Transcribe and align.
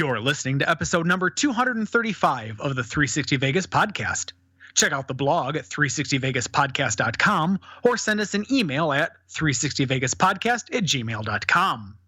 You're 0.00 0.18
listening 0.18 0.60
to 0.60 0.70
episode 0.70 1.06
number 1.06 1.28
235 1.28 2.58
of 2.58 2.74
the 2.74 2.82
360 2.82 3.36
Vegas 3.36 3.66
podcast. 3.66 4.32
Check 4.74 4.92
out 4.92 5.08
the 5.08 5.12
blog 5.12 5.56
at 5.56 5.66
360vegaspodcast.com 5.66 7.60
or 7.82 7.98
send 7.98 8.18
us 8.18 8.32
an 8.32 8.46
email 8.50 8.94
at 8.94 9.12
360vegaspodcast 9.28 10.74
at 10.74 10.84
gmail.com. 10.84 11.98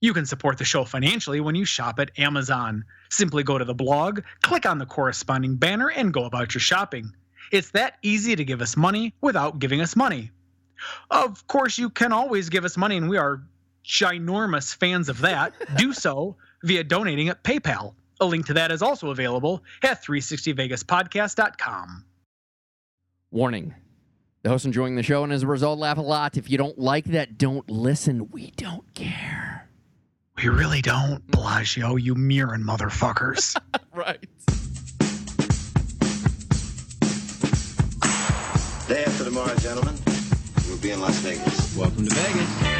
You 0.00 0.14
can 0.14 0.24
support 0.24 0.58
the 0.58 0.64
show 0.64 0.84
financially 0.84 1.40
when 1.40 1.56
you 1.56 1.64
shop 1.64 1.98
at 1.98 2.16
Amazon. 2.16 2.84
Simply 3.10 3.42
go 3.42 3.58
to 3.58 3.64
the 3.64 3.74
blog, 3.74 4.20
click 4.42 4.64
on 4.64 4.78
the 4.78 4.86
corresponding 4.86 5.56
banner, 5.56 5.90
and 5.90 6.14
go 6.14 6.26
about 6.26 6.54
your 6.54 6.60
shopping. 6.60 7.12
It's 7.50 7.72
that 7.72 7.94
easy 8.02 8.36
to 8.36 8.44
give 8.44 8.62
us 8.62 8.76
money 8.76 9.16
without 9.20 9.58
giving 9.58 9.80
us 9.80 9.96
money. 9.96 10.30
Of 11.10 11.44
course, 11.48 11.76
you 11.76 11.90
can 11.90 12.12
always 12.12 12.50
give 12.50 12.64
us 12.64 12.76
money, 12.76 12.96
and 12.96 13.08
we 13.08 13.16
are 13.16 13.42
ginormous 13.84 14.76
fans 14.76 15.08
of 15.08 15.22
that. 15.22 15.54
Do 15.76 15.92
so 15.92 16.36
via 16.62 16.84
donating 16.84 17.28
at 17.28 17.42
PayPal. 17.42 17.94
A 18.20 18.26
link 18.26 18.46
to 18.46 18.54
that 18.54 18.70
is 18.70 18.82
also 18.82 19.10
available 19.10 19.62
at 19.82 20.04
360vegaspodcast.com. 20.04 22.04
Warning. 23.30 23.74
The 24.42 24.48
host 24.48 24.64
enjoying 24.64 24.96
the 24.96 25.02
show 25.02 25.22
and 25.22 25.32
as 25.32 25.42
a 25.42 25.46
result 25.46 25.78
laugh 25.78 25.98
a 25.98 26.02
lot. 26.02 26.36
If 26.36 26.50
you 26.50 26.58
don't 26.58 26.78
like 26.78 27.04
that, 27.06 27.38
don't 27.38 27.68
listen. 27.70 28.30
We 28.30 28.52
don't 28.56 28.92
care. 28.94 29.68
We 30.36 30.48
really 30.48 30.80
don't, 30.80 31.26
Bellagio, 31.30 31.96
you 31.96 32.14
Mirren 32.14 32.64
motherfuckers. 32.64 33.56
right. 33.94 34.20
Day 38.88 39.04
after 39.04 39.24
tomorrow, 39.24 39.54
gentlemen, 39.56 39.94
we'll 40.66 40.78
be 40.78 40.90
in 40.90 41.00
Las 41.00 41.16
Vegas. 41.18 41.76
Welcome 41.76 42.08
to 42.08 42.14
Vegas. 42.14 42.79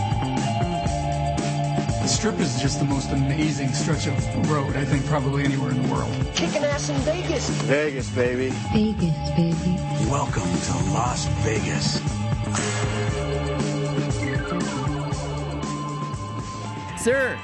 The 2.11 2.17
strip 2.17 2.39
is 2.41 2.61
just 2.61 2.77
the 2.77 2.85
most 2.85 3.09
amazing 3.11 3.71
stretch 3.71 4.05
of 4.05 4.51
road, 4.51 4.75
I 4.75 4.83
think, 4.83 5.05
probably 5.05 5.45
anywhere 5.45 5.71
in 5.71 5.81
the 5.81 5.87
world. 5.87 6.11
Kicking 6.35 6.65
ass 6.65 6.89
in 6.89 6.97
Vegas. 6.97 7.49
Vegas, 7.61 8.09
baby. 8.09 8.49
Vegas, 8.73 9.29
baby. 9.29 9.77
Welcome 10.09 10.43
to 10.43 10.73
Las 10.91 11.25
Vegas. 11.45 12.01
Sir. 17.01 17.39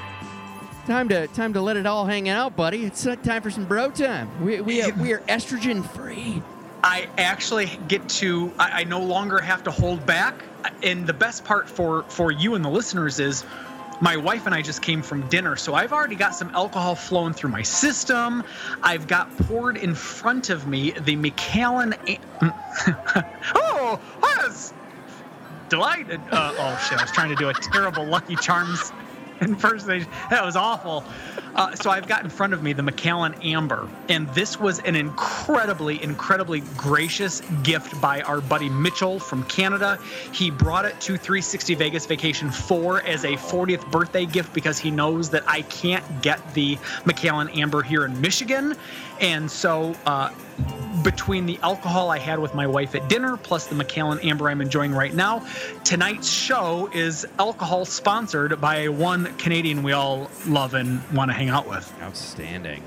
Time 0.86 1.08
to 1.08 1.28
time 1.28 1.54
to 1.54 1.62
let 1.62 1.78
it 1.78 1.86
all 1.86 2.04
hang 2.04 2.28
out, 2.28 2.54
buddy. 2.54 2.84
It's 2.84 3.06
uh, 3.06 3.16
time 3.16 3.40
for 3.40 3.50
some 3.50 3.64
bro 3.64 3.90
time. 3.90 4.28
We 4.44 4.60
we, 4.60 4.82
uh, 4.82 4.90
we 5.00 5.14
are 5.14 5.20
estrogen 5.20 5.82
free. 5.82 6.42
I 6.84 7.08
actually 7.16 7.70
get 7.88 8.06
to 8.10 8.52
I, 8.58 8.82
I 8.82 8.84
no 8.84 9.00
longer 9.00 9.40
have 9.40 9.64
to 9.64 9.70
hold 9.70 10.04
back. 10.04 10.44
And 10.82 11.06
the 11.06 11.14
best 11.14 11.46
part 11.46 11.70
for 11.70 12.02
for 12.04 12.30
you 12.30 12.54
and 12.54 12.62
the 12.62 12.68
listeners 12.68 13.18
is 13.18 13.46
my 14.00 14.16
wife 14.16 14.46
and 14.46 14.54
I 14.54 14.62
just 14.62 14.82
came 14.82 15.02
from 15.02 15.28
dinner, 15.28 15.56
so 15.56 15.74
I've 15.74 15.92
already 15.92 16.14
got 16.14 16.34
some 16.34 16.50
alcohol 16.54 16.94
flowing 16.94 17.32
through 17.32 17.50
my 17.50 17.62
system. 17.62 18.44
I've 18.82 19.06
got 19.06 19.36
poured 19.38 19.76
in 19.76 19.94
front 19.94 20.50
of 20.50 20.66
me 20.66 20.92
the 20.92 21.16
Macallan. 21.16 21.94
A- 22.06 22.20
oh, 23.54 24.00
yes! 24.22 24.72
Delighted. 25.68 26.20
Uh, 26.30 26.54
oh 26.56 26.86
shit! 26.88 26.98
I 26.98 27.02
was 27.02 27.12
trying 27.12 27.30
to 27.30 27.36
do 27.36 27.48
a 27.48 27.54
terrible 27.54 28.06
Lucky 28.06 28.36
Charms 28.36 28.92
impersonation. 29.40 30.10
That 30.30 30.44
was 30.44 30.56
awful. 30.56 31.04
Uh, 31.54 31.74
so 31.74 31.90
I've 31.90 32.06
got 32.06 32.22
in 32.22 32.30
front 32.30 32.52
of 32.52 32.62
me 32.62 32.72
the 32.72 32.82
Macallan 32.82 33.34
Amber, 33.42 33.88
and 34.08 34.28
this 34.28 34.60
was 34.60 34.78
an 34.80 34.94
incredibly, 34.94 36.00
incredibly 36.02 36.60
gracious 36.76 37.40
gift 37.62 38.00
by 38.00 38.20
our 38.22 38.40
buddy 38.40 38.68
Mitchell 38.68 39.18
from 39.18 39.42
Canada. 39.44 39.98
He 40.32 40.50
brought 40.50 40.84
it 40.84 41.00
to 41.00 41.16
360 41.16 41.74
Vegas 41.74 42.06
Vacation 42.06 42.50
4 42.50 43.02
as 43.02 43.24
a 43.24 43.32
40th 43.32 43.90
birthday 43.90 44.26
gift 44.26 44.52
because 44.52 44.78
he 44.78 44.90
knows 44.90 45.30
that 45.30 45.42
I 45.48 45.62
can't 45.62 46.04
get 46.22 46.54
the 46.54 46.78
Macallan 47.04 47.48
Amber 47.48 47.82
here 47.82 48.04
in 48.04 48.20
Michigan, 48.20 48.76
and 49.20 49.50
so. 49.50 49.94
Uh, 50.06 50.30
between 51.02 51.46
the 51.46 51.58
alcohol 51.62 52.10
I 52.10 52.18
had 52.18 52.38
with 52.38 52.54
my 52.54 52.66
wife 52.66 52.94
at 52.94 53.08
dinner 53.08 53.36
plus 53.36 53.66
the 53.66 53.74
Macallan 53.74 54.18
Amber 54.20 54.48
I'm 54.48 54.60
enjoying 54.60 54.92
right 54.92 55.14
now, 55.14 55.46
tonight's 55.84 56.28
show 56.28 56.90
is 56.92 57.26
alcohol 57.38 57.84
sponsored 57.84 58.60
by 58.60 58.88
one 58.88 59.27
Canadian 59.38 59.82
we 59.82 59.92
all 59.92 60.30
love 60.46 60.74
and 60.74 61.02
want 61.12 61.30
to 61.30 61.34
hang 61.34 61.48
out 61.48 61.68
with. 61.68 61.92
Outstanding. 62.00 62.82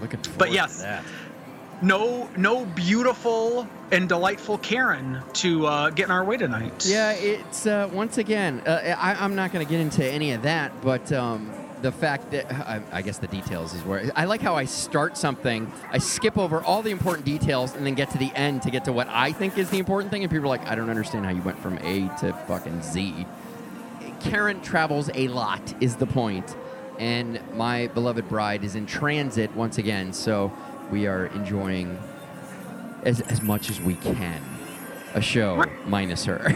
Looking 0.00 0.20
forward 0.20 0.38
But 0.38 0.46
to 0.46 0.52
yes. 0.54 0.82
that. 0.82 1.04
No, 1.82 2.30
no 2.36 2.64
beautiful 2.64 3.68
and 3.90 4.08
delightful 4.08 4.58
Karen 4.58 5.22
to 5.34 5.66
uh, 5.66 5.90
get 5.90 6.06
in 6.06 6.10
our 6.10 6.24
way 6.24 6.36
tonight. 6.36 6.86
Yeah, 6.86 7.12
it's 7.12 7.66
uh, 7.66 7.90
once 7.92 8.16
again. 8.16 8.62
Uh, 8.66 8.96
I, 8.98 9.14
I'm 9.14 9.34
not 9.34 9.52
going 9.52 9.64
to 9.64 9.70
get 9.70 9.80
into 9.80 10.04
any 10.04 10.32
of 10.32 10.42
that, 10.42 10.72
but 10.82 11.12
um, 11.12 11.52
the 11.82 11.92
fact 11.92 12.30
that 12.30 12.50
I, 12.50 12.80
I 12.92 13.02
guess 13.02 13.18
the 13.18 13.26
details 13.26 13.74
is 13.74 13.82
where 13.82 14.10
I 14.16 14.24
like 14.24 14.40
how 14.40 14.54
I 14.54 14.64
start 14.64 15.18
something, 15.18 15.70
I 15.90 15.98
skip 15.98 16.38
over 16.38 16.62
all 16.62 16.80
the 16.80 16.90
important 16.90 17.26
details, 17.26 17.74
and 17.74 17.84
then 17.84 17.94
get 17.94 18.10
to 18.12 18.18
the 18.18 18.32
end 18.34 18.62
to 18.62 18.70
get 18.70 18.86
to 18.86 18.92
what 18.92 19.08
I 19.08 19.32
think 19.32 19.58
is 19.58 19.68
the 19.68 19.78
important 19.78 20.10
thing, 20.10 20.22
and 20.22 20.30
people 20.30 20.46
are 20.46 20.48
like, 20.48 20.66
I 20.66 20.74
don't 20.74 20.88
understand 20.88 21.26
how 21.26 21.32
you 21.32 21.42
went 21.42 21.58
from 21.58 21.76
A 21.78 22.08
to 22.20 22.32
fucking 22.46 22.82
Z. 22.82 23.26
Karen 24.20 24.60
travels 24.62 25.10
a 25.14 25.28
lot, 25.28 25.74
is 25.80 25.96
the 25.96 26.06
point, 26.06 26.56
and 26.98 27.40
my 27.54 27.88
beloved 27.88 28.28
bride 28.28 28.64
is 28.64 28.74
in 28.74 28.86
transit 28.86 29.54
once 29.54 29.78
again, 29.78 30.12
so 30.12 30.52
we 30.90 31.06
are 31.06 31.26
enjoying 31.26 31.98
as 33.04 33.20
as 33.22 33.42
much 33.42 33.70
as 33.70 33.80
we 33.80 33.94
can 33.96 34.42
a 35.14 35.20
show 35.20 35.62
minus 35.86 36.24
her. 36.24 36.40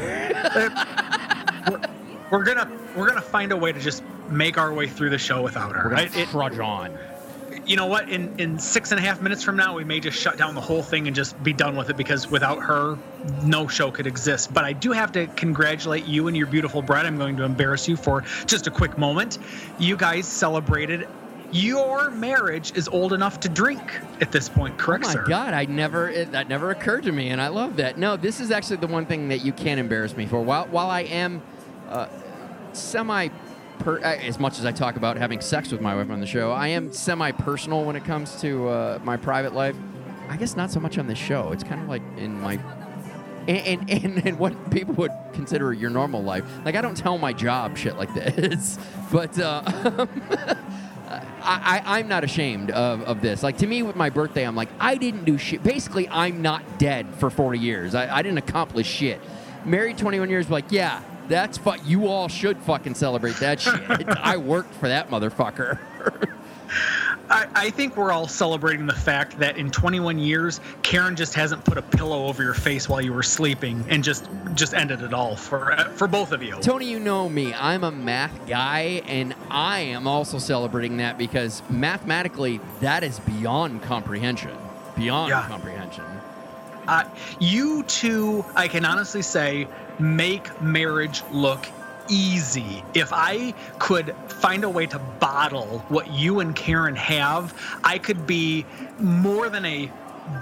we're 2.31 2.45
gonna 2.45 2.71
we're 2.97 3.09
gonna 3.09 3.21
find 3.21 3.53
a 3.53 3.57
way 3.57 3.73
to 3.73 3.81
just 3.81 4.03
make 4.29 4.59
our 4.59 4.73
way 4.73 4.87
through 4.87 5.11
the 5.11 5.19
show 5.19 5.43
without 5.43 5.75
her. 5.75 5.85
We're 5.85 5.91
gonna 5.97 6.11
I- 6.15 6.21
it- 6.21 6.29
trudge 6.29 6.59
on. 6.59 6.97
You 7.69 7.77
know 7.77 7.87
what? 7.87 8.09
In 8.09 8.35
in 8.41 8.59
six 8.59 8.93
and 8.93 8.99
a 8.99 9.03
half 9.03 9.21
minutes 9.21 9.43
from 9.43 9.57
now, 9.57 9.77
we 9.77 9.85
may 9.85 10.01
just 10.01 10.19
shut 10.19 10.39
down 10.39 10.55
the 10.55 10.61
whole 10.61 10.83
thing 10.83 11.07
and 11.07 11.15
just 11.15 11.41
be 11.43 11.53
done 11.53 11.77
with 11.77 11.91
it 11.91 11.97
because 11.97 12.31
without 12.31 12.63
her, 12.63 12.99
no 13.45 13.69
show 13.69 13.91
could 13.91 14.07
exist. 14.07 14.53
But 14.55 14.65
I 14.65 14.73
do 14.73 14.91
have 14.93 15.13
to 15.13 15.27
congratulate 15.29 16.07
you 16.07 16.29
and 16.29 16.37
your 16.37 16.47
beautiful 16.47 16.81
bride. 16.81 17.05
I'm 17.05 17.19
going 17.19 17.37
to 17.37 17.45
embarrass 17.45 17.87
you 17.87 17.97
for 17.97 18.23
just 18.47 18.67
a 18.67 18.71
quick 18.71 18.97
moment. 18.97 19.39
You 19.79 19.97
guys 19.97 20.27
celebrated. 20.27 21.07
Your 21.51 22.11
marriage 22.11 22.77
is 22.77 22.89
old 22.89 23.15
enough 23.15 23.41
to 23.41 23.49
drink 23.49 23.81
at 24.21 24.33
this 24.33 24.51
point, 24.51 24.77
correct, 24.77 25.07
sir? 25.07 25.11
oh 25.11 25.15
my 25.15 25.21
sir? 25.21 25.29
god, 25.29 25.55
I 25.55 25.65
never 25.65 26.09
it, 26.11 26.33
that 26.33 26.49
never 26.49 26.71
occurred 26.71 27.05
to 27.05 27.13
me, 27.13 27.31
and 27.31 27.41
I 27.41 27.49
love 27.49 27.77
that. 27.77 27.97
No, 27.97 28.17
this 28.17 28.41
is 28.41 28.51
actually 28.51 28.79
the 28.79 28.87
one 28.87 29.07
thing 29.07 29.29
that 29.29 29.45
you 29.45 29.53
can't 29.53 29.81
embarrass 29.81 30.15
me 30.15 30.27
for. 30.27 30.43
While 30.43 30.67
while 30.67 30.91
I 30.91 31.03
am 31.03 31.43
uh, 31.89 32.09
semi. 32.73 33.29
Per, 33.81 33.99
uh, 33.99 34.03
as 34.03 34.39
much 34.39 34.59
as 34.59 34.65
I 34.65 34.73
talk 34.73 34.97
about 34.97 35.17
having 35.17 35.41
sex 35.41 35.71
with 35.71 35.81
my 35.81 35.95
wife 35.95 36.11
on 36.11 36.21
the 36.21 36.27
show, 36.27 36.51
I 36.51 36.69
am 36.69 36.93
semi-personal 36.93 37.85
when 37.85 37.97
it 37.97 38.05
comes 38.05 38.41
to 38.41 38.69
uh, 38.69 38.99
my 39.05 39.17
private 39.17 39.55
life. 39.55 39.77
I 40.29 40.37
guess 40.37 40.57
not 40.57 40.71
so 40.71 40.81
much 40.81 40.99
on 40.99 41.07
the 41.07 41.15
show. 41.15 41.53
It's 41.53 41.65
kind 41.65 41.81
of 41.81 41.89
like 41.89 42.03
in 42.17 42.41
my 42.41 42.59
and, 43.49 43.91
and, 44.05 44.27
and, 44.27 44.39
what 44.39 44.71
people 44.71 44.95
would 44.95 45.13
consider 45.33 45.73
your 45.73 45.91
normal 45.91 46.23
life. 46.23 46.45
Like 46.65 46.75
I 46.75 46.83
don't 46.83 46.97
tell 46.97 47.19
my 47.19 47.33
job 47.33 47.77
shit 47.77 47.97
like 47.97 48.15
this, 48.15 48.79
but 49.13 49.39
uh, 49.39 49.63
I, 51.43 51.83
I'm 51.85 52.09
not 52.09 52.25
ashamed 52.25 52.71
of, 52.71 53.03
of 53.03 53.23
this. 53.23 53.43
Like 53.43 53.59
to 53.59 53.67
me, 53.67 53.83
with 53.83 53.97
my 53.97 54.11
birthday, 54.11 54.47
I'm 54.47 54.55
like 54.55 54.69
I 54.79 54.97
didn't 54.97 55.25
do 55.25 55.39
shit. 55.39 55.63
Basically, 55.63 56.09
I'm 56.09 56.43
not 56.43 56.79
dead 56.79 57.15
for 57.15 57.31
40 57.31 57.59
years. 57.59 57.95
I, 57.95 58.15
I 58.15 58.23
didn't 58.23 58.39
accomplish 58.39 58.87
shit. 58.87 59.21
Married 59.65 59.99
21 59.99 60.31
years, 60.31 60.51
like 60.51 60.71
yeah, 60.71 61.03
that's 61.29 61.59
fu- 61.59 61.77
You 61.85 62.07
all 62.09 62.29
should 62.29 62.59
fucking 62.59 62.95
celebrate 62.95 63.37
that 63.37 63.61
shit. 63.61 63.75
I 64.19 64.37
worked 64.37 64.75
for 64.75 64.89
that 64.89 65.11
motherfucker. 65.11 65.79
I, 67.31 67.47
I 67.55 67.71
think 67.71 67.97
we're 67.97 68.11
all 68.11 68.27
celebrating 68.27 68.87
the 68.87 68.95
fact 68.95 69.39
that 69.39 69.59
in 69.59 69.71
21 69.71 70.19
years, 70.19 70.61
Karen 70.83 71.15
just 71.15 71.35
hasn't 71.35 71.63
put 71.63 71.77
a 71.77 71.83
pillow 71.83 72.27
over 72.27 72.43
your 72.43 72.55
face 72.55 72.89
while 72.89 73.03
you 73.03 73.13
were 73.13 73.23
sleeping 73.23 73.85
and 73.91 74.03
just 74.03 74.29
just 74.55 74.73
ended 74.73 75.03
it 75.03 75.13
all 75.13 75.37
for 75.37 75.73
uh, 75.73 75.85
for 75.91 76.09
both 76.09 76.33
of 76.33 76.43
you. 76.43 76.57
Tony, 76.63 76.87
you 76.91 76.99
know 76.99 77.29
me. 77.29 77.53
I'm 77.53 77.85
a 77.85 77.91
math 77.91 78.47
guy, 78.49 79.03
and 79.07 79.35
I 79.51 79.81
am 79.81 80.07
also 80.07 80.39
celebrating 80.39 80.97
that 80.99 81.19
because 81.19 81.63
mathematically, 81.69 82.61
that 82.81 83.05
is 83.05 83.21
beyond 83.21 83.83
comprehension. 83.83 84.57
Beyond 84.97 85.29
Yeah. 85.31 85.47
comprehension. 85.49 86.05
Uh, 86.87 87.05
you 87.39 87.83
two, 87.83 88.43
I 88.57 88.69
can 88.69 88.87
honestly 88.87 89.21
say, 89.21 89.69
make 89.99 90.61
marriage 90.61 91.23
look 91.33 91.67
easy. 92.09 92.83
If 92.95 93.13
I 93.13 93.53
could 93.79 94.15
find 94.29 94.65
a 94.65 94.71
way 94.71 94.87
to 94.87 94.99
bottle 94.99 95.85
what 95.89 96.13
you 96.13 96.41
and 96.41 96.55
Karen 96.55 96.97
have, 96.97 97.55
I 97.85 97.99
could 97.99 98.27
be 98.27 98.65
more 98.99 99.49
than 99.49 99.65
a 99.65 99.91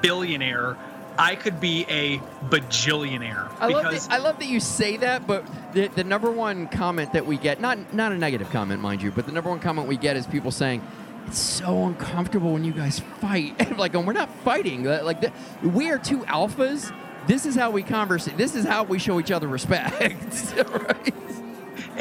billionaire. 0.03 0.77
I 1.19 1.35
could 1.35 1.61
be 1.61 1.87
a 1.89 2.19
bajillionaire. 2.49 3.51
I 3.59 3.69
love, 3.69 3.85
that, 3.85 4.07
I 4.11 4.19
love 4.19 4.39
that 4.39 4.47
you 4.47 4.61
say 4.61 4.99
that, 4.99 5.27
but 5.27 5.47
the, 5.73 5.89
the 5.89 6.05
number 6.05 6.31
one 6.31 6.69
comment 6.69 7.15
that 7.15 7.25
we 7.25 7.39
get, 7.39 7.61
not 7.61 7.95
not 7.95 8.13
a 8.13 8.19
negative 8.19 8.51
comment, 8.51 8.83
mind 8.83 9.01
you, 9.01 9.11
but 9.11 9.25
the 9.25 9.33
number 9.33 9.49
one 9.49 9.59
comment 9.59 9.89
we 9.89 9.97
get 9.97 10.17
is 10.17 10.27
people 10.27 10.51
saying, 10.51 10.83
it's 11.27 11.39
so 11.39 11.87
uncomfortable 11.87 12.53
when 12.53 12.65
you 12.65 12.73
guys 12.73 13.01
fight. 13.21 13.55
Like, 13.77 13.95
oh, 13.95 14.01
we're 14.01 14.15
not 14.15 14.31
fighting. 14.37 14.85
Like, 14.85 15.21
the, 15.21 15.33
we 15.63 15.91
are 15.91 15.99
two 15.99 16.21
alphas. 16.21 16.95
This 17.27 17.47
is 17.47 17.55
how 17.55 17.71
we 17.71 17.83
converse. 17.83 18.27
This 18.37 18.55
is 18.55 18.65
how 18.65 18.85
we 18.85 18.99
show 18.99 19.19
each 19.19 19.31
other 19.31 19.49
respect. 19.49 20.01
right? 20.73 21.15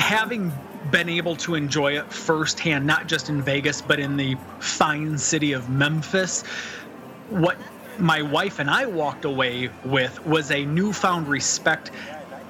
having 0.06 0.52
been 0.92 1.10
able 1.10 1.36
to 1.36 1.56
enjoy 1.56 1.98
it 1.98 2.12
firsthand, 2.12 2.86
not 2.86 3.08
just 3.08 3.30
in 3.30 3.42
Vegas, 3.42 3.82
but 3.82 4.00
in 4.00 4.18
the 4.18 4.36
fine 4.60 5.18
city 5.18 5.54
of 5.54 5.70
Memphis, 5.70 6.44
what 7.30 7.58
my 7.98 8.22
wife 8.22 8.60
and 8.60 8.70
I 8.70 8.86
walked 8.86 9.26
away 9.26 9.70
with 9.84 10.24
was 10.26 10.52
a 10.52 10.64
newfound 10.66 11.28
respect 11.28 11.92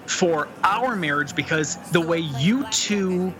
for 0.05 0.47
our 0.63 0.95
marriage 0.95 1.35
because 1.35 1.77
the 1.91 2.01
way 2.01 2.19
you 2.19 2.65
two 2.71 3.33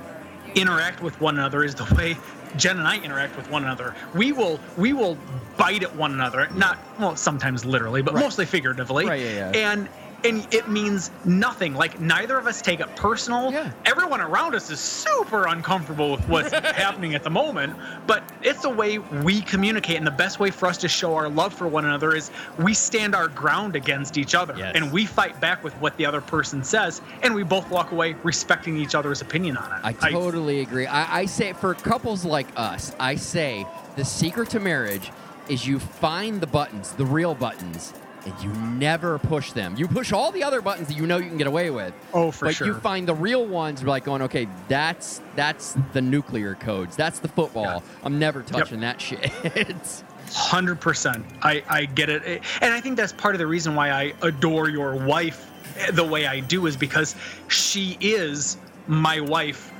interact 0.55 1.01
with 1.01 1.19
one 1.19 1.37
another 1.37 1.63
is 1.63 1.75
the 1.75 1.93
way 1.95 2.15
Jen 2.57 2.77
and 2.77 2.87
I 2.87 2.97
interact 2.99 3.35
with 3.35 3.49
one 3.49 3.63
another. 3.63 3.95
We 4.13 4.31
will 4.31 4.59
we 4.77 4.93
will 4.93 5.17
bite 5.57 5.83
at 5.83 5.95
one 5.95 6.11
another, 6.13 6.47
not 6.55 6.77
well 6.99 7.15
sometimes 7.15 7.65
literally, 7.65 8.01
but 8.01 8.13
mostly 8.13 8.45
figuratively. 8.45 9.05
Right, 9.05 9.21
yeah, 9.21 9.51
yeah. 9.51 9.71
And 9.71 9.89
and 10.25 10.47
it 10.53 10.67
means 10.67 11.11
nothing. 11.23 11.73
Like 11.75 11.99
neither 11.99 12.37
of 12.37 12.47
us 12.47 12.61
take 12.61 12.79
it 12.79 12.93
personal. 12.95 13.51
Yeah. 13.51 13.71
Everyone 13.85 14.21
around 14.21 14.55
us 14.55 14.69
is 14.69 14.79
super 14.79 15.45
uncomfortable 15.47 16.11
with 16.11 16.27
what's 16.27 16.51
happening 16.75 17.13
at 17.15 17.23
the 17.23 17.29
moment, 17.29 17.75
but 18.07 18.23
it's 18.41 18.61
the 18.63 18.69
way 18.69 18.97
we 18.97 19.41
communicate 19.41 19.97
and 19.97 20.05
the 20.07 20.11
best 20.11 20.39
way 20.39 20.51
for 20.51 20.67
us 20.67 20.77
to 20.79 20.87
show 20.87 21.15
our 21.15 21.29
love 21.29 21.53
for 21.53 21.67
one 21.67 21.85
another 21.85 22.15
is 22.15 22.31
we 22.59 22.73
stand 22.73 23.13
our 23.15 23.27
ground 23.27 23.75
against 23.75 24.17
each 24.17 24.35
other 24.35 24.55
Yes. 24.57 24.73
and 24.75 24.91
we 24.91 25.05
fight 25.05 25.39
back 25.39 25.63
with 25.63 25.73
what 25.75 25.95
the 25.97 26.05
other 26.05 26.21
person 26.21 26.63
says 26.63 27.01
and 27.23 27.33
we 27.35 27.43
both 27.43 27.69
walk 27.69 27.91
away 27.91 28.13
respecting 28.23 28.77
each 28.77 28.95
other's 28.95 29.21
opinion 29.21 29.57
on 29.57 29.71
it. 29.71 29.79
I 30.01 30.11
totally 30.11 30.61
agree. 30.61 30.87
I, 30.87 31.21
I 31.21 31.25
say 31.25 31.53
for 31.53 31.73
couples 31.75 32.25
like 32.25 32.47
us, 32.55 32.95
I 32.99 33.15
say 33.15 33.65
the 33.95 34.05
secret 34.05 34.49
to 34.51 34.59
marriage 34.59 35.11
is 35.47 35.67
you 35.67 35.77
find 35.79 36.41
the 36.41 36.47
buttons, 36.47 36.93
the 36.93 37.05
real 37.05 37.35
buttons, 37.35 37.93
and 38.25 38.43
you 38.43 38.49
never 38.77 39.19
push 39.19 39.51
them. 39.51 39.75
You 39.77 39.87
push 39.87 40.11
all 40.11 40.31
the 40.31 40.43
other 40.43 40.61
buttons 40.61 40.87
that 40.87 40.97
you 40.97 41.05
know 41.05 41.17
you 41.17 41.27
can 41.27 41.37
get 41.37 41.47
away 41.47 41.69
with. 41.69 41.93
Oh, 42.13 42.31
for 42.31 42.45
but 42.45 42.55
sure. 42.55 42.67
you 42.67 42.73
find 42.75 43.07
the 43.07 43.13
real 43.13 43.45
ones, 43.45 43.83
like 43.83 44.05
going, 44.05 44.21
okay, 44.23 44.47
that's 44.67 45.21
that's 45.35 45.77
the 45.93 46.01
nuclear 46.01 46.55
codes. 46.55 46.95
That's 46.95 47.19
the 47.19 47.27
football. 47.27 47.63
Yeah. 47.63 47.79
I'm 48.03 48.19
never 48.19 48.41
touching 48.41 48.81
that 48.81 48.99
shit. 48.99 49.31
Hundred 50.33 50.81
percent. 50.81 51.25
I 51.41 51.63
I 51.69 51.85
get 51.85 52.09
it, 52.09 52.41
and 52.61 52.73
I 52.73 52.81
think 52.81 52.97
that's 52.97 53.13
part 53.13 53.35
of 53.35 53.39
the 53.39 53.47
reason 53.47 53.75
why 53.75 53.91
I 53.91 54.13
adore 54.21 54.69
your 54.69 54.95
wife 54.95 55.51
the 55.93 56.03
way 56.03 56.25
I 56.25 56.39
do 56.39 56.65
is 56.65 56.75
because 56.77 57.15
she 57.47 57.97
is 57.99 58.57
my 58.87 59.19
wife 59.19 59.71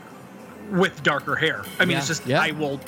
with 0.72 1.04
darker 1.04 1.36
hair. 1.36 1.64
I 1.80 1.86
mean, 1.86 1.92
Yeah, 1.92 1.98
it's 2.00 2.08
just 2.08 2.26
yeah. 2.26 2.42
I 2.42 2.52
will 2.52 2.80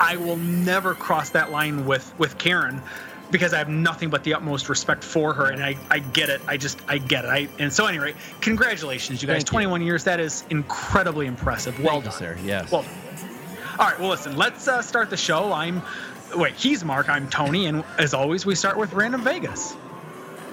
I 0.00 0.16
will 0.16 0.36
never 0.36 0.94
cross 0.94 1.30
that 1.30 1.50
line 1.50 1.86
with 1.86 2.12
with 2.18 2.38
Karen 2.38 2.82
because 3.30 3.54
I 3.54 3.58
have 3.58 3.68
nothing 3.68 4.10
but 4.10 4.24
the 4.24 4.34
utmost 4.34 4.68
respect 4.68 5.04
for 5.04 5.32
her, 5.32 5.50
and 5.50 5.62
I 5.62 5.76
I 5.90 6.00
get 6.00 6.30
it. 6.30 6.40
I 6.46 6.56
just 6.56 6.80
I 6.88 6.98
get 6.98 7.24
it. 7.24 7.28
I 7.28 7.48
and 7.58 7.72
so 7.72 7.86
anyway, 7.86 8.14
congratulations, 8.40 9.22
you 9.22 9.28
guys. 9.28 9.38
Thank 9.38 9.48
you. 9.48 9.52
21 9.52 9.82
years. 9.82 10.04
That 10.04 10.20
is 10.20 10.44
incredibly 10.50 11.26
impressive. 11.26 11.78
Well 11.80 12.00
Thank 12.00 12.06
you, 12.06 12.10
sir. 12.12 12.38
Yes. 12.44 12.70
Well, 12.70 12.84
all 13.78 13.86
right. 13.86 13.98
Well, 13.98 14.10
listen. 14.10 14.36
Let's 14.36 14.68
uh, 14.68 14.82
start 14.82 15.10
the 15.10 15.16
show. 15.16 15.52
I'm. 15.52 15.82
Wait, 16.34 16.54
he's 16.54 16.84
Mark. 16.84 17.08
I'm 17.08 17.28
Tony, 17.28 17.66
and 17.66 17.84
as 17.98 18.14
always, 18.14 18.46
we 18.46 18.54
start 18.54 18.76
with 18.76 18.92
Random 18.92 19.22
Vegas. 19.22 19.74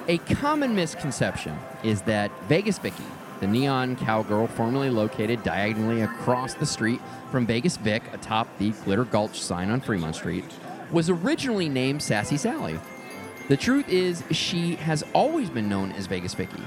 A 0.08 0.18
common 0.20 0.74
misconception 0.74 1.58
is 1.84 2.02
that 2.04 2.32
Vegas 2.48 2.80
Vicky, 2.80 3.04
the 3.42 3.48
neon 3.48 3.98
cowgirl 3.98 4.48
formerly 4.48 4.90
located 4.90 5.44
diagonally 5.44 6.02
across 6.02 6.54
the 6.54 6.66
street 6.66 7.02
from 7.30 7.46
Vegas 7.46 7.76
Vic 7.78 8.02
atop 8.14 8.48
the 8.58 8.70
Glitter 8.86 9.04
Gulch 9.04 9.42
sign 9.42 9.70
on 9.70 9.82
Fremont 9.82 10.16
Street, 10.16 10.46
was 10.92 11.10
originally 11.10 11.69
named 11.69 12.01
Sassy 12.01 12.38
Sally. 12.38 12.80
The 13.48 13.57
truth 13.57 13.88
is, 13.89 14.24
she 14.31 14.75
has 14.75 15.04
always 15.13 15.50
been 15.50 15.69
known 15.69 15.92
as 15.94 16.07
Vegas 16.07 16.34
Vicky. 16.34 16.63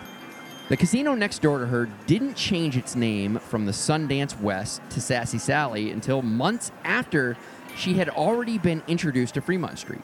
The 0.69 0.77
casino 0.77 1.15
next 1.15 1.43
door 1.43 1.59
to 1.59 1.67
her 1.67 1.87
didn't 2.07 2.35
change 2.35 2.77
its 2.77 2.95
name 2.95 3.39
from 3.39 3.67
the 3.67 3.73
Sundance 3.73 4.41
West 4.41 4.81
to 4.91 5.01
Sassy 5.01 5.39
Sally 5.39 5.91
until 5.91 6.23
months 6.23 6.71
after 6.85 7.37
she 7.77 7.95
had 7.95 8.09
already 8.09 8.57
been 8.59 8.83
introduced 8.87 9.35
to 9.35 9.41
Fremont 9.41 9.79
Street 9.79 10.03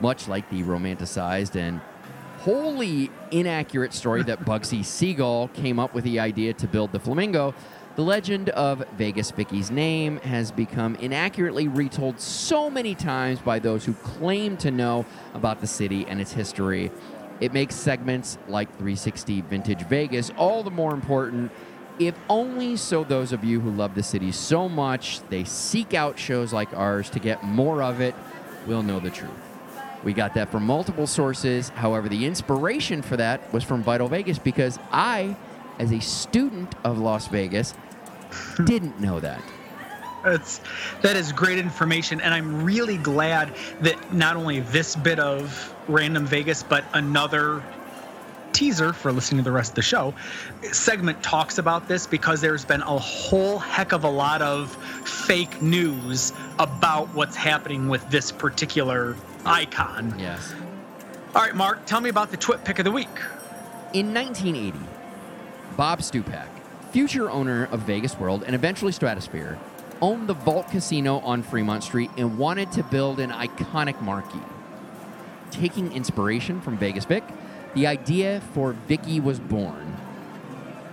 much 0.00 0.28
like 0.28 0.48
the 0.50 0.62
romanticized 0.62 1.56
and 1.56 1.80
wholly 2.38 3.10
inaccurate 3.30 3.92
story 3.92 4.22
that 4.22 4.40
Bugsy 4.44 4.84
Siegel 4.84 5.48
came 5.54 5.78
up 5.78 5.94
with 5.94 6.04
the 6.04 6.18
idea 6.18 6.52
to 6.54 6.66
build 6.66 6.92
the 6.92 6.98
Flamingo, 6.98 7.54
the 7.96 8.02
legend 8.02 8.50
of 8.50 8.86
Vegas 8.96 9.30
Vicky's 9.30 9.70
name 9.70 10.18
has 10.18 10.52
become 10.52 10.94
inaccurately 10.96 11.68
retold 11.68 12.20
so 12.20 12.70
many 12.70 12.94
times 12.94 13.40
by 13.40 13.58
those 13.58 13.84
who 13.84 13.94
claim 13.94 14.56
to 14.58 14.70
know 14.70 15.04
about 15.34 15.60
the 15.60 15.66
city 15.66 16.06
and 16.06 16.20
its 16.20 16.32
history. 16.32 16.90
It 17.40 17.52
makes 17.52 17.74
segments 17.74 18.38
like 18.48 18.68
360 18.70 19.40
Vintage 19.42 19.82
Vegas 19.86 20.30
all 20.36 20.62
the 20.62 20.70
more 20.70 20.94
important, 20.94 21.50
if 21.98 22.14
only 22.28 22.76
so 22.76 23.02
those 23.02 23.32
of 23.32 23.44
you 23.44 23.60
who 23.60 23.70
love 23.70 23.94
the 23.94 24.02
city 24.02 24.30
so 24.32 24.68
much 24.68 25.20
they 25.28 25.44
seek 25.44 25.92
out 25.92 26.18
shows 26.18 26.52
like 26.52 26.72
ours 26.74 27.10
to 27.10 27.18
get 27.18 27.42
more 27.42 27.82
of 27.82 28.00
it 28.00 28.14
will 28.66 28.82
know 28.82 29.00
the 29.00 29.10
truth. 29.10 29.30
We 30.02 30.14
got 30.14 30.34
that 30.34 30.50
from 30.50 30.64
multiple 30.64 31.06
sources. 31.06 31.68
However, 31.70 32.08
the 32.08 32.24
inspiration 32.24 33.02
for 33.02 33.16
that 33.18 33.52
was 33.52 33.64
from 33.64 33.82
Vital 33.82 34.08
Vegas 34.08 34.38
because 34.38 34.78
I, 34.90 35.36
as 35.80 35.92
a 35.92 35.98
student 35.98 36.74
of 36.84 36.98
Las 36.98 37.26
Vegas, 37.28 37.74
didn't 38.64 39.00
know 39.00 39.18
that. 39.18 39.42
That's 40.22 40.60
that 41.00 41.16
is 41.16 41.32
great 41.32 41.58
information, 41.58 42.20
and 42.20 42.34
I'm 42.34 42.62
really 42.62 42.98
glad 42.98 43.54
that 43.80 44.12
not 44.12 44.36
only 44.36 44.60
this 44.60 44.94
bit 44.94 45.18
of 45.18 45.74
Random 45.88 46.26
Vegas, 46.26 46.62
but 46.62 46.84
another 46.92 47.62
teaser 48.52 48.92
for 48.92 49.12
listening 49.12 49.38
to 49.38 49.44
the 49.44 49.52
rest 49.52 49.70
of 49.70 49.76
the 49.76 49.82
show 49.82 50.12
segment 50.72 51.22
talks 51.22 51.58
about 51.58 51.86
this 51.86 52.04
because 52.04 52.40
there's 52.40 52.64
been 52.64 52.82
a 52.82 52.98
whole 52.98 53.60
heck 53.60 53.92
of 53.92 54.02
a 54.02 54.10
lot 54.10 54.42
of 54.42 54.74
fake 55.06 55.62
news 55.62 56.32
about 56.58 57.08
what's 57.14 57.36
happening 57.36 57.88
with 57.88 58.06
this 58.10 58.32
particular 58.32 59.16
icon. 59.46 60.14
Yes. 60.18 60.52
All 61.34 61.42
right, 61.42 61.54
Mark, 61.54 61.86
tell 61.86 62.00
me 62.00 62.10
about 62.10 62.32
the 62.32 62.36
twit 62.36 62.64
pick 62.64 62.80
of 62.80 62.84
the 62.84 62.90
week. 62.90 63.08
In 63.94 64.12
1980, 64.12 64.78
Bob 65.80 66.00
Stupak, 66.00 66.50
future 66.92 67.30
owner 67.30 67.64
of 67.72 67.80
Vegas 67.80 68.18
World 68.18 68.44
and 68.44 68.54
eventually 68.54 68.92
Stratosphere, 68.92 69.58
owned 70.02 70.28
the 70.28 70.34
Vault 70.34 70.68
Casino 70.68 71.20
on 71.20 71.42
Fremont 71.42 71.82
Street 71.82 72.10
and 72.18 72.36
wanted 72.36 72.70
to 72.72 72.82
build 72.82 73.18
an 73.18 73.30
iconic 73.30 73.98
marquee. 74.02 74.42
Taking 75.50 75.90
inspiration 75.94 76.60
from 76.60 76.76
Vegas 76.76 77.06
Vic, 77.06 77.24
the 77.74 77.86
idea 77.86 78.42
for 78.52 78.74
Vicky 78.74 79.20
was 79.20 79.40
born. 79.40 79.96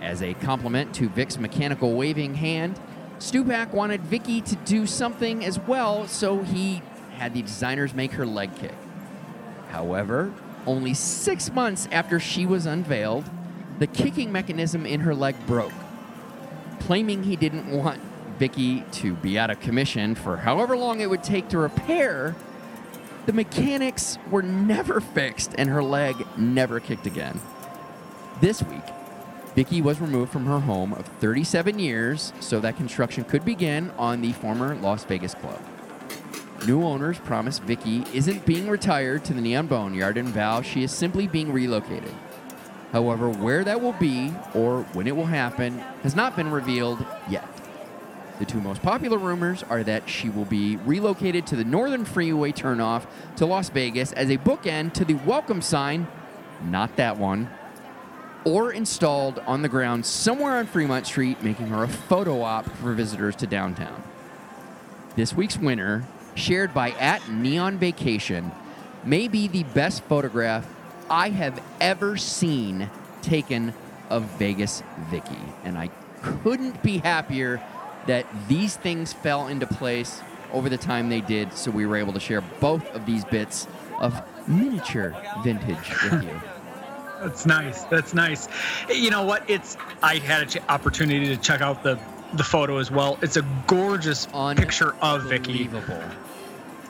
As 0.00 0.22
a 0.22 0.32
compliment 0.32 0.94
to 0.94 1.10
Vic's 1.10 1.36
mechanical 1.36 1.92
waving 1.92 2.36
hand, 2.36 2.80
Stupak 3.18 3.74
wanted 3.74 4.00
Vicky 4.00 4.40
to 4.40 4.56
do 4.56 4.86
something 4.86 5.44
as 5.44 5.58
well, 5.58 6.08
so 6.08 6.38
he 6.44 6.80
had 7.18 7.34
the 7.34 7.42
designers 7.42 7.92
make 7.92 8.12
her 8.12 8.24
leg 8.24 8.56
kick. 8.56 8.74
However, 9.68 10.32
only 10.66 10.94
six 10.94 11.52
months 11.52 11.86
after 11.92 12.18
she 12.18 12.46
was 12.46 12.64
unveiled, 12.64 13.28
the 13.78 13.86
kicking 13.86 14.32
mechanism 14.32 14.86
in 14.86 15.00
her 15.00 15.14
leg 15.14 15.34
broke. 15.46 15.72
Claiming 16.80 17.22
he 17.22 17.36
didn't 17.36 17.70
want 17.70 18.00
Vicky 18.38 18.84
to 18.92 19.14
be 19.14 19.38
out 19.38 19.50
of 19.50 19.60
commission 19.60 20.14
for 20.14 20.36
however 20.36 20.76
long 20.76 21.00
it 21.00 21.10
would 21.10 21.22
take 21.22 21.48
to 21.48 21.58
repair, 21.58 22.34
the 23.26 23.32
mechanics 23.32 24.16
were 24.30 24.42
never 24.42 25.00
fixed 25.00 25.54
and 25.58 25.68
her 25.68 25.82
leg 25.82 26.16
never 26.36 26.80
kicked 26.80 27.06
again. 27.06 27.40
This 28.40 28.62
week, 28.62 28.84
Vicky 29.54 29.82
was 29.82 30.00
removed 30.00 30.30
from 30.30 30.46
her 30.46 30.60
home 30.60 30.92
of 30.92 31.06
37 31.20 31.78
years 31.78 32.32
so 32.40 32.60
that 32.60 32.76
construction 32.76 33.24
could 33.24 33.44
begin 33.44 33.90
on 33.98 34.20
the 34.20 34.32
former 34.32 34.76
Las 34.76 35.04
Vegas 35.04 35.34
club. 35.34 35.60
New 36.66 36.82
owners 36.82 37.18
promise 37.18 37.58
Vicky 37.58 38.04
isn't 38.14 38.46
being 38.46 38.68
retired 38.68 39.24
to 39.24 39.34
the 39.34 39.40
Neon 39.40 39.66
Boneyard 39.66 40.16
and 40.16 40.28
vow 40.28 40.62
she 40.62 40.82
is 40.82 40.92
simply 40.92 41.26
being 41.26 41.52
relocated. 41.52 42.14
However, 42.92 43.28
where 43.28 43.64
that 43.64 43.80
will 43.80 43.92
be 43.92 44.32
or 44.54 44.82
when 44.94 45.06
it 45.06 45.14
will 45.14 45.26
happen 45.26 45.78
has 46.02 46.16
not 46.16 46.36
been 46.36 46.50
revealed 46.50 47.04
yet. 47.28 47.46
The 48.38 48.44
two 48.44 48.60
most 48.60 48.82
popular 48.82 49.18
rumors 49.18 49.64
are 49.64 49.82
that 49.82 50.08
she 50.08 50.30
will 50.30 50.44
be 50.44 50.76
relocated 50.76 51.46
to 51.48 51.56
the 51.56 51.64
Northern 51.64 52.04
Freeway 52.04 52.52
turnoff 52.52 53.06
to 53.36 53.46
Las 53.46 53.68
Vegas 53.68 54.12
as 54.12 54.30
a 54.30 54.38
bookend 54.38 54.92
to 54.94 55.04
the 55.04 55.14
welcome 55.14 55.60
sign, 55.60 56.06
not 56.62 56.96
that 56.96 57.18
one, 57.18 57.50
or 58.44 58.72
installed 58.72 59.40
on 59.40 59.62
the 59.62 59.68
ground 59.68 60.06
somewhere 60.06 60.58
on 60.58 60.66
Fremont 60.66 61.06
Street, 61.06 61.42
making 61.42 61.66
her 61.66 61.82
a 61.82 61.88
photo 61.88 62.42
op 62.42 62.70
for 62.76 62.94
visitors 62.94 63.34
to 63.36 63.46
downtown. 63.46 64.02
This 65.16 65.34
week's 65.34 65.58
winner, 65.58 66.06
shared 66.36 66.72
by 66.72 66.92
at 66.92 67.28
Neon 67.28 67.76
Vacation, 67.76 68.52
may 69.04 69.26
be 69.26 69.48
the 69.48 69.64
best 69.64 70.04
photograph 70.04 70.64
I 71.10 71.30
have 71.30 71.62
ever 71.80 72.16
seen 72.16 72.90
taken 73.22 73.74
of 74.10 74.24
Vegas 74.38 74.82
Vicky. 75.10 75.38
And 75.64 75.76
I 75.76 75.88
couldn't 76.22 76.82
be 76.82 76.98
happier 76.98 77.60
that 78.06 78.26
these 78.48 78.76
things 78.76 79.12
fell 79.12 79.48
into 79.48 79.66
place 79.66 80.20
over 80.52 80.68
the 80.68 80.78
time 80.78 81.08
they 81.08 81.20
did, 81.20 81.52
so 81.52 81.70
we 81.70 81.84
were 81.86 81.96
able 81.96 82.12
to 82.14 82.20
share 82.20 82.40
both 82.40 82.86
of 82.94 83.04
these 83.04 83.24
bits 83.24 83.66
of 83.98 84.20
miniature 84.48 85.14
vintage 85.44 86.02
with 86.04 86.24
you. 86.24 86.40
That's 87.20 87.44
nice. 87.46 87.82
That's 87.84 88.14
nice. 88.14 88.48
You 88.88 89.10
know 89.10 89.24
what? 89.24 89.48
It's 89.50 89.76
I 90.02 90.16
had 90.18 90.42
an 90.42 90.48
ch- 90.48 90.56
opportunity 90.68 91.26
to 91.26 91.36
check 91.36 91.60
out 91.60 91.82
the 91.82 91.98
the 92.34 92.44
photo 92.44 92.78
as 92.78 92.90
well. 92.90 93.18
It's 93.22 93.36
a 93.36 93.42
gorgeous 93.66 94.26
picture 94.56 94.94
of 95.02 95.24
Vicky. 95.24 95.64
Unbelievable. 95.64 96.02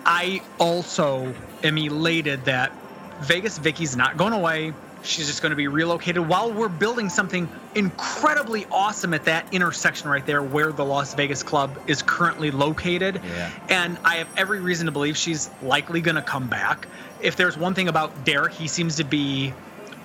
I 0.04 0.42
also 0.58 1.34
am 1.62 1.78
elated 1.78 2.44
that 2.44 2.72
Vegas 3.20 3.58
Vicky's 3.58 3.96
not 3.96 4.16
going 4.16 4.32
away. 4.32 4.72
She's 5.02 5.28
just 5.28 5.42
going 5.42 5.50
to 5.50 5.56
be 5.56 5.68
relocated 5.68 6.26
while 6.26 6.52
we're 6.52 6.68
building 6.68 7.08
something 7.08 7.48
incredibly 7.76 8.66
awesome 8.70 9.14
at 9.14 9.24
that 9.26 9.52
intersection 9.54 10.10
right 10.10 10.26
there 10.26 10.42
where 10.42 10.72
the 10.72 10.84
Las 10.84 11.14
Vegas 11.14 11.42
Club 11.42 11.78
is 11.86 12.02
currently 12.02 12.50
located. 12.50 13.20
Yeah. 13.24 13.50
And 13.68 13.96
I 14.04 14.16
have 14.16 14.28
every 14.36 14.60
reason 14.60 14.86
to 14.86 14.92
believe 14.92 15.16
she's 15.16 15.50
likely 15.62 16.00
going 16.00 16.16
to 16.16 16.22
come 16.22 16.48
back. 16.48 16.88
If 17.20 17.36
there's 17.36 17.56
one 17.56 17.74
thing 17.74 17.88
about 17.88 18.24
Derek, 18.24 18.52
he 18.52 18.66
seems 18.66 18.96
to 18.96 19.04
be, 19.04 19.52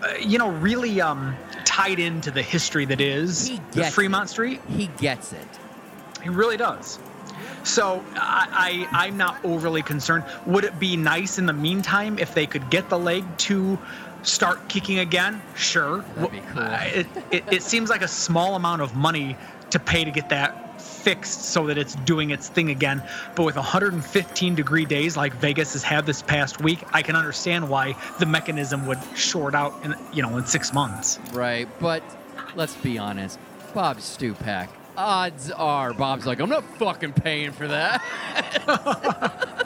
uh, 0.04 0.14
you 0.20 0.38
know, 0.38 0.50
really 0.50 1.02
um, 1.02 1.36
tied 1.66 1.98
into 1.98 2.30
the 2.30 2.44
history 2.44 2.86
that 2.86 3.02
is 3.02 3.48
He 3.48 3.60
the 3.72 3.82
gets 3.82 3.96
Fremont 3.96 4.30
Street. 4.30 4.62
He 4.70 4.88
gets 5.00 5.34
it. 5.34 5.48
He 6.22 6.30
really 6.30 6.58
does. 6.58 7.00
So 7.64 8.04
I, 8.16 8.88
I 8.92 9.06
I'm 9.06 9.18
not 9.18 9.44
overly 9.44 9.82
concerned. 9.82 10.24
Would 10.46 10.64
it 10.64 10.80
be 10.80 10.98
nice 10.98 11.38
in 11.38 11.46
the 11.46 11.54
meantime 11.54 12.20
if 12.20 12.34
they 12.34 12.46
could 12.46 12.70
get 12.70 12.90
the 12.90 13.00
leg 13.00 13.24
to 13.40 13.80
start 14.24 14.68
kicking 14.70 15.00
again? 15.00 15.42
Sure. 15.56 16.04
That'd 16.16 16.32
be 16.32 16.42
cool. 16.54 16.64
It, 16.64 17.08
it, 17.32 17.44
it 17.52 17.64
seems 17.64 17.90
like 17.90 18.02
a 18.02 18.08
small 18.08 18.56
amount 18.56 18.82
of 18.82 18.96
money 18.96 19.38
to 19.72 19.80
pay 19.80 20.04
to 20.04 20.12
get 20.12 20.30
that 20.30 20.82
fixed 20.82 21.46
so 21.46 21.68
that 21.68 21.78
it's 21.78 21.96
doing 21.96 22.30
its 22.32 22.48
thing 22.48 22.70
again. 22.70 23.04
But 23.36 23.44
with 23.44 23.56
115 23.56 24.56
degree 24.56 24.86
days 24.86 25.18
like 25.18 25.34
Vegas 25.36 25.74
has 25.74 25.84
had 25.84 26.06
this 26.06 26.22
past 26.22 26.62
week, 26.62 26.80
I 26.94 27.02
can 27.02 27.16
understand 27.16 27.70
why 27.70 27.96
the 28.20 28.26
mechanism 28.26 28.86
would 28.88 29.00
short 29.16 29.56
out 29.56 29.74
in 29.84 29.96
you 30.14 30.22
know 30.22 30.38
in 30.38 30.46
six 30.46 30.74
months. 30.74 31.20
Right, 31.34 31.68
but 31.80 32.04
let's 32.56 32.76
be 32.76 32.98
honest. 32.98 33.40
Bob 33.74 33.98
Stupak. 33.98 34.70
Odds 34.96 35.50
are 35.52 35.94
Bob's 35.94 36.26
like, 36.26 36.40
I'm 36.40 36.50
not 36.50 36.64
fucking 36.78 37.14
paying 37.14 37.52
for 37.52 37.68
that. 37.68 38.02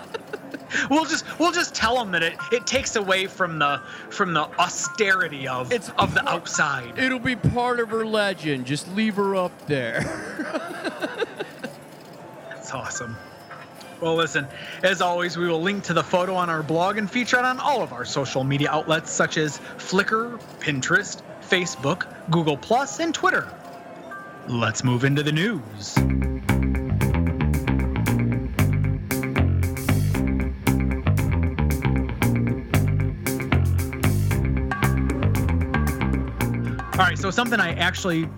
We'll 0.89 1.05
just 1.05 1.39
we'll 1.39 1.51
just 1.51 1.73
tell 1.75 1.95
them 1.95 2.11
that 2.11 2.23
it, 2.23 2.35
it 2.51 2.67
takes 2.67 2.95
away 2.95 3.27
from 3.27 3.59
the 3.59 3.81
from 4.09 4.33
the 4.33 4.43
austerity 4.59 5.47
of 5.47 5.71
It's 5.71 5.89
of 5.97 6.13
the 6.13 6.27
outside. 6.29 6.97
It'll 6.99 7.19
be 7.19 7.35
part 7.35 7.79
of 7.79 7.89
her 7.89 8.05
legend. 8.05 8.65
Just 8.65 8.93
leave 8.95 9.15
her 9.15 9.35
up 9.35 9.67
there. 9.67 10.01
That's 12.49 12.71
awesome. 12.73 13.15
Well, 14.01 14.15
listen, 14.15 14.47
as 14.83 15.01
always, 15.01 15.37
we 15.37 15.47
will 15.47 15.61
link 15.61 15.83
to 15.85 15.93
the 15.93 16.03
photo 16.03 16.35
on 16.35 16.49
our 16.49 16.61
blog 16.61 16.97
and 16.97 17.09
feature 17.09 17.39
it 17.39 17.45
on 17.45 17.59
all 17.59 17.81
of 17.81 17.93
our 17.93 18.05
social 18.05 18.43
media 18.43 18.69
outlets 18.69 19.09
such 19.09 19.37
as 19.37 19.57
Flickr, 19.77 20.39
Pinterest, 20.59 21.21
Facebook, 21.41 22.05
Google 22.29 22.57
Plus, 22.57 22.99
and 22.99 23.13
Twitter. 23.13 23.51
Let's 24.49 24.81
move 24.81 25.03
into 25.03 25.23
the 25.23 25.31
news. 25.33 25.97
All 36.93 37.05
right, 37.05 37.17
so 37.17 37.29
something 37.29 37.59
I 37.59 37.73
actually 37.73 38.29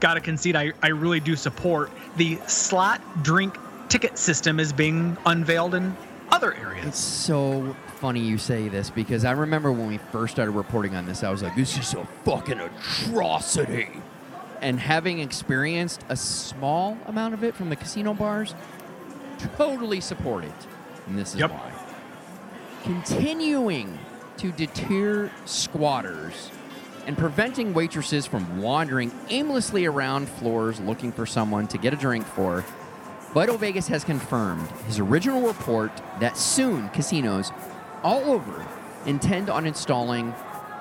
got 0.00 0.14
to 0.14 0.20
concede 0.20 0.54
I, 0.54 0.72
I 0.82 0.88
really 0.88 1.18
do 1.18 1.34
support. 1.34 1.90
The 2.18 2.38
slot 2.46 3.00
drink 3.22 3.56
ticket 3.88 4.18
system 4.18 4.60
is 4.60 4.70
being 4.70 5.16
unveiled 5.24 5.74
in 5.74 5.96
other 6.30 6.52
areas. 6.54 6.84
It's 6.84 6.98
so 6.98 7.74
funny 8.00 8.20
you 8.20 8.36
say 8.36 8.68
this 8.68 8.90
because 8.90 9.24
I 9.24 9.30
remember 9.30 9.72
when 9.72 9.86
we 9.86 9.96
first 9.96 10.34
started 10.34 10.52
reporting 10.52 10.94
on 10.94 11.06
this, 11.06 11.24
I 11.24 11.30
was 11.30 11.42
like, 11.42 11.56
this 11.56 11.78
is 11.78 11.94
a 11.94 12.04
fucking 12.24 12.60
atrocity. 12.60 13.88
And 14.60 14.80
having 14.80 15.18
experienced 15.18 16.02
a 16.08 16.16
small 16.16 16.96
amount 17.06 17.34
of 17.34 17.44
it 17.44 17.54
from 17.54 17.68
the 17.68 17.76
casino 17.76 18.14
bars, 18.14 18.54
totally 19.56 20.00
support 20.00 20.44
it. 20.44 20.52
And 21.06 21.18
this 21.18 21.34
is 21.34 21.40
Yep. 21.40 21.50
why. 21.50 21.72
Continuing 22.82 23.98
to 24.38 24.52
deter 24.52 25.30
squatters 25.44 26.50
and 27.06 27.16
preventing 27.16 27.74
waitresses 27.74 28.26
from 28.26 28.60
wandering 28.62 29.10
aimlessly 29.28 29.84
around 29.86 30.28
floors 30.28 30.80
looking 30.80 31.12
for 31.12 31.26
someone 31.26 31.66
to 31.68 31.78
get 31.78 31.92
a 31.92 31.96
drink 31.96 32.24
for, 32.26 32.64
Vital 33.32 33.56
Vegas 33.58 33.88
has 33.88 34.04
confirmed 34.04 34.68
his 34.86 34.98
original 34.98 35.42
report 35.42 35.90
that 36.20 36.36
soon 36.36 36.88
casinos 36.90 37.52
all 38.02 38.30
over 38.30 38.64
intend 39.06 39.50
on 39.50 39.66
installing 39.66 40.34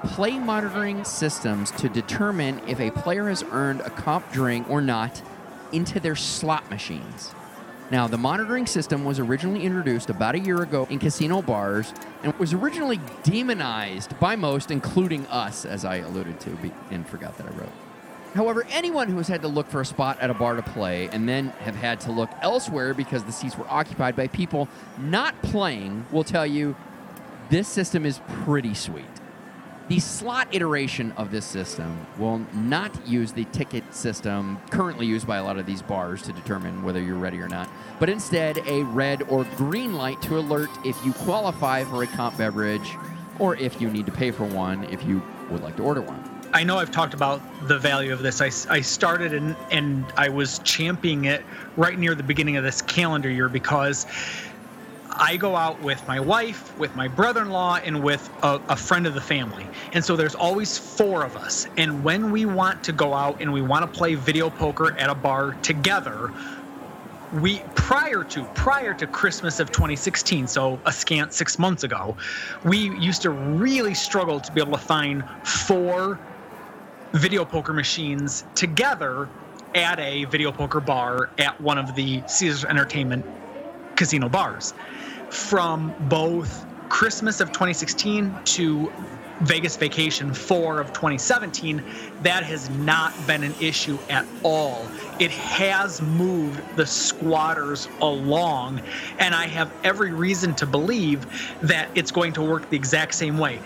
play 0.03 0.38
monitoring 0.38 1.03
systems 1.03 1.72
to 1.72 1.89
determine 1.89 2.62
if 2.67 2.79
a 2.79 2.91
player 2.91 3.29
has 3.29 3.43
earned 3.51 3.81
a 3.81 3.89
comp 3.89 4.31
drink 4.31 4.69
or 4.69 4.81
not 4.81 5.22
into 5.72 6.00
their 6.00 6.15
slot 6.15 6.69
machines. 6.69 7.33
Now, 7.91 8.07
the 8.07 8.17
monitoring 8.17 8.65
system 8.65 9.03
was 9.03 9.19
originally 9.19 9.63
introduced 9.63 10.10
about 10.10 10.36
a 10.36 10.39
year 10.39 10.62
ago 10.63 10.88
in 10.89 11.00
casino 11.00 11.41
bars 11.41 11.93
and 12.24 12.33
was 12.39 12.53
originally 12.53 13.00
demonized 13.24 14.19
by 14.19 14.36
most, 14.36 14.72
including 14.72 15.27
us, 15.27 15.65
as 15.65 15.86
I 15.86 15.98
alluded 15.98 16.39
to 16.41 16.57
and 16.89 17.07
forgot 17.07 17.38
that 17.38 17.48
I 17.48 17.51
wrote. 17.51 17.72
However, 18.33 18.65
anyone 18.72 19.10
who 19.10 19.17
has 19.17 19.27
had 19.27 19.43
to 19.43 19.48
look 19.48 19.67
for 19.67 19.81
a 19.81 19.86
spot 19.86 20.19
at 20.19 20.31
a 20.31 20.33
bar 20.33 20.55
to 20.55 20.63
play 20.63 21.07
and 21.10 21.29
then 21.29 21.50
have 21.60 21.75
had 21.75 22.00
to 22.01 22.12
look 22.12 22.31
elsewhere 22.41 22.95
because 22.95 23.24
the 23.25 23.31
seats 23.31 23.57
were 23.57 23.67
occupied 23.69 24.15
by 24.15 24.27
people 24.27 24.67
not 24.98 25.39
playing 25.43 26.05
will 26.12 26.24
tell 26.24 26.48
you 26.48 26.75
this 27.50 27.67
system 27.67 28.07
is 28.07 28.22
pretty 28.43 28.74
sweet. 28.74 29.05
The 29.89 29.99
slot 29.99 30.47
iteration 30.53 31.11
of 31.17 31.29
this 31.29 31.45
system 31.45 32.07
will 32.17 32.39
not 32.53 33.05
use 33.05 33.33
the 33.33 33.43
ticket 33.45 33.93
system 33.93 34.57
currently 34.69 35.05
used 35.05 35.27
by 35.27 35.37
a 35.37 35.43
lot 35.43 35.59
of 35.59 35.65
these 35.65 35.81
bars 35.81 36.21
to 36.21 36.31
determine 36.31 36.83
whether 36.83 37.01
you're 37.01 37.17
ready 37.17 37.39
or 37.41 37.49
not, 37.49 37.69
but 37.99 38.09
instead 38.09 38.59
a 38.59 38.83
red 38.83 39.23
or 39.23 39.43
green 39.57 39.93
light 39.93 40.21
to 40.21 40.37
alert 40.37 40.69
if 40.85 41.03
you 41.05 41.11
qualify 41.11 41.83
for 41.83 42.03
a 42.03 42.07
comp 42.07 42.37
beverage 42.37 42.95
or 43.39 43.57
if 43.57 43.81
you 43.81 43.89
need 43.89 44.05
to 44.05 44.11
pay 44.11 44.31
for 44.31 44.45
one 44.45 44.85
if 44.85 45.03
you 45.03 45.21
would 45.49 45.61
like 45.61 45.75
to 45.75 45.83
order 45.83 46.01
one. 46.01 46.23
I 46.53 46.63
know 46.63 46.77
I've 46.77 46.91
talked 46.91 47.13
about 47.13 47.41
the 47.67 47.77
value 47.77 48.13
of 48.13 48.19
this. 48.19 48.39
I, 48.39 48.73
I 48.73 48.79
started 48.79 49.33
and, 49.33 49.53
and 49.69 50.05
I 50.15 50.29
was 50.29 50.59
championing 50.59 51.25
it 51.25 51.43
right 51.75 51.99
near 51.99 52.15
the 52.15 52.23
beginning 52.23 52.55
of 52.55 52.63
this 52.63 52.81
calendar 52.81 53.29
year 53.29 53.49
because 53.49 54.05
I 55.15 55.38
go 55.38 55.55
out 55.55 55.82
with 55.82 56.05
my 56.08 56.20
wife, 56.20 56.77
with 56.77 56.96
my 56.96 57.08
brother 57.08 57.41
in 57.41 57.50
law, 57.50 57.75
and 57.75 58.03
with 58.03 58.29
a, 58.41 58.60
a 58.70 58.75
friend 58.75 59.08
of 59.08 59.13
the 59.13 59.22
family. 59.22 59.65
And 59.93 60.03
so 60.03 60.15
there's 60.15 60.36
always 60.36 60.77
four 60.77 61.24
of 61.24 61.36
us. 61.36 61.67
And 61.77 62.03
when 62.03 62.32
we 62.32 62.46
want 62.46 62.84
to 62.86 62.91
go 62.91 63.13
out 63.13 63.41
and 63.41 63.51
we 63.51 63.62
want 63.62 63.82
to 63.84 63.98
play 63.98 64.15
video 64.15 64.50
poker 64.50 64.98
at 64.98 65.10
a 65.10 65.15
bar 65.15 65.53
together, 65.62 66.32
we 67.34 67.60
prior 67.75 68.24
to 68.24 68.43
prior 68.53 68.93
to 68.93 69.08
Christmas 69.08 69.60
of 69.60 69.72
2016, 69.72 70.48
so 70.48 70.79
a 70.86 70.91
scant 70.91 71.34
six 71.34 71.58
months 71.58 71.84
ago, 71.84 72.15
we 72.63 72.77
used 73.00 73.24
to 73.24 73.32
really 73.32 73.93
struggle 73.93 74.39
to 74.39 74.51
be 74.51 74.62
able 74.62 74.74
to 74.74 74.77
find 74.77 75.24
four 75.43 76.20
video 77.13 77.43
poker 77.43 77.74
machines 77.74 78.43
together 78.55 79.29
at 79.75 80.00
a 80.00 80.25
video 80.25 80.51
poker 80.51 80.79
bar 80.79 81.29
at 81.39 81.60
one 81.60 81.77
of 81.77 81.96
the 81.96 82.22
Caesars 82.27 82.65
Entertainment 82.65 83.25
casino 83.96 84.29
bars. 84.29 84.74
From 85.33 85.95
both 86.01 86.63
Christmas 86.89 87.41
of 87.41 87.47
2016 87.49 88.37
to 88.45 88.93
Vegas 89.41 89.75
Vacation 89.75 90.31
4 90.31 90.79
of 90.79 90.93
2017, 90.93 91.83
that 92.21 92.43
has 92.43 92.69
not 92.69 93.11
been 93.25 93.41
an 93.41 93.55
issue 93.59 93.97
at 94.11 94.27
all. 94.43 94.87
It 95.17 95.31
has 95.31 96.03
moved 96.03 96.61
the 96.75 96.85
squatters 96.85 97.87
along, 97.99 98.83
and 99.17 99.33
I 99.33 99.47
have 99.47 99.73
every 99.83 100.11
reason 100.11 100.53
to 100.53 100.67
believe 100.67 101.25
that 101.63 101.89
it's 101.95 102.11
going 102.11 102.33
to 102.33 102.43
work 102.43 102.69
the 102.69 102.75
exact 102.75 103.15
same 103.15 103.39
way. 103.39 103.59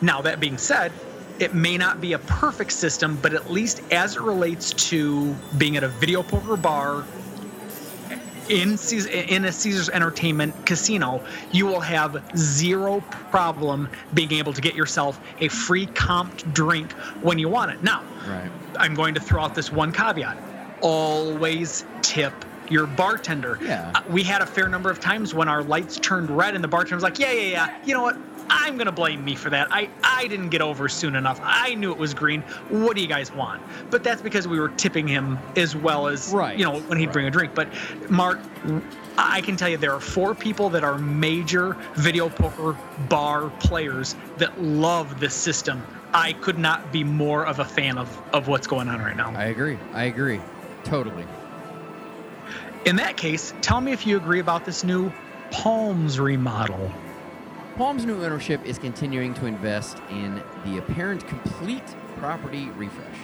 Now, 0.00 0.22
that 0.22 0.40
being 0.40 0.56
said, 0.56 0.92
it 1.38 1.54
may 1.54 1.76
not 1.76 2.00
be 2.00 2.14
a 2.14 2.18
perfect 2.20 2.72
system, 2.72 3.18
but 3.20 3.34
at 3.34 3.50
least 3.50 3.82
as 3.92 4.16
it 4.16 4.22
relates 4.22 4.72
to 4.88 5.34
being 5.58 5.76
at 5.76 5.84
a 5.84 5.88
video 5.88 6.22
poker 6.22 6.56
bar 6.56 7.04
in 8.48 8.76
in 9.10 9.44
a 9.44 9.52
Caesar's 9.52 9.88
Entertainment 9.88 10.54
casino, 10.66 11.22
you 11.52 11.66
will 11.66 11.80
have 11.80 12.22
zero 12.36 13.00
problem 13.30 13.88
being 14.14 14.32
able 14.32 14.52
to 14.52 14.60
get 14.60 14.74
yourself 14.74 15.20
a 15.40 15.48
free 15.48 15.86
comped 15.86 16.52
drink 16.52 16.92
when 17.22 17.38
you 17.38 17.48
want 17.48 17.70
it. 17.70 17.82
Now, 17.82 18.02
Right. 18.28 18.50
I'm 18.78 18.94
going 18.94 19.14
to 19.14 19.20
throw 19.20 19.42
out 19.42 19.54
this 19.54 19.72
one 19.72 19.92
caveat: 19.92 20.36
always 20.80 21.84
tip 22.02 22.32
your 22.68 22.86
bartender. 22.86 23.58
Yeah. 23.60 23.90
Uh, 23.94 24.02
we 24.08 24.22
had 24.22 24.40
a 24.40 24.46
fair 24.46 24.68
number 24.68 24.90
of 24.90 25.00
times 25.00 25.34
when 25.34 25.48
our 25.48 25.62
lights 25.62 25.98
turned 25.98 26.30
red 26.30 26.54
and 26.54 26.62
the 26.62 26.68
bartender 26.68 26.96
was 26.96 27.02
like, 27.02 27.18
"Yeah, 27.18 27.32
yeah, 27.32 27.50
yeah. 27.50 27.74
You 27.84 27.94
know 27.94 28.02
what? 28.02 28.16
I'm 28.54 28.76
gonna 28.76 28.92
blame 28.92 29.24
me 29.24 29.34
for 29.34 29.48
that. 29.50 29.68
I 29.70 29.88
I 30.04 30.28
didn't 30.28 30.50
get 30.50 30.60
over 30.60 30.88
soon 30.88 31.16
enough. 31.16 31.40
I 31.42 31.74
knew 31.74 31.90
it 31.90 31.98
was 31.98 32.12
green. 32.12 32.42
What 32.68 32.96
do 32.96 33.02
you 33.02 33.08
guys 33.08 33.32
want?" 33.32 33.62
But 33.90 34.04
that's 34.04 34.20
because 34.20 34.46
we 34.46 34.60
were 34.60 34.68
tipping 34.68 35.08
him 35.08 35.38
as 35.56 35.74
well 35.74 36.06
as 36.06 36.32
Right. 36.32 36.58
you 36.58 36.64
know 36.64 36.80
when 36.80 36.98
he'd 36.98 37.12
bring 37.12 37.26
a 37.26 37.30
drink. 37.30 37.54
But 37.54 37.68
Mark. 38.10 38.38
I 39.18 39.42
can 39.42 39.56
tell 39.58 39.68
you 39.68 39.76
there 39.76 39.92
are 39.92 40.00
four 40.00 40.34
people 40.34 40.70
that 40.70 40.84
are 40.84 40.96
major 40.96 41.76
video 41.96 42.30
poker 42.30 42.74
bar 43.10 43.50
players 43.60 44.16
that 44.38 44.58
love 44.62 45.20
this 45.20 45.34
system. 45.34 45.82
I 46.14 46.32
could 46.32 46.58
not 46.58 46.92
be 46.92 47.04
more 47.04 47.44
of 47.46 47.58
a 47.58 47.64
fan 47.64 47.98
of, 47.98 48.08
of 48.32 48.48
what's 48.48 48.66
going 48.66 48.88
on 48.88 49.00
right 49.00 49.16
now. 49.16 49.30
I 49.36 49.44
agree. 49.44 49.78
I 49.92 50.04
agree. 50.04 50.40
Totally. 50.84 51.26
In 52.86 52.96
that 52.96 53.18
case, 53.18 53.52
tell 53.60 53.82
me 53.82 53.92
if 53.92 54.06
you 54.06 54.16
agree 54.16 54.40
about 54.40 54.64
this 54.64 54.82
new 54.82 55.12
Palms 55.50 56.18
remodel. 56.18 56.90
Palm's 57.76 58.04
new 58.04 58.22
ownership 58.22 58.62
is 58.66 58.78
continuing 58.78 59.32
to 59.32 59.46
invest 59.46 59.96
in 60.10 60.42
the 60.66 60.76
apparent 60.76 61.26
complete 61.26 61.96
property 62.18 62.68
refresh. 62.76 63.16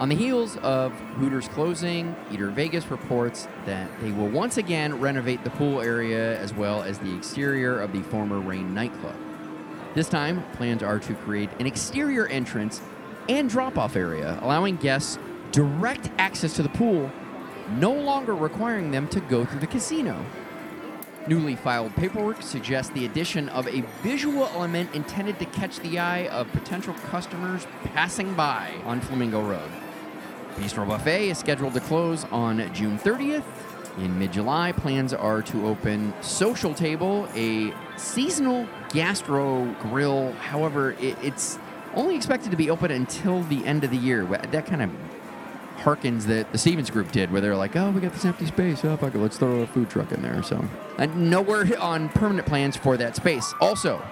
On 0.00 0.08
the 0.08 0.14
heels 0.14 0.56
of 0.58 0.92
Hooters 1.18 1.48
closing, 1.48 2.16
Eater 2.32 2.48
Vegas 2.48 2.90
reports 2.90 3.46
that 3.66 3.90
they 4.00 4.10
will 4.10 4.28
once 4.28 4.56
again 4.56 4.98
renovate 4.98 5.44
the 5.44 5.50
pool 5.50 5.82
area 5.82 6.38
as 6.38 6.54
well 6.54 6.82
as 6.82 6.98
the 6.98 7.14
exterior 7.14 7.78
of 7.78 7.92
the 7.92 8.00
former 8.04 8.40
Rain 8.40 8.72
nightclub. 8.72 9.16
This 9.94 10.08
time, 10.08 10.44
plans 10.52 10.82
are 10.82 10.98
to 11.00 11.14
create 11.14 11.50
an 11.60 11.66
exterior 11.66 12.26
entrance 12.28 12.80
and 13.28 13.50
drop 13.50 13.76
off 13.76 13.96
area, 13.96 14.38
allowing 14.40 14.76
guests 14.76 15.18
direct 15.52 16.10
access 16.16 16.54
to 16.54 16.62
the 16.62 16.68
pool, 16.70 17.12
no 17.72 17.92
longer 17.92 18.34
requiring 18.34 18.92
them 18.92 19.08
to 19.08 19.20
go 19.20 19.44
through 19.44 19.60
the 19.60 19.66
casino. 19.66 20.24
Newly 21.28 21.56
filed 21.56 21.94
paperwork 21.94 22.40
suggests 22.40 22.90
the 22.92 23.04
addition 23.04 23.50
of 23.50 23.68
a 23.68 23.82
visual 24.02 24.46
element 24.46 24.94
intended 24.94 25.38
to 25.40 25.44
catch 25.44 25.78
the 25.80 25.98
eye 25.98 26.26
of 26.28 26.50
potential 26.52 26.94
customers 27.10 27.66
passing 27.92 28.32
by 28.32 28.72
on 28.86 29.02
Flamingo 29.02 29.42
Road. 29.42 29.70
Bistro 30.54 30.88
Buffet 30.88 31.28
is 31.28 31.36
scheduled 31.36 31.74
to 31.74 31.80
close 31.80 32.24
on 32.32 32.72
June 32.72 32.98
30th. 32.98 33.44
In 33.98 34.18
mid 34.18 34.32
July, 34.32 34.72
plans 34.72 35.12
are 35.12 35.42
to 35.42 35.66
open 35.66 36.14
Social 36.22 36.72
Table, 36.72 37.28
a 37.34 37.74
seasonal 37.98 38.66
gastro 38.88 39.70
grill. 39.82 40.32
However, 40.32 40.92
it, 40.92 41.14
it's 41.22 41.58
only 41.94 42.16
expected 42.16 42.50
to 42.52 42.56
be 42.56 42.70
open 42.70 42.90
until 42.90 43.42
the 43.42 43.66
end 43.66 43.84
of 43.84 43.90
the 43.90 43.98
year. 43.98 44.24
That 44.24 44.64
kind 44.64 44.80
of 44.80 44.90
harkens 45.78 46.24
that 46.24 46.52
the 46.52 46.58
Stevens 46.58 46.90
Group 46.90 47.12
did, 47.12 47.30
where 47.30 47.40
they're 47.40 47.56
like, 47.56 47.76
"Oh, 47.76 47.90
we 47.90 48.00
got 48.00 48.12
this 48.12 48.24
empty 48.24 48.46
space. 48.46 48.84
Oh, 48.84 48.96
fuck 48.96 49.14
it, 49.14 49.18
let's 49.18 49.38
throw 49.38 49.60
a 49.60 49.66
food 49.66 49.90
truck 49.90 50.12
in 50.12 50.22
there." 50.22 50.42
So, 50.42 50.64
and 50.98 51.30
nowhere 51.30 51.66
on 51.80 52.08
permanent 52.10 52.46
plans 52.46 52.76
for 52.76 52.96
that 52.96 53.16
space. 53.16 53.54
Also, 53.60 54.02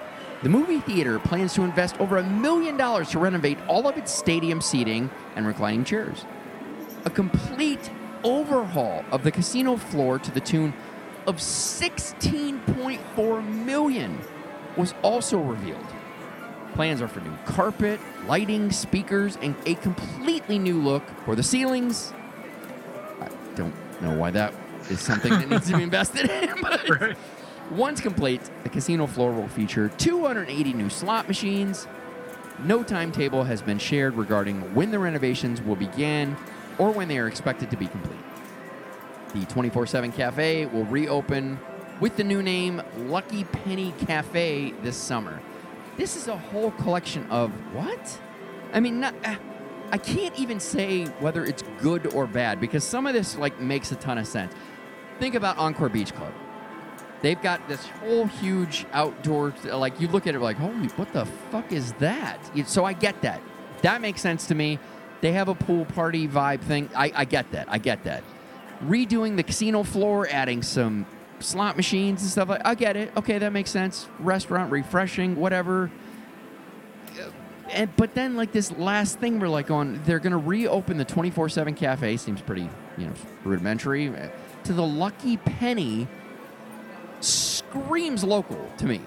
the 0.43 0.49
movie 0.49 0.79
theater 0.79 1.19
plans 1.19 1.53
to 1.55 1.63
invest 1.63 1.99
over 1.99 2.17
a 2.17 2.23
million 2.23 2.77
dollars 2.77 3.09
to 3.11 3.19
renovate 3.19 3.57
all 3.67 3.87
of 3.87 3.97
its 3.97 4.13
stadium 4.13 4.61
seating 4.61 5.09
and 5.35 5.47
reclining 5.47 5.83
chairs. 5.83 6.25
A 7.05 7.09
complete 7.09 7.89
overhaul 8.23 9.03
of 9.11 9.23
the 9.23 9.31
casino 9.31 9.77
floor 9.77 10.19
to 10.19 10.31
the 10.31 10.39
tune 10.39 10.73
of 11.25 11.37
16.4 11.37 13.65
million 13.65 14.19
was 14.75 14.93
also 15.01 15.39
revealed. 15.39 15.85
Plans 16.77 17.01
are 17.01 17.07
for 17.07 17.21
new 17.21 17.35
carpet, 17.43 17.99
lighting, 18.27 18.71
speakers, 18.71 19.35
and 19.41 19.55
a 19.65 19.73
completely 19.73 20.59
new 20.59 20.79
look 20.79 21.01
for 21.25 21.35
the 21.35 21.41
ceilings. 21.41 22.13
I 23.19 23.29
don't 23.55 23.73
know 23.99 24.13
why 24.13 24.29
that 24.29 24.53
is 24.87 25.01
something 25.01 25.31
that 25.31 25.49
needs 25.49 25.71
to 25.71 25.77
be 25.77 25.81
invested 25.89 26.29
in, 26.29 26.53
but 26.61 27.17
once 27.71 27.99
complete, 27.99 28.41
the 28.61 28.69
casino 28.69 29.07
floor 29.07 29.31
will 29.31 29.47
feature 29.47 29.89
280 29.97 30.73
new 30.73 30.87
slot 30.87 31.27
machines. 31.27 31.87
No 32.59 32.83
timetable 32.83 33.45
has 33.45 33.63
been 33.63 33.79
shared 33.79 34.13
regarding 34.13 34.75
when 34.75 34.91
the 34.91 34.99
renovations 34.99 35.59
will 35.63 35.75
begin 35.75 36.37
or 36.77 36.91
when 36.91 37.07
they 37.07 37.17
are 37.17 37.27
expected 37.27 37.71
to 37.71 37.77
be 37.77 37.87
complete. 37.87 38.19
The 39.33 39.47
24 39.47 39.87
7 39.87 40.11
cafe 40.11 40.67
will 40.67 40.85
reopen 40.85 41.57
with 41.99 42.17
the 42.17 42.23
new 42.23 42.43
name 42.43 42.83
Lucky 42.97 43.45
Penny 43.45 43.95
Cafe 44.05 44.75
this 44.83 44.95
summer. 44.95 45.41
This 45.97 46.15
is 46.15 46.27
a 46.27 46.37
whole 46.37 46.71
collection 46.71 47.25
of 47.29 47.51
what? 47.73 48.21
I 48.71 48.79
mean, 48.79 48.99
not, 48.99 49.15
uh, 49.25 49.35
I 49.91 49.97
can't 49.97 50.37
even 50.39 50.59
say 50.59 51.05
whether 51.19 51.43
it's 51.43 51.63
good 51.79 52.13
or 52.13 52.27
bad 52.27 52.59
because 52.59 52.83
some 52.83 53.07
of 53.07 53.13
this 53.13 53.35
like 53.37 53.59
makes 53.59 53.91
a 53.91 53.95
ton 53.95 54.17
of 54.17 54.27
sense. 54.27 54.53
Think 55.19 55.33
about 55.33 55.57
Encore 55.57 55.89
Beach 55.89 56.13
Club. 56.13 56.33
They've 57.21 57.41
got 57.41 57.67
this 57.67 57.83
whole 57.87 58.27
huge 58.27 58.85
outdoor, 58.93 59.55
like 59.65 59.99
you 59.99 60.07
look 60.07 60.27
at 60.27 60.35
it 60.35 60.39
like, 60.39 60.57
holy, 60.57 60.87
what 60.89 61.11
the 61.13 61.25
fuck 61.25 61.71
is 61.71 61.93
that? 61.93 62.39
So 62.67 62.85
I 62.85 62.93
get 62.93 63.21
that. 63.23 63.41
That 63.81 64.01
makes 64.01 64.21
sense 64.21 64.45
to 64.47 64.55
me. 64.55 64.77
They 65.21 65.31
have 65.31 65.47
a 65.47 65.55
pool 65.55 65.85
party 65.85 66.27
vibe 66.27 66.61
thing. 66.61 66.91
I, 66.95 67.11
I 67.15 67.25
get 67.25 67.51
that. 67.53 67.67
I 67.69 67.79
get 67.79 68.03
that. 68.03 68.23
Redoing 68.83 69.35
the 69.35 69.41
casino 69.41 69.81
floor, 69.81 70.27
adding 70.29 70.61
some 70.61 71.07
slot 71.39 71.77
machines 71.77 72.21
and 72.21 72.29
stuff 72.31 72.49
like 72.49 72.61
I 72.65 72.75
get 72.75 72.95
it. 72.97 73.11
Okay, 73.17 73.37
that 73.37 73.51
makes 73.53 73.69
sense. 73.69 74.07
Restaurant, 74.19 74.71
refreshing, 74.71 75.35
whatever. 75.35 75.91
And 77.69 77.93
but 77.97 78.13
then 78.13 78.37
like 78.37 78.53
this 78.53 78.71
last 78.71 79.19
thing 79.19 79.39
we're 79.39 79.49
like 79.49 79.69
on, 79.69 80.01
they're 80.05 80.19
gonna 80.19 80.37
reopen 80.37 80.97
the 80.97 81.03
24/7 81.05 81.75
cafe. 81.75 82.15
Seems 82.15 82.41
pretty, 82.41 82.69
you 82.97 83.07
know, 83.07 83.13
rudimentary. 83.43 84.09
To 84.63 84.73
the 84.73 84.85
Lucky 84.85 85.35
Penny 85.37 86.07
screams 87.19 88.23
local 88.23 88.69
to 88.77 88.85
me. 88.85 89.01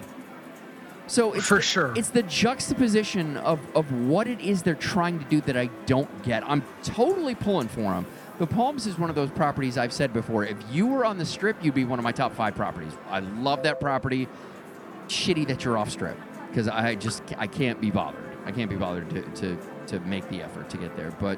So 1.07 1.33
it's 1.33 1.45
For 1.47 1.55
the- 1.55 1.61
sure. 1.61 1.93
it's 1.95 2.09
the 2.09 2.23
juxtaposition 2.23 3.35
of, 3.37 3.59
of 3.75 3.91
what 3.91 4.27
it 4.27 4.39
is 4.39 4.61
they're 4.63 4.75
trying 4.75 5.19
to 5.19 5.25
do 5.25 5.41
that 5.41 5.57
I 5.57 5.69
don't 5.85 6.23
get. 6.23 6.43
I'm 6.47 6.63
totally 6.83 7.35
pulling 7.35 7.67
for 7.67 7.81
them. 7.81 8.05
The 8.41 8.47
Palms 8.47 8.87
is 8.87 8.97
one 8.97 9.11
of 9.11 9.15
those 9.15 9.29
properties 9.29 9.77
I've 9.77 9.93
said 9.93 10.13
before. 10.13 10.43
If 10.43 10.57
you 10.71 10.87
were 10.87 11.05
on 11.05 11.19
the 11.19 11.25
strip, 11.27 11.63
you'd 11.63 11.75
be 11.75 11.85
one 11.85 11.99
of 11.99 12.03
my 12.03 12.11
top 12.11 12.33
five 12.33 12.55
properties. 12.55 12.91
I 13.07 13.19
love 13.19 13.61
that 13.61 13.79
property. 13.79 14.27
Shitty 15.05 15.47
that 15.47 15.63
you're 15.63 15.77
off 15.77 15.91
strip 15.91 16.17
because 16.47 16.67
I 16.67 16.95
just 16.95 17.21
I 17.37 17.45
can't 17.45 17.79
be 17.79 17.91
bothered. 17.91 18.35
I 18.47 18.51
can't 18.51 18.67
be 18.67 18.77
bothered 18.77 19.11
to, 19.11 19.21
to, 19.21 19.57
to 19.85 19.99
make 19.99 20.27
the 20.29 20.41
effort 20.41 20.71
to 20.71 20.77
get 20.77 20.97
there. 20.97 21.11
But 21.19 21.37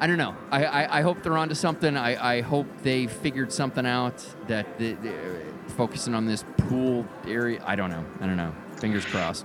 I 0.00 0.06
don't 0.06 0.16
know. 0.16 0.34
I, 0.50 0.64
I, 0.64 0.98
I 1.00 1.02
hope 1.02 1.22
they're 1.22 1.36
onto 1.36 1.54
something. 1.54 1.98
I, 1.98 2.36
I 2.36 2.40
hope 2.40 2.66
they 2.82 3.06
figured 3.06 3.52
something 3.52 3.84
out 3.84 4.24
that 4.46 4.78
the, 4.78 4.94
the, 4.94 5.12
focusing 5.76 6.14
on 6.14 6.24
this 6.24 6.46
pool 6.56 7.06
area. 7.26 7.62
I 7.66 7.76
don't 7.76 7.90
know. 7.90 8.06
I 8.22 8.26
don't 8.26 8.38
know. 8.38 8.54
Fingers 8.76 9.04
crossed. 9.04 9.44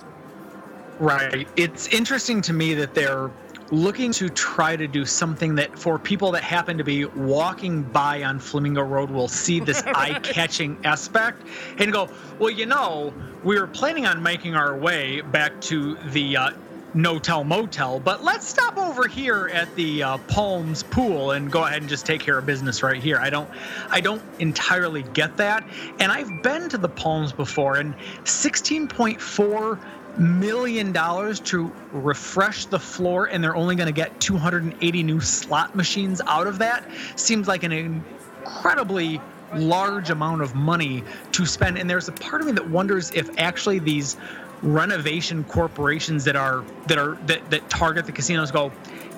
Right. 1.00 1.50
It's 1.58 1.88
interesting 1.90 2.42
to 2.44 2.54
me 2.54 2.76
that 2.76 2.94
they're 2.94 3.30
looking 3.74 4.12
to 4.12 4.30
try 4.30 4.76
to 4.76 4.88
do 4.88 5.04
something 5.04 5.56
that 5.56 5.78
for 5.78 5.98
people 5.98 6.32
that 6.32 6.44
happen 6.44 6.78
to 6.78 6.84
be 6.84 7.06
walking 7.06 7.82
by 7.82 8.24
on 8.24 8.38
Flamingo 8.38 8.84
Road 8.84 9.10
will 9.10 9.28
see 9.28 9.60
this 9.60 9.82
eye-catching 9.88 10.78
aspect 10.86 11.42
and 11.80 11.92
go, 11.92 12.08
"Well, 12.38 12.52
you 12.52 12.68
know, 12.68 13.12
we 13.44 13.60
were 13.60 13.68
planning 13.68 14.06
on 14.06 14.22
making 14.22 14.56
our 14.56 14.78
way 14.78 15.22
back 15.22 15.60
to 15.62 15.96
the 16.12 16.38
uh, 16.38 16.52
no-tell 16.94 17.44
motel, 17.44 18.00
but 18.00 18.24
let's 18.24 18.48
stop 18.48 18.78
over 18.78 19.08
here 19.08 19.50
at 19.52 19.74
the 19.76 20.04
uh, 20.04 20.18
Palms 20.28 20.84
pool 20.84 21.32
and 21.32 21.52
go 21.52 21.64
ahead 21.66 21.82
and 21.82 21.90
just 21.90 22.06
take 22.06 22.22
care 22.22 22.38
of 22.38 22.46
business 22.46 22.84
right 22.84 23.02
here." 23.02 23.18
I 23.18 23.32
don't 23.32 23.50
I 23.90 24.02
don't 24.02 24.22
entirely 24.38 25.02
get 25.02 25.38
that. 25.38 25.68
And 26.00 26.12
I've 26.12 26.44
been 26.44 26.70
to 26.70 26.78
the 26.78 26.90
Palms 26.90 27.32
before 27.32 27.78
and 27.78 27.96
16.4 28.24 29.80
million 30.18 30.92
dollars 30.92 31.40
to 31.40 31.72
refresh 31.92 32.66
the 32.66 32.80
floor 32.80 33.26
and 33.26 33.44
they're 33.44 33.56
only 33.56 33.76
going 33.76 33.88
to 33.88 33.94
get 33.94 34.20
280 34.20 35.04
new 35.04 35.20
slot 35.20 35.76
machines 35.76 36.22
out 36.28 36.48
of 36.48 36.60
that 36.60 36.88
seems 37.16 37.48
like 37.48 37.64
an 37.64 37.72
incredibly 37.72 39.20
large 39.56 40.10
amount 40.10 40.42
of 40.42 40.56
money 40.56 41.04
to 41.32 41.46
spend. 41.46 41.78
And 41.78 41.90
there's 41.90 42.08
a 42.08 42.12
part 42.12 42.42
of 42.42 42.48
me 42.48 42.54
that 42.54 42.70
wonders 42.70 43.12
if 43.12 43.30
actually 43.40 43.80
these 43.80 44.18
renovation 44.62 45.44
corporations 45.44 46.24
that 46.24 46.36
are 46.36 46.64
that 46.88 46.98
are 46.98 47.18
that, 47.26 47.50
that 47.50 47.70
target 47.70 48.06
the 48.06 48.14
casinos 48.14 48.50
go 48.50 48.72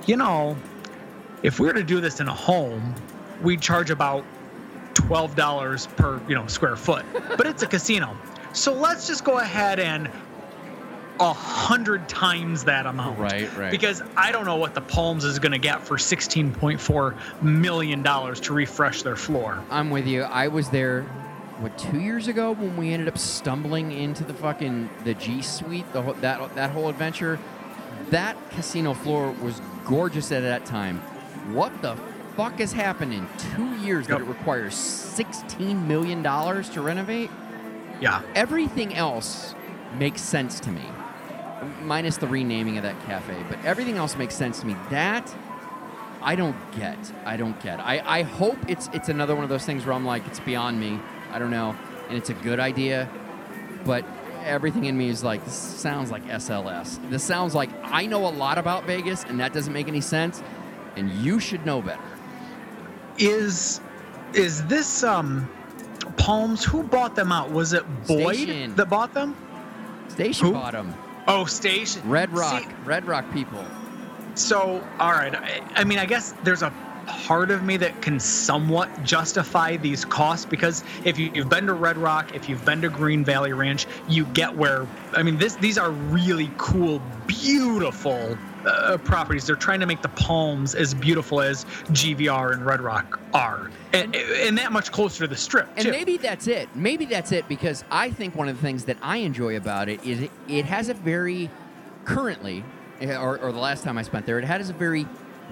you 0.08 0.18
know 0.18 0.58
if 1.44 1.60
we 1.60 1.68
were 1.68 1.74
to 1.74 1.84
do 1.84 2.02
this 2.02 2.20
in 2.20 2.28
a 2.28 2.34
home 2.34 2.96
we'd 3.44 3.62
charge 3.62 3.92
about 3.92 4.26
$12 4.96 5.96
per 5.98 6.22
you 6.28 6.36
know 6.36 6.48
square 6.48 6.76
foot. 6.76 7.06
But 7.38 7.46
it's 7.46 7.64
a 7.64 7.68
casino. 7.68 8.18
So 8.54 8.74
let's 8.74 9.08
just 9.08 9.24
go 9.24 9.40
ahead 9.40 9.80
and 9.80 10.10
a 11.20 11.34
hundred 11.34 12.10
times 12.10 12.66
that 12.66 12.86
amount. 12.86 13.20
Right, 13.20 13.56
right. 13.58 13.72
Because 13.72 14.02
I 14.18 14.32
don't 14.32 14.46
know 14.46 14.58
what 14.58 14.74
the 14.74 14.82
Palms 14.82 15.24
is 15.24 15.40
going 15.40 15.54
to 15.54 15.58
get 15.58 15.82
for 15.82 15.98
sixteen 15.98 16.54
point 16.54 16.80
four 16.80 17.16
million 17.42 18.04
dollars 18.04 18.40
to 18.42 18.54
refresh 18.54 19.02
their 19.02 19.16
floor. 19.16 19.64
I'm 19.70 19.90
with 19.90 20.08
you. 20.08 20.24
I 20.24 20.48
was 20.50 20.70
there, 20.70 21.04
what, 21.60 21.78
two 21.78 22.00
years 22.00 22.28
ago 22.28 22.52
when 22.52 22.76
we 22.76 22.92
ended 22.92 23.08
up 23.08 23.18
stumbling 23.18 23.92
into 23.92 24.24
the 24.24 24.34
fucking 24.34 24.90
the 25.04 25.14
G 25.14 25.42
Suite, 25.42 25.92
the 25.94 26.02
whole, 26.02 26.14
that 26.16 26.56
that 26.56 26.72
whole 26.72 26.90
adventure. 26.90 27.40
That 28.10 28.38
casino 28.52 28.94
floor 28.94 29.32
was 29.42 29.62
gorgeous 29.86 30.32
at 30.32 30.42
that 30.42 30.66
time. 30.66 31.00
What 31.54 31.82
the 31.82 31.96
fuck 32.36 32.60
has 32.60 32.72
happened 32.72 33.14
in 33.14 33.28
two 33.56 33.74
years 33.78 34.06
that 34.08 34.22
it 34.22 34.26
requires 34.26 34.76
sixteen 34.76 35.88
million 35.88 36.22
dollars 36.22 36.70
to 36.72 36.82
renovate? 36.82 37.32
Yeah. 38.00 38.22
Everything 38.36 38.94
else 38.94 39.56
makes 39.98 40.22
sense 40.22 40.60
to 40.60 40.72
me, 40.72 40.84
minus 41.84 42.18
the 42.18 42.28
renaming 42.28 42.78
of 42.78 42.84
that 42.84 43.00
cafe. 43.06 43.36
But 43.50 43.64
everything 43.66 43.98
else 43.98 44.16
makes 44.16 44.36
sense 44.36 44.60
to 44.62 44.68
me. 44.68 44.76
That 44.90 45.34
I 46.22 46.36
don't 46.36 46.56
get. 46.76 46.98
I 47.24 47.38
don't 47.38 47.60
get. 47.62 47.80
I, 47.80 48.02
I 48.04 48.24
hope 48.24 48.58
it's 48.68 48.90
it's 48.94 49.10
another 49.10 49.36
one 49.36 49.44
of 49.44 49.50
those 49.50 49.66
things 49.66 49.86
where 49.86 49.94
I'm 49.94 50.06
like, 50.06 50.26
it's 50.28 50.40
beyond 50.40 50.80
me. 50.80 51.00
I 51.32 51.40
don't 51.40 51.52
know, 51.52 51.76
and 52.10 52.18
it's 52.18 52.30
a 52.30 52.34
good 52.34 52.60
idea, 52.60 53.10
but 53.86 54.06
everything 54.44 54.86
in 54.86 54.98
me 54.98 55.10
is 55.10 55.24
like, 55.24 55.44
this 55.46 55.54
sounds 55.54 56.12
like 56.12 56.24
SLS. 56.26 57.00
This 57.10 57.24
sounds 57.24 57.54
like 57.54 57.70
I 57.84 58.06
know 58.06 58.28
a 58.28 58.30
lot 58.30 58.58
about 58.58 58.86
Vegas, 58.86 59.24
and 59.24 59.40
that 59.40 59.54
doesn't 59.54 59.74
make 59.74 59.88
any 59.88 60.02
sense. 60.02 60.42
And 60.96 61.12
you 61.12 61.40
should 61.40 61.66
know 61.66 61.82
better. 61.82 62.02
Is 63.18 63.82
is 64.34 64.66
this 64.66 65.04
um 65.04 65.50
Palms? 66.18 66.64
Who 66.64 66.84
bought 66.84 67.16
them 67.16 67.32
out? 67.32 67.52
Was 67.52 67.74
it 67.74 67.84
Boyd 68.08 68.36
Station. 68.36 68.76
that 68.76 68.90
bought 68.90 69.14
them? 69.14 69.36
Station 70.08 70.48
Who? 70.48 70.54
Bottom, 70.54 70.94
Oh, 71.28 71.46
Station. 71.46 72.08
Red 72.08 72.32
Rock, 72.32 72.64
See, 72.64 72.70
Red 72.84 73.06
Rock 73.06 73.32
people. 73.34 73.66
So, 74.36 74.84
all 75.00 75.12
right. 75.12 75.34
I, 75.34 75.62
I 75.76 75.84
mean, 75.84 75.98
I 76.00 76.06
guess 76.06 76.34
there's 76.44 76.62
a 76.62 76.72
part 77.08 77.52
of 77.52 77.64
me 77.64 77.78
that 77.78 78.02
can 78.02 78.20
somewhat 78.20 79.04
justify 79.04 79.78
these 79.78 80.06
costs 80.06 80.46
because 80.46 80.84
if 81.04 81.18
you, 81.18 81.32
you've 81.34 81.50
been 81.50 81.68
to 81.68 81.74
Red 81.74 81.98
Rock, 81.98 82.36
if 82.36 82.50
you've 82.50 82.66
been 82.66 82.82
to 82.82 82.90
Green 82.90 83.24
Valley 83.24 83.54
Ranch, 83.54 83.88
you 84.08 84.26
get 84.26 84.56
where. 84.56 84.88
I 85.14 85.24
mean, 85.24 85.38
this 85.38 85.56
these 85.56 85.78
are 85.78 85.92
really 85.92 86.52
cool, 86.58 87.02
beautiful 87.28 88.38
uh, 88.66 88.98
properties. 88.98 89.46
They're 89.46 89.56
trying 89.56 89.80
to 89.80 89.86
make 89.86 90.02
the 90.02 90.10
Palms 90.10 90.76
as 90.76 90.94
beautiful 90.94 91.42
as 91.42 91.66
GVR 91.92 92.54
and 92.54 92.66
Red 92.66 92.82
Rock 92.82 93.20
are, 93.34 93.72
and, 93.94 94.16
and 94.16 94.58
that 94.58 94.72
much 94.72 94.92
closer 94.92 95.26
to 95.26 95.28
the 95.28 95.36
Strip. 95.36 95.70
And 95.76 95.86
too. 95.86 95.92
maybe 95.92 96.18
that's 96.18 96.48
it. 96.48 96.70
Maybe 96.76 97.06
that's 97.06 97.32
it 97.32 97.48
because 97.48 97.84
I 97.92 98.10
think 98.10 98.36
one 98.36 98.50
of 98.50 98.56
the 98.56 98.62
things 98.62 98.86
that 98.86 98.98
I 99.02 99.18
enjoy 99.18 99.58
about 99.58 99.90
it 99.90 100.04
is 100.04 100.22
it, 100.24 100.32
it 100.48 100.66
has 100.66 100.90
a 100.90 100.94
very 100.94 101.50
currently, 102.06 102.64
eh, 103.02 103.16
or, 103.16 103.38
or 103.40 103.52
the 103.52 103.60
last 103.60 103.84
time 103.84 103.98
I 103.98 104.04
spent 104.04 104.26
there, 104.26 104.40
it 104.40 104.46
has 104.46 104.70
a 104.70 104.74
very 104.74 105.06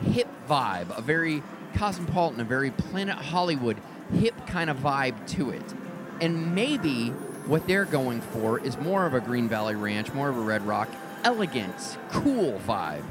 hip 0.03 0.27
vibe, 0.47 0.97
a 0.97 1.01
very 1.01 1.43
cosmopolitan, 1.75 2.39
a 2.41 2.43
very 2.43 2.71
Planet 2.71 3.15
Hollywood 3.15 3.77
hip 4.13 4.47
kind 4.47 4.69
of 4.69 4.77
vibe 4.77 5.27
to 5.29 5.51
it. 5.51 5.73
And 6.21 6.53
maybe 6.53 7.09
what 7.47 7.67
they're 7.67 7.85
going 7.85 8.21
for 8.21 8.59
is 8.59 8.77
more 8.77 9.05
of 9.05 9.13
a 9.13 9.19
Green 9.19 9.49
Valley 9.49 9.75
Ranch, 9.75 10.13
more 10.13 10.29
of 10.29 10.37
a 10.37 10.41
Red 10.41 10.65
Rock, 10.65 10.89
elegance, 11.23 11.97
cool 12.11 12.59
vibe. 12.67 13.03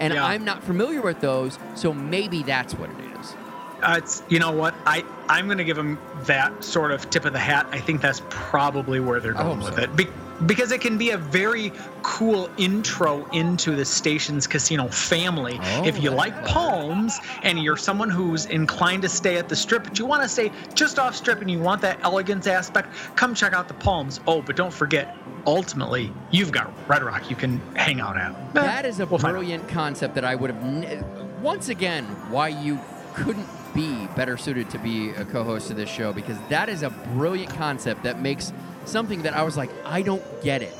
And 0.00 0.14
Yeah. 0.14 0.24
I'm 0.24 0.44
not 0.44 0.62
familiar 0.64 1.00
with 1.02 1.20
those, 1.20 1.58
so 1.74 1.92
maybe 1.92 2.42
that's 2.42 2.74
what 2.74 2.90
it 2.90 2.96
is. 3.20 3.34
Uh, 3.82 3.94
it's 3.98 4.22
you 4.28 4.38
know 4.38 4.52
what 4.52 4.74
I 4.86 5.04
I'm 5.28 5.48
gonna 5.48 5.64
give 5.64 5.76
them 5.76 5.98
that 6.24 6.62
sort 6.62 6.92
of 6.92 7.08
tip 7.10 7.24
of 7.24 7.32
the 7.32 7.38
hat. 7.38 7.66
I 7.72 7.78
think 7.78 8.00
that's 8.00 8.22
probably 8.28 9.00
where 9.00 9.18
they're 9.20 9.32
going 9.32 9.58
with 9.60 9.74
so. 9.76 9.82
it 9.82 9.96
Be- 9.96 10.08
because 10.46 10.72
it 10.72 10.80
can 10.80 10.98
be 10.98 11.10
a 11.10 11.18
very 11.18 11.72
cool 12.02 12.50
intro 12.58 13.24
into 13.30 13.76
the 13.76 13.84
station's 13.84 14.46
casino 14.46 14.88
family. 14.88 15.58
Oh, 15.62 15.84
if 15.84 16.02
you 16.02 16.10
like 16.10 16.44
palms 16.44 17.18
and 17.42 17.58
you're 17.62 17.76
someone 17.76 18.10
who's 18.10 18.46
inclined 18.46 19.02
to 19.02 19.08
stay 19.08 19.36
at 19.36 19.48
the 19.48 19.56
strip, 19.56 19.84
but 19.84 19.98
you 19.98 20.06
want 20.06 20.22
to 20.22 20.28
stay 20.28 20.50
just 20.74 20.98
off 20.98 21.14
strip 21.14 21.40
and 21.40 21.50
you 21.50 21.58
want 21.60 21.80
that 21.82 21.98
elegance 22.02 22.46
aspect, 22.46 22.92
come 23.16 23.34
check 23.34 23.52
out 23.52 23.68
the 23.68 23.74
palms. 23.74 24.20
Oh, 24.26 24.42
but 24.42 24.56
don't 24.56 24.72
forget, 24.72 25.16
ultimately 25.46 26.12
you've 26.30 26.52
got 26.52 26.72
Red 26.88 27.02
Rock 27.02 27.30
you 27.30 27.36
can 27.36 27.58
hang 27.76 28.00
out 28.00 28.16
at. 28.16 28.30
Eh, 28.32 28.34
That 28.54 28.84
is 28.86 29.00
a 29.00 29.06
we'll 29.06 29.18
brilliant 29.18 29.68
concept 29.68 30.14
that 30.16 30.24
I 30.24 30.34
would 30.34 30.50
have. 30.50 30.62
N- 30.62 31.04
once 31.42 31.68
again, 31.68 32.04
why 32.30 32.48
you 32.48 32.78
couldn't 33.14 33.46
be 33.74 34.06
better 34.16 34.36
suited 34.36 34.68
to 34.70 34.78
be 34.78 35.10
a 35.10 35.24
co-host 35.24 35.70
of 35.70 35.76
this 35.76 35.88
show 35.88 36.12
because 36.12 36.36
that 36.50 36.68
is 36.68 36.82
a 36.82 36.90
brilliant 36.90 37.52
concept 37.54 38.02
that 38.04 38.20
makes 38.20 38.52
something 38.84 39.22
that 39.22 39.34
I 39.34 39.42
was 39.42 39.56
like, 39.56 39.70
I 39.84 40.02
don't 40.02 40.22
get 40.42 40.62
it, 40.62 40.74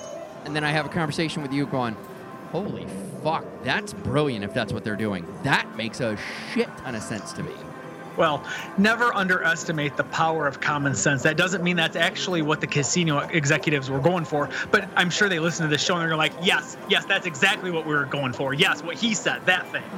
and 0.45 0.55
then 0.55 0.65
I 0.65 0.71
have 0.71 0.87
a 0.87 0.91
conversation 0.91 1.43
with 1.43 1.53
you 1.53 1.67
going, 1.67 1.97
"Holy 2.51 2.87
fuck, 3.23 3.45
that's 3.63 3.93
brilliant! 3.93 4.45
If 4.45 4.55
that's 4.55 4.73
what 4.73 4.85
they're 4.85 4.97
doing, 4.97 5.27
that 5.43 5.77
makes 5.77 6.01
a 6.01 6.17
shit 6.53 6.69
ton 6.79 6.95
of 6.95 7.03
sense 7.03 7.33
to 7.35 7.43
me." 7.43 7.53
Well, 8.17 8.45
never 8.77 9.15
underestimate 9.15 9.97
the 9.97 10.05
power 10.05 10.47
of 10.47 10.61
common 10.61 10.95
sense. 10.95 11.23
That 11.23 11.37
doesn't 11.37 11.63
mean 11.65 11.77
that's 11.77 11.97
actually 11.97 12.43
what 12.43 12.61
the 12.61 12.67
casino 12.67 13.21
executives 13.21 13.89
were 13.89 14.01
going 14.01 14.25
for, 14.25 14.51
but 14.71 14.89
I'm 14.97 15.09
sure 15.09 15.29
they 15.29 15.39
listen 15.39 15.65
to 15.65 15.71
this 15.71 15.83
show 15.83 15.97
and 15.97 16.09
they're 16.09 16.17
like, 16.17 16.33
yes, 16.43 16.77
yes, 16.89 17.05
that's 17.07 17.27
exactly 17.27 17.71
what 17.71 17.87
we 17.87 17.95
were 17.95 18.05
going 18.05 18.33
for. 18.33 18.53
Yes, 18.53 18.83
what 18.83 18.97
he 18.97 19.15
said, 19.15 19.45
that 19.47 19.67
thing. 19.69 19.83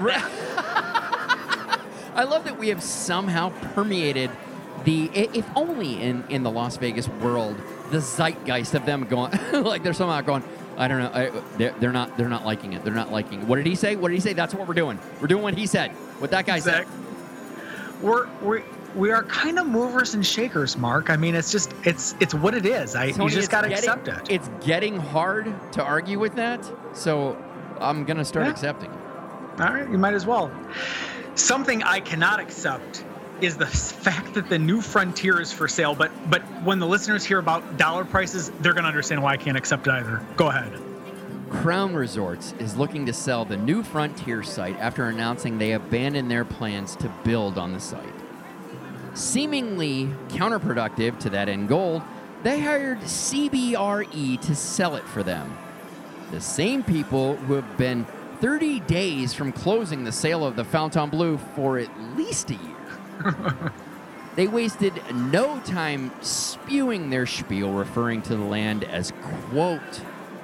I 2.14 2.23
love 2.23 2.45
that 2.45 2.57
we 2.57 2.69
have 2.69 2.83
somehow 2.83 3.49
permeated 3.75 4.31
the, 4.85 5.11
if 5.14 5.47
only 5.57 6.01
in, 6.01 6.25
in 6.29 6.45
the 6.45 6.51
Las 6.51 6.77
Vegas 6.77 7.09
world, 7.09 7.61
the 7.90 8.01
zeitgeist 8.01 8.75
of 8.75 8.87
them 8.87 9.05
going, 9.05 9.33
like 9.53 9.83
they're 9.83 9.92
somehow 9.92 10.20
going, 10.20 10.42
I 10.77 10.88
don't 10.88 10.99
know, 10.99 11.11
I, 11.12 11.57
they're, 11.57 11.75
they're 11.79 11.92
not, 11.92 12.16
they're 12.16 12.29
not 12.29 12.44
liking 12.44 12.73
it. 12.73 12.83
They're 12.85 12.94
not 12.94 13.12
liking 13.12 13.42
it. 13.42 13.47
What 13.47 13.57
did 13.57 13.66
he 13.66 13.75
say? 13.75 13.97
What 13.97 14.09
did 14.09 14.14
he 14.14 14.20
say? 14.20 14.33
That's 14.33 14.55
what 14.55 14.66
we're 14.66 14.75
doing. 14.75 14.99
We're 15.20 15.29
doing 15.29 15.42
what 15.42 15.55
he 15.55 15.66
said. 15.66 15.90
What 16.20 16.31
that 16.33 16.47
guy 16.47 16.59
said. 16.59 16.87
We're, 18.03 18.29
we're, 18.42 18.62
we 18.94 19.11
are 19.11 19.23
kind 19.25 19.59
of 19.59 19.66
movers 19.66 20.14
and 20.14 20.25
shakers, 20.25 20.77
Mark. 20.77 21.11
I 21.11 21.16
mean, 21.16 21.35
it's 21.35 21.51
just, 21.51 21.75
it's, 21.85 22.14
it's 22.20 22.35
what 22.35 22.55
it 22.55 22.66
is. 22.66 22.94
I. 22.94 23.11
Tony, 23.12 23.25
you 23.33 23.38
just 23.38 23.51
got 23.51 23.62
to 23.62 23.73
accept 23.73 24.09
it. 24.09 24.31
It's 24.31 24.49
getting 24.64 24.97
hard 24.97 25.53
to 25.73 25.83
argue 25.83 26.18
with 26.18 26.35
that, 26.37 26.68
so 26.92 27.37
I'm 27.81 28.05
gonna 28.05 28.25
start 28.25 28.47
Yeah. 28.47 28.53
accepting 28.53 28.90
it. 28.90 29.61
All 29.61 29.73
right, 29.73 29.88
you 29.88 29.99
might 29.99 30.14
as 30.14 30.27
well. 30.27 30.51
Something 31.35 31.83
I 31.83 32.01
cannot 32.01 32.38
accept 32.40 33.05
is 33.40 33.57
the 33.57 33.66
fact 33.66 34.35
that 34.35 34.49
the 34.49 34.59
new 34.59 34.81
frontier 34.81 35.40
is 35.40 35.53
for 35.53 35.68
sale. 35.68 35.94
But 35.94 36.11
but 36.31 36.42
when 36.62 36.79
the 36.79 36.87
listeners 36.87 37.25
hear 37.25 37.38
about 37.38 37.77
dollar 37.77 38.05
prices, 38.05 38.51
they're 38.61 38.75
gonna 38.75 38.88
understand 38.88 39.23
why 39.23 39.33
I 39.33 39.37
can't 39.37 39.57
accept 39.57 39.87
it 39.87 39.92
either. 39.92 40.23
Go 40.37 40.49
ahead. 40.49 40.73
Crown 41.51 41.94
Resorts 41.94 42.53
is 42.59 42.77
looking 42.77 43.07
to 43.07 43.12
sell 43.12 43.44
the 43.44 43.57
new 43.57 43.83
Frontier 43.83 44.42
site 44.42 44.77
after 44.81 45.07
announcing 45.07 45.59
they 45.59 45.73
abandoned 45.73 46.31
their 46.31 46.44
plans 46.44 46.97
to 46.97 47.09
build 47.23 47.59
on 47.59 47.73
the 47.73 47.81
site. 47.81 48.03
Seemingly 49.14 50.07
counterproductive 50.29 51.18
to 51.20 51.31
that 51.31 51.49
end 51.49 51.68
goal, 51.68 52.03
they 52.42 52.61
hired 52.61 52.99
CBRE 53.01 54.40
to 54.40 54.55
sell 54.55 54.97
it 54.97 55.05
for 55.05 55.23
them. 55.23 55.57
The 56.33 56.40
same 56.40 56.83
people 56.83 57.37
who 57.37 57.55
have 57.55 57.77
been 57.79 58.05
30 58.40 58.81
days 58.81 59.33
from 59.33 59.53
closing 59.53 60.03
the 60.05 60.12
sale 60.12 60.44
of 60.44 60.57
the 60.57 60.64
Fontainebleau 60.64 61.38
for 61.55 61.79
at 61.79 61.88
least 62.16 62.51
a 62.51 62.55
year. 62.55 62.77
They 64.37 64.48
wasted 64.48 65.00
no 65.14 65.61
time 65.61 66.11
spewing 66.20 67.11
their 67.11 67.27
spiel 67.27 67.72
referring 67.72 68.22
to 68.22 68.37
the 68.37 68.44
land 68.44 68.83
as, 68.83 69.12
quote, 69.22 69.81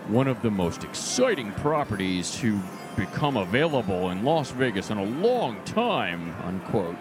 one 0.06 0.28
of 0.28 0.42
the 0.42 0.50
most 0.50 0.84
exciting 0.84 1.52
properties 1.52 2.30
to 2.36 2.60
become 2.96 3.36
available 3.36 4.10
in 4.10 4.22
Las 4.22 4.52
Vegas 4.52 4.90
in 4.90 4.98
a 4.98 5.04
long 5.04 5.60
time, 5.64 6.36
unquote. 6.44 6.96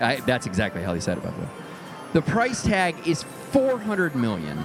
I, 0.00 0.16
that's 0.16 0.46
exactly 0.46 0.82
how 0.82 0.94
they 0.94 1.00
said 1.00 1.18
it, 1.18 1.24
by 1.24 1.30
the 1.30 1.40
way. 1.42 1.48
The 2.12 2.22
price 2.22 2.62
tag 2.62 2.96
is 3.06 3.22
400 3.22 4.16
million, 4.16 4.64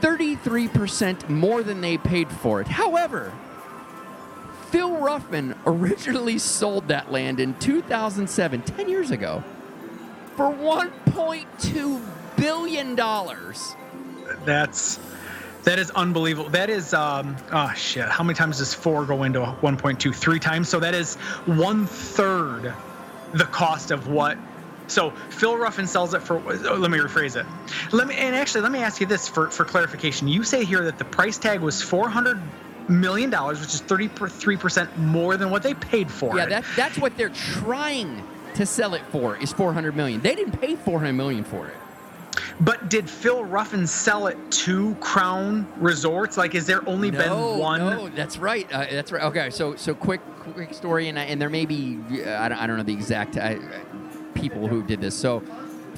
33% 0.00 1.28
more 1.28 1.62
than 1.62 1.82
they 1.82 1.98
paid 1.98 2.30
for 2.30 2.62
it. 2.62 2.68
However, 2.68 3.34
Phil 4.74 4.96
Ruffin 4.96 5.54
originally 5.66 6.36
sold 6.36 6.88
that 6.88 7.12
land 7.12 7.38
in 7.38 7.54
2007, 7.60 8.62
10 8.62 8.88
years 8.88 9.12
ago, 9.12 9.44
for 10.34 10.46
1.2 10.46 12.04
billion 12.36 12.96
dollars. 12.96 13.76
That's 14.44 14.98
that 15.62 15.78
is 15.78 15.92
unbelievable. 15.92 16.50
That 16.50 16.70
is 16.70 16.92
um 16.92 17.36
oh 17.52 17.72
shit. 17.76 18.08
How 18.08 18.24
many 18.24 18.34
times 18.34 18.58
does 18.58 18.74
four 18.74 19.04
go 19.04 19.22
into 19.22 19.38
1.2? 19.38 20.12
Three 20.12 20.40
times. 20.40 20.70
So 20.70 20.80
that 20.80 20.92
is 20.92 21.14
one 21.46 21.86
third 21.86 22.74
the 23.32 23.44
cost 23.44 23.92
of 23.92 24.08
what. 24.08 24.36
So 24.88 25.12
Phil 25.30 25.56
Ruffin 25.56 25.86
sells 25.86 26.14
it 26.14 26.20
for. 26.20 26.38
oh, 26.38 26.74
let 26.74 26.90
me 26.90 26.98
rephrase 26.98 27.36
it. 27.36 27.46
Let 27.92 28.08
me 28.08 28.16
and 28.16 28.34
actually 28.34 28.62
let 28.62 28.72
me 28.72 28.80
ask 28.80 29.00
you 29.00 29.06
this 29.06 29.28
for 29.28 29.50
for 29.50 29.64
clarification. 29.64 30.26
You 30.26 30.42
say 30.42 30.64
here 30.64 30.82
that 30.86 30.98
the 30.98 31.04
price 31.04 31.38
tag 31.38 31.60
was 31.60 31.80
400 31.80 32.42
million 32.88 33.30
dollars, 33.30 33.60
which 33.60 33.74
is 33.74 33.80
33 33.80 34.56
percent 34.56 34.98
more 34.98 35.36
than 35.36 35.50
what 35.50 35.62
they 35.62 35.74
paid 35.74 36.10
for 36.10 36.36
Yeah, 36.36 36.46
that, 36.46 36.64
that's 36.76 36.98
what 36.98 37.16
they're 37.16 37.28
trying 37.30 38.22
to 38.54 38.66
sell 38.66 38.94
it 38.94 39.02
for 39.10 39.36
is 39.36 39.52
400 39.52 39.96
million. 39.96 40.20
They 40.20 40.34
didn't 40.34 40.60
pay 40.60 40.76
400 40.76 41.12
million 41.12 41.44
for 41.44 41.66
it. 41.66 41.74
But 42.60 42.88
did 42.88 43.08
Phil 43.08 43.44
Ruffin 43.44 43.86
sell 43.86 44.26
it 44.26 44.36
to 44.50 44.94
Crown 44.96 45.66
Resorts? 45.76 46.36
Like, 46.36 46.54
is 46.54 46.66
there 46.66 46.88
only 46.88 47.10
no, 47.10 47.18
been 47.18 47.58
one? 47.58 47.80
No, 47.80 48.08
that's 48.08 48.38
right. 48.38 48.66
Uh, 48.72 48.86
that's 48.90 49.12
right. 49.12 49.22
Okay, 49.24 49.50
so 49.50 49.74
so 49.76 49.94
quick 49.94 50.20
quick 50.40 50.74
story, 50.74 51.08
and 51.08 51.18
I- 51.18 51.24
and 51.24 51.40
there 51.40 51.50
may 51.50 51.66
be 51.66 51.98
uh, 52.24 52.40
I 52.40 52.48
don't, 52.48 52.58
I 52.58 52.66
don't 52.66 52.76
know 52.76 52.82
the 52.82 52.92
exact 52.92 53.36
uh, 53.36 53.56
people 54.34 54.66
who 54.68 54.82
did 54.82 55.00
this. 55.00 55.14
So. 55.14 55.42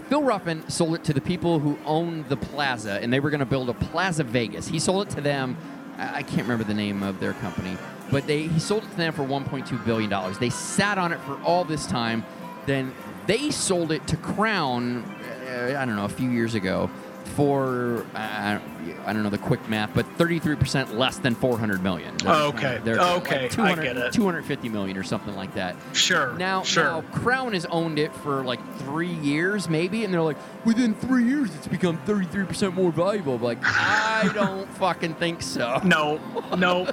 Phil 0.08 0.22
Ruffin 0.22 0.62
sold 0.70 0.94
it 0.94 1.02
to 1.02 1.12
the 1.12 1.20
people 1.20 1.58
who 1.58 1.76
owned 1.84 2.28
the 2.28 2.36
plaza, 2.36 3.00
and 3.02 3.12
they 3.12 3.18
were 3.18 3.28
going 3.28 3.40
to 3.40 3.44
build 3.44 3.68
a 3.68 3.74
Plaza 3.74 4.22
Vegas. 4.22 4.68
He 4.68 4.78
sold 4.78 5.08
it 5.08 5.10
to 5.16 5.20
them. 5.20 5.56
I 5.98 6.22
can't 6.22 6.42
remember 6.42 6.64
the 6.64 6.74
name 6.74 7.02
of 7.02 7.20
their 7.20 7.32
company, 7.34 7.76
but 8.10 8.26
they 8.26 8.46
he 8.48 8.60
sold 8.60 8.84
it 8.84 8.90
to 8.90 8.96
them 8.96 9.12
for 9.12 9.22
1.2 9.24 9.84
billion 9.84 10.10
dollars. 10.10 10.38
They 10.38 10.50
sat 10.50 10.98
on 10.98 11.12
it 11.12 11.20
for 11.20 11.40
all 11.42 11.64
this 11.64 11.86
time. 11.86 12.24
Then 12.66 12.94
they 13.26 13.50
sold 13.50 13.92
it 13.92 14.06
to 14.08 14.16
Crown. 14.16 15.02
Uh, 15.48 15.76
I 15.78 15.84
don't 15.84 15.96
know 15.96 16.04
a 16.04 16.08
few 16.08 16.30
years 16.30 16.54
ago 16.54 16.90
for 17.36 18.06
uh, 18.14 18.58
I 19.04 19.12
don't 19.12 19.22
know 19.22 19.30
the 19.30 19.38
quick 19.38 19.68
math, 19.68 19.92
but 19.94 20.06
33% 20.16 20.94
less 20.96 21.18
than 21.18 21.34
400 21.34 21.82
million. 21.82 22.14
Oh, 22.24 22.48
okay. 22.48 22.80
They're 22.82 22.98
Okay, 22.98 23.44
I 23.44 23.48
200 23.48 23.82
get 23.82 23.96
it. 23.98 24.12
250 24.12 24.68
million 24.70 24.96
or 24.96 25.02
something 25.02 25.36
like 25.36 25.54
that. 25.54 25.76
Sure. 25.92 26.32
Now, 26.38 26.62
sure. 26.62 26.84
now 26.84 27.00
Crown 27.12 27.52
has 27.52 27.66
owned 27.66 27.98
it 27.98 28.14
for 28.16 28.42
like 28.42 28.58
three 28.78 29.12
years, 29.12 29.68
maybe, 29.68 30.04
and 30.04 30.12
they're 30.12 30.22
like, 30.22 30.38
within 30.64 30.94
three 30.94 31.24
years, 31.24 31.54
it's 31.54 31.68
become 31.68 31.98
33% 31.98 32.74
more 32.74 32.90
valuable. 32.90 33.38
Like, 33.38 33.58
I 33.62 34.30
don't 34.34 34.68
fucking 34.70 35.14
think 35.14 35.42
so. 35.42 35.78
No, 35.84 36.18
no, 36.56 36.90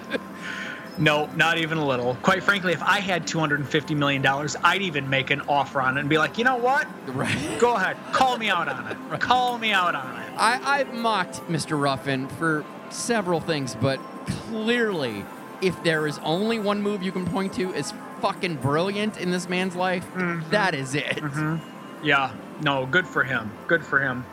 no, 0.97 1.25
not 1.35 1.57
even 1.57 1.77
a 1.77 1.85
little. 1.85 2.15
Quite 2.21 2.43
frankly, 2.43 2.73
if 2.73 2.83
I 2.83 2.99
had 2.99 3.25
$250 3.25 3.95
million, 3.95 4.25
I'd 4.63 4.81
even 4.81 5.09
make 5.09 5.31
an 5.31 5.41
offer 5.47 5.81
on 5.81 5.97
it 5.97 6.01
and 6.01 6.09
be 6.09 6.17
like, 6.17 6.37
you 6.37 6.43
know 6.43 6.57
what? 6.57 6.87
Right. 7.07 7.57
Go 7.59 7.75
ahead. 7.75 7.97
Call 8.11 8.37
me 8.37 8.49
out 8.49 8.67
on 8.67 8.87
it. 8.87 8.97
Call 9.19 9.57
me 9.57 9.71
out 9.71 9.95
on 9.95 10.21
it. 10.21 10.22
I, 10.37 10.79
I've 10.79 10.93
mocked 10.93 11.41
Mr. 11.47 11.79
Ruffin 11.79 12.27
for 12.27 12.65
several 12.89 13.39
things, 13.39 13.75
but 13.75 13.99
clearly, 14.25 15.25
if 15.61 15.81
there 15.83 16.07
is 16.07 16.19
only 16.19 16.59
one 16.59 16.81
move 16.81 17.03
you 17.03 17.11
can 17.11 17.25
point 17.25 17.53
to 17.53 17.73
as 17.73 17.93
fucking 18.21 18.55
brilliant 18.55 19.17
in 19.17 19.31
this 19.31 19.49
man's 19.49 19.75
life, 19.75 20.05
mm-hmm. 20.13 20.49
that 20.49 20.73
is 20.73 20.95
it. 20.95 21.17
Mm-hmm. 21.17 22.05
Yeah, 22.05 22.33
no, 22.61 22.85
good 22.85 23.07
for 23.07 23.23
him. 23.23 23.51
Good 23.67 23.85
for 23.85 23.99
him. 23.99 24.25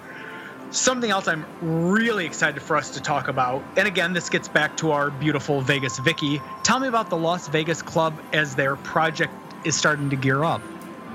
Something 0.70 1.10
else 1.10 1.26
I'm 1.26 1.44
really 1.60 2.24
excited 2.24 2.62
for 2.62 2.76
us 2.76 2.90
to 2.90 3.00
talk 3.00 3.28
about, 3.28 3.62
and 3.76 3.88
again, 3.88 4.12
this 4.12 4.28
gets 4.28 4.46
back 4.46 4.76
to 4.78 4.92
our 4.92 5.10
beautiful 5.10 5.60
Vegas 5.60 5.98
Vicky. 5.98 6.40
Tell 6.62 6.78
me 6.78 6.86
about 6.86 7.10
the 7.10 7.16
Las 7.16 7.48
Vegas 7.48 7.82
Club 7.82 8.14
as 8.32 8.54
their 8.54 8.76
project 8.76 9.32
is 9.64 9.76
starting 9.76 10.10
to 10.10 10.16
gear 10.16 10.44
up. 10.44 10.60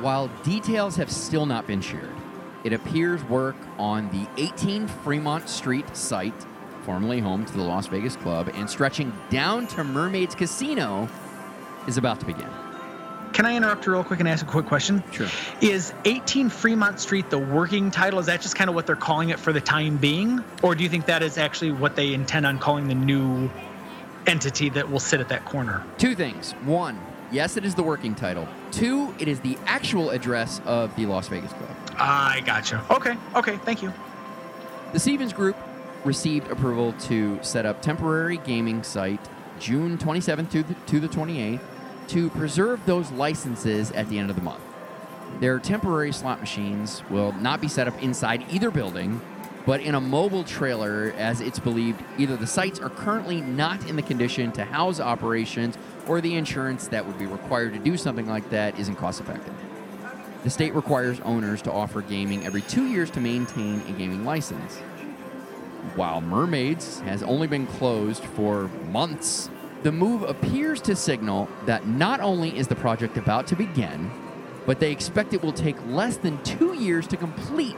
While 0.02 0.28
details 0.44 0.98
have 0.98 1.10
still 1.10 1.46
not 1.46 1.68
been 1.68 1.80
shared, 1.80 2.14
it 2.66 2.74
appears 2.74 3.24
work 3.26 3.56
on 3.78 4.10
the 4.10 4.28
18 4.42 4.88
Fremont 4.88 5.48
Street 5.48 5.96
site, 5.96 6.34
formerly 6.82 7.20
home 7.20 7.46
to 7.46 7.54
the 7.54 7.62
Las 7.62 7.86
Vegas 7.86 8.16
Club, 8.16 8.50
and 8.56 8.68
stretching 8.68 9.14
down 9.30 9.68
to 9.68 9.84
Mermaids 9.84 10.34
Casino, 10.34 11.08
is 11.88 11.98
about 12.00 12.20
to 12.22 12.26
begin. 12.26 12.50
Can 13.34 13.46
I 13.46 13.56
interrupt 13.56 13.86
you 13.86 13.92
real 13.92 14.04
quick 14.04 14.20
and 14.20 14.28
ask 14.28 14.44
a 14.44 14.50
quick 14.50 14.66
question? 14.66 15.04
Sure. 15.12 15.28
Is 15.62 15.94
18 16.06 16.50
Fremont 16.50 17.00
Street 17.00 17.30
the 17.30 17.38
working 17.38 17.92
title? 17.92 18.18
Is 18.18 18.26
that 18.26 18.42
just 18.42 18.56
kind 18.56 18.68
of 18.68 18.76
what 18.76 18.88
they're 18.88 18.96
calling 18.96 19.30
it 19.30 19.40
for 19.40 19.54
the 19.54 19.62
time 19.62 19.98
being? 19.98 20.44
Or 20.64 20.74
do 20.74 20.84
you 20.84 20.90
think 20.90 21.06
that 21.06 21.22
is 21.22 21.38
actually 21.38 21.72
what 21.72 21.96
they 21.96 22.16
intend 22.16 22.48
on 22.48 22.58
calling 22.58 22.88
the 22.88 22.96
new 22.96 23.48
entity 24.26 24.70
that 24.70 24.90
will 24.90 25.00
sit 25.00 25.20
at 25.20 25.30
that 25.30 25.46
corner? 25.46 25.84
Two 26.00 26.16
things. 26.16 26.54
One, 26.64 27.00
yes, 27.32 27.58
it 27.58 27.66
is 27.66 27.76
the 27.76 27.84
working 27.84 28.16
title. 28.16 28.48
Two, 28.72 29.14
it 29.20 29.28
is 29.28 29.40
the 29.42 29.56
actual 29.68 30.10
address 30.10 30.62
of 30.66 30.96
the 30.96 31.06
Las 31.06 31.28
Vegas 31.28 31.54
Club. 31.54 31.85
I 31.98 32.42
gotcha. 32.46 32.84
Okay, 32.90 33.16
okay, 33.36 33.58
thank 33.58 33.82
you. 33.82 33.94
The 34.94 35.00
Stevens 35.00 35.34
Group 35.34 35.58
received 36.04 36.50
approval 36.52 36.94
to 36.94 37.40
set 37.42 37.66
up 37.66 37.82
temporary 37.82 38.38
gaming 38.38 38.84
site 38.84 39.20
June 39.60 39.98
27th 39.98 40.52
to 40.52 40.64
the, 40.64 40.74
to 40.74 41.00
the 41.00 41.08
28th 41.08 41.62
to 42.10 42.30
preserve 42.32 42.86
those 42.86 43.12
licenses 43.12 43.92
at 43.92 44.08
the 44.10 44.20
end 44.20 44.30
of 44.30 44.36
the 44.36 44.42
month. 44.42 44.62
Their 45.40 45.60
temporary 45.60 46.12
slot 46.14 46.40
machines 46.40 47.04
will 47.10 47.32
not 47.34 47.60
be 47.60 47.68
set 47.68 47.88
up 47.88 48.02
inside 48.04 48.46
either 48.52 48.70
building, 48.70 49.20
but 49.66 49.82
in 49.82 49.96
a 49.96 50.02
mobile 50.02 50.44
trailer, 50.44 51.14
as 51.18 51.42
it's 51.42 51.60
believed 51.60 52.04
either 52.18 52.38
the 52.38 52.48
sites 52.48 52.80
are 52.80 52.90
currently 52.90 53.42
not 53.42 53.90
in 53.90 53.96
the 53.96 54.02
condition 54.02 54.52
to 54.54 54.64
house 54.64 55.00
operations 55.00 55.78
or 56.08 56.22
the 56.22 56.36
insurance 56.36 56.88
that 56.90 57.06
would 57.06 57.18
be 57.18 57.26
required 57.26 57.74
to 57.74 57.80
do 57.80 57.98
something 57.98 58.28
like 58.28 58.50
that 58.52 58.78
isn't 58.80 58.96
cost 58.96 59.20
effective. 59.20 59.54
The 60.46 60.52
state 60.52 60.76
requires 60.76 61.20
owners 61.22 61.64
to 61.64 61.72
offer 61.72 62.04
gaming 62.04 62.46
every 62.46 62.62
two 62.62 62.86
years 62.86 63.10
to 63.12 63.20
maintain 63.20 63.82
a 63.88 63.92
gaming 63.94 64.26
license. 64.26 64.78
While 65.96 66.22
Mermaids 66.22 67.00
has 67.00 67.24
only 67.24 67.48
been 67.48 67.66
closed 67.66 68.24
for 68.24 68.68
months, 68.92 69.50
the 69.82 69.92
move 69.92 70.22
appears 70.22 70.82
to 70.82 70.96
signal 70.96 71.50
that 71.66 71.88
not 71.88 72.20
only 72.20 72.56
is 72.56 72.68
the 72.68 72.76
project 72.76 73.18
about 73.18 73.48
to 73.48 73.56
begin, 73.56 74.12
but 74.68 74.80
they 74.80 74.92
expect 74.92 75.34
it 75.34 75.42
will 75.42 75.52
take 75.52 75.84
less 75.88 76.18
than 76.18 76.42
two 76.44 76.76
years 76.76 77.08
to 77.08 77.18
complete. 77.18 77.74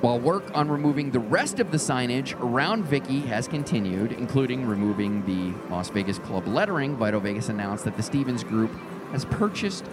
While 0.00 0.20
work 0.20 0.44
on 0.54 0.70
removing 0.70 1.10
the 1.10 1.18
rest 1.18 1.58
of 1.58 1.72
the 1.72 1.78
signage 1.78 2.40
around 2.40 2.84
Vicky 2.84 3.18
has 3.22 3.48
continued, 3.48 4.12
including 4.12 4.64
removing 4.64 5.26
the 5.26 5.72
Las 5.72 5.90
Vegas 5.90 6.20
Club 6.20 6.46
lettering, 6.46 6.94
Vital 6.94 7.18
Vegas 7.18 7.48
announced 7.48 7.84
that 7.84 7.96
the 7.96 8.02
Stevens 8.04 8.44
Group 8.44 8.70
has 9.10 9.24
purchased 9.24 9.84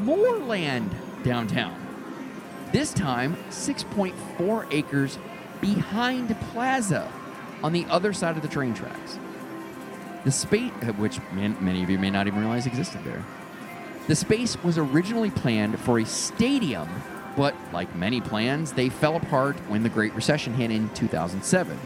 more 0.00 0.38
land 0.38 0.94
downtown. 1.22 1.78
This 2.72 2.92
time, 2.92 3.36
6.4 3.50 4.66
acres 4.72 5.18
behind 5.60 6.34
Plaza 6.52 7.10
on 7.62 7.72
the 7.72 7.84
other 7.86 8.12
side 8.12 8.36
of 8.36 8.42
the 8.42 8.48
train 8.48 8.74
tracks. 8.74 9.18
The 10.24 10.30
space, 10.30 10.70
which 10.98 11.18
man- 11.32 11.56
many 11.60 11.82
of 11.82 11.90
you 11.90 11.98
may 11.98 12.10
not 12.10 12.26
even 12.26 12.40
realize 12.40 12.66
existed 12.66 13.02
there. 13.04 13.22
The 14.08 14.16
space 14.16 14.62
was 14.64 14.78
originally 14.78 15.30
planned 15.30 15.78
for 15.78 15.98
a 16.00 16.04
stadium, 16.04 16.88
but 17.36 17.54
like 17.72 17.94
many 17.94 18.20
plans, 18.20 18.72
they 18.72 18.88
fell 18.88 19.16
apart 19.16 19.56
when 19.68 19.82
the 19.82 19.88
Great 19.88 20.14
Recession 20.14 20.54
hit 20.54 20.70
in 20.70 20.88
2007. 20.90 21.78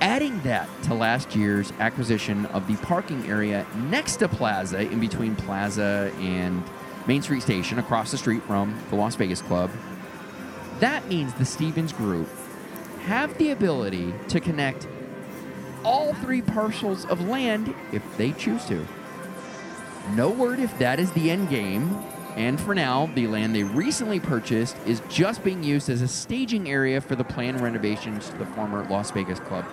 Adding 0.00 0.40
that 0.42 0.68
to 0.84 0.94
last 0.94 1.34
year's 1.34 1.72
acquisition 1.80 2.46
of 2.46 2.66
the 2.68 2.76
parking 2.76 3.28
area 3.28 3.66
next 3.90 4.16
to 4.18 4.28
Plaza, 4.28 4.80
in 4.80 5.00
between 5.00 5.34
Plaza 5.34 6.12
and 6.18 6.62
Main 7.06 7.22
Street 7.22 7.42
Station, 7.42 7.78
across 7.78 8.10
the 8.10 8.18
street 8.18 8.42
from 8.44 8.80
the 8.90 8.96
Las 8.96 9.16
Vegas 9.16 9.42
Club, 9.42 9.70
that 10.78 11.06
means 11.08 11.34
the 11.34 11.44
Stevens 11.44 11.92
Group 11.92 12.28
have 13.06 13.36
the 13.38 13.50
ability 13.50 14.14
to 14.28 14.38
connect 14.38 14.86
all 15.82 16.14
three 16.14 16.42
parcels 16.42 17.04
of 17.06 17.26
land 17.28 17.74
if 17.92 18.02
they 18.16 18.32
choose 18.32 18.64
to. 18.66 18.86
No 20.14 20.30
word 20.30 20.60
if 20.60 20.78
that 20.78 21.00
is 21.00 21.10
the 21.12 21.30
end 21.30 21.48
game, 21.48 21.98
and 22.36 22.60
for 22.60 22.74
now, 22.74 23.10
the 23.14 23.26
land 23.26 23.54
they 23.54 23.64
recently 23.64 24.20
purchased 24.20 24.76
is 24.86 25.02
just 25.08 25.42
being 25.42 25.64
used 25.64 25.90
as 25.90 26.02
a 26.02 26.08
staging 26.08 26.70
area 26.70 27.00
for 27.00 27.16
the 27.16 27.24
planned 27.24 27.60
renovations 27.60 28.28
to 28.30 28.36
the 28.36 28.46
former 28.46 28.84
Las 28.88 29.10
Vegas 29.10 29.40
Club. 29.40 29.64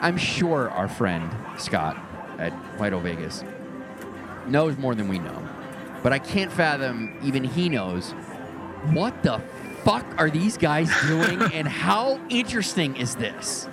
I'm 0.00 0.16
sure 0.16 0.70
our 0.70 0.88
friend 0.88 1.30
Scott 1.58 1.96
at 2.38 2.52
Vital 2.76 3.00
Vegas 3.00 3.44
knows 4.46 4.76
more 4.76 4.94
than 4.94 5.08
we 5.08 5.18
know, 5.18 5.48
but 6.02 6.12
I 6.12 6.18
can't 6.18 6.52
fathom 6.52 7.18
even 7.22 7.44
he 7.44 7.68
knows 7.68 8.12
what 8.92 9.22
the 9.22 9.40
fuck 9.84 10.04
are 10.18 10.30
these 10.30 10.56
guys 10.56 10.90
doing 11.06 11.40
and 11.52 11.68
how 11.68 12.20
interesting 12.28 12.96
is 12.96 13.16
this? 13.16 13.68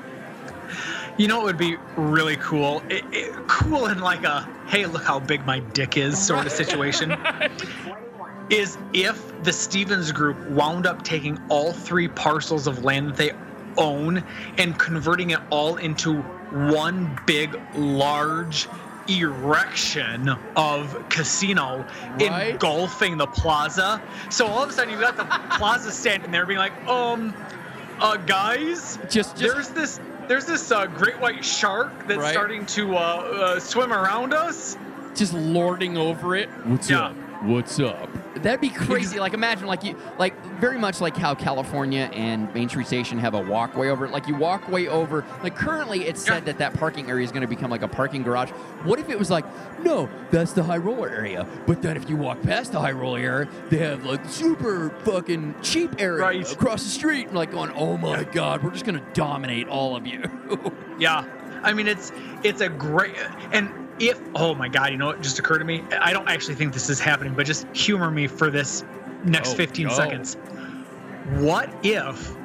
You 1.17 1.27
know 1.27 1.37
what 1.37 1.45
would 1.45 1.57
be 1.57 1.77
really 1.97 2.37
cool? 2.37 2.81
It, 2.89 3.03
it, 3.11 3.47
cool 3.47 3.87
in 3.87 3.99
like 3.99 4.23
a 4.23 4.47
hey, 4.67 4.85
look 4.85 5.03
how 5.03 5.19
big 5.19 5.45
my 5.45 5.59
dick 5.59 5.97
is 5.97 6.17
sort 6.17 6.45
of 6.45 6.51
situation. 6.51 7.11
is 8.49 8.77
if 8.93 9.43
the 9.43 9.53
Stevens 9.53 10.11
Group 10.11 10.37
wound 10.49 10.85
up 10.85 11.03
taking 11.03 11.39
all 11.49 11.71
three 11.71 12.07
parcels 12.09 12.67
of 12.67 12.83
land 12.83 13.09
that 13.09 13.17
they 13.17 13.31
own 13.77 14.23
and 14.57 14.77
converting 14.77 15.31
it 15.31 15.39
all 15.49 15.77
into 15.77 16.21
one 16.21 17.19
big, 17.25 17.59
large 17.75 18.67
erection 19.07 20.29
of 20.55 21.05
casino 21.09 21.85
Right. 22.19 22.49
engulfing 22.51 23.17
the 23.17 23.27
plaza. 23.27 24.01
So 24.29 24.47
all 24.47 24.63
of 24.63 24.69
a 24.69 24.73
sudden 24.73 24.91
you've 24.91 25.01
got 25.01 25.17
the 25.17 25.25
plaza 25.57 25.91
standing 25.91 26.31
there 26.31 26.45
being 26.45 26.59
like, 26.59 26.73
um, 26.87 27.33
uh, 27.99 28.17
guys, 28.17 28.97
Just, 29.09 29.35
just 29.37 29.37
there's 29.37 29.69
this 29.69 29.99
there's 30.27 30.45
this 30.45 30.71
uh, 30.71 30.85
great 30.85 31.19
white 31.19 31.43
shark 31.43 32.07
that's 32.07 32.19
Right. 32.19 32.31
starting 32.31 32.65
to 32.67 32.95
uh, 32.95 32.99
uh, 32.99 33.59
swim 33.59 33.91
around 33.91 34.33
us. 34.33 34.77
just 35.13 35.33
lording 35.33 35.97
over 35.97 36.35
it. 36.35 36.47
What's 36.65 36.89
Yeah. 36.89 37.07
up? 37.07 37.15
What's 37.43 37.79
up? 37.81 38.09
That'd 38.35 38.61
be 38.61 38.69
crazy. 38.69 39.19
Like 39.19 39.33
imagine 39.33 39.67
like 39.67 39.83
you 39.83 39.95
like 40.17 40.33
very 40.59 40.77
much 40.77 41.01
like 41.01 41.17
how 41.17 41.35
California 41.35 42.09
and 42.13 42.51
Main 42.53 42.69
Street 42.69 42.87
Station 42.87 43.19
have 43.19 43.33
a 43.33 43.41
walkway 43.41 43.89
over. 43.89 44.05
it. 44.05 44.11
Like 44.11 44.27
you 44.27 44.35
walk 44.35 44.67
way 44.69 44.87
over. 44.87 45.25
Like 45.43 45.55
currently 45.55 46.05
it's 46.05 46.21
said 46.23 46.45
that 46.45 46.57
that 46.59 46.73
parking 46.75 47.09
area 47.09 47.25
is 47.25 47.31
going 47.31 47.41
to 47.41 47.47
become 47.47 47.69
like 47.69 47.81
a 47.81 47.87
parking 47.87 48.23
garage. 48.23 48.49
What 48.83 48.99
if 48.99 49.09
it 49.09 49.19
was 49.19 49.29
like, 49.29 49.43
no, 49.83 50.09
that's 50.31 50.53
the 50.53 50.63
high 50.63 50.77
roller 50.77 51.09
area. 51.09 51.45
But 51.67 51.81
then 51.81 51.97
if 51.97 52.09
you 52.09 52.15
walk 52.15 52.41
past 52.41 52.71
the 52.71 52.79
high 52.79 52.91
roller 52.93 53.19
area, 53.19 53.49
they 53.69 53.77
have 53.79 54.05
like 54.05 54.25
super 54.25 54.91
fucking 55.03 55.55
cheap 55.61 55.95
area 55.99 56.21
Right. 56.21 56.51
across 56.51 56.83
the 56.83 56.89
street. 56.89 57.27
And 57.27 57.35
like 57.35 57.51
going, 57.51 57.71
oh 57.75 57.97
my 57.97 58.23
god, 58.23 58.63
we're 58.63 58.71
just 58.71 58.85
going 58.85 58.99
to 58.99 59.05
dominate 59.13 59.67
all 59.67 59.95
of 59.95 60.07
you. 60.07 60.23
Yeah, 60.99 61.25
I 61.63 61.73
mean 61.73 61.87
it's 61.87 62.11
it's 62.43 62.61
a 62.61 62.69
great 62.69 63.15
and 63.51 63.80
if 64.01 64.19
oh 64.35 64.55
my 64.55 64.67
god, 64.67 64.91
you 64.91 64.97
know 64.97 65.07
what 65.07 65.21
just 65.21 65.39
occurred 65.39 65.59
to 65.59 65.65
me? 65.65 65.83
I 65.99 66.11
don't 66.11 66.27
actually 66.27 66.55
think 66.55 66.73
this 66.73 66.89
is 66.89 66.99
happening, 66.99 67.33
but 67.35 67.45
just 67.45 67.67
humor 67.75 68.09
me 68.11 68.27
for 68.27 68.49
this 68.49 68.83
next 69.23 69.51
Oh, 69.51 69.55
15 69.55 69.87
go. 69.87 69.93
seconds. 69.93 70.37
What 71.35 71.69
if 71.83 72.35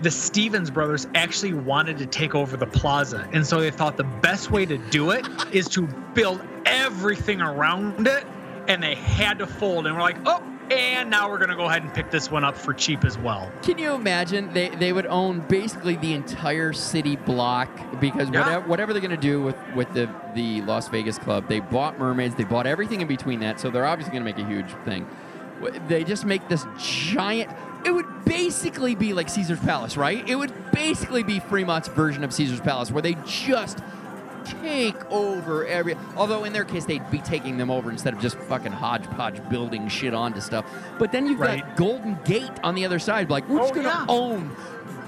the 0.00 0.10
Stevens 0.10 0.70
brothers 0.70 1.06
actually 1.14 1.52
wanted 1.52 1.98
to 1.98 2.06
take 2.06 2.34
over 2.34 2.56
the 2.56 2.66
plaza, 2.66 3.28
and 3.32 3.46
so 3.46 3.60
they 3.60 3.70
thought 3.70 3.96
the 3.96 4.04
best 4.04 4.50
way 4.50 4.66
to 4.66 4.78
do 4.78 5.10
it 5.10 5.24
is 5.52 5.68
to 5.68 5.86
build 6.14 6.40
everything 6.66 7.40
around 7.40 8.06
it, 8.08 8.24
and 8.68 8.82
they 8.82 8.94
had 8.96 9.38
to 9.38 9.46
fold, 9.46 9.86
and 9.86 9.94
we're 9.94 10.02
like, 10.02 10.16
oh, 10.26 10.42
and 10.72 11.10
now 11.10 11.28
we're 11.30 11.38
gonna 11.38 11.56
go 11.56 11.66
ahead 11.66 11.82
and 11.82 11.92
pick 11.92 12.10
this 12.10 12.30
one 12.30 12.44
up 12.44 12.56
for 12.56 12.72
cheap 12.74 13.04
as 13.04 13.16
well. 13.18 13.50
Can 13.62 13.78
you 13.78 13.92
imagine? 13.94 14.52
They 14.52 14.68
they 14.70 14.92
would 14.92 15.06
own 15.06 15.40
basically 15.40 15.96
the 15.96 16.12
entire 16.14 16.72
city 16.72 17.16
block 17.16 17.68
because 18.00 18.28
Yeah. 18.30 18.40
whatever 18.40 18.68
whatever 18.68 18.92
they're 18.92 19.02
gonna 19.02 19.16
do 19.16 19.42
with 19.42 19.56
with 19.74 19.92
the 19.94 20.08
the 20.34 20.62
Las 20.62 20.88
Vegas 20.88 21.18
club, 21.18 21.48
they 21.48 21.60
bought 21.60 21.98
mermaids, 21.98 22.34
they 22.34 22.44
bought 22.44 22.66
everything 22.66 23.00
in 23.00 23.08
between 23.08 23.40
that, 23.40 23.60
so 23.60 23.70
they're 23.70 23.86
obviously 23.86 24.12
gonna 24.12 24.24
make 24.24 24.38
a 24.38 24.46
huge 24.46 24.70
thing. 24.84 25.06
They 25.88 26.02
just 26.04 26.24
make 26.24 26.48
this 26.48 26.66
giant. 26.78 27.50
It 27.84 27.92
would 27.92 28.24
basically 28.24 28.94
be 28.94 29.12
like 29.12 29.28
Caesar's 29.28 29.60
Palace, 29.60 29.96
right? 29.96 30.28
It 30.28 30.36
would 30.36 30.52
basically 30.72 31.22
be 31.22 31.38
Fremont's 31.40 31.88
version 31.88 32.24
of 32.24 32.32
Caesar's 32.32 32.60
Palace, 32.60 32.90
where 32.90 33.02
they 33.02 33.16
just 33.26 33.78
take 34.44 35.10
over 35.10 35.66
every. 35.66 35.94
Although 36.16 36.44
in 36.44 36.52
their 36.52 36.64
case, 36.64 36.84
they'd 36.84 37.08
be 37.10 37.18
taking 37.18 37.56
them 37.58 37.70
over 37.70 37.90
instead 37.90 38.14
of 38.14 38.20
just 38.20 38.36
fucking 38.38 38.72
hodgepodge 38.72 39.46
building 39.48 39.88
shit 39.88 40.14
onto 40.14 40.40
stuff. 40.40 40.64
But 40.98 41.12
then 41.12 41.26
you've 41.26 41.40
Right. 41.40 41.60
got 41.66 41.76
Golden 41.76 42.18
Gate 42.24 42.50
on 42.62 42.74
the 42.74 42.84
other 42.84 42.98
side. 42.98 43.30
Like 43.30 43.48
we're 43.48 43.58
just 43.60 43.72
Oh, 43.72 43.76
gonna 43.76 43.88
yeah. 43.88 44.04
own 44.08 44.50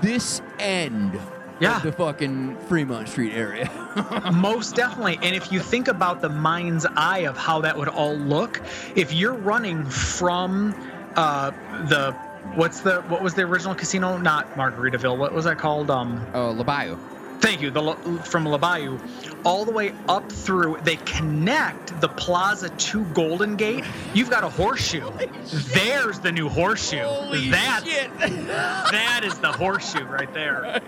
this 0.00 0.42
end 0.58 1.18
Yeah. 1.60 1.76
of 1.76 1.82
the 1.82 1.92
fucking 1.92 2.56
Fremont 2.68 3.08
Street 3.08 3.32
area. 3.34 3.70
Most 4.32 4.74
definitely. 4.74 5.18
And 5.22 5.34
if 5.36 5.52
you 5.52 5.60
think 5.60 5.88
about 5.88 6.20
the 6.20 6.28
mind's 6.28 6.86
eye 6.96 7.20
of 7.26 7.36
how 7.36 7.60
that 7.62 7.76
would 7.78 7.88
all 7.88 8.16
look, 8.16 8.60
if 8.96 9.12
you're 9.12 9.34
running 9.34 9.84
from 9.84 10.74
uh, 11.16 11.52
the 11.88 12.12
what's 12.56 12.80
the 12.80 13.00
what 13.02 13.22
was 13.22 13.34
the 13.34 13.42
original 13.42 13.74
casino? 13.74 14.16
Not 14.18 14.54
Margaritaville. 14.56 15.16
What 15.16 15.32
was 15.32 15.44
that 15.44 15.58
called? 15.58 15.90
Um, 15.90 16.26
oh, 16.34 16.50
La 16.50 16.64
Bayou. 16.64 16.96
Thank 17.44 17.60
you. 17.60 17.70
The 17.70 17.94
from 18.24 18.46
La 18.46 18.58
Bayou, 18.58 18.98
all 19.44 19.64
the 19.64 19.70
way 19.70 19.94
up 20.08 20.30
through. 20.30 20.78
They 20.82 20.96
connect 20.96 22.00
the 22.00 22.08
plaza 22.08 22.70
to 22.70 23.04
Golden 23.06 23.56
Gate. 23.56 23.84
You've 24.14 24.30
got 24.30 24.44
a 24.44 24.48
horseshoe. 24.48 25.10
There's 25.74 26.18
the 26.20 26.32
new 26.32 26.48
horseshoe. 26.48 27.02
Holy 27.02 27.50
shit! 27.50 27.52
that 28.18 29.20
is 29.24 29.38
the 29.38 29.52
horseshoe 29.52 30.04
right 30.04 30.32
there. 30.32 30.80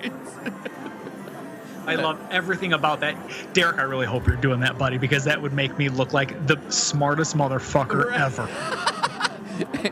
I 1.86 1.94
love 1.94 2.18
everything 2.32 2.72
about 2.72 3.00
that. 3.00 3.14
Derek, 3.52 3.78
I 3.78 3.82
really 3.82 4.06
hope 4.06 4.26
you're 4.26 4.34
doing 4.36 4.60
that, 4.60 4.76
buddy, 4.76 4.98
because 4.98 5.24
that 5.24 5.40
would 5.40 5.52
make 5.52 5.78
me 5.78 5.88
look 5.88 6.12
like 6.12 6.46
the 6.48 6.58
smartest 6.68 7.36
motherfucker 7.36 8.06
Right. 8.06 8.20
ever. 8.20 8.48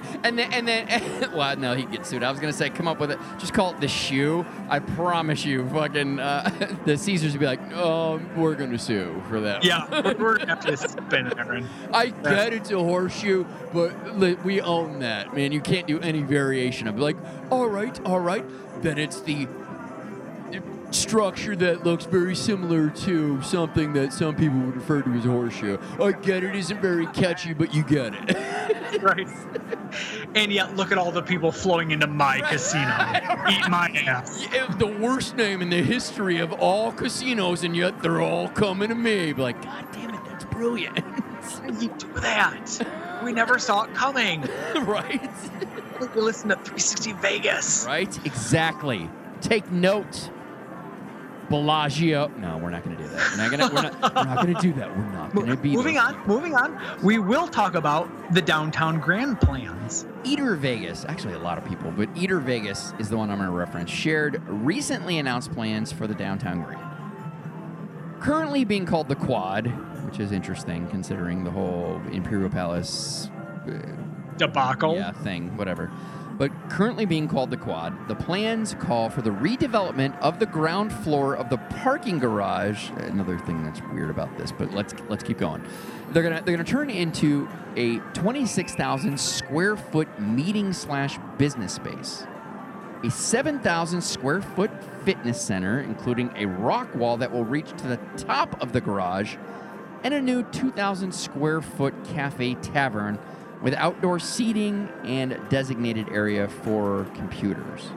and 0.24 0.38
then, 0.38 0.52
and 0.52 0.66
then, 0.66 1.30
well, 1.34 1.56
no, 1.56 1.74
he'd 1.74 1.92
get 1.92 2.06
sued. 2.06 2.22
I 2.22 2.30
was 2.30 2.40
gonna 2.40 2.52
say, 2.52 2.70
come 2.70 2.88
up 2.88 2.98
with 2.98 3.10
it. 3.10 3.18
Just 3.38 3.52
call 3.52 3.72
it 3.72 3.80
the 3.80 3.88
shoe. 3.88 4.44
I 4.68 4.78
promise 4.78 5.44
you, 5.44 5.68
fucking, 5.68 6.18
uh, 6.18 6.76
the 6.84 6.96
Caesars 6.96 7.32
would 7.32 7.40
be 7.40 7.46
like, 7.46 7.60
oh, 7.74 8.20
we're 8.36 8.54
gonna 8.54 8.78
sue 8.78 9.22
for 9.28 9.40
that. 9.40 9.62
Yeah, 9.62 9.86
we're, 10.02 10.14
we're 10.16 10.38
gonna 10.38 10.56
have 10.56 10.64
to 10.66 10.76
spin. 10.76 11.26
And 11.26 11.68
I 11.92 12.06
get 12.06 12.54
it's 12.54 12.70
a 12.70 12.78
horseshoe, 12.78 13.44
but 13.72 14.18
li- 14.18 14.38
we 14.44 14.60
own 14.60 15.00
that, 15.00 15.34
man. 15.34 15.52
You 15.52 15.60
can't 15.60 15.86
do 15.86 16.00
any 16.00 16.22
variation 16.22 16.88
of 16.88 16.96
it. 16.96 17.00
Like, 17.00 17.16
all 17.50 17.68
right, 17.68 17.98
all 18.06 18.20
right, 18.20 18.44
then 18.82 18.98
it's 18.98 19.20
the 19.20 19.46
structure 20.94 21.56
that 21.56 21.84
looks 21.84 22.04
very 22.06 22.34
similar 22.34 22.90
to 22.90 23.40
something 23.42 23.92
that 23.94 24.12
some 24.12 24.34
people 24.34 24.58
would 24.60 24.76
refer 24.76 25.02
to 25.02 25.10
as 25.12 25.26
a 25.26 25.28
horseshoe. 25.28 25.78
I 26.00 26.12
get 26.12 26.44
it 26.44 26.54
isn't 26.54 26.80
very 26.80 27.06
catchy, 27.08 27.52
but 27.52 27.74
you 27.74 27.82
get 27.82 28.14
it. 28.14 29.02
right. 29.02 29.28
And 30.34 30.52
yet, 30.52 30.76
look 30.76 30.92
at 30.92 30.98
all 30.98 31.12
the 31.12 31.22
people 31.22 31.52
flowing 31.52 31.90
into 31.90 32.06
my 32.06 32.40
casino. 32.40 32.82
Eat 33.50 33.68
my 33.68 33.90
ass. 34.06 34.46
The 34.78 34.96
worst 35.00 35.36
name 35.36 35.62
in 35.62 35.70
the 35.70 35.82
history 35.82 36.38
of 36.38 36.52
all 36.52 36.92
casinos, 36.92 37.64
and 37.64 37.76
yet 37.76 38.02
they're 38.02 38.20
all 38.20 38.48
coming 38.48 38.88
to 38.88 38.94
me. 38.94 39.32
Be 39.32 39.42
like, 39.42 39.62
God 39.62 39.86
damn 39.92 40.14
it, 40.14 40.24
that's 40.24 40.44
brilliant. 40.46 40.98
How 40.98 41.70
do 41.70 41.84
you 41.84 41.92
do 41.98 42.12
that? 42.20 43.20
We 43.22 43.32
never 43.32 43.58
saw 43.58 43.84
it 43.84 43.94
coming. 43.94 44.42
right? 44.82 45.30
We 46.00 46.20
listened 46.20 46.50
to 46.50 46.56
360 46.56 47.12
Vegas. 47.14 47.84
Right? 47.86 48.26
Exactly. 48.26 49.08
Take 49.40 49.70
note. 49.70 50.30
Bellagio. 51.48 52.28
No, 52.38 52.58
we're 52.58 52.70
not 52.70 52.84
going 52.84 52.96
to 52.96 53.02
do 53.02 53.08
that. 53.08 53.30
We're 53.30 53.36
not 53.36 53.50
going 53.50 53.68
to. 53.68 53.74
We're 53.74 53.82
not, 53.82 54.14
we're 54.14 54.24
not 54.24 54.42
going 54.42 54.54
to 54.54 54.60
do 54.60 54.72
that. 54.74 54.96
We're 54.96 55.12
not 55.12 55.34
going 55.34 55.46
to 55.48 55.56
be 55.56 55.74
Moving 55.76 55.94
those- 55.96 56.04
on, 56.14 56.26
moving 56.26 56.54
on. 56.54 56.80
We 57.02 57.18
will 57.18 57.46
talk 57.48 57.74
about 57.74 58.08
the 58.34 58.42
downtown 58.42 59.00
grand 59.00 59.40
plans. 59.40 60.06
Eater 60.24 60.56
Vegas, 60.56 61.04
actually 61.06 61.34
a 61.34 61.38
lot 61.38 61.58
of 61.58 61.64
people, 61.66 61.90
but 61.90 62.08
Eater 62.16 62.40
Vegas 62.40 62.92
is 62.98 63.10
the 63.10 63.16
one 63.18 63.30
I'm 63.30 63.38
going 63.38 63.50
to 63.50 63.54
reference, 63.56 63.90
shared 63.90 64.42
recently 64.48 65.18
announced 65.18 65.52
plans 65.52 65.92
for 65.92 66.06
the 66.06 66.14
downtown 66.14 66.62
Grand. 66.62 66.80
Currently 68.20 68.64
being 68.64 68.86
called 68.86 69.08
the 69.08 69.16
Quad, 69.16 69.66
which 70.06 70.18
is 70.18 70.32
interesting 70.32 70.86
considering 70.88 71.44
the 71.44 71.50
whole 71.50 72.00
Imperial 72.10 72.48
Palace 72.48 73.28
uh, 73.68 73.72
Debacle. 74.38 74.94
yeah, 74.94 75.12
thing, 75.12 75.54
whatever. 75.58 75.90
But 76.36 76.50
currently 76.68 77.04
being 77.04 77.28
called 77.28 77.50
the 77.50 77.56
Quad, 77.56 78.08
the 78.08 78.14
plans 78.16 78.74
call 78.80 79.08
for 79.08 79.22
the 79.22 79.30
redevelopment 79.30 80.18
of 80.18 80.40
the 80.40 80.46
ground 80.46 80.92
floor 80.92 81.36
of 81.36 81.48
the 81.48 81.58
parking 81.58 82.18
garage. 82.18 82.90
Another 82.96 83.38
thing 83.38 83.62
that's 83.62 83.80
weird 83.92 84.10
about 84.10 84.36
this, 84.36 84.50
but 84.50 84.72
let's 84.72 84.94
let's 85.08 85.22
keep 85.22 85.38
going. 85.38 85.62
They're 86.10 86.24
gonna 86.24 86.42
they're 86.44 86.56
gonna 86.56 86.68
turn 86.68 86.90
into 86.90 87.48
a 87.76 87.98
26,000 88.14 89.18
square 89.18 89.76
foot 89.76 90.08
meeting 90.20 90.72
slash 90.72 91.18
business 91.38 91.74
space, 91.74 92.24
a 93.04 93.10
7,000 93.10 94.00
square 94.02 94.42
foot 94.42 94.70
fitness 95.04 95.40
center, 95.40 95.80
including 95.80 96.32
a 96.36 96.46
rock 96.46 96.92
wall 96.96 97.16
that 97.16 97.30
will 97.30 97.44
reach 97.44 97.70
to 97.76 97.86
the 97.86 97.98
top 98.16 98.60
of 98.60 98.72
the 98.72 98.80
garage, 98.80 99.36
and 100.02 100.12
a 100.12 100.20
new 100.20 100.42
2,000 100.42 101.14
square 101.14 101.62
foot 101.62 101.94
cafe 102.04 102.54
tavern 102.56 103.20
with 103.64 103.74
outdoor 103.74 104.20
seating 104.20 104.88
and 105.04 105.40
designated 105.48 106.06
area 106.10 106.46
for 106.46 107.04
computers. 107.14 107.88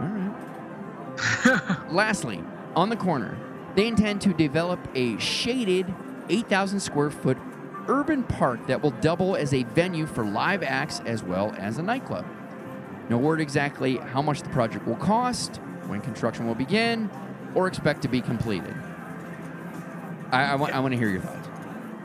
All 0.00 0.06
right. 0.06 1.90
Lastly, 1.92 2.42
on 2.76 2.88
the 2.88 2.96
corner, 2.96 3.36
they 3.74 3.88
intend 3.88 4.20
to 4.22 4.32
develop 4.32 4.78
a 4.94 5.18
shaded 5.18 5.92
8,000 6.28 6.78
square 6.78 7.10
foot 7.10 7.36
urban 7.88 8.22
park 8.22 8.64
that 8.68 8.80
will 8.80 8.92
double 8.92 9.34
as 9.34 9.52
a 9.52 9.64
venue 9.64 10.06
for 10.06 10.24
live 10.24 10.62
acts 10.62 11.00
as 11.04 11.24
well 11.24 11.52
as 11.58 11.78
a 11.78 11.82
nightclub. 11.82 12.24
No 13.08 13.18
word 13.18 13.40
exactly 13.40 13.96
how 13.96 14.22
much 14.22 14.42
the 14.42 14.48
project 14.50 14.86
will 14.86 14.96
cost, 14.96 15.56
when 15.88 16.00
construction 16.00 16.46
will 16.46 16.54
begin, 16.54 17.10
or 17.56 17.66
expect 17.66 18.02
to 18.02 18.08
be 18.08 18.20
completed. 18.20 18.74
I, 20.30 20.44
I, 20.44 20.54
want, 20.54 20.72
I 20.74 20.80
want 20.80 20.92
to 20.92 20.98
hear 20.98 21.08
your 21.08 21.20
thoughts. 21.20 21.48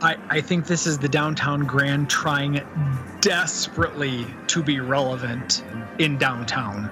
I, 0.00 0.16
I 0.30 0.40
think 0.40 0.66
this 0.66 0.86
is 0.86 0.98
the 0.98 1.08
downtown 1.08 1.60
grand 1.60 2.08
trying 2.08 2.60
desperately 3.20 4.26
to 4.48 4.62
be 4.62 4.80
relevant 4.80 5.62
in 5.98 6.18
downtown. 6.18 6.90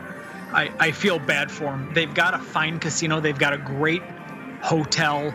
I, 0.53 0.71
I 0.79 0.91
feel 0.91 1.19
bad 1.19 1.51
for 1.51 1.71
them. 1.71 1.91
They've 1.95 2.13
got 2.13 2.35
a 2.35 2.39
fine 2.39 2.79
casino, 2.81 3.21
they've 3.21 3.39
got 3.39 3.53
a 3.53 3.59
great 3.59 4.03
hotel, 4.63 5.33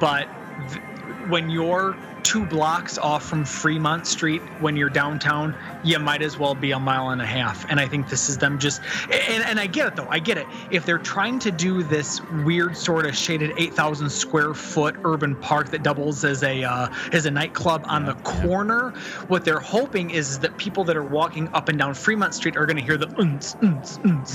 but 0.00 0.28
th- 0.70 0.82
when 1.28 1.48
you're 1.48 1.96
two 2.28 2.44
blocks 2.44 2.98
off 2.98 3.24
from 3.26 3.42
Fremont 3.42 4.06
Street, 4.06 4.42
when 4.60 4.76
you're 4.76 4.90
downtown, 4.90 5.56
you 5.82 5.98
might 5.98 6.20
as 6.20 6.38
well 6.38 6.54
be 6.54 6.72
a 6.72 6.78
mile 6.78 7.08
and 7.08 7.22
a 7.22 7.26
half. 7.26 7.64
And 7.70 7.80
I 7.80 7.88
think 7.88 8.10
this 8.10 8.28
is 8.28 8.36
them 8.36 8.58
just, 8.58 8.82
and, 9.10 9.42
and 9.44 9.58
I 9.58 9.66
get 9.66 9.86
it 9.86 9.96
though, 9.96 10.06
I 10.10 10.18
get 10.18 10.36
it. 10.36 10.46
If 10.70 10.84
they're 10.84 10.98
trying 10.98 11.38
to 11.38 11.50
do 11.50 11.82
this 11.82 12.20
weird 12.44 12.76
sort 12.76 13.06
of 13.06 13.16
shaded 13.16 13.52
8,000 13.56 14.10
square 14.10 14.52
foot 14.52 14.96
urban 15.04 15.36
park 15.36 15.70
that 15.70 15.82
doubles 15.82 16.22
as 16.22 16.42
a 16.42 16.64
uh, 16.64 16.88
as 17.14 17.24
a 17.24 17.30
nightclub 17.30 17.82
on 17.86 18.04
the 18.04 18.12
corner, 18.16 18.90
what 19.28 19.46
they're 19.46 19.58
hoping 19.58 20.10
is 20.10 20.38
that 20.40 20.54
people 20.58 20.84
that 20.84 20.98
are 20.98 21.04
walking 21.04 21.48
up 21.54 21.70
and 21.70 21.78
down 21.78 21.94
Fremont 21.94 22.34
Street 22.34 22.58
are 22.58 22.66
going 22.66 22.76
to 22.76 22.84
hear 22.84 22.98
the 22.98 23.08
uns, 23.18 23.56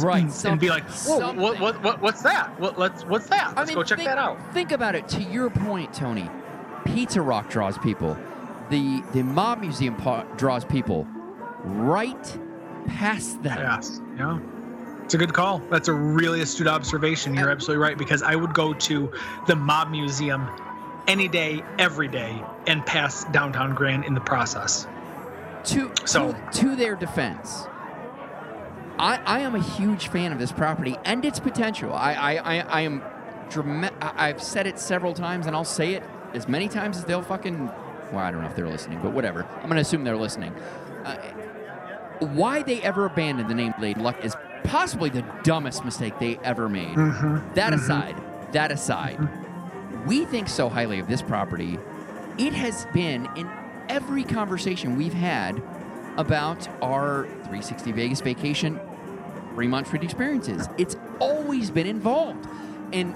Right, 0.02 0.46
and 0.46 0.60
be 0.60 0.70
like, 0.70 0.90
whoa, 0.90 1.32
what, 1.34 1.60
what, 1.60 1.84
what, 1.84 2.02
what's 2.02 2.24
that? 2.24 2.60
What, 2.60 2.80
let's, 2.80 3.06
what's 3.06 3.28
that? 3.28 3.56
Let's 3.56 3.70
go 3.70 3.84
check 3.84 4.00
think, 4.00 4.10
that 4.10 4.18
out. 4.18 4.40
Think 4.52 4.72
about 4.72 4.96
it. 4.96 5.08
To 5.10 5.22
your 5.22 5.52
point, 5.52 5.94
Tony, 5.94 6.28
Pizza 6.86 7.22
Rock 7.22 7.50
draws 7.50 7.78
people. 7.78 8.18
the 8.70 9.02
the 9.14 9.24
mob 9.24 9.60
museum 9.62 9.96
draws 10.38 10.66
people 10.66 11.08
right 11.64 12.38
past 12.88 13.42
them. 13.44 13.58
Yes. 13.60 14.02
Yeah. 14.18 14.40
It's 15.06 15.14
a 15.14 15.18
good 15.18 15.34
call. 15.34 15.60
That's 15.70 15.90
a 15.90 15.94
really 15.94 16.42
astute 16.42 16.68
observation. 16.68 17.36
You're 17.36 17.50
absolutely 17.50 17.84
right 17.84 17.98
because 17.98 18.24
I 18.24 18.36
would 18.36 18.54
go 18.54 18.74
to 18.74 19.12
the 19.48 19.56
Mob 19.56 19.90
Museum 19.92 20.48
any 21.08 21.28
day, 21.28 21.62
every 21.78 22.08
day, 22.08 22.42
and 22.68 22.86
pass 22.86 23.26
downtown 23.26 23.76
Grand 23.76 24.06
in 24.06 24.14
the 24.14 24.22
process. 24.22 24.88
To, 25.66 25.92
So- 26.06 26.32
to 26.32 26.60
to 26.62 26.76
their 26.78 26.96
defense, 26.96 27.68
I, 28.98 29.20
I 29.26 29.40
am 29.42 29.56
a 29.56 29.62
huge 29.62 30.08
fan 30.08 30.32
of 30.32 30.40
this 30.40 30.52
property 30.52 30.98
and 31.04 31.24
its 31.26 31.40
potential. 31.40 31.94
I 31.94 32.14
I, 32.14 32.34
I, 32.36 32.60
I 32.60 32.82
am 32.82 33.04
I've 34.02 34.42
said 34.42 34.66
it 34.68 34.80
several 34.80 35.14
times 35.14 35.46
and 35.48 35.56
I'll 35.56 35.64
say 35.66 35.94
it 35.96 36.04
as 36.34 36.48
many 36.48 36.68
times 36.68 36.98
as 36.98 37.06
they'll 37.06 37.22
fucking 37.22 37.70
well, 38.12 38.24
I 38.24 38.30
don't 38.32 38.42
know 38.42 38.48
if 38.48 38.56
they're 38.56 38.70
listening, 38.70 39.00
but 39.02 39.12
whatever. 39.12 39.44
I'm 39.62 39.68
gonna 39.68 39.82
assume 39.82 40.04
they're 40.04 40.16
listening. 40.18 40.54
Uh, 41.04 41.16
why 42.20 42.62
they 42.62 42.82
ever 42.82 43.06
abandoned 43.06 43.50
the 43.50 43.56
name 43.56 43.74
Lady 43.80 44.00
Luck 44.00 44.24
is 44.24 44.36
possibly 44.64 45.10
the 45.10 45.26
dumbest 45.44 45.84
mistake 45.84 46.18
they 46.20 46.38
ever 46.44 46.70
made. 46.70 46.96
That 47.56 47.74
aside, 47.74 48.16
that 48.54 48.72
aside, 48.72 49.20
we 50.06 50.26
think 50.26 50.48
so 50.48 50.70
highly 50.70 51.00
of 51.00 51.08
this 51.08 51.22
property. 51.22 51.80
It 52.38 52.54
has 52.54 52.86
been 52.94 53.28
in 53.36 53.50
every 53.90 54.24
conversation 54.24 54.96
we've 54.96 55.14
had 55.14 55.62
about 56.18 56.68
our 56.82 57.26
360 57.26 57.92
Vegas 57.92 58.22
vacation 58.22 58.80
Fremont 59.56 59.88
Street 59.88 60.04
experiences. 60.04 60.68
It's 60.78 60.96
always 61.20 61.72
been 61.72 61.88
involved. 61.88 62.48
And 62.92 63.14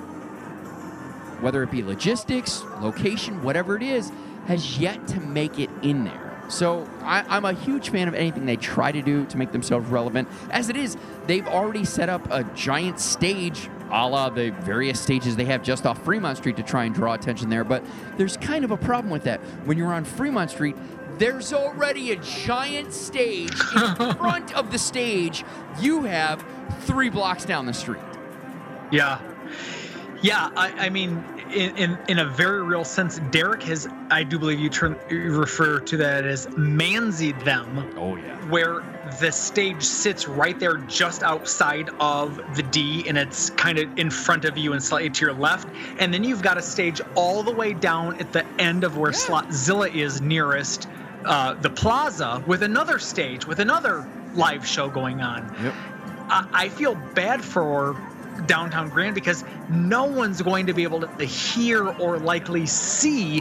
whether 1.42 1.64
it 1.64 1.72
be 1.72 1.84
logistics, 1.84 2.64
location, 2.82 3.44
whatever 3.44 3.76
it 3.76 3.84
is, 3.84 4.12
has 4.48 4.80
yet 4.80 5.08
to 5.10 5.20
make 5.20 5.60
it 5.60 5.70
in 5.82 6.04
there. 6.04 6.42
So 6.50 6.90
I, 7.02 7.26
I'm 7.28 7.46
a 7.46 7.54
huge 7.54 7.90
fan 7.90 8.08
of 8.08 8.14
anything 8.14 8.46
they 8.46 8.56
try 8.56 8.92
to 8.92 9.02
do 9.02 9.26
to 9.26 9.38
make 9.38 9.52
themselves 9.52 9.88
relevant. 9.90 10.30
As 10.50 10.70
it 10.70 10.78
is, 10.78 10.96
they've 11.26 11.48
already 11.48 11.84
set 11.84 12.08
up 12.08 12.26
a 12.32 12.44
giant 12.56 13.00
stage 13.00 13.70
a 13.90 14.08
la 14.08 14.30
the 14.30 14.50
various 14.62 15.00
stages 15.00 15.36
they 15.36 15.46
have 15.46 15.64
just 15.64 15.86
off 15.86 16.04
Fremont 16.04 16.38
Street 16.38 16.58
to 16.58 16.64
try 16.64 16.86
and 16.86 16.94
draw 16.94 17.14
attention 17.14 17.50
there. 17.50 17.64
But 17.64 17.84
there's 18.18 18.38
kind 18.38 18.66
of 18.66 18.72
a 18.72 18.78
problem 18.78 19.12
with 19.12 19.24
that. 19.24 19.40
When 19.66 19.78
you're 19.78 19.94
on 19.94 20.04
Fremont 20.04 20.52
Street, 20.52 20.76
there's 21.18 21.54
already 21.54 22.12
a 22.12 22.18
giant 22.18 22.94
stage. 22.94 23.60
In 23.76 23.96
front 24.16 24.56
of 24.56 24.72
the 24.72 24.78
stage, 24.78 25.44
you 25.80 26.04
have 26.04 26.46
three 26.82 27.10
blocks 27.10 27.46
down 27.46 27.66
the 27.66 27.74
street. 27.74 28.02
Yeah. 28.92 29.20
Yeah, 30.22 30.50
I, 30.56 30.72
I 30.86 30.90
mean, 30.90 31.24
in, 31.54 31.76
in 31.78 31.98
in 32.08 32.20
a 32.20 32.26
very 32.26 32.64
real 32.64 32.84
sense, 32.84 33.20
Derek 33.32 33.62
has, 33.64 33.88
I 34.10 34.24
do 34.24 34.40
believe 34.40 34.60
you, 34.60 34.70
turn, 34.70 34.98
you 35.10 35.38
refer 35.38 35.80
to 35.80 35.98
that 35.98 36.26
as 36.26 36.48
mansied 36.48 37.44
them, 37.46 37.94
Oh, 37.98 38.16
yeah. 38.16 38.36
where 38.50 38.84
the 39.20 39.32
stage 39.32 39.84
sits 39.84 40.28
right 40.28 40.60
there 40.60 40.78
just 40.78 41.24
outside 41.24 41.90
of 42.00 42.42
the 42.56 42.64
D 42.64 43.06
and 43.08 43.18
it's 43.18 43.52
kind 43.52 43.78
of 43.80 43.98
in 43.98 44.10
front 44.10 44.44
of 44.46 44.58
you 44.58 44.74
and 44.74 44.84
slightly 44.84 45.10
to 45.10 45.26
your 45.26 45.34
left. 45.34 45.70
And 46.00 46.14
then 46.14 46.24
you've 46.24 46.42
got 46.42 46.58
a 46.58 46.62
stage 46.62 47.00
all 47.16 47.44
the 47.44 47.54
way 47.54 47.74
down 47.74 48.20
at 48.20 48.34
the 48.34 48.46
end 48.60 48.84
of 48.84 48.98
where 48.98 49.12
Slotzilla 49.12 49.94
is 49.94 50.20
nearest 50.22 50.88
uh, 51.26 51.54
the 51.56 51.70
plaza 51.70 52.44
with 52.48 52.64
another 52.64 53.00
stage 53.00 53.46
with 53.46 53.60
another 53.60 54.08
live 54.34 54.66
show 54.66 54.90
going 54.90 55.22
on. 55.22 55.44
Yep. 55.64 55.74
I, 56.30 56.48
I 56.54 56.70
feel 56.70 56.96
bad 57.14 57.44
for 57.44 57.96
downtown 58.46 58.90
Grand 58.90 59.16
because 59.16 59.44
no 59.70 60.06
one's 60.06 60.42
going 60.42 60.66
to 60.68 60.74
be 60.74 60.84
able 60.84 61.02
to 61.02 61.26
hear 61.26 61.88
or 61.88 62.20
likely 62.20 62.66
see 62.66 63.40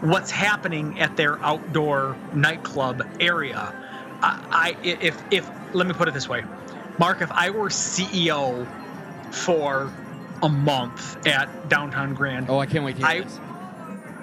what's 0.00 0.30
happening 0.30 0.98
at 0.98 1.16
their 1.16 1.42
outdoor 1.44 2.16
nightclub 2.34 3.02
area. 3.20 3.72
I, 4.22 4.44
I 4.50 4.76
if 4.82 5.22
if 5.30 5.50
let 5.72 5.86
me 5.86 5.94
put 5.94 6.08
it 6.08 6.14
this 6.14 6.28
way, 6.28 6.44
Mark, 6.98 7.22
if 7.22 7.30
I 7.32 7.50
were 7.50 7.68
CEO 7.68 8.66
for 9.30 9.90
a 10.42 10.48
month 10.48 11.24
at 11.26 11.68
downtown 11.68 12.14
Grand, 12.14 12.46
Oh, 12.50 12.58
I 12.58 12.66
can't 12.66 12.84
wait 12.84 12.96
to 12.96 13.06
hear 13.06 13.06
I- 13.06 13.20
this. 13.22 13.40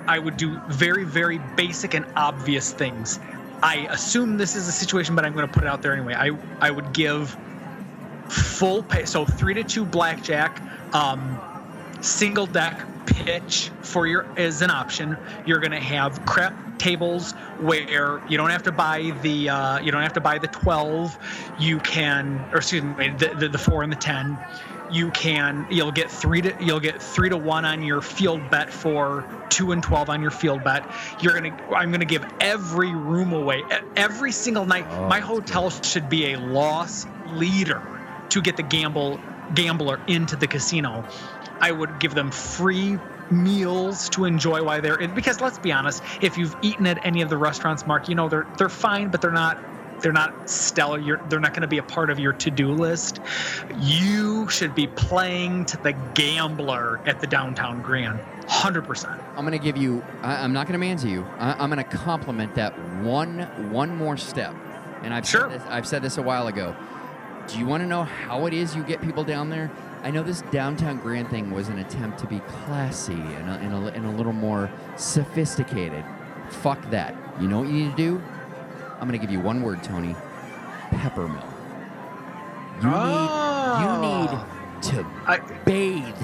I 0.08 0.18
would 0.18 0.38
do 0.38 0.60
very, 0.70 1.04
very 1.04 1.38
basic 1.56 1.94
and 1.94 2.04
obvious 2.16 2.72
things. 2.74 3.20
I 3.62 3.88
assume 3.92 4.38
this 4.38 4.56
is 4.56 4.68
a 4.68 4.72
situation, 4.72 5.16
but 5.16 5.24
I'm 5.24 5.34
going 5.34 5.48
to 5.48 5.54
put 5.54 5.64
it 5.64 5.68
out 5.68 5.84
there 5.84 5.94
anyway. 5.94 6.16
I 6.16 6.32
I 6.60 6.72
would 6.72 6.94
give 6.94 7.38
full 8.30 8.84
pay, 8.84 9.06
so 9.06 9.26
three 9.26 9.54
to 9.56 9.64
two 9.64 9.86
blackjack, 9.86 10.62
um, 10.94 11.40
single 12.02 12.46
deck 12.46 12.86
pitch 13.06 13.72
for 13.82 14.08
your 14.08 14.26
is 14.38 14.62
an 14.62 14.72
option. 14.72 15.18
You're 15.46 15.60
going 15.60 15.72
to 15.72 15.80
have 15.80 16.26
crap 16.26 16.80
tables 16.80 17.34
where 17.60 18.22
you 18.30 18.38
don't 18.38 18.50
have 18.50 18.64
to 18.64 18.72
buy 18.72 19.12
the 19.22 19.50
uh, 19.50 19.80
you 19.80 19.92
don't 19.92 20.04
have 20.04 20.14
to 20.14 20.22
buy 20.22 20.38
the 20.38 20.48
12. 20.48 21.18
You 21.60 21.80
can, 21.80 22.40
or 22.52 22.58
excuse 22.58 22.84
me, 22.84 23.10
the, 23.10 23.36
the, 23.38 23.50
the 23.50 23.58
four 23.58 23.84
and 23.84 23.92
the 23.92 23.98
10 23.98 24.38
you 24.92 25.12
can 25.12 25.68
you'll 25.70 25.92
get 25.92 26.10
three 26.10 26.42
to 26.42 26.56
you'll 26.60 26.80
get 26.80 27.00
three 27.00 27.30
to 27.30 27.38
one 27.38 27.64
on 27.64 27.84
your 27.84 28.02
field 28.02 28.42
bet 28.50 28.74
for 28.74 29.24
two 29.50 29.72
and 29.72 29.84
12 29.84 30.10
on 30.10 30.20
your 30.20 30.32
field 30.32 30.64
bet. 30.64 30.84
You're 31.22 31.34
gonna 31.34 31.56
i'm 31.76 31.92
gonna 31.92 32.06
give 32.06 32.26
every 32.40 32.96
room 32.96 33.34
away 33.34 33.64
every 33.96 34.32
single 34.32 34.66
night. 34.66 34.88
Oh, 34.90 35.08
my 35.08 35.20
hotel 35.20 35.70
should 35.70 36.10
be 36.10 36.34
a 36.34 36.40
loss 36.40 37.06
leader 37.34 37.99
to 38.30 38.42
get 38.42 38.58
the 38.58 38.64
gamble 38.64 39.20
gambler 39.56 40.00
into 40.08 40.36
the 40.36 40.48
casino 40.48 41.04
i 41.62 41.72
would 41.72 42.00
give 42.00 42.14
them 42.14 42.32
free 42.32 42.98
meals 43.32 44.10
to 44.10 44.26
enjoy 44.26 44.64
while 44.64 44.82
they're 44.82 44.96
in 44.98 45.14
because 45.14 45.40
let's 45.42 45.58
be 45.60 45.72
honest 45.72 46.02
if 46.22 46.38
you've 46.38 46.56
eaten 46.62 46.86
at 46.88 47.04
any 47.06 47.22
of 47.22 47.30
the 47.30 47.38
restaurants 47.38 47.86
mark 47.86 48.08
you 48.10 48.16
know 48.16 48.28
they're 48.30 48.48
they're 48.58 48.70
fine 48.70 49.10
but 49.10 49.22
they're 49.22 49.32
not 49.32 49.58
they're 50.02 50.14
not 50.14 50.50
stellar 50.50 50.98
you're, 50.98 51.20
they're 51.30 51.40
not 51.42 51.54
going 51.54 51.62
to 51.62 51.68
be 51.68 51.78
a 51.78 51.84
part 51.84 52.10
of 52.10 52.18
your 52.20 52.34
to-do 52.34 52.72
list 52.72 53.20
you 53.80 54.48
should 54.50 54.74
be 54.74 54.88
playing 54.88 55.66
to 55.66 55.78
the 55.78 55.94
gambler 56.16 57.00
at 57.06 57.20
the 57.20 57.28
downtown 57.28 57.82
grand 57.82 58.20
100% 58.48 59.20
I'm 59.38 59.46
gonna 59.46 59.60
give 59.60 59.78
you. 59.78 60.04
I, 60.24 60.44
I'm 60.44 60.54
not 60.54 60.66
gonna 60.68 60.80
manza 60.80 61.08
you. 61.10 61.24
I, 61.38 61.54
I'm 61.64 61.70
gonna 61.70 61.84
compliment 61.84 62.56
that 62.56 62.74
one 63.04 63.42
one 63.72 63.96
more 63.96 64.18
step. 64.18 64.56
And 65.04 65.14
I've 65.14 65.28
Sure. 65.28 65.50
said 65.50 65.62
this, 65.62 65.68
I've 65.70 65.88
said 65.88 66.02
this 66.02 66.18
a 66.18 66.22
while 66.24 66.48
ago. 66.48 66.76
Do 67.52 67.58
you 67.58 67.66
want 67.66 67.82
to 67.82 67.88
know 67.88 68.04
how 68.04 68.46
it 68.46 68.54
is 68.54 68.76
you 68.76 68.84
get 68.84 69.02
people 69.02 69.24
down 69.24 69.50
there? 69.50 69.72
I 70.04 70.12
know 70.12 70.22
this 70.22 70.42
downtown 70.52 70.98
grand 70.98 71.30
thing 71.30 71.50
was 71.50 71.68
an 71.68 71.80
attempt 71.80 72.20
to 72.20 72.28
be 72.28 72.40
classy 72.42 73.14
and 73.14 73.50
a, 73.50 73.54
and 73.54 73.74
a, 73.74 73.88
and 73.94 74.06
a 74.06 74.12
little 74.12 74.34
more 74.34 74.72
sophisticated. 74.98 76.06
Fuck 76.50 76.90
that. 76.92 77.16
You 77.42 77.48
know 77.48 77.60
what 77.60 77.70
you 77.70 77.74
need 77.74 77.92
to 77.92 77.98
do? 77.98 78.22
I'm 79.00 79.08
gonna 79.08 79.18
give 79.18 79.32
you 79.32 79.40
one 79.40 79.64
word, 79.64 79.84
Tony. 79.84 80.16
Peppermill. 80.92 81.44
You 82.82 82.88
need 82.88 83.30
you 83.80 83.88
oh. 83.90 84.46
need 84.82 84.84
to 84.84 85.06
I, 85.26 85.40
bathe 85.66 86.16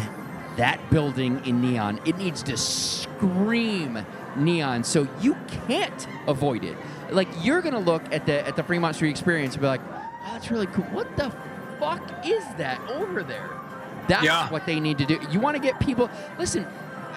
that 0.58 0.80
building 0.92 1.44
in 1.46 1.60
neon. 1.60 2.00
It 2.06 2.18
needs 2.18 2.44
to 2.44 2.58
scream 2.58 4.06
neon, 4.36 4.84
so 4.84 5.08
you 5.22 5.36
can't 5.68 6.08
avoid 6.28 6.64
it. 6.64 6.78
Like 7.10 7.28
you're 7.42 7.62
gonna 7.62 7.80
look 7.80 8.04
at 8.14 8.26
the 8.26 8.46
at 8.48 8.56
the 8.56 8.64
Fremont 8.64 8.96
Street 8.96 9.12
experience 9.12 9.56
and 9.56 9.62
be 9.62 9.68
like, 9.68 9.82
"Oh, 10.26 10.34
that's 10.34 10.52
really 10.52 10.68
cool. 10.68 10.86
What 10.86 11.16
the 11.18 11.32
fuck 11.80 12.02
is 12.26 12.44
that 12.58 12.80
over 12.90 13.24
there?" 13.24 13.50
That's 14.08 14.24
Yeah. 14.24 14.50
what 14.50 14.66
they 14.66 14.80
need 14.80 14.98
to 15.00 15.06
do. 15.06 15.20
You 15.32 15.40
want 15.40 15.56
to 15.56 15.62
get 15.62 15.80
people. 15.80 16.10
Listen, 16.38 16.66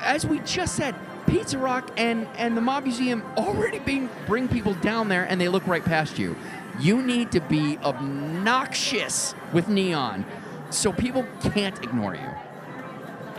as 0.02 0.26
we 0.26 0.38
just 0.40 0.74
said, 0.76 0.94
Pizza 1.26 1.58
Rock 1.58 1.90
and 1.98 2.26
and 2.38 2.56
the 2.56 2.60
Mob 2.62 2.84
Museum 2.84 3.22
already 3.36 3.78
being 3.80 4.08
bring 4.26 4.48
people 4.48 4.74
down 4.74 5.08
there, 5.08 5.24
and 5.24 5.40
they 5.40 5.48
look 5.48 5.66
right 5.66 5.84
past 5.84 6.18
you. 6.18 6.36
You 6.80 7.02
need 7.02 7.32
to 7.32 7.40
be 7.40 7.78
obnoxious 7.84 9.34
with 9.52 9.68
neon, 9.68 10.24
so 10.70 10.92
people 10.92 11.26
can't 11.52 11.76
ignore 11.82 12.14
you. 12.14 12.30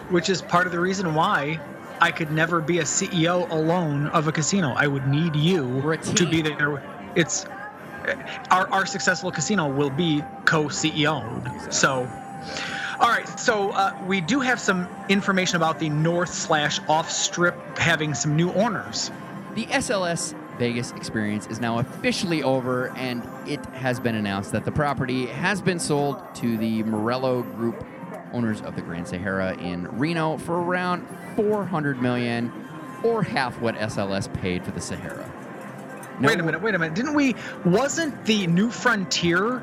which 0.09 0.29
is 0.29 0.41
part 0.41 0.65
of 0.65 0.71
the 0.71 0.79
reason 0.79 1.13
why 1.13 1.59
I 2.01 2.11
could 2.11 2.31
never 2.31 2.61
be 2.61 2.79
a 2.79 2.83
CEO 2.85 3.47
alone 3.51 4.07
of 4.07 4.27
a 4.27 4.31
casino. 4.31 4.73
I 4.75 4.87
would 4.87 5.07
need 5.07 5.35
you 5.35 5.81
to 6.15 6.25
be 6.25 6.41
there. 6.41 6.81
It's 7.15 7.45
our, 8.51 8.69
our 8.69 8.85
successful 8.85 9.31
casino 9.31 9.67
will 9.67 9.89
be 9.89 10.23
co-CEO'd. 10.45 11.73
So, 11.73 12.09
all 12.99 13.09
right. 13.09 13.27
So 13.39 13.71
uh, 13.71 13.97
we 14.05 14.21
do 14.21 14.39
have 14.41 14.59
some 14.59 14.87
information 15.07 15.55
about 15.55 15.79
the 15.79 15.89
north 15.89 16.33
slash 16.33 16.79
off 16.89 17.09
strip 17.09 17.55
having 17.77 18.13
some 18.13 18.35
new 18.35 18.51
owners. 18.53 19.11
The 19.55 19.65
SLS 19.67 20.35
Vegas 20.59 20.91
experience 20.91 21.47
is 21.47 21.61
now 21.61 21.79
officially 21.79 22.43
over, 22.43 22.89
and 22.97 23.23
it 23.47 23.65
has 23.67 23.99
been 23.99 24.15
announced 24.15 24.51
that 24.51 24.65
the 24.65 24.71
property 24.71 25.25
has 25.27 25.61
been 25.61 25.79
sold 25.79 26.21
to 26.35 26.57
the 26.57 26.83
Meruelo 26.83 27.43
Group, 27.55 27.85
owners 28.33 28.61
of 28.61 28.75
the 28.75 28.81
Grand 28.81 29.07
Sahara 29.07 29.55
in 29.57 29.87
Reno, 29.97 30.37
for 30.37 30.61
around 30.61 31.07
400 31.37 32.01
million, 32.01 32.51
or 33.03 33.23
half 33.23 33.59
what 33.61 33.75
SLS 33.75 34.31
paid 34.33 34.65
for 34.65 34.71
the 34.71 34.81
Sahara. 34.81 35.31
No- 36.19 36.27
Wait 36.27 36.39
a 36.39 36.43
minute. 36.43 36.61
Wait 36.61 36.75
a 36.75 36.79
minute. 36.79 36.95
Didn't 36.95 37.13
we? 37.13 37.35
Wasn't 37.65 38.25
the 38.25 38.45
New 38.47 38.69
Frontier 38.69 39.61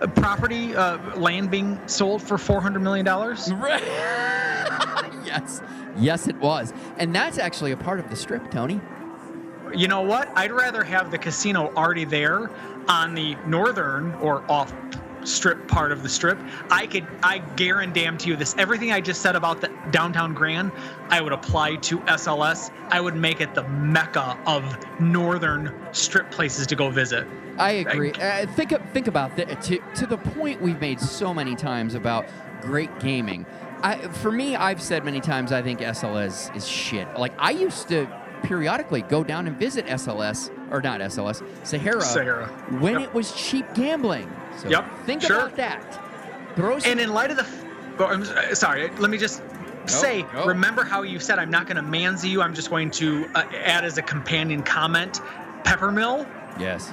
uh, 0.00 0.06
property 0.08 0.74
uh, 0.74 0.96
land 1.16 1.50
being 1.50 1.78
sold 1.86 2.22
for 2.22 2.38
four 2.38 2.60
hundred 2.60 2.80
million 2.82 3.04
dollars? 3.04 3.52
Right. 3.52 3.82
yes, 5.24 5.60
yes, 5.98 6.26
it 6.28 6.36
was, 6.36 6.72
and 6.98 7.14
that's 7.14 7.38
actually 7.38 7.72
a 7.72 7.76
part 7.76 8.00
of 8.00 8.08
the 8.10 8.16
strip, 8.16 8.50
Tony. 8.50 8.80
you 9.74 9.88
know 9.88 10.00
what? 10.02 10.30
I'd 10.36 10.52
rather 10.52 10.82
have 10.82 11.10
the 11.10 11.18
casino 11.18 11.72
already 11.74 12.04
there 12.04 12.50
on 12.88 13.14
the 13.14 13.36
northern 13.46 14.14
or 14.16 14.42
off 14.50 14.72
strip 15.24 15.66
part 15.68 15.92
of 15.92 16.02
the 16.02 16.08
strip. 16.08 16.38
I 16.70 16.86
could, 16.86 17.06
I 17.22 17.38
guarantee 17.56 18.30
you 18.30 18.36
this. 18.36 18.54
Everything 18.58 18.92
I 18.92 19.00
just 19.00 19.20
said 19.22 19.36
about 19.36 19.60
the 19.60 19.68
downtown 19.90 20.34
Grand, 20.34 20.72
I 21.08 21.20
would 21.20 21.32
apply 21.32 21.76
to 21.76 21.98
SLS. 22.00 22.70
I 22.88 23.00
would 23.00 23.16
make 23.16 23.40
it 23.40 23.54
the 23.54 23.66
mecca 23.68 24.38
of 24.46 24.76
northern 25.00 25.74
strip 25.92 26.30
places 26.30 26.66
to 26.68 26.76
go 26.76 26.90
visit. 26.90 27.26
I 27.58 27.72
agree. 27.72 28.12
Uh, 28.12 28.46
think 28.46 28.72
think 28.92 29.06
about 29.06 29.36
that 29.36 29.60
to 29.62 29.78
to 29.96 30.06
the 30.06 30.16
point 30.16 30.62
we've 30.62 30.80
made 30.80 30.98
so 31.00 31.34
many 31.34 31.54
times 31.54 31.94
about 31.94 32.26
great 32.62 32.98
gaming. 33.00 33.44
I, 33.82 33.96
for 33.96 34.30
me, 34.30 34.56
I've 34.56 34.80
said 34.80 35.04
many 35.04 35.20
times 35.20 35.52
I 35.52 35.60
think 35.62 35.80
SLS 35.80 36.54
is 36.56 36.66
shit. 36.66 37.06
Like 37.18 37.32
I 37.38 37.50
used 37.50 37.88
to 37.88 38.06
periodically 38.42 39.02
go 39.02 39.22
down 39.22 39.46
and 39.46 39.56
visit 39.58 39.84
SLS 39.86 40.50
or 40.72 40.80
not 40.80 41.00
SLS 41.00 41.42
Sahara, 41.66 42.00
Sahara. 42.00 42.46
when 42.78 42.94
Yep. 43.00 43.02
it 43.08 43.14
was 43.14 43.32
cheap 43.32 43.66
gambling. 43.74 44.30
So 44.58 44.68
Yep, 44.68 44.84
think 45.06 45.22
sure. 45.22 45.36
about 45.36 45.56
that. 45.56 46.00
Throw 46.56 46.78
some, 46.78 46.90
And 46.90 47.00
in 47.00 47.12
light 47.12 47.30
of 47.30 47.36
the, 47.36 47.46
oh, 47.98 48.06
I'm 48.06 48.24
sorry, 48.54 48.90
let 48.98 49.10
me 49.10 49.18
just 49.18 49.42
say, 49.86 50.22
go. 50.22 50.46
remember 50.46 50.84
how 50.84 51.02
you 51.02 51.18
said 51.18 51.38
I'm 51.38 51.50
not 51.50 51.66
going 51.66 51.76
to 51.76 51.82
mansy 51.82 52.28
you. 52.28 52.42
I'm 52.42 52.54
just 52.54 52.70
going 52.70 52.90
to 52.92 53.26
uh, 53.34 53.44
add 53.64 53.84
as 53.84 53.98
a 53.98 54.02
companion 54.02 54.62
comment, 54.62 55.20
Peppermill. 55.64 56.26
yes. 56.58 56.90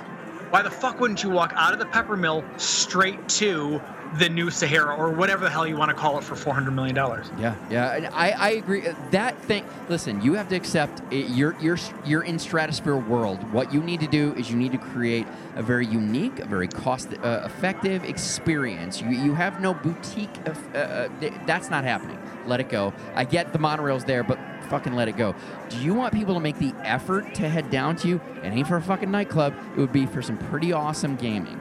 Why 0.50 0.62
the 0.62 0.72
fuck 0.72 1.02
wouldn't 1.02 1.24
you 1.24 1.30
walk 1.30 1.52
out 1.58 1.74
of 1.74 1.80
the 1.80 1.86
Peppermill 1.86 2.44
straight 2.60 3.28
to 3.30 3.82
the 4.16 4.30
new 4.30 4.50
Sahara 4.50 4.96
or 4.96 5.12
whatever 5.12 5.44
the 5.44 5.50
hell 5.50 5.68
you 5.68 5.76
want 5.76 5.90
to 5.90 5.96
call 5.96 6.18
it 6.18 6.24
for 6.24 6.36
400 6.36 6.72
million 6.72 6.96
dollars? 6.96 7.30
Yeah, 7.40 7.56
yeah, 7.70 8.10
I, 8.14 8.32
I 8.32 8.50
agree. 8.52 8.88
Uh, 8.88 8.96
That 9.12 9.38
thing. 9.44 9.66
Listen, 9.90 10.22
you 10.22 10.34
have 10.34 10.48
to 10.50 10.56
accept 10.56 11.02
it, 11.12 11.30
you're 11.30 11.56
you're 11.60 11.78
you're 12.06 12.24
in 12.24 12.40
stratosphere 12.40 12.96
world. 12.98 13.42
What 13.52 13.74
you 13.74 13.82
need 13.82 14.00
to 14.02 14.08
do 14.08 14.34
is 14.36 14.50
you 14.50 14.58
need 14.58 14.72
to 14.72 14.78
create 14.78 15.28
a 15.56 15.64
very 15.64 15.86
unique, 15.86 16.40
a 16.40 16.46
very 16.46 16.68
cost 16.68 17.10
uh, 17.24 17.42
effective 17.46 18.04
experience. 18.04 19.02
You 19.02 19.10
you 19.10 19.36
have 19.36 19.60
no 19.62 19.74
boutique. 19.74 20.30
Uh, 20.46 20.78
uh, 20.78 21.10
that's 21.46 21.70
not 21.70 21.84
happening. 21.84 22.18
Let 22.46 22.60
it 22.60 22.70
go. 22.70 22.94
I 23.16 23.26
get 23.26 23.52
the 23.52 23.60
monorails 23.60 24.06
there, 24.06 24.24
but 24.24 24.40
fucking 24.70 24.94
let 24.94 25.08
it 25.08 25.18
go. 25.18 25.36
Do 25.70 25.78
you 25.80 25.94
want 25.94 26.14
people 26.14 26.34
to 26.34 26.40
make 26.40 26.58
the 26.60 26.74
effort 26.84 27.34
to 27.36 27.48
head 27.50 27.70
down 27.70 27.96
to 27.98 28.08
you? 28.08 28.22
It 28.44 28.48
ain't 28.50 28.68
for 28.68 28.78
a 28.78 28.82
fucking 28.82 29.10
nightclub. 29.12 29.54
It 29.76 29.80
would 29.80 29.92
be 29.94 30.06
for 30.06 30.22
some 30.22 30.38
pretty 30.38 30.72
awesome 30.74 31.16
gaming. 31.16 31.58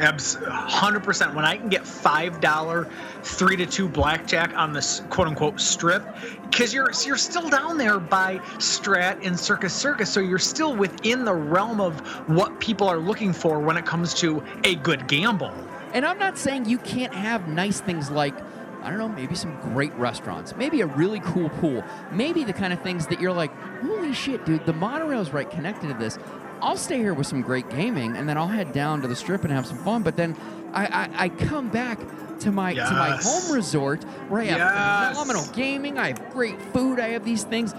Abs- 0.00 0.36
100%. 0.36 1.34
When 1.34 1.44
I 1.44 1.56
can 1.56 1.68
get 1.68 1.82
$5 1.82 2.90
3 3.22 3.56
to 3.56 3.66
2 3.66 3.88
blackjack 3.88 4.56
on 4.56 4.72
this 4.72 5.02
quote 5.10 5.28
unquote 5.28 5.60
strip, 5.60 6.02
because 6.50 6.72
you're, 6.72 6.90
you're 7.04 7.16
still 7.16 7.48
down 7.48 7.76
there 7.76 8.00
by 8.00 8.38
Strat 8.58 9.24
and 9.24 9.38
Circus 9.38 9.74
Circus, 9.74 10.10
so 10.10 10.20
you're 10.20 10.38
still 10.38 10.74
within 10.74 11.24
the 11.24 11.34
realm 11.34 11.80
of 11.80 12.00
what 12.28 12.58
people 12.60 12.88
are 12.88 12.98
looking 12.98 13.32
for 13.32 13.60
when 13.60 13.76
it 13.76 13.84
comes 13.84 14.14
to 14.14 14.42
a 14.64 14.74
good 14.76 15.06
gamble. 15.06 15.52
And 15.92 16.06
I'm 16.06 16.18
not 16.18 16.38
saying 16.38 16.66
you 16.66 16.78
can't 16.78 17.14
have 17.14 17.48
nice 17.48 17.80
things 17.80 18.10
like, 18.10 18.34
I 18.82 18.88
don't 18.88 18.98
know, 18.98 19.08
maybe 19.08 19.34
some 19.34 19.60
great 19.60 19.92
restaurants, 19.94 20.56
maybe 20.56 20.80
a 20.80 20.86
really 20.86 21.20
cool 21.20 21.50
pool, 21.50 21.84
maybe 22.10 22.44
the 22.44 22.52
kind 22.52 22.72
of 22.72 22.80
things 22.82 23.06
that 23.08 23.20
you're 23.20 23.32
like, 23.32 23.52
holy 23.82 24.14
shit, 24.14 24.46
dude, 24.46 24.64
the 24.66 24.72
monorail's 24.72 25.30
right 25.30 25.50
connected 25.50 25.88
to 25.88 25.94
this. 25.94 26.18
I'll 26.62 26.76
stay 26.76 26.98
here 26.98 27.14
with 27.14 27.26
some 27.26 27.42
great 27.42 27.68
gaming, 27.70 28.16
and 28.16 28.28
then 28.28 28.36
I'll 28.36 28.46
head 28.48 28.72
down 28.72 29.02
to 29.02 29.08
the 29.08 29.16
strip 29.16 29.44
and 29.44 29.52
have 29.52 29.66
some 29.66 29.78
fun. 29.78 30.02
But 30.02 30.16
then 30.16 30.36
I, 30.72 30.86
I, 30.86 31.24
I 31.24 31.28
come 31.28 31.68
back 31.70 31.98
to 32.40 32.50
my 32.52 32.74
to 32.74 32.80
my 32.92 33.18
home 33.22 33.52
resort 33.52 34.02
where 34.28 34.40
I 34.40 34.44
have 34.46 34.58
Yes. 34.58 35.08
phenomenal 35.18 35.44
gaming, 35.54 35.98
I 35.98 36.08
have 36.08 36.30
great 36.32 36.60
food, 36.72 36.98
I 37.00 37.08
have 37.08 37.24
these 37.24 37.44
things. 37.44 37.74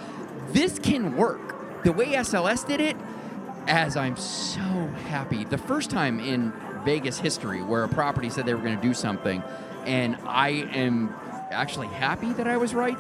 This 0.50 0.78
can 0.80 1.16
work. 1.16 1.84
The 1.84 1.92
way 1.92 2.08
SLS 2.14 2.68
did 2.68 2.80
it, 2.82 2.96
as 3.68 3.96
I'm 3.98 4.18
so 4.18 4.60
happy. 5.08 5.46
The 5.46 5.58
first 5.58 5.90
time 5.90 6.20
in 6.20 6.54
Vegas 6.86 7.20
history 7.20 7.62
where 7.62 7.84
a 7.84 7.90
property 7.90 8.30
said 8.30 8.46
they 8.46 8.54
were 8.54 8.62
going 8.62 8.76
to 8.76 8.82
do 8.82 8.94
something, 8.94 9.42
and 9.86 10.18
I 10.28 10.50
am 10.74 11.14
actually 11.52 11.88
happy 11.88 12.34
that 12.34 12.48
I 12.48 12.58
was 12.58 12.74
right. 12.76 12.98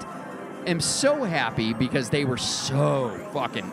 Am 0.67 0.79
so 0.79 1.23
happy 1.23 1.73
because 1.73 2.09
they 2.11 2.23
were 2.25 2.37
so 2.37 3.09
fucking 3.33 3.69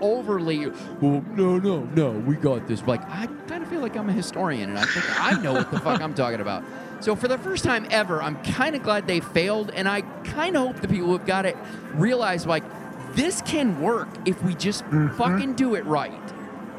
overly. 0.00 0.66
Well, 1.00 1.24
no, 1.34 1.58
no, 1.58 1.80
no, 1.94 2.10
we 2.10 2.36
got 2.36 2.66
this. 2.66 2.82
Like 2.82 3.02
I 3.08 3.26
kind 3.46 3.62
of 3.62 3.68
feel 3.68 3.80
like 3.80 3.96
I'm 3.96 4.08
a 4.08 4.12
historian, 4.12 4.70
and 4.70 4.78
I 4.78 4.84
think 4.84 5.20
I 5.20 5.40
know 5.40 5.52
what 5.52 5.70
the 5.70 5.80
fuck 5.80 6.00
I'm 6.00 6.14
talking 6.14 6.40
about. 6.40 6.64
So 7.00 7.14
for 7.14 7.28
the 7.28 7.38
first 7.38 7.64
time 7.64 7.86
ever, 7.90 8.22
I'm 8.22 8.42
kind 8.44 8.74
of 8.74 8.82
glad 8.82 9.06
they 9.06 9.20
failed, 9.20 9.70
and 9.74 9.88
I 9.88 10.02
kind 10.24 10.56
of 10.56 10.66
hope 10.66 10.80
the 10.80 10.88
people 10.88 11.08
who've 11.08 11.26
got 11.26 11.46
it 11.46 11.56
realize 11.94 12.46
like 12.46 12.64
this 13.14 13.42
can 13.42 13.80
work 13.80 14.08
if 14.26 14.42
we 14.42 14.54
just 14.54 14.84
mm-hmm. 14.84 15.16
fucking 15.16 15.54
do 15.54 15.74
it 15.74 15.84
right. 15.84 16.12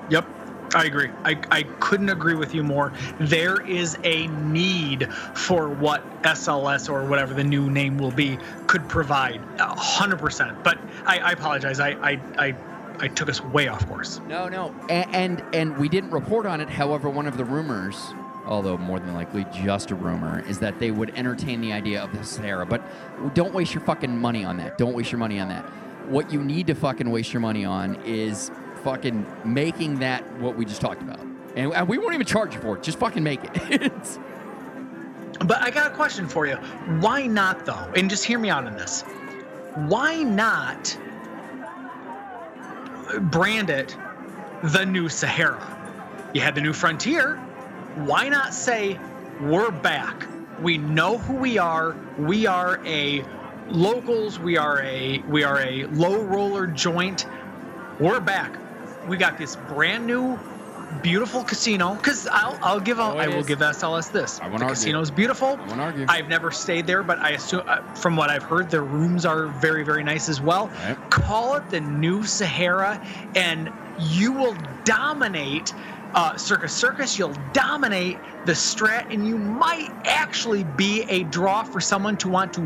Yep. 0.10 0.26
I 0.74 0.86
agree. 0.86 1.10
I, 1.24 1.40
I 1.52 1.64
couldn't 1.80 2.10
agree 2.10 2.36
with 2.36 2.54
you 2.54 2.62
more. 2.62 2.92
There 3.20 3.66
is 3.66 3.98
a 4.04 4.28
need 4.28 5.12
for 5.34 5.70
what 5.70 6.04
SLS 6.24 6.90
or 6.90 7.06
whatever 7.06 7.34
the 7.34 7.46
new 7.46 7.70
name 7.70 7.98
will 7.98 8.12
be 8.12 8.38
could 8.68 8.88
provide. 8.90 9.42
A 9.60 9.74
hundred 9.74 10.20
percent. 10.20 10.64
But 10.64 10.78
I, 11.06 11.20
I 11.20 11.32
apologize. 11.32 11.80
I, 11.80 11.92
I 11.92 12.20
I 12.38 12.56
I 13.00 13.08
took 13.08 13.30
us 13.30 13.42
way 13.42 13.68
off 13.68 13.88
course. 13.88 14.20
No, 14.28 14.48
no, 14.48 14.76
and, 14.90 15.16
and 15.16 15.56
and 15.56 15.78
we 15.78 15.90
didn't 15.90 16.12
report 16.12 16.46
on 16.46 16.62
it. 16.62 16.70
However, 16.70 17.10
one 17.10 17.28
of 17.28 17.38
the 17.38 17.46
rumors, 17.46 17.96
although 18.46 18.78
more 18.78 19.00
than 19.00 19.14
likely 19.14 19.46
just 19.54 19.92
a 19.92 19.96
rumor, 19.96 20.44
is 20.48 20.60
that 20.60 20.80
they 20.80 20.92
would 20.92 21.12
entertain 21.16 21.62
the 21.62 21.72
idea 21.74 22.04
of 22.04 22.12
the 22.12 22.24
Sahara. 22.24 22.66
But 22.66 22.84
don't 23.34 23.54
waste 23.54 23.74
your 23.74 23.84
fucking 23.84 24.18
money 24.18 24.44
on 24.44 24.58
that. 24.58 24.78
Don't 24.78 24.94
waste 24.94 25.12
your 25.12 25.20
money 25.20 25.40
on 25.40 25.50
that. 25.50 25.64
What 26.10 26.32
you 26.32 26.44
need 26.44 26.68
to 26.68 26.76
fucking 26.76 27.10
waste 27.10 27.34
your 27.34 27.42
money 27.42 27.66
on 27.66 27.96
is 28.06 28.52
fucking 28.84 29.26
making 29.44 30.00
that 30.00 30.40
what 30.40 30.56
we 30.56 30.66
just 30.66 30.82
talked 30.82 31.02
about. 31.02 31.20
And, 31.56 31.74
and 31.74 31.88
we 31.88 31.98
won't 31.98 32.14
even 32.14 32.26
charge 32.28 32.54
you 32.54 32.62
for 32.62 32.78
it. 32.78 32.84
Just 32.84 33.00
fucking 33.00 33.24
make 33.24 33.40
it. 33.44 34.20
But 35.40 35.62
I 35.62 35.70
got 35.70 35.92
a 35.92 35.96
question 35.96 36.28
for 36.28 36.48
you. 36.48 36.56
Why 37.02 37.28
not 37.28 37.66
though? 37.66 37.92
And 37.96 38.10
just 38.10 38.24
hear 38.24 38.40
me 38.40 38.50
out 38.50 38.66
on 38.66 38.74
this. 38.76 39.02
Why 39.76 40.24
not 40.24 40.98
brand 43.20 43.70
it 43.70 43.96
the 44.64 44.86
new 44.86 45.10
Sahara? 45.10 45.76
You 46.34 46.42
had 46.42 46.56
the 46.56 46.62
new 46.62 46.74
frontier. 46.74 47.38
Why 47.96 48.30
not 48.30 48.54
say 48.54 49.00
we're 49.42 49.72
back? 49.72 50.28
We 50.62 50.78
know 50.78 51.18
who 51.18 51.34
we 51.34 51.58
are. 51.58 51.96
We 52.18 52.46
are 52.48 52.80
a 52.86 53.24
locals. 53.70 54.40
We 54.40 54.58
are 54.58 54.82
a 54.82 55.20
we 55.28 55.44
are 55.44 55.60
a 55.60 55.86
low 55.86 56.22
roller 56.22 56.68
joint. 56.68 57.26
We're 58.00 58.20
back. 58.20 58.58
We 59.08 59.18
got 59.18 59.38
this 59.38 59.56
brand 59.56 60.06
new 60.06 60.40
beautiful 61.02 61.44
casino 61.44 61.96
because 61.96 62.28
I'll 62.28 62.58
I'll 62.62 62.80
give 62.80 63.00
a, 63.00 63.04
Oh, 63.04 63.18
I 63.18 63.28
will 63.28 63.40
is. 63.40 63.46
give 63.46 63.60
SLS 63.60 64.12
this. 64.12 64.40
I 64.40 64.48
won't 64.48 64.60
the 64.60 64.66
argue. 64.66 64.76
casino's 64.76 65.12
beautiful. 65.12 65.50
I 65.50 65.68
won't 65.68 65.82
argue. 65.82 66.06
I've 66.10 66.28
never 66.28 66.52
stayed 66.52 66.88
there, 66.88 67.04
but 67.04 67.20
I 67.20 67.32
assume 67.32 67.64
uh, 67.68 67.82
from 67.96 68.16
what 68.16 68.30
I've 68.30 68.44
heard, 68.44 68.70
the 68.70 68.82
rooms 68.82 69.26
are 69.26 69.48
very 69.48 69.84
very 69.84 70.04
nice 70.04 70.30
as 70.30 70.42
well. 70.42 70.68
Right. 70.84 70.98
Call 71.12 71.56
it 71.56 71.70
the 71.70 71.82
new 71.82 72.24
Sahara, 72.24 73.02
and 73.36 73.72
you 74.00 74.32
will 74.32 74.56
dominate. 74.84 75.74
Uh, 76.14 76.38
Circus 76.38 76.74
Circus, 76.74 77.20
you'll 77.20 77.36
dominate 77.52 78.18
the 78.46 78.54
strat, 78.54 79.14
and 79.14 79.28
you 79.28 79.38
might 79.38 79.90
actually 80.06 80.64
be 80.64 81.02
a 81.10 81.24
draw 81.24 81.62
for 81.64 81.82
someone 81.82 82.16
to 82.18 82.30
want 82.30 82.54
to 82.54 82.62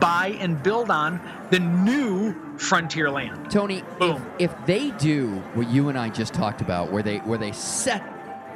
buy 0.00 0.36
and 0.38 0.62
build 0.62 0.90
on 0.90 1.18
the 1.50 1.58
new 1.58 2.34
Frontierland. 2.60 3.50
Tony, 3.50 3.78
if, 3.78 3.98
Boom. 3.98 4.30
if 4.38 4.54
they 4.66 4.90
do 4.92 5.30
what 5.54 5.70
you 5.70 5.88
and 5.88 5.98
I 5.98 6.10
just 6.10 6.34
talked 6.34 6.60
about, 6.60 6.92
where 6.92 7.02
they 7.02 7.18
where 7.18 7.38
they 7.38 7.52
set 7.52 8.04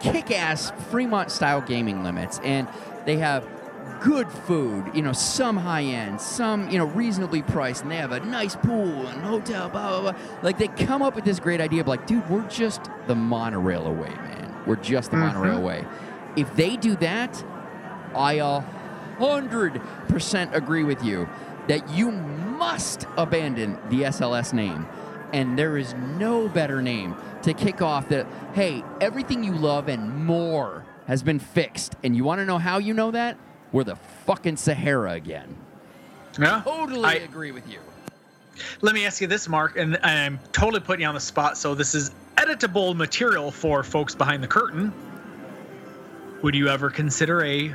kick-ass 0.01 0.73
Fremont 0.91 1.31
style 1.31 1.63
gaming 1.63 2.05
limits, 2.05 2.39
and 2.45 2.69
they 3.07 3.17
have 3.17 3.49
good 4.01 4.31
food, 4.31 4.91
you 4.93 5.01
know, 5.01 5.15
some 5.15 5.57
high 5.57 5.85
end, 5.85 6.21
some 6.21 6.69
you 6.69 6.77
know 6.77 6.85
reasonably 6.85 7.41
priced, 7.41 7.83
and 7.83 7.91
they 7.91 7.97
have 7.97 8.13
a 8.13 8.21
nice 8.21 8.57
pool 8.57 9.07
and 9.07 9.23
hotel, 9.23 9.71
blah 9.71 10.01
blah 10.01 10.13
blah. 10.13 10.21
Like 10.43 10.59
they 10.59 10.69
come 10.69 11.01
up 11.01 11.15
with 11.15 11.25
this 11.25 11.41
great 11.41 11.63
idea 11.63 11.81
of 11.81 11.89
like, 11.89 12.07
dude, 12.07 12.29
we're 12.29 12.47
just 12.49 12.91
the 13.07 13.15
monorail 13.15 13.87
away, 13.87 14.11
man. 14.11 14.55
We're 14.67 14.77
just 14.77 15.13
the 15.13 15.17
monorail 15.17 15.55
mm-hmm. 15.55 15.63
away. 15.63 15.85
If 16.37 16.55
they 16.57 16.77
do 16.77 16.95
that, 16.97 17.43
I 18.15 18.35
a 18.35 18.61
hundred 19.19 19.81
percent 20.09 20.55
agree 20.55 20.85
with 20.85 21.03
you 21.03 21.27
that 21.69 21.89
you 21.89 22.13
must 22.65 23.07
abandon 23.19 23.79
the 23.91 24.05
SLS 24.05 24.55
name. 24.55 24.87
And 25.35 25.59
there 25.59 25.77
is 25.77 25.93
no 26.17 26.49
better 26.49 26.81
name 26.81 27.15
to 27.43 27.53
kick 27.53 27.83
off 27.83 28.09
that, 28.09 28.27
hey, 28.55 28.83
everything 29.03 29.45
you 29.45 29.53
love 29.53 29.89
and 29.89 30.25
more 30.25 30.87
has 31.07 31.23
been 31.23 31.39
fixed. 31.39 31.95
And 32.03 32.17
you 32.17 32.25
want 32.25 32.39
to 32.39 32.47
know 32.47 32.57
how 32.57 32.79
you 32.79 32.95
know 32.95 33.11
that? 33.11 33.37
We're 33.71 33.85
the 33.85 33.97
fucking 34.25 34.57
Sahara 34.57 35.13
again. 35.13 35.55
Yeah, 36.39 36.63
Totally 36.65 37.05
I- 37.05 37.15
agree 37.15 37.51
with 37.53 37.69
you. 37.71 37.81
Let 38.81 38.95
me 38.95 39.05
ask 39.05 39.21
you 39.21 39.27
this, 39.27 39.47
Mark, 39.47 39.77
and 39.77 39.99
I'm 40.03 40.39
totally 40.53 40.81
putting 40.81 41.03
you 41.03 41.09
on 41.09 41.15
the 41.15 41.21
spot, 41.21 41.59
so 41.59 41.75
this 41.75 41.95
is 41.95 42.13
editable 42.37 42.97
material 42.97 43.51
for 43.51 43.83
folks 43.83 44.15
behind 44.15 44.43
the 44.43 44.49
curtain. 44.49 44.91
Would 46.43 46.55
you 46.55 46.69
ever 46.69 46.89
consider 46.89 47.45
a 47.45 47.75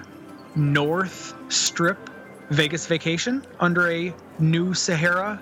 North 0.55 1.35
Strip 1.49 2.08
Vegas 2.49 2.87
vacation 2.87 3.45
under 3.59 3.91
a 3.91 4.13
new 4.39 4.73
Sahara 4.73 5.41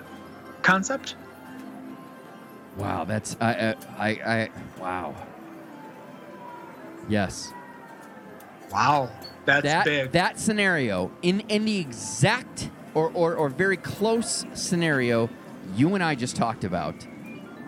concept? 0.62 1.16
Wow, 2.76 3.04
that's 3.04 3.36
I 3.40 3.52
I 3.52 3.74
I, 3.98 4.08
I 4.08 4.50
wow. 4.78 5.14
Yes. 7.08 7.52
Wow, 8.70 9.10
that's 9.46 9.64
that 9.64 9.84
big. 9.84 10.12
that 10.12 10.38
scenario 10.38 11.10
in 11.22 11.40
in 11.48 11.64
the 11.64 11.78
exact 11.78 12.70
or, 12.94 13.10
or 13.12 13.34
or 13.34 13.48
very 13.48 13.76
close 13.76 14.44
scenario 14.54 15.30
you 15.74 15.94
and 15.94 16.04
I 16.04 16.14
just 16.14 16.36
talked 16.36 16.64
about 16.64 16.94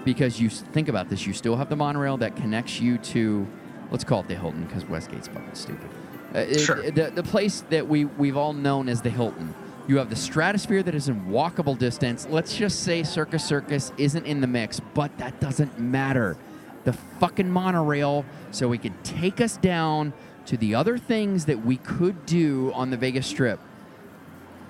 because 0.05 0.41
you 0.41 0.51
think 0.51 0.88
about 0.88 1.09
this 1.09 1.26
you 1.26 1.32
still 1.32 1.57
have 1.57 1.68
the 1.70 1.76
monorail 1.76 2.18
that 2.18 2.36
connects 2.36 2.80
you 2.80 2.99
to 2.99 3.47
let's 3.91 4.05
call 4.05 4.20
it 4.20 4.28
the 4.28 4.34
Hilton 4.34 4.64
because 4.64 4.84
Westgate's 4.84 5.28
fucking 5.28 5.55
stupid 5.55 5.91
uh, 6.34 6.38
it- 6.38 6.94
the, 6.94 7.10
the 7.14 7.22
place 7.22 7.62
that 7.70 7.86
we 7.88 8.04
we've 8.04 8.36
all 8.36 8.52
known 8.52 8.88
as 8.88 9.02
the 9.02 9.10
Hilton 9.10 9.54
you 9.88 9.96
have 9.98 10.10
the 10.10 10.16
stratosphere 10.16 10.82
that 10.82 10.94
is 10.94 11.08
in 11.08 11.26
walkable 11.26 11.76
distance 11.76 12.26
let's 12.30 12.54
just 12.56 12.80
say 12.84 13.02
Circus 13.02 13.44
Circus 13.44 13.92
isn't 13.98 14.26
in 14.26 14.40
the 14.40 14.46
mix 14.46 14.80
but 14.94 15.16
that 15.18 15.40
doesn't 15.40 15.78
matter 15.80 16.36
the 16.84 16.92
fucking 17.18 17.50
monorail 17.50 18.24
so 18.52 18.68
we 18.68 18.78
could 18.78 19.02
take 19.04 19.40
us 19.40 19.56
down 19.58 20.12
to 20.46 20.56
the 20.56 20.74
other 20.74 20.96
things 20.98 21.44
that 21.44 21.64
we 21.64 21.76
could 21.76 22.24
do 22.26 22.72
on 22.74 22.90
the 22.90 22.96
Vegas 22.96 23.26
Strip. 23.26 23.60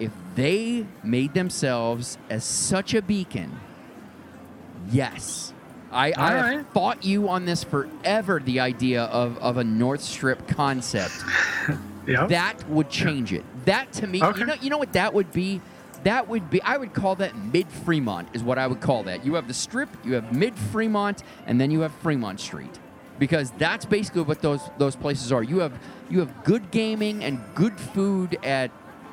If 0.01 0.11
they 0.35 0.87
made 1.05 1.33
themselves 1.35 2.19
as 2.29 2.45
such 2.45 2.93
a 2.95 3.01
beacon, 3.01 3.59
yes. 4.91 5.53
I, 5.93 6.09
I 6.09 6.13
All 6.13 6.29
have 6.29 6.57
right. 6.57 6.67
fought 6.73 7.05
you 7.05 7.29
on 7.29 7.45
this 7.45 7.65
forever, 7.65 8.41
the 8.45 8.61
idea 8.61 9.05
of, 9.05 9.39
of 9.39 9.57
a 9.57 9.65
North 9.65 10.01
Strip 10.03 10.47
concept. 10.47 11.15
yeah. 12.07 12.27
That 12.27 12.69
would 12.69 12.89
change 12.91 13.33
it. 13.33 13.45
That 13.65 13.93
to 13.95 14.07
me, 14.07 14.23
Okay. 14.23 14.41
you 14.41 14.47
know, 14.47 14.55
you 14.63 14.71
know 14.71 14.79
what 14.79 14.93
that 14.93 15.13
would 15.15 15.33
be. 15.33 15.61
That 16.05 16.29
would 16.29 16.49
be. 16.49 16.63
I 16.63 16.77
would 16.77 16.95
call 16.95 17.17
that 17.17 17.37
mid 17.37 17.69
Fremont 17.69 18.29
is 18.33 18.43
what 18.43 18.57
I 18.59 18.67
would 18.67 18.81
call 18.81 19.03
that. 19.05 19.25
You 19.27 19.35
have 19.35 19.49
the 19.49 19.55
Strip, 19.55 19.89
you 20.05 20.15
have 20.15 20.35
mid 20.35 20.55
Fremont, 20.57 21.23
and 21.47 21.61
then 21.61 21.71
you 21.71 21.81
have 21.81 21.93
Fremont 21.97 22.41
Street, 22.41 22.79
because 23.19 23.51
that's 23.59 23.85
basically 23.85 24.23
what 24.23 24.41
those 24.41 24.63
those 24.79 24.97
places 24.97 25.31
are. 25.31 25.43
You 25.43 25.59
have 25.59 25.79
you 26.09 26.21
have 26.21 26.45
good 26.45 26.71
gaming 26.71 27.23
and 27.23 27.39
good 27.55 27.79
food 27.79 28.39
at 28.43 28.71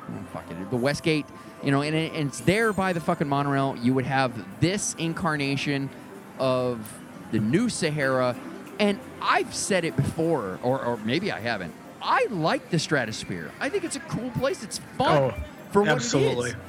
oh, 0.08 0.24
fuck 0.32 0.50
it, 0.50 0.70
the 0.70 0.76
Westgate. 0.76 1.26
You 1.62 1.72
know, 1.72 1.82
and, 1.82 1.94
it, 1.94 2.12
and 2.14 2.28
it's 2.28 2.40
there 2.40 2.72
by 2.72 2.92
the 2.92 3.00
fucking 3.00 3.28
monorail. 3.28 3.76
You 3.82 3.92
would 3.94 4.06
have 4.06 4.60
this 4.60 4.94
incarnation 4.94 5.90
of 6.40 6.80
the 7.32 7.38
new 7.38 7.68
Sahara, 7.68 8.36
and 8.78 8.98
I've 9.20 9.54
said 9.54 9.84
it 9.84 9.96
before, 9.96 10.58
or, 10.62 10.82
or 10.84 10.96
maybe 10.98 11.30
I 11.32 11.40
haven't. 11.40 11.74
I 12.00 12.26
like 12.30 12.70
the 12.70 12.78
Stratosphere. 12.78 13.50
I 13.60 13.68
think 13.68 13.84
it's 13.84 13.96
a 13.96 14.00
cool 14.00 14.30
place. 14.30 14.62
It's 14.62 14.78
fun 14.96 15.32
Oh, 15.34 15.34
for 15.72 15.82
what 15.82 15.90
absolutely. 15.90 16.50
it 16.50 16.52
is. 16.54 16.60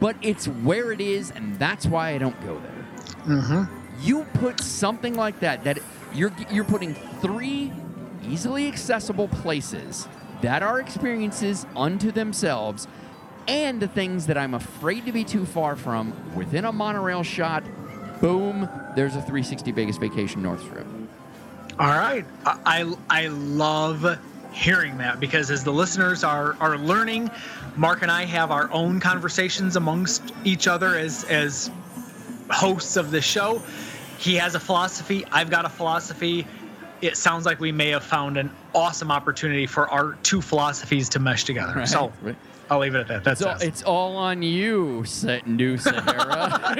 But 0.00 0.16
it's 0.22 0.48
where 0.48 0.92
it 0.92 1.00
is, 1.00 1.30
and 1.30 1.58
that's 1.58 1.84
why 1.86 2.10
I 2.10 2.18
don't 2.18 2.40
go 2.44 2.58
there. 2.58 2.86
Mm-hmm. 3.36 3.76
You 4.00 4.24
put 4.34 4.60
something 4.60 5.14
like 5.14 5.40
that 5.40 5.64
that 5.64 5.78
you're 6.14 6.32
you're 6.50 6.64
putting 6.64 6.94
three 6.94 7.70
easily 8.26 8.66
accessible 8.66 9.28
places 9.28 10.08
that 10.40 10.62
are 10.62 10.80
experiences 10.80 11.66
unto 11.76 12.10
themselves 12.10 12.88
and 13.46 13.80
the 13.80 13.88
things 13.88 14.26
that 14.26 14.38
I'm 14.38 14.54
afraid 14.54 15.04
to 15.04 15.12
be 15.12 15.22
too 15.24 15.44
far 15.44 15.76
from 15.76 16.14
within 16.34 16.64
a 16.64 16.72
monorail 16.72 17.22
shot. 17.22 17.62
Boom, 18.20 18.68
there's 18.96 19.12
a 19.16 19.20
360 19.22 19.72
Vegas 19.72 19.96
Vacation 19.96 20.42
North 20.42 20.62
Strip. 20.62 20.86
All 21.78 21.88
right. 21.88 22.24
I 22.44 22.58
I 22.66 22.94
I 23.24 23.26
love 23.28 24.18
hearing 24.52 24.98
that 24.98 25.20
because 25.20 25.50
as 25.50 25.64
the 25.64 25.72
listeners 25.72 26.22
are 26.24 26.54
are 26.60 26.76
learning, 26.76 27.30
Mark 27.76 28.02
and 28.02 28.10
I 28.10 28.24
have 28.24 28.50
our 28.50 28.70
own 28.72 29.00
conversations 29.00 29.76
amongst 29.76 30.34
each 30.44 30.66
other 30.68 30.96
as 30.98 31.24
as 31.24 31.70
hosts 32.50 32.96
of 32.96 33.10
the 33.10 33.20
show. 33.22 33.62
He 34.18 34.34
has 34.34 34.54
a 34.54 34.60
philosophy, 34.60 35.24
I've 35.32 35.48
got 35.48 35.64
a 35.64 35.70
philosophy. 35.70 36.46
It 37.00 37.16
sounds 37.16 37.46
like 37.46 37.58
we 37.60 37.72
may 37.72 37.88
have 37.88 38.04
found 38.04 38.36
an 38.36 38.50
awesome 38.74 39.10
opportunity 39.10 39.64
for 39.66 39.88
our 39.88 40.12
two 40.22 40.42
philosophies 40.42 41.08
to 41.10 41.18
mesh 41.18 41.44
together. 41.44 41.72
Right, 41.74 41.88
So 41.88 42.12
right. 42.20 42.36
I'll 42.68 42.80
leave 42.80 42.94
it 42.94 42.98
at 43.00 43.08
that. 43.08 43.24
That's 43.24 43.40
It's 43.40 43.46
all, 43.48 43.54
us. 43.54 43.62
it's 43.62 43.82
all 43.84 44.16
on 44.16 44.42
you, 44.42 45.02
Sa- 45.06 45.38
New 45.46 45.78
Sahara. 45.78 46.76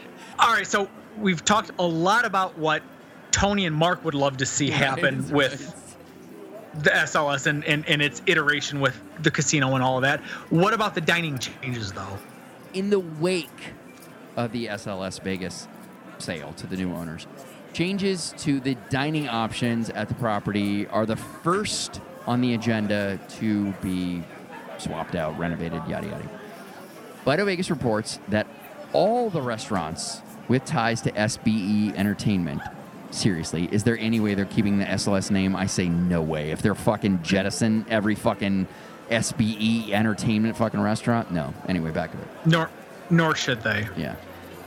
All 0.40 0.52
right, 0.52 0.66
so 0.66 0.88
we've 1.18 1.44
talked 1.44 1.70
a 1.78 1.86
lot 1.86 2.24
about 2.24 2.56
what 2.58 2.82
Tony 3.30 3.66
and 3.66 3.76
Mark 3.76 4.04
would 4.04 4.14
love 4.14 4.38
to 4.38 4.46
see 4.46 4.70
happen 4.70 5.22
Right, 5.22 5.32
with 5.32 5.96
the 6.74 6.90
SLS 6.90 7.46
and, 7.46 7.64
and, 7.64 7.86
and 7.88 8.00
its 8.00 8.22
iteration 8.26 8.80
with 8.80 9.00
the 9.22 9.30
casino 9.30 9.74
and 9.74 9.84
all 9.84 9.96
of 9.96 10.02
that. 10.02 10.20
What 10.50 10.72
about 10.72 10.94
the 10.94 11.00
dining 11.00 11.38
changes, 11.38 11.92
though? 11.92 12.18
in 12.74 12.90
the 12.90 13.00
wake 13.00 13.72
of 14.36 14.52
the 14.52 14.66
SLS 14.66 15.20
Vegas 15.22 15.68
sale 16.18 16.52
to 16.54 16.66
the 16.66 16.76
new 16.76 16.92
owners, 16.92 17.26
changes 17.72 18.34
to 18.38 18.60
the 18.60 18.76
dining 18.90 19.28
options 19.28 19.90
at 19.90 20.08
the 20.08 20.14
property 20.14 20.86
are 20.88 21.06
the 21.06 21.16
first 21.16 22.00
on 22.26 22.40
the 22.40 22.54
agenda 22.54 23.18
to 23.28 23.72
be 23.82 24.22
swapped 24.78 25.14
out, 25.14 25.36
renovated, 25.38 25.82
yada 25.88 26.06
yada. 26.06 26.28
Vital 27.24 27.46
Vegas 27.46 27.70
reports 27.70 28.18
that 28.28 28.46
all 28.92 29.30
the 29.30 29.42
restaurants 29.42 30.22
with 30.50 30.64
ties 30.64 31.00
to 31.02 31.12
SBE 31.12 31.94
Entertainment. 31.94 32.60
Seriously, 33.12 33.68
is 33.70 33.84
there 33.84 33.96
any 33.98 34.18
way 34.18 34.34
they're 34.34 34.44
keeping 34.44 34.80
the 34.80 34.84
SLS 34.84 35.30
name? 35.30 35.54
I 35.54 35.66
say 35.66 35.88
no 35.88 36.22
way. 36.22 36.50
If 36.50 36.60
they're 36.60 36.74
fucking 36.74 37.22
jettison 37.22 37.86
every 37.88 38.16
fucking 38.16 38.66
SBE 39.10 39.90
Entertainment 39.90 40.56
fucking 40.56 40.80
restaurant, 40.80 41.30
no. 41.30 41.54
Anyway, 41.68 41.92
back 41.92 42.10
to 42.10 42.18
it. 42.18 42.26
Nor, 42.46 42.68
nor 43.10 43.36
should 43.36 43.62
they. 43.62 43.86
Yeah. 43.96 44.16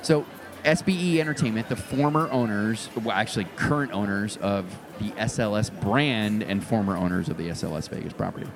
So 0.02 0.26
SBE 0.64 1.18
Entertainment, 1.18 1.68
the 1.68 1.76
former 1.76 2.30
owners, 2.32 2.88
well, 2.96 3.12
actually 3.12 3.46
current 3.58 3.92
owners 3.92 4.38
of 4.38 4.66
the 5.00 5.10
SLS 5.12 5.70
brand 5.82 6.44
and 6.44 6.64
former 6.64 6.96
owners 6.96 7.28
of 7.28 7.36
the 7.36 7.50
SLS 7.50 7.90
Vegas 7.90 8.14
property. 8.14 8.48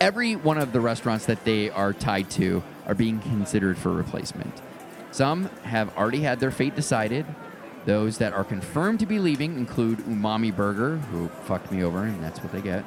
Every 0.00 0.36
one 0.36 0.58
of 0.58 0.72
the 0.72 0.80
restaurants 0.80 1.26
that 1.26 1.44
they 1.44 1.68
are 1.68 1.92
tied 1.92 2.30
to 2.30 2.62
are 2.86 2.94
being 2.94 3.18
considered 3.18 3.76
for 3.76 3.90
replacement. 3.90 4.62
Some 5.10 5.44
have 5.64 5.96
already 5.96 6.20
had 6.20 6.40
their 6.40 6.50
fate 6.50 6.74
decided. 6.76 7.26
Those 7.86 8.18
that 8.18 8.32
are 8.34 8.44
confirmed 8.44 9.00
to 9.00 9.06
be 9.06 9.18
leaving 9.18 9.56
include 9.56 9.98
Umami 10.00 10.54
Burger, 10.54 10.96
who 11.10 11.28
fucked 11.44 11.72
me 11.72 11.82
over, 11.82 12.02
and 12.04 12.22
that's 12.22 12.40
what 12.42 12.52
they 12.52 12.60
get. 12.60 12.84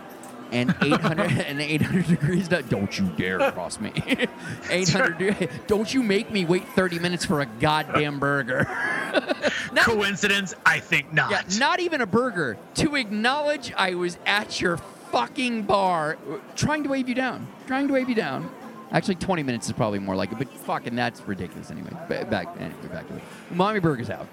And 0.51 0.75
800 0.81 1.31
and 1.31 1.61
800 1.61 2.07
degrees. 2.07 2.47
Don't 2.49 2.69
don't 2.69 2.99
you 2.99 3.05
dare 3.17 3.51
cross 3.51 3.79
me. 3.79 3.91
800. 4.69 5.17
de- 5.17 5.49
Don't 5.65 5.91
you 5.93 6.03
make 6.03 6.29
me 6.29 6.43
wait 6.45 6.67
30 6.69 6.99
minutes 6.99 7.25
for 7.25 7.39
a 7.41 7.45
goddamn 7.45 8.19
burger. 8.19 8.65
Not 9.73 9.85
Coincidence? 9.85 10.53
I 10.65 10.79
think 10.79 11.13
not. 11.13 11.31
yeah, 11.31 11.43
not 11.57 11.79
even 11.79 12.01
a 12.01 12.05
burger. 12.05 12.57
To 12.75 12.95
acknowledge 12.95 13.71
I 13.77 13.95
was 13.95 14.17
at 14.25 14.59
your 14.59 14.77
fucking 15.11 15.63
bar, 15.63 16.17
trying 16.57 16.83
to 16.83 16.89
wave 16.89 17.07
you 17.07 17.15
down, 17.15 17.47
trying 17.67 17.87
to 17.87 17.93
wave 17.93 18.09
you 18.09 18.15
down. 18.15 18.51
Actually, 18.91 19.15
20 19.15 19.43
minutes 19.43 19.67
is 19.67 19.73
probably 19.73 19.99
more 19.99 20.15
like 20.15 20.31
it, 20.31 20.37
but 20.37 20.49
fucking 20.49 20.95
that's 20.95 21.21
ridiculous 21.21 21.71
anyway. 21.71 21.91
Ba- 22.09 22.25
Back, 22.29 22.47
anyway, 22.59 22.87
back 22.91 23.07
to 23.07 23.15
it. 23.15 23.23
Umami 23.53 23.81
Burger's 23.81 24.09
out. 24.09 24.27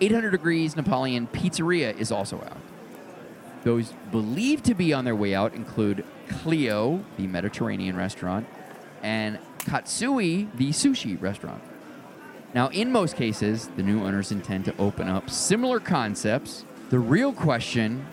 800 0.00 0.30
Degrees 0.30 0.76
Napoleon 0.76 1.26
Pizzeria 1.28 1.96
is 1.98 2.12
also 2.12 2.36
out. 2.38 2.56
Those 3.64 3.92
believed 4.12 4.64
to 4.66 4.74
be 4.74 4.92
on 4.92 5.04
their 5.04 5.16
way 5.16 5.34
out 5.34 5.54
include 5.54 6.04
Cleo, 6.28 7.02
the 7.16 7.26
Mediterranean 7.26 7.96
restaurant, 7.96 8.46
and 9.02 9.38
Katsuya, 9.58 10.48
the 10.56 10.68
sushi 10.70 11.20
restaurant. 11.20 11.62
Now, 12.54 12.68
in 12.68 12.92
most 12.92 13.16
cases, 13.16 13.68
the 13.76 13.82
new 13.82 14.04
owners 14.04 14.30
intend 14.30 14.64
to 14.66 14.76
open 14.78 15.08
up 15.08 15.28
similar 15.30 15.80
concepts. 15.80 16.64
The 16.90 16.98
real 16.98 17.32
question 17.32 18.06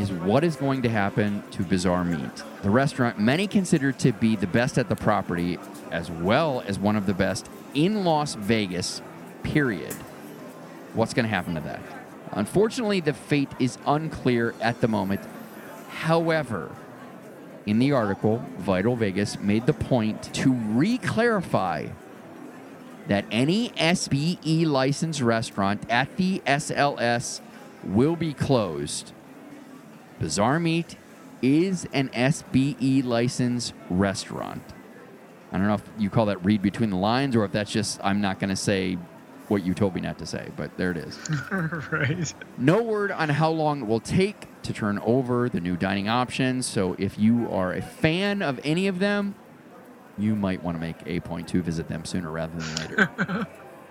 is 0.00 0.10
what 0.10 0.44
is 0.44 0.56
going 0.56 0.80
to 0.82 0.88
happen 0.88 1.42
to 1.50 1.62
Bazaar 1.62 2.04
Meat, 2.04 2.42
the 2.62 2.70
restaurant 2.70 3.18
many 3.18 3.46
consider 3.46 3.92
to 3.92 4.12
be 4.12 4.34
the 4.34 4.46
best 4.46 4.78
at 4.78 4.88
the 4.88 4.96
property, 4.96 5.58
as 5.90 6.10
well 6.10 6.62
as 6.66 6.78
one 6.78 6.96
of 6.96 7.04
the 7.04 7.12
best 7.12 7.50
in 7.74 8.02
Las 8.04 8.34
Vegas, 8.34 9.02
period. 9.42 9.92
What's 10.94 11.12
going 11.12 11.24
to 11.24 11.28
happen 11.28 11.54
to 11.54 11.60
that? 11.60 11.82
Unfortunately, 12.32 13.00
the 13.00 13.12
fate 13.12 13.50
is 13.58 13.76
unclear 13.86 14.54
at 14.60 14.80
the 14.80 14.88
moment. 14.88 15.20
However, 15.90 16.74
in 17.66 17.78
the 17.78 17.92
article, 17.92 18.42
Vital 18.56 18.96
Vegas 18.96 19.38
made 19.38 19.66
the 19.66 19.74
point 19.74 20.32
to 20.34 20.52
re 20.52 20.96
clarify 20.96 21.88
that 23.06 23.26
any 23.30 23.68
SBE 23.70 24.66
licensed 24.66 25.20
restaurant 25.20 25.82
at 25.90 26.16
the 26.16 26.40
SLS 26.46 27.40
will 27.84 28.16
be 28.16 28.32
closed. 28.32 29.12
Bazaar 30.20 30.60
Meat 30.60 30.96
is 31.42 31.88
an 31.92 32.10
SBE 32.10 33.04
licensed 33.04 33.72
restaurant. 33.88 34.62
I 35.50 35.58
don't 35.58 35.66
know 35.66 35.74
if 35.74 35.82
you 35.98 36.10
call 36.10 36.26
that 36.26 36.44
read 36.44 36.62
between 36.62 36.90
the 36.90 36.96
lines 36.96 37.34
or 37.34 37.44
if 37.44 37.52
that's 37.52 37.72
just 37.72 37.98
I'm 38.04 38.20
not 38.20 38.38
going 38.38 38.50
to 38.50 38.56
say 38.56 38.98
what 39.48 39.64
you 39.64 39.74
told 39.74 39.96
me 39.96 40.00
not 40.00 40.18
to 40.18 40.26
say, 40.26 40.48
but 40.56 40.76
there 40.76 40.92
it 40.92 40.98
is. 40.98 41.18
right. 41.50 42.32
No 42.56 42.82
word 42.82 43.10
on 43.10 43.30
how 43.30 43.50
long 43.50 43.82
it 43.82 43.86
will 43.86 43.98
take 43.98 44.46
to 44.62 44.72
turn 44.72 45.00
over 45.00 45.48
the 45.48 45.60
new 45.60 45.76
dining 45.76 46.08
options. 46.08 46.66
So 46.66 46.94
if 46.98 47.18
you 47.18 47.50
are 47.50 47.72
a 47.72 47.82
fan 47.82 48.42
of 48.42 48.60
any 48.62 48.86
of 48.86 49.00
them, 49.00 49.34
you 50.16 50.36
might 50.36 50.62
want 50.62 50.76
to 50.76 50.80
make 50.80 50.96
a 51.06 51.18
point 51.20 51.48
to 51.48 51.62
visit 51.62 51.88
them 51.88 52.04
sooner 52.04 52.30
rather 52.30 52.56
than 52.56 52.76
later. 52.76 53.46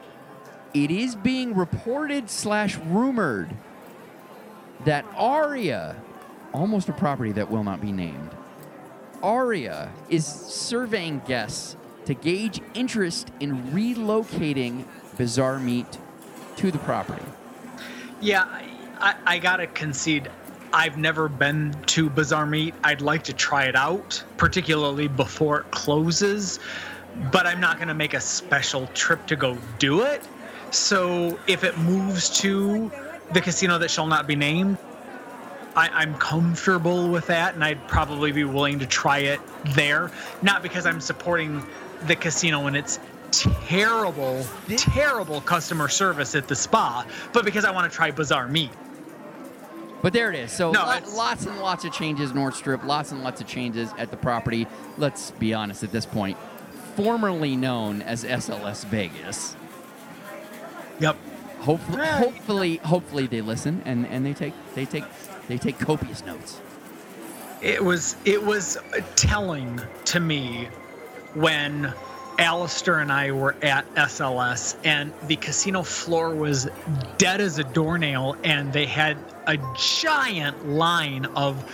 it 0.74 0.92
is 0.92 1.16
being 1.16 1.56
reported 1.56 2.30
slash 2.30 2.78
rumored 2.78 3.54
that 4.86 5.06
Aria, 5.16 5.96
almost 6.54 6.90
a 6.90 6.94
property 6.94 7.32
that 7.34 7.50
will 7.50 7.64
not 7.64 7.82
be 7.82 7.92
named, 7.92 8.30
Aria 9.22 9.92
is 10.10 10.26
surveying 10.26 11.22
guests 11.28 11.76
to 12.06 12.14
gauge 12.14 12.62
interest 12.74 13.32
in 13.40 13.58
relocating 13.72 14.86
Bazaar 15.18 15.60
Meat 15.60 15.98
to 16.56 16.72
the 16.72 16.78
property. 16.80 17.26
Yeah, 18.22 18.46
I, 19.00 19.16
I, 19.26 19.40
gotta 19.40 19.68
concede. 19.68 20.30
I've 20.74 20.98
never 20.98 21.30
been 21.30 21.76
to 21.88 22.10
Bazaar 22.10 22.46
Meat. 22.46 22.74
I'd 22.84 23.02
like 23.02 23.24
to 23.26 23.34
try 23.34 23.66
it 23.66 23.76
out, 23.76 24.24
particularly 24.38 25.08
before 25.08 25.62
it 25.62 25.72
closes, 25.72 26.60
but 27.32 27.46
I'm 27.46 27.60
not 27.60 27.80
gonna 27.80 27.94
make 27.94 28.14
a 28.14 28.22
special 28.22 28.88
trip 28.88 29.26
to 29.28 29.36
go 29.36 29.58
do 29.78 30.02
it. 30.02 30.28
So 30.72 31.40
if 31.48 31.64
it 31.64 31.78
moves 31.80 32.30
to 32.42 32.92
the 33.34 33.42
casino 33.42 33.78
that 33.78 33.92
shall 33.92 34.08
not 34.08 34.28
be 34.28 34.36
named, 34.36 34.78
I, 35.80 35.88
I'm 35.94 36.14
comfortable 36.16 37.10
with 37.10 37.28
that, 37.28 37.56
and 37.56 37.64
I'd 37.64 37.88
probably 37.88 38.34
be 38.34 38.44
willing 38.44 38.80
to 38.80 38.86
try 38.86 39.20
it 39.20 39.40
there. 39.76 40.12
Not 40.42 40.62
because 40.62 40.86
I'm 40.86 41.00
supporting 41.00 41.66
the 42.06 42.16
casino 42.16 42.68
and 42.68 42.76
its 42.76 43.00
terrible, 43.32 44.46
terrible 44.76 45.40
customer 45.42 45.88
service 45.88 46.36
at 46.36 46.48
the 46.50 46.56
spa, 46.56 47.06
but 47.32 47.46
because 47.46 47.64
I 47.64 47.72
want 47.72 47.90
to 47.90 47.96
try 47.96 48.12
Bazaar 48.12 48.48
Meat. 48.50 48.72
But 50.02 50.14
there 50.14 50.32
it 50.32 50.40
is. 50.40 50.52
So 50.52 50.72
No, 50.72 50.86
lo- 50.86 51.00
lots 51.16 51.46
and 51.46 51.58
lots 51.60 51.86
of 51.86 51.94
changes, 51.94 52.34
North 52.34 52.56
Strip. 52.56 52.84
Lots 52.84 53.12
and 53.12 53.24
lots 53.24 53.42
of 53.42 53.48
changes 53.48 53.92
at 53.98 54.12
the 54.12 54.18
property. 54.18 54.68
Let's 54.98 55.32
be 55.32 55.54
honest 55.54 55.84
at 55.84 55.92
this 55.92 56.06
point. 56.06 56.38
Formerly 56.96 57.56
known 57.56 58.02
as 58.02 58.24
SLS 58.24 58.86
Vegas. 58.86 59.56
Yep. 61.00 61.18
Hopefully, 61.60 62.06
hopefully, 62.08 62.76
hopefully 62.78 63.28
they 63.28 63.42
listen 63.42 63.82
and, 63.86 64.06
and 64.08 64.26
they 64.26 64.34
take 64.34 64.54
they 64.76 64.86
take 64.86 65.04
they 65.50 65.58
take 65.58 65.78
copious 65.80 66.24
notes. 66.26 66.62
it 67.62 67.84
was 67.84 68.16
it 68.24 68.42
was 68.42 68.78
telling 69.16 69.82
to 70.06 70.22
me 70.22 70.70
when 71.34 71.94
Alistair 72.38 73.00
and 73.00 73.12
I 73.12 73.32
were 73.32 73.56
at 73.62 73.86
SLS 73.96 74.78
and 74.86 75.12
the 75.28 75.36
casino 75.36 75.84
floor 75.84 76.34
was 76.34 76.70
dead 77.18 77.42
as 77.42 77.60
a 77.60 77.66
doornail 77.66 78.38
and 78.46 78.72
they 78.72 78.86
had 78.86 79.18
a 79.48 79.58
giant 79.76 80.70
line 80.70 81.26
of 81.36 81.70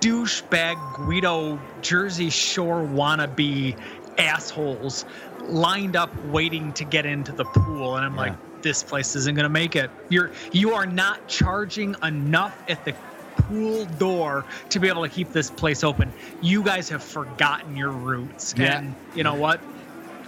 douchebag 0.00 0.76
Guido 0.96 1.60
Jersey 1.82 2.30
Shore 2.30 2.82
wannabe 2.82 3.78
assholes 4.18 5.04
lined 5.42 5.96
up 5.96 6.10
waiting 6.26 6.72
to 6.72 6.84
get 6.84 7.06
into 7.06 7.30
the 7.30 7.44
pool 7.44 7.96
and 7.96 8.04
I'm 8.04 8.16
like 8.16 8.34
this 8.62 8.82
place 8.82 9.14
isn't 9.16 9.34
going 9.34 9.44
to 9.44 9.48
make 9.50 9.76
it. 9.76 9.90
You're 10.08 10.30
you 10.52 10.72
are 10.74 10.86
not 10.86 11.26
charging 11.28 11.94
enough 12.02 12.56
at 12.68 12.84
the 12.84 12.94
pool 13.36 13.86
door 13.98 14.44
to 14.70 14.78
be 14.78 14.88
able 14.88 15.02
to 15.02 15.08
keep 15.08 15.32
this 15.32 15.50
place 15.50 15.82
open. 15.84 16.12
You 16.40 16.62
guys 16.62 16.88
have 16.90 17.02
forgotten 17.02 17.76
your 17.76 17.90
roots, 17.90 18.54
Yeah. 18.56 18.78
and 18.78 18.94
you 19.14 19.24
know 19.24 19.34
what? 19.34 19.60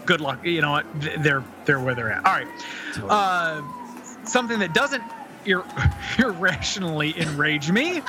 Good 0.06 0.20
luck. 0.20 0.44
You 0.44 0.60
know 0.60 0.70
what? 0.72 0.86
They're 1.18 1.44
they're 1.64 1.80
where 1.80 1.94
they're 1.94 2.12
at. 2.12 2.24
All 2.26 2.32
right. 2.32 2.48
Uh, 3.08 3.62
something 4.24 4.58
that 4.58 4.74
doesn't 4.74 5.02
ir- 5.46 5.64
irrationally 6.18 7.14
enrage 7.18 7.70
me. 7.70 8.02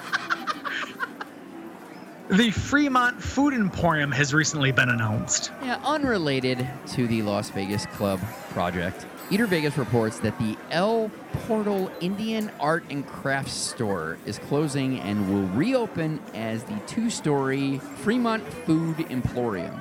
The 2.30 2.50
Fremont 2.50 3.22
Food 3.22 3.54
Emporium 3.54 4.12
has 4.12 4.34
recently 4.34 4.72
been 4.72 4.90
announced. 4.90 5.52
Yeah, 5.62 5.80
unrelated 5.86 6.68
to 6.94 7.06
the 7.06 7.22
Las 7.22 7.52
Vegas 7.52 7.86
Club 7.86 8.20
project, 8.50 9.06
Eater 9.30 9.46
Vegas 9.46 9.78
reports 9.78 10.18
that 10.22 10.36
the 10.40 10.58
El 10.72 11.12
Portal 11.46 11.92
Indian 12.02 12.50
Art 12.60 12.84
and 12.90 13.06
Crafts 13.06 13.54
store 13.54 14.18
is 14.26 14.40
closing 14.40 15.00
and 15.02 15.30
will 15.30 15.48
reopen 15.56 16.20
as 16.34 16.64
the 16.64 16.80
two-story 16.88 17.78
Fremont 17.78 18.44
Food 18.66 19.06
Emporium. 19.12 19.80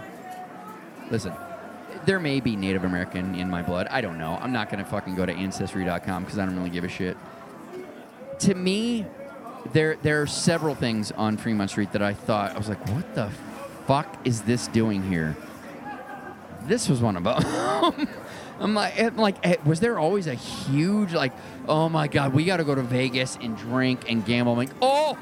Listen, 1.11 1.33
there 2.05 2.21
may 2.21 2.41
be 2.41 2.57
Native 2.57 2.85
American 2.85 3.35
in 3.37 3.49
my 3.49 3.63
blood. 3.63 3.87
I 3.91 4.03
don't 4.03 4.19
know. 4.19 4.39
I'm 4.43 4.53
not 4.53 4.69
going 4.71 4.85
to 4.85 4.91
fucking 4.91 5.15
go 5.15 5.25
to 5.25 5.33
ancestry.com 5.33 6.25
because 6.25 6.39
I 6.39 6.45
don't 6.45 6.57
really 6.57 6.69
give 6.69 6.85
a 6.85 6.89
shit. 6.89 7.17
To 8.41 8.55
me, 8.55 9.07
there 9.73 9.97
there 10.03 10.23
are 10.23 10.27
several 10.27 10.75
things 10.75 11.13
on 11.13 11.37
Fremont 11.37 11.71
Street 11.71 11.93
that 11.93 12.03
I 12.03 12.15
thought 12.15 12.53
I 12.53 12.59
was 12.59 12.69
like, 12.69 12.87
what 12.89 13.15
the 13.15 13.31
fuck 13.87 14.19
is 14.25 14.43
this 14.43 14.69
doing 14.69 15.03
here? 15.03 15.37
This 16.63 16.89
was 16.89 17.01
one 17.01 17.17
of 17.17 17.25
them. 17.25 17.43
I'm 18.61 18.75
like, 18.75 18.99
I'm 19.01 19.17
like, 19.17 19.65
was 19.67 19.81
there 19.81 19.99
always 19.99 20.27
a 20.27 20.35
huge 20.35 21.13
like, 21.13 21.33
oh 21.69 21.89
my 21.89 22.09
god, 22.09 22.33
we 22.33 22.45
got 22.45 22.59
to 22.59 22.65
go 22.65 22.75
to 22.75 22.83
Vegas 22.83 23.37
and 23.41 23.57
drink 23.57 24.11
and 24.11 24.25
gamble? 24.25 24.53
I'm 24.53 24.59
like, 24.59 24.71
oh, 24.81 25.19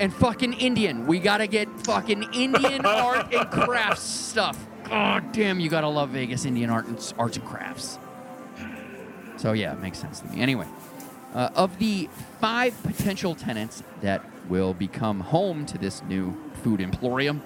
and 0.00 0.12
fucking 0.12 0.54
Indian, 0.54 1.06
we 1.06 1.20
got 1.20 1.38
to 1.38 1.46
get 1.46 1.68
fucking 1.82 2.32
Indian 2.32 2.86
art 2.86 3.32
and 3.32 3.50
crafts 3.50 4.02
stuff. 4.02 4.66
Oh 4.90 5.20
damn, 5.32 5.60
you 5.60 5.70
gotta 5.70 5.88
love 5.88 6.10
Vegas 6.10 6.44
Indian 6.44 6.70
art 6.70 6.86
and 6.86 7.14
arts 7.18 7.36
and 7.36 7.46
crafts. 7.46 7.98
So 9.36 9.52
yeah, 9.52 9.72
it 9.72 9.80
makes 9.80 9.98
sense 9.98 10.20
to 10.20 10.28
me. 10.28 10.40
Anyway, 10.40 10.66
uh, 11.34 11.50
of 11.54 11.78
the 11.78 12.08
five 12.40 12.80
potential 12.82 13.34
tenants 13.34 13.82
that 14.00 14.24
will 14.48 14.74
become 14.74 15.20
home 15.20 15.66
to 15.66 15.78
this 15.78 16.02
new 16.04 16.36
food 16.62 16.80
emporium, 16.80 17.42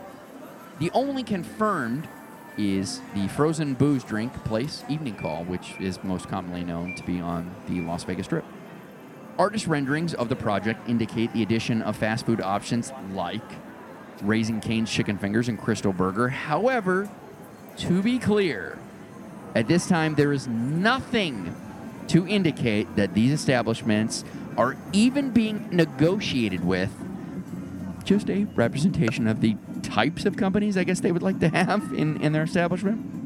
the 0.79 0.91
only 0.93 1.23
confirmed 1.23 2.09
is 2.57 3.01
the 3.15 3.29
frozen 3.29 3.75
booze 3.75 4.05
drink 4.05 4.33
place, 4.45 4.85
Evening 4.89 5.15
Call, 5.15 5.45
which 5.45 5.75
is 5.81 6.03
most 6.03 6.29
commonly 6.29 6.65
known 6.65 6.95
to 6.97 7.03
be 7.05 7.21
on 7.21 7.55
the 7.69 7.81
Las 7.81 8.05
Vegas 8.05 8.27
Strip. 8.27 8.45
Artist 9.39 9.69
renderings 9.69 10.15
of 10.15 10.29
the 10.29 10.37
project 10.37 10.89
indicate 10.89 11.33
the 11.33 11.43
addition 11.43 11.81
of 11.83 11.97
fast 11.97 12.27
food 12.27 12.41
options 12.41 12.93
like 13.13 13.43
Raising 14.23 14.61
Cane's 14.61 14.91
Chicken 14.91 15.17
Fingers 15.17 15.49
and 15.49 15.59
Crystal 15.59 15.93
Burger. 15.93 16.29
However, 16.29 17.09
to 17.79 18.03
be 18.03 18.19
clear, 18.19 18.77
at 19.55 19.69
this 19.69 19.87
time 19.87 20.17
there 20.17 20.33
is 20.33 20.49
nothing 20.49 21.55
to 22.09 22.27
indicate 22.27 22.97
that 22.97 23.15
these 23.15 23.33
establishments 23.33 24.25
are 24.57 24.77
even 24.93 25.31
being 25.31 25.69
negotiated 25.71 26.65
with. 26.65 26.91
Just 28.05 28.31
a 28.31 28.45
representation 28.55 29.29
of 29.29 29.41
the 29.41 29.57
types 29.83 30.25
of 30.25 30.37
companies 30.37 30.77
I 30.77 30.85
guess 30.85 31.01
they 31.01 31.13
would 31.13 31.23
like 31.23 31.41
to 31.41 31.49
have 31.49 31.93
in, 31.93 32.21
in 32.23 32.33
their 32.33 32.43
establishment. 32.43 33.19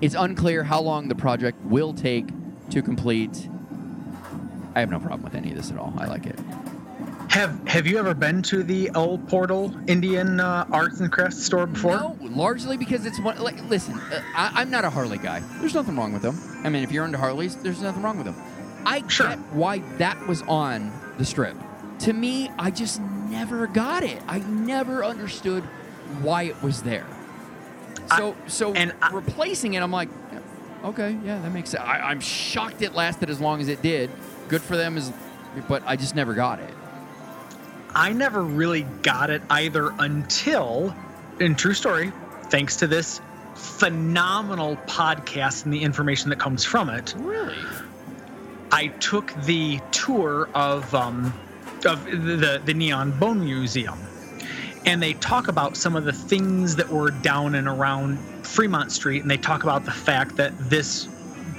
It's 0.00 0.14
unclear 0.14 0.62
how 0.64 0.80
long 0.80 1.08
the 1.08 1.14
project 1.14 1.60
will 1.64 1.92
take 1.92 2.26
to 2.70 2.82
complete. 2.82 3.48
I 4.74 4.80
have 4.80 4.90
no 4.90 5.00
problem 5.00 5.22
with 5.22 5.34
any 5.34 5.50
of 5.50 5.56
this 5.56 5.72
at 5.72 5.78
all. 5.78 5.92
I 5.98 6.06
like 6.06 6.26
it. 6.26 6.38
Have 7.28 7.68
Have 7.68 7.86
you 7.86 7.98
ever 7.98 8.14
been 8.14 8.40
to 8.42 8.62
the 8.62 8.90
El 8.94 9.18
Portal 9.18 9.74
Indian 9.86 10.40
uh, 10.40 10.66
Arts 10.72 11.00
and 11.00 11.12
Crafts 11.12 11.42
store 11.44 11.66
before? 11.66 11.96
No, 11.96 12.16
largely 12.22 12.76
because 12.76 13.04
it's 13.04 13.20
one. 13.20 13.38
Like, 13.38 13.62
listen, 13.68 13.94
uh, 13.98 14.22
I, 14.34 14.50
I'm 14.54 14.70
not 14.70 14.84
a 14.84 14.90
Harley 14.90 15.18
guy. 15.18 15.40
There's 15.60 15.74
nothing 15.74 15.94
wrong 15.96 16.12
with 16.12 16.22
them. 16.22 16.40
I 16.64 16.70
mean, 16.70 16.82
if 16.82 16.90
you're 16.90 17.04
into 17.04 17.18
Harleys, 17.18 17.56
there's 17.56 17.82
nothing 17.82 18.02
wrong 18.02 18.16
with 18.16 18.26
them. 18.26 18.36
I 18.86 19.06
Sure. 19.08 19.28
get 19.28 19.38
why 19.52 19.78
that 19.98 20.26
was 20.26 20.42
on 20.42 20.90
the 21.18 21.24
strip. 21.24 21.56
To 22.00 22.12
me, 22.12 22.50
I 22.58 22.70
just 22.70 23.00
never 23.00 23.66
got 23.66 24.04
it. 24.04 24.22
I 24.26 24.38
never 24.38 25.04
understood 25.04 25.64
why 26.22 26.44
it 26.44 26.62
was 26.62 26.82
there. 26.82 27.06
So, 28.16 28.34
so 28.46 28.72
and 28.72 28.94
I- 29.02 29.10
replacing 29.12 29.74
it, 29.74 29.82
I'm 29.82 29.90
like, 29.92 30.08
okay, 30.82 31.18
yeah, 31.24 31.38
that 31.40 31.52
makes 31.52 31.70
sense. 31.70 31.84
I, 31.84 32.00
I'm 32.00 32.20
shocked 32.20 32.80
it 32.80 32.94
lasted 32.94 33.28
as 33.28 33.38
long 33.40 33.60
as 33.60 33.68
it 33.68 33.82
did. 33.82 34.10
Good 34.48 34.62
for 34.62 34.76
them, 34.78 34.96
is, 34.96 35.12
but 35.68 35.82
I 35.84 35.96
just 35.96 36.14
never 36.14 36.32
got 36.32 36.60
it. 36.60 36.72
I 37.98 38.12
never 38.12 38.42
really 38.44 38.82
got 39.02 39.28
it 39.28 39.42
either 39.50 39.92
until, 39.98 40.94
in 41.40 41.56
true 41.56 41.74
story, 41.74 42.12
thanks 42.44 42.76
to 42.76 42.86
this 42.86 43.20
phenomenal 43.56 44.76
podcast 44.86 45.64
and 45.64 45.74
the 45.74 45.82
information 45.82 46.30
that 46.30 46.38
comes 46.38 46.64
from 46.64 46.90
it, 46.90 47.12
Really? 47.18 47.56
I 48.70 48.86
took 49.00 49.34
the 49.44 49.80
tour 49.90 50.48
of 50.54 50.94
um, 50.94 51.32
of 51.84 52.04
the 52.04 52.62
the 52.64 52.72
Neon 52.74 53.18
Bone 53.18 53.40
Museum, 53.44 53.98
and 54.86 55.02
they 55.02 55.14
talk 55.14 55.48
about 55.48 55.76
some 55.76 55.96
of 55.96 56.04
the 56.04 56.12
things 56.12 56.76
that 56.76 56.88
were 56.88 57.10
down 57.10 57.56
and 57.56 57.66
around 57.66 58.18
Fremont 58.46 58.92
Street, 58.92 59.22
and 59.22 59.30
they 59.30 59.38
talk 59.38 59.64
about 59.64 59.84
the 59.84 59.90
fact 59.90 60.36
that 60.36 60.56
this 60.70 61.08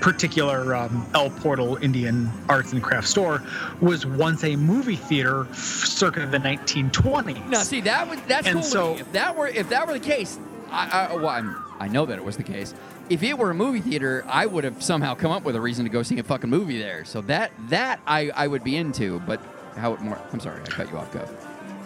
particular 0.01 0.75
um, 0.75 1.05
El 1.13 1.29
Portal 1.29 1.75
Indian 1.77 2.29
Arts 2.47 2.73
and 2.73 2.81
Crafts 2.81 3.09
store 3.09 3.41
was 3.81 4.05
once 4.05 4.43
a 4.43 4.55
movie 4.55 4.95
theater 4.95 5.47
circa 5.53 6.25
the 6.25 6.37
1920s. 6.37 7.47
Now, 7.49 7.59
see 7.63 7.81
that 7.81 8.07
was 8.09 8.19
that's 8.27 8.47
And 8.47 8.55
cool. 8.55 8.63
so-. 8.63 8.97
If 8.97 9.11
that 9.13 9.35
were 9.35 9.47
if 9.47 9.69
that 9.69 9.87
were 9.87 9.93
the 9.93 9.99
case, 9.99 10.39
I, 10.71 11.07
I 11.11 11.15
well, 11.15 11.27
I'm, 11.29 11.55
I 11.79 11.87
know 11.87 12.05
that 12.05 12.17
it 12.17 12.23
was 12.23 12.37
the 12.37 12.43
case. 12.43 12.73
If 13.09 13.23
it 13.23 13.37
were 13.37 13.49
a 13.49 13.55
movie 13.55 13.81
theater, 13.81 14.23
I 14.27 14.45
would 14.45 14.63
have 14.63 14.83
somehow 14.83 15.15
come 15.15 15.31
up 15.31 15.43
with 15.43 15.55
a 15.55 15.61
reason 15.61 15.83
to 15.85 15.89
go 15.89 16.03
see 16.03 16.19
a 16.19 16.23
fucking 16.23 16.49
movie 16.49 16.77
there. 16.79 17.05
So 17.05 17.21
that 17.21 17.51
that 17.69 17.99
I, 18.05 18.29
I 18.35 18.47
would 18.47 18.63
be 18.63 18.75
into. 18.77 19.19
But 19.21 19.41
how 19.75 19.93
it 19.93 20.01
more? 20.01 20.19
I'm 20.31 20.39
sorry, 20.39 20.61
I 20.61 20.65
cut 20.65 20.91
you 20.91 20.97
off. 20.97 21.11
Go. 21.11 21.27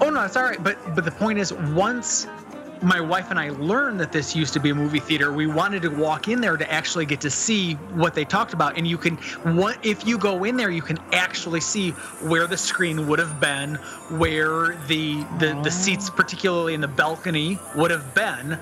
Oh 0.01 0.09
no, 0.09 0.23
it's 0.25 0.35
all 0.35 0.43
right. 0.43 0.61
But 0.61 0.77
but 0.95 1.05
the 1.05 1.11
point 1.11 1.39
is, 1.39 1.53
once 1.53 2.27
my 2.83 2.99
wife 2.99 3.31
and 3.31 3.39
I 3.39 3.49
learned 3.49 3.99
that 4.01 4.11
this 4.11 4.35
used 4.35 4.53
to 4.53 4.59
be 4.59 4.69
a 4.69 4.75
movie 4.75 4.99
theater, 4.99 5.31
we 5.31 5.47
wanted 5.47 5.81
to 5.83 5.89
walk 5.89 6.27
in 6.27 6.41
there 6.41 6.57
to 6.57 6.69
actually 6.71 7.05
get 7.05 7.21
to 7.21 7.29
see 7.29 7.73
what 7.73 8.13
they 8.13 8.25
talked 8.25 8.53
about. 8.53 8.77
And 8.77 8.85
you 8.85 8.97
can, 8.97 9.15
what 9.55 9.83
if 9.85 10.05
you 10.05 10.17
go 10.17 10.43
in 10.43 10.57
there, 10.57 10.69
you 10.69 10.81
can 10.81 10.99
actually 11.13 11.61
see 11.61 11.91
where 12.21 12.45
the 12.45 12.57
screen 12.57 13.07
would 13.07 13.19
have 13.19 13.39
been, 13.39 13.75
where 14.09 14.75
the 14.87 15.23
the, 15.39 15.59
the 15.63 15.71
seats, 15.71 16.09
particularly 16.09 16.73
in 16.73 16.81
the 16.81 16.87
balcony, 16.87 17.57
would 17.75 17.91
have 17.91 18.13
been. 18.13 18.59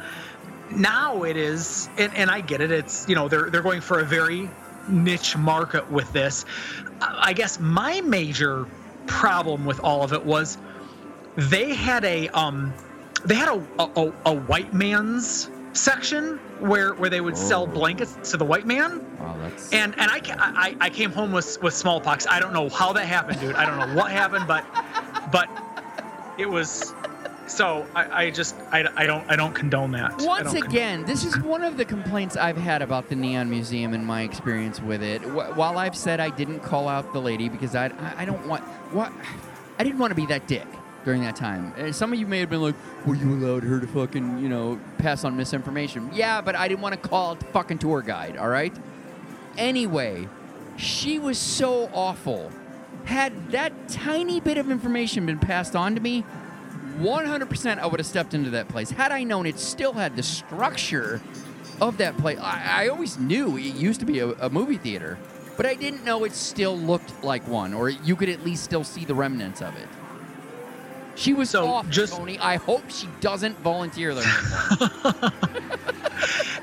Now 0.69 1.23
it 1.23 1.35
is, 1.35 1.89
and, 1.97 2.13
and 2.15 2.29
I 2.29 2.41
get 2.41 2.61
it. 2.61 2.71
It's 2.71 3.09
you 3.09 3.15
know 3.15 3.27
they're 3.27 3.49
they're 3.49 3.63
going 3.63 3.81
for 3.81 3.99
a 3.99 4.05
very 4.05 4.49
niche 4.87 5.35
market 5.35 5.91
with 5.91 6.11
this. 6.13 6.45
I 7.01 7.33
guess 7.33 7.59
my 7.59 8.01
major 8.01 8.67
problem 9.07 9.65
with 9.65 9.79
all 9.79 10.03
of 10.03 10.13
it 10.13 10.23
was 10.25 10.57
they 11.35 11.73
had 11.73 12.05
a 12.05 12.29
um 12.29 12.73
they 13.25 13.35
had 13.35 13.49
a 13.49 13.83
a, 13.83 14.13
a 14.25 14.33
white 14.33 14.73
man's 14.73 15.49
section 15.73 16.37
where 16.59 16.93
where 16.95 17.09
they 17.09 17.21
would 17.21 17.37
sell 17.37 17.63
oh. 17.63 17.67
blankets 17.67 18.31
to 18.31 18.37
the 18.37 18.45
white 18.45 18.67
man 18.67 19.05
Wow, 19.21 19.37
that's 19.37 19.71
and 19.71 19.93
and 19.99 20.09
I, 20.09 20.19
I 20.37 20.75
I 20.79 20.89
came 20.89 21.11
home 21.11 21.31
with 21.31 21.61
with 21.61 21.73
smallpox. 21.73 22.25
I 22.27 22.39
don't 22.39 22.53
know 22.53 22.69
how 22.69 22.91
that 22.93 23.05
happened, 23.05 23.39
dude. 23.39 23.55
I 23.55 23.65
don't 23.65 23.77
know 23.77 23.95
what 23.95 24.11
happened, 24.11 24.47
but 24.47 24.65
but 25.31 25.47
it 26.37 26.49
was 26.49 26.93
so 27.45 27.85
I, 27.93 28.23
I 28.23 28.29
just 28.31 28.55
I, 28.71 28.87
I 28.95 29.05
don't 29.05 29.29
I 29.29 29.35
don't 29.35 29.53
condone 29.53 29.91
that. 29.91 30.21
Once 30.21 30.51
don't 30.51 30.61
con- 30.61 30.71
again, 30.71 31.05
this 31.05 31.23
is 31.23 31.37
one 31.39 31.63
of 31.63 31.77
the 31.77 31.85
complaints 31.85 32.35
I've 32.35 32.57
had 32.57 32.81
about 32.81 33.09
the 33.09 33.15
Neon 33.15 33.49
Museum 33.49 33.93
and 33.93 34.05
my 34.05 34.23
experience 34.23 34.81
with 34.81 35.03
it. 35.03 35.21
Wh- 35.21 35.55
While 35.55 35.77
I've 35.77 35.95
said 35.95 36.19
I 36.19 36.29
didn't 36.31 36.61
call 36.61 36.87
out 36.87 37.13
the 37.13 37.21
lady 37.21 37.47
because 37.47 37.75
I, 37.75 37.87
I 37.87 38.15
I 38.19 38.25
don't 38.25 38.45
want 38.47 38.63
what 38.91 39.11
I 39.77 39.83
didn't 39.83 39.99
want 39.99 40.11
to 40.11 40.15
be 40.15 40.25
that 40.27 40.47
dick 40.47 40.67
during 41.03 41.21
that 41.21 41.35
time. 41.35 41.73
And 41.77 41.95
some 41.95 42.13
of 42.13 42.19
you 42.19 42.27
may 42.27 42.39
have 42.39 42.49
been 42.49 42.61
like, 42.61 42.75
"Were 43.05 43.15
you 43.15 43.33
allowed 43.33 43.63
her 43.63 43.79
to 43.79 43.87
fucking 43.87 44.39
you 44.39 44.49
know 44.49 44.79
pass 44.97 45.23
on 45.23 45.35
misinformation?" 45.35 46.09
Yeah, 46.13 46.41
but 46.41 46.55
I 46.55 46.67
didn't 46.67 46.81
want 46.81 47.01
to 47.01 47.09
call 47.09 47.35
the 47.35 47.45
fucking 47.45 47.79
tour 47.79 48.01
guide. 48.01 48.37
All 48.37 48.49
right. 48.49 48.73
Anyway, 49.57 50.27
she 50.77 51.19
was 51.19 51.37
so 51.37 51.89
awful. 51.93 52.51
Had 53.05 53.51
that 53.51 53.89
tiny 53.89 54.39
bit 54.39 54.57
of 54.57 54.69
information 54.69 55.25
been 55.25 55.39
passed 55.39 55.75
on 55.75 55.95
to 55.95 56.01
me, 56.01 56.23
100% 56.99 57.79
I 57.79 57.85
would 57.87 57.99
have 57.99 58.07
stepped 58.07 58.33
into 58.33 58.51
that 58.51 58.67
place. 58.67 58.91
Had 58.91 59.11
I 59.11 59.23
known 59.23 59.45
it 59.45 59.59
still 59.59 59.93
had 59.93 60.15
the 60.15 60.23
structure 60.23 61.21
of 61.81 61.97
that 61.97 62.17
place, 62.17 62.37
I, 62.39 62.83
I 62.83 62.87
always 62.89 63.17
knew 63.17 63.57
it 63.57 63.61
used 63.61 63.99
to 64.01 64.05
be 64.05 64.19
a, 64.19 64.29
a 64.33 64.49
movie 64.49 64.77
theater, 64.77 65.17
but 65.57 65.65
I 65.65 65.75
didn't 65.75 66.05
know 66.05 66.23
it 66.25 66.33
still 66.33 66.77
looked 66.77 67.23
like 67.23 67.47
one, 67.47 67.73
or 67.73 67.89
you 67.89 68.15
could 68.15 68.29
at 68.29 68.45
least 68.45 68.63
still 68.63 68.83
see 68.83 69.03
the 69.03 69.15
remnants 69.15 69.61
of 69.61 69.75
it. 69.75 69.87
She 71.21 71.33
was 71.33 71.51
So, 71.51 71.67
off, 71.67 71.87
just- 71.89 72.13
Tony. 72.17 72.39
I 72.39 72.55
hope 72.57 72.89
she 72.89 73.07
doesn't 73.19 73.59
volunteer 73.59 74.15
there. 74.15 74.25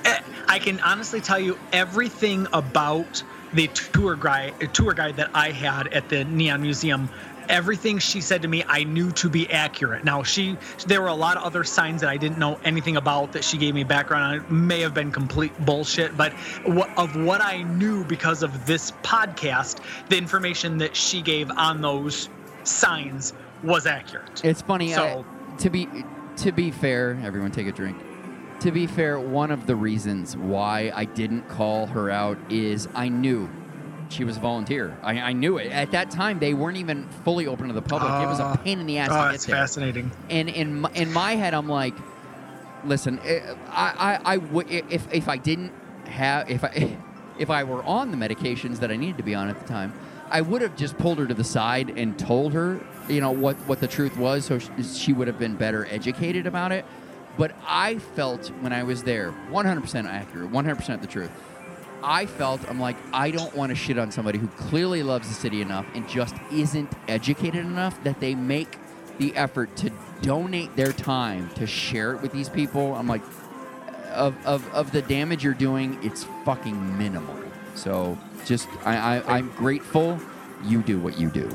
Eh, 0.05 0.21
I 0.47 0.59
can 0.61 0.79
honestly 0.81 1.21
tell 1.21 1.39
you 1.39 1.59
everything 1.73 2.47
about 2.53 3.23
the 3.53 3.67
tour 3.69 4.15
guide 4.15 4.55
tour 4.73 4.93
guide 4.95 5.17
that 5.17 5.31
I 5.35 5.51
had 5.51 5.89
at 5.89 6.09
the 6.09 6.25
Neon 6.25 6.63
Museum. 6.63 7.09
Everything 7.49 7.99
she 7.99 8.21
said 8.21 8.43
to 8.43 8.49
me, 8.49 8.63
I 8.69 8.85
knew 8.85 9.11
to 9.13 9.29
be 9.29 9.51
accurate. 9.51 10.05
Now, 10.05 10.23
she 10.23 10.57
there 10.87 11.03
were 11.03 11.09
a 11.09 11.15
lot 11.15 11.37
of 11.37 11.43
other 11.43 11.65
signs 11.65 12.01
that 12.03 12.11
I 12.11 12.17
didn't 12.17 12.39
know 12.39 12.61
anything 12.65 12.97
about 12.97 13.33
that 13.33 13.43
she 13.43 13.59
gave 13.59 13.75
me 13.75 13.83
background 13.85 14.23
on. 14.25 14.35
It 14.47 14.51
may 14.53 14.81
have 14.81 14.95
been 14.95 15.11
complete 15.11 15.53
bullshit, 15.65 16.17
but 16.17 16.33
what, 16.65 16.97
of 16.97 17.17
what 17.17 17.41
I 17.41 17.63
knew 17.63 18.05
because 18.05 18.43
of 18.45 18.65
this 18.67 18.93
podcast, 19.03 19.81
the 20.09 20.17
information 20.19 20.79
that 20.79 20.95
she 20.95 21.21
gave 21.23 21.51
on 21.51 21.81
those 21.81 22.29
signs 22.65 23.33
was 23.63 23.87
accurate. 23.87 24.45
It's 24.45 24.63
funny. 24.63 24.93
So- 24.93 25.25
I, 25.25 25.57
to 25.59 25.71
be 25.71 25.89
to 26.37 26.53
be 26.53 26.71
fair, 26.71 27.19
everyone 27.25 27.51
take 27.51 27.67
a 27.67 27.73
drink. 27.73 27.97
To 28.61 28.71
be 28.73 28.87
fair, 28.87 29.19
one 29.21 29.51
of 29.51 29.67
the 29.67 29.77
reasons 29.77 30.37
why 30.37 30.93
I 30.95 31.05
didn't 31.05 31.49
call 31.49 31.87
her 31.87 32.11
out 32.11 32.39
is 32.51 32.89
I 32.95 33.09
knew 33.09 33.49
she 34.09 34.25
was 34.25 34.37
a 34.37 34.41
volunteer. 34.41 34.97
I, 35.03 35.19
I 35.21 35.33
knew 35.33 35.59
it 35.59 35.71
at 35.71 35.91
that 35.93 36.11
time. 36.11 36.39
They 36.39 36.55
weren't 36.55 36.77
even 36.77 37.09
fully 37.25 37.47
open 37.47 37.69
to 37.69 37.73
the 37.75 37.83
public. 37.83 38.11
it 38.11 38.27
was 38.27 38.41
a 38.41 38.45
Ah. 38.45 38.57
pain 38.57 38.81
in 38.81 38.87
the 38.87 38.99
ass 38.99 39.11
Oh, 39.13 39.37
to 39.37 39.47
there. 39.47 39.57
fascinating. 39.57 40.11
And 40.31 40.49
in 40.49 40.81
my, 40.81 40.91
in 40.95 41.13
my 41.13 41.37
head, 41.37 41.55
I'm 41.55 41.69
like, 41.69 41.95
listen, 42.85 43.19
eh, 43.25 43.41
I 43.71 44.19
I, 44.25 44.35
I 44.35 44.37
would 44.39 44.71
if 44.71 45.07
if 45.13 45.29
I 45.29 45.37
didn't 45.37 45.73
have 46.07 46.51
if 46.51 46.65
I 46.65 46.97
if 47.39 47.51
I 47.51 47.65
were 47.65 47.83
on 47.85 48.11
the 48.11 48.17
medications 48.17 48.79
that 48.81 48.91
I 48.91 48.97
needed 48.97 49.19
to 49.19 49.23
be 49.23 49.35
on 49.35 49.49
at 49.49 49.59
the 49.61 49.67
time, 49.69 49.93
I 50.31 50.41
would 50.41 50.63
have 50.63 50.77
just 50.77 50.99
pulled 50.99 51.19
her 51.19 51.27
to 51.27 51.35
the 51.35 51.45
side 51.45 51.91
and 51.97 52.19
told 52.19 52.53
her, 52.53 52.81
you 53.09 53.21
know, 53.21 53.31
what 53.31 53.57
what 53.67 53.81
the 53.81 53.89
truth 53.89 54.17
was, 54.17 54.45
so 54.45 54.59
she, 54.59 55.13
would 55.13 55.27
have 55.27 55.39
been 55.39 55.57
better 55.57 55.87
educated 55.87 56.47
about 56.47 56.73
it. 56.73 56.85
But 57.37 57.55
I 57.67 57.99
felt 57.99 58.49
when 58.61 58.73
I 58.73 58.83
was 58.83 59.05
there, 59.05 59.33
100% 59.51 60.07
accurate, 60.07 60.51
100% 60.51 61.01
the 61.01 61.07
truth. 61.07 61.31
I 62.03 62.27
felt 62.27 62.61
I'm 62.69 62.81
like 62.81 62.97
I 63.13 63.31
don't 63.31 63.55
want 63.55 63.71
to 63.71 63.77
shit 63.77 63.99
on 63.99 64.11
somebody 64.11 64.39
who 64.39 64.49
clearly 64.49 65.03
loves 65.03 65.29
the 65.29 65.35
city 65.35 65.63
enough 65.63 65.87
and 65.95 66.09
just 66.09 66.37
isn't 66.53 66.93
educated 67.09 67.65
enough 67.65 68.03
that 68.05 68.21
they 68.21 68.35
make 68.35 68.79
the 69.19 69.35
effort 69.37 69.75
to 69.77 69.91
donate 70.23 70.75
their 70.77 70.93
time 70.93 71.51
to 71.57 71.67
share 71.67 72.15
it 72.15 72.23
with 72.23 72.33
these 72.33 72.49
people. 72.49 72.95
I'm 72.95 73.09
like 73.09 73.23
of 74.11 74.35
of, 74.47 74.73
of 74.75 74.93
the 74.93 75.03
damage 75.03 75.43
you're 75.43 75.55
doing, 75.55 75.99
it's 76.03 76.25
fucking 76.45 76.99
minimal. 76.99 77.37
So 77.75 78.19
just 78.49 78.69
I, 78.85 78.97
I 78.97 79.37
I'm 79.37 79.51
grateful 79.51 80.19
you 80.65 80.83
do 80.83 80.99
what 80.99 81.19
you 81.19 81.31
do. 81.31 81.49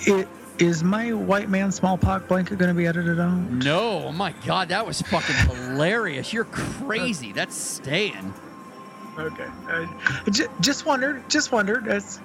It, 0.00 0.26
is 0.58 0.82
my 0.82 1.12
white 1.12 1.48
man 1.48 1.72
smallpox 1.72 2.26
blanket 2.26 2.58
going 2.58 2.68
to 2.68 2.74
be 2.74 2.86
edited 2.86 3.18
out? 3.20 3.36
No, 3.36 4.04
oh 4.04 4.12
my 4.12 4.32
god, 4.46 4.68
that 4.68 4.86
was 4.86 5.00
fucking 5.02 5.34
hilarious. 5.34 6.32
You're 6.32 6.44
crazy. 6.44 7.32
That's 7.32 7.56
staying. 7.56 8.32
Okay. 9.18 9.48
Uh, 9.68 9.86
j- 10.30 10.46
just 10.60 10.86
wondered. 10.86 11.28
Just 11.28 11.52
wondered. 11.52 11.86
It's, 11.86 12.18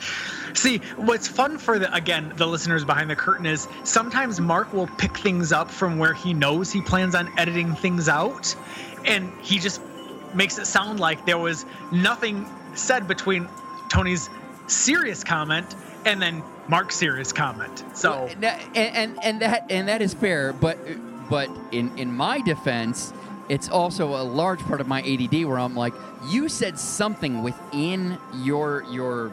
see, 0.54 0.78
what's 0.96 1.28
fun 1.28 1.58
for 1.58 1.80
the 1.80 1.94
again 1.94 2.32
the 2.38 2.46
listeners 2.48 2.86
behind 2.86 3.10
the 3.10 3.16
curtain 3.16 3.46
is 3.46 3.68
sometimes 3.84 4.40
Mark 4.40 4.72
will 4.72 4.88
pick 4.88 5.18
things 5.18 5.52
up 5.52 5.70
from 5.70 5.98
where 5.98 6.14
he 6.14 6.34
knows 6.34 6.72
he 6.72 6.82
plans 6.82 7.14
on 7.14 7.30
editing 7.38 7.76
things 7.76 8.08
out, 8.08 8.56
and 9.06 9.32
he 9.42 9.60
just 9.60 9.82
makes 10.34 10.58
it 10.58 10.66
sound 10.66 11.00
like 11.00 11.26
there 11.26 11.38
was 11.38 11.66
nothing 11.92 12.46
said 12.78 13.08
between 13.08 13.48
Tony's 13.90 14.30
serious 14.68 15.24
comment 15.24 15.76
and 16.06 16.22
then 16.22 16.44
Mark's 16.68 16.96
serious 16.96 17.32
comment. 17.32 17.84
So 17.94 18.30
and, 18.42 18.46
and 18.76 19.24
and 19.24 19.42
that 19.42 19.68
and 19.70 19.88
that 19.88 20.02
is 20.02 20.14
fair, 20.14 20.54
but 20.54 20.78
but 21.30 21.50
in 21.72 21.98
in 21.98 22.16
my 22.16 22.42
defense, 22.42 23.14
it's 23.50 23.70
also 23.70 24.22
a 24.22 24.24
large 24.24 24.60
part 24.62 24.82
of 24.82 24.88
my 24.88 25.02
ADD 25.02 25.46
where 25.46 25.60
I'm 25.60 25.76
like, 25.76 25.94
you 26.30 26.50
said 26.50 26.78
something 26.80 27.44
within 27.44 28.18
your 28.44 28.84
your 28.92 29.32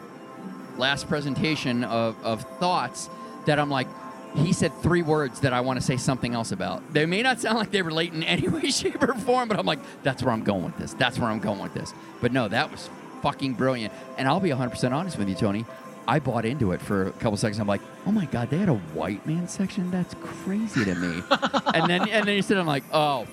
last 0.76 1.09
presentation 1.09 1.84
of, 1.84 2.16
of 2.24 2.42
thoughts 2.59 3.09
that 3.47 3.59
I'm 3.59 3.70
like, 3.70 3.88
he 4.34 4.53
said 4.53 4.72
three 4.82 5.03
words 5.03 5.40
that 5.40 5.53
I 5.53 5.61
want 5.61 5.78
to 5.78 5.84
say 5.84 5.97
something 5.97 6.34
else 6.34 6.51
about. 6.51 6.92
They 6.92 7.07
may 7.07 7.22
not 7.22 7.40
sound 7.40 7.59
like 7.59 7.70
they 7.70 7.82
relate 7.82 8.12
in 8.12 8.22
any 8.24 8.49
way, 8.49 8.70
shape, 8.70 9.03
or 9.03 9.14
form, 9.14 9.49
but 9.49 9.59
I'm 9.59 9.66
like, 9.66 9.78
that's 10.03 10.22
where 10.22 10.32
I'm 10.32 10.42
going 10.42 10.64
with 10.64 10.76
this. 10.76 10.95
That's 10.95 11.18
where 11.18 11.30
I'm 11.30 11.38
going 11.38 11.61
with 11.61 11.74
this. 11.74 11.95
But 12.20 12.32
no, 12.32 12.49
that 12.49 12.70
was 12.70 12.90
fucking 13.24 13.54
brilliant. 13.54 13.92
And 14.18 14.28
I'll 14.28 14.38
be 14.38 14.50
100% 14.50 14.92
honest 14.92 15.16
with 15.18 15.28
you, 15.30 15.34
Tony. 15.34 15.64
I 16.06 16.18
bought 16.18 16.44
into 16.44 16.72
it 16.72 16.82
for 16.82 17.06
a 17.06 17.10
couple 17.12 17.38
seconds. 17.38 17.58
I'm 17.58 17.66
like, 17.66 17.80
oh 18.06 18.12
my 18.12 18.26
god, 18.26 18.50
they 18.50 18.58
had 18.58 18.68
a 18.68 18.74
white 18.76 19.26
man 19.26 19.48
section. 19.48 19.90
That's 19.90 20.14
crazy 20.22 20.84
to 20.84 20.94
me. 20.94 21.22
and 21.74 21.88
then 21.88 22.06
and 22.10 22.28
then 22.28 22.36
you 22.36 22.42
said, 22.42 22.58
I'm 22.58 22.66
like, 22.66 22.84
oh, 22.92 23.26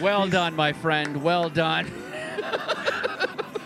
well 0.00 0.28
done, 0.28 0.54
my 0.54 0.72
friend. 0.72 1.20
Well 1.24 1.50
done. 1.50 1.86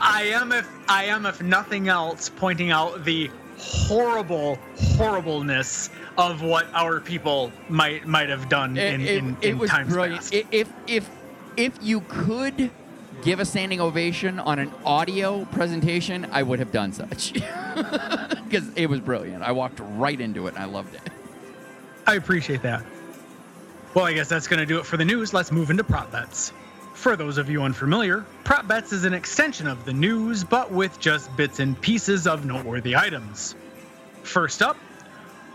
I 0.01 0.31
am 0.33 0.53
if 0.53 0.67
I 0.89 1.05
am 1.05 1.27
if 1.27 1.43
nothing 1.43 1.89
else 1.89 2.31
pointing 2.31 2.71
out 2.71 3.05
the 3.05 3.31
horrible 3.59 4.59
horribleness 4.97 5.91
of 6.17 6.41
what 6.43 6.67
our 6.73 7.01
people 7.01 7.53
might 7.69 8.07
might 8.07 8.31
have 8.31 8.49
done 8.49 8.79
It, 8.79 8.95
in, 8.95 9.01
it- 9.03 9.09
in, 9.19 9.37
it 9.43 9.59
was 9.59 9.69
times 9.71 9.93
brilliant. 9.93 10.21
past. 10.23 10.33
If 10.51 10.73
if 10.87 11.11
if 11.59 11.79
you 11.83 12.01
could 12.09 12.71
give 13.23 13.41
a 13.41 13.45
standing 13.45 13.81
ovation 13.81 14.39
on 14.39 14.59
an 14.59 14.73
audio 14.85 15.45
presentation, 15.47 16.27
I 16.33 16.43
would 16.43 16.59
have 16.59 16.73
done 16.73 16.93
such 16.93 17.33
because 18.45 18.69
it 18.77 18.89
was 18.89 19.01
brilliant. 19.01 19.43
I 19.43 19.53
walked 19.53 19.81
right 19.81 20.21
into 20.21 20.47
it 20.47 20.55
and 20.55 20.63
I 20.63 20.67
loved 20.67 20.95
it. 20.95 21.03
I 22.07 22.15
appreciate 22.15 22.63
that. 22.63 22.85
Well, 23.95 24.05
I 24.05 24.13
guess 24.13 24.29
that's 24.29 24.47
going 24.47 24.61
to 24.61 24.67
do 24.67 24.79
it 24.79 24.87
for 24.87 24.97
the 24.97 25.05
news. 25.05 25.33
Let's 25.33 25.51
move 25.51 25.71
into 25.71 25.83
prop 25.83 26.13
bets. 26.13 26.53
For 26.95 27.17
those 27.17 27.39
of 27.39 27.51
you 27.51 27.63
unfamiliar, 27.63 28.25
prop 28.45 28.67
bets 28.69 28.93
is 28.93 29.05
an 29.05 29.15
extension 29.15 29.67
of 29.67 29.85
the 29.85 29.93
news, 29.93 30.45
but 30.45 30.71
with 30.71 30.99
just 31.01 31.35
bits 31.37 31.61
and 31.61 31.81
pieces 31.81 32.27
of 32.27 32.45
noteworthy 32.45 32.97
items. 32.97 33.55
First 34.23 34.63
up, 34.63 34.77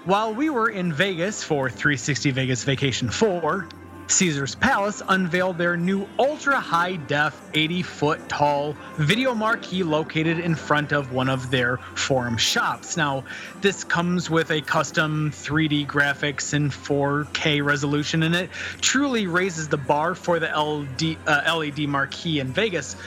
while 0.05 0.33
we 0.33 0.49
were 0.49 0.69
in 0.69 0.91
Vegas 0.91 1.43
for 1.43 1.69
360 1.69 2.31
Vegas 2.31 2.63
Vacation 2.63 3.09
4, 3.09 3.67
Caesar's 4.11 4.55
Palace 4.55 5.01
unveiled 5.07 5.57
their 5.57 5.77
new 5.77 6.05
ultra 6.19 6.59
high 6.59 6.97
def 6.97 7.39
80 7.53 7.81
foot 7.81 8.29
tall 8.29 8.75
video 8.97 9.33
marquee 9.33 9.83
located 9.83 10.37
in 10.37 10.53
front 10.53 10.91
of 10.91 11.13
one 11.13 11.29
of 11.29 11.49
their 11.49 11.77
forum 11.77 12.35
shops. 12.35 12.97
Now, 12.97 13.23
this 13.61 13.85
comes 13.85 14.29
with 14.29 14.51
a 14.51 14.61
custom 14.61 15.31
3D 15.31 15.87
graphics 15.87 16.53
and 16.53 16.71
4K 16.71 17.63
resolution, 17.63 18.23
and 18.23 18.35
it 18.35 18.49
truly 18.81 19.27
raises 19.27 19.69
the 19.69 19.77
bar 19.77 20.13
for 20.13 20.39
the 20.39 20.47
LD, 20.47 21.17
uh, 21.25 21.57
LED 21.57 21.87
marquee 21.87 22.39
in 22.39 22.51
Vegas. 22.51 22.97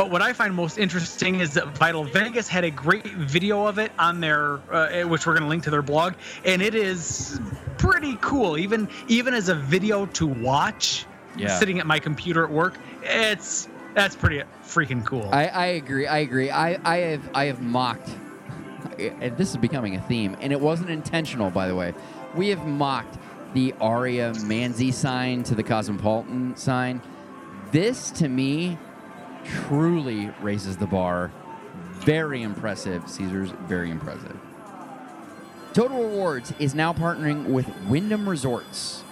But 0.00 0.10
what 0.10 0.22
I 0.22 0.32
find 0.32 0.54
most 0.54 0.78
interesting 0.78 1.40
is 1.40 1.52
that 1.52 1.76
Vital 1.76 2.04
Vegas 2.04 2.48
had 2.48 2.64
a 2.64 2.70
great 2.70 3.04
video 3.04 3.66
of 3.66 3.78
it 3.78 3.92
on 3.98 4.18
their, 4.18 4.58
uh, 4.72 5.02
which 5.02 5.26
we're 5.26 5.34
going 5.34 5.42
to 5.42 5.48
link 5.50 5.64
to 5.64 5.70
their 5.70 5.82
blog, 5.82 6.14
and 6.42 6.62
it 6.62 6.74
is 6.74 7.38
pretty 7.76 8.16
cool. 8.22 8.56
Even 8.56 8.88
even 9.08 9.34
as 9.34 9.50
a 9.50 9.54
video 9.54 10.06
to 10.06 10.26
watch, 10.26 11.04
Yeah. 11.36 11.48
sitting 11.58 11.80
at 11.80 11.86
my 11.86 11.98
computer 11.98 12.44
at 12.44 12.50
work, 12.50 12.78
it's 13.02 13.68
that's 13.92 14.16
pretty 14.16 14.42
freaking 14.64 15.04
cool. 15.04 15.28
I, 15.30 15.48
I 15.48 15.66
agree. 15.66 16.06
I 16.06 16.20
agree. 16.20 16.50
I, 16.50 16.78
I 16.82 16.96
have 16.96 17.30
I 17.34 17.44
have 17.44 17.60
mocked, 17.60 18.08
and 18.98 19.36
this 19.36 19.50
is 19.50 19.58
becoming 19.58 19.96
a 19.96 20.00
theme, 20.00 20.34
and 20.40 20.50
it 20.50 20.60
wasn't 20.62 20.88
intentional, 20.88 21.50
by 21.50 21.68
the 21.68 21.76
way. 21.76 21.92
We 22.34 22.48
have 22.48 22.66
mocked 22.66 23.18
the 23.52 23.74
Aria 23.82 24.32
Manzi 24.32 24.94
sign 24.94 25.42
to 25.42 25.54
the 25.54 25.62
Cosmopolitan 25.62 26.56
sign. 26.56 27.02
This, 27.70 28.10
to 28.12 28.28
me, 28.28 28.78
truly 29.44 30.30
raises 30.40 30.76
the 30.76 30.86
bar. 30.86 31.30
Very 31.92 32.42
impressive, 32.42 33.08
Caesars. 33.08 33.50
Very 33.66 33.90
impressive. 33.90 34.38
Total 35.72 36.02
Rewards 36.02 36.52
is 36.58 36.74
now 36.74 36.92
partnering 36.92 37.46
with 37.46 37.66
Wyndham 37.88 38.28
Resorts. 38.28 39.04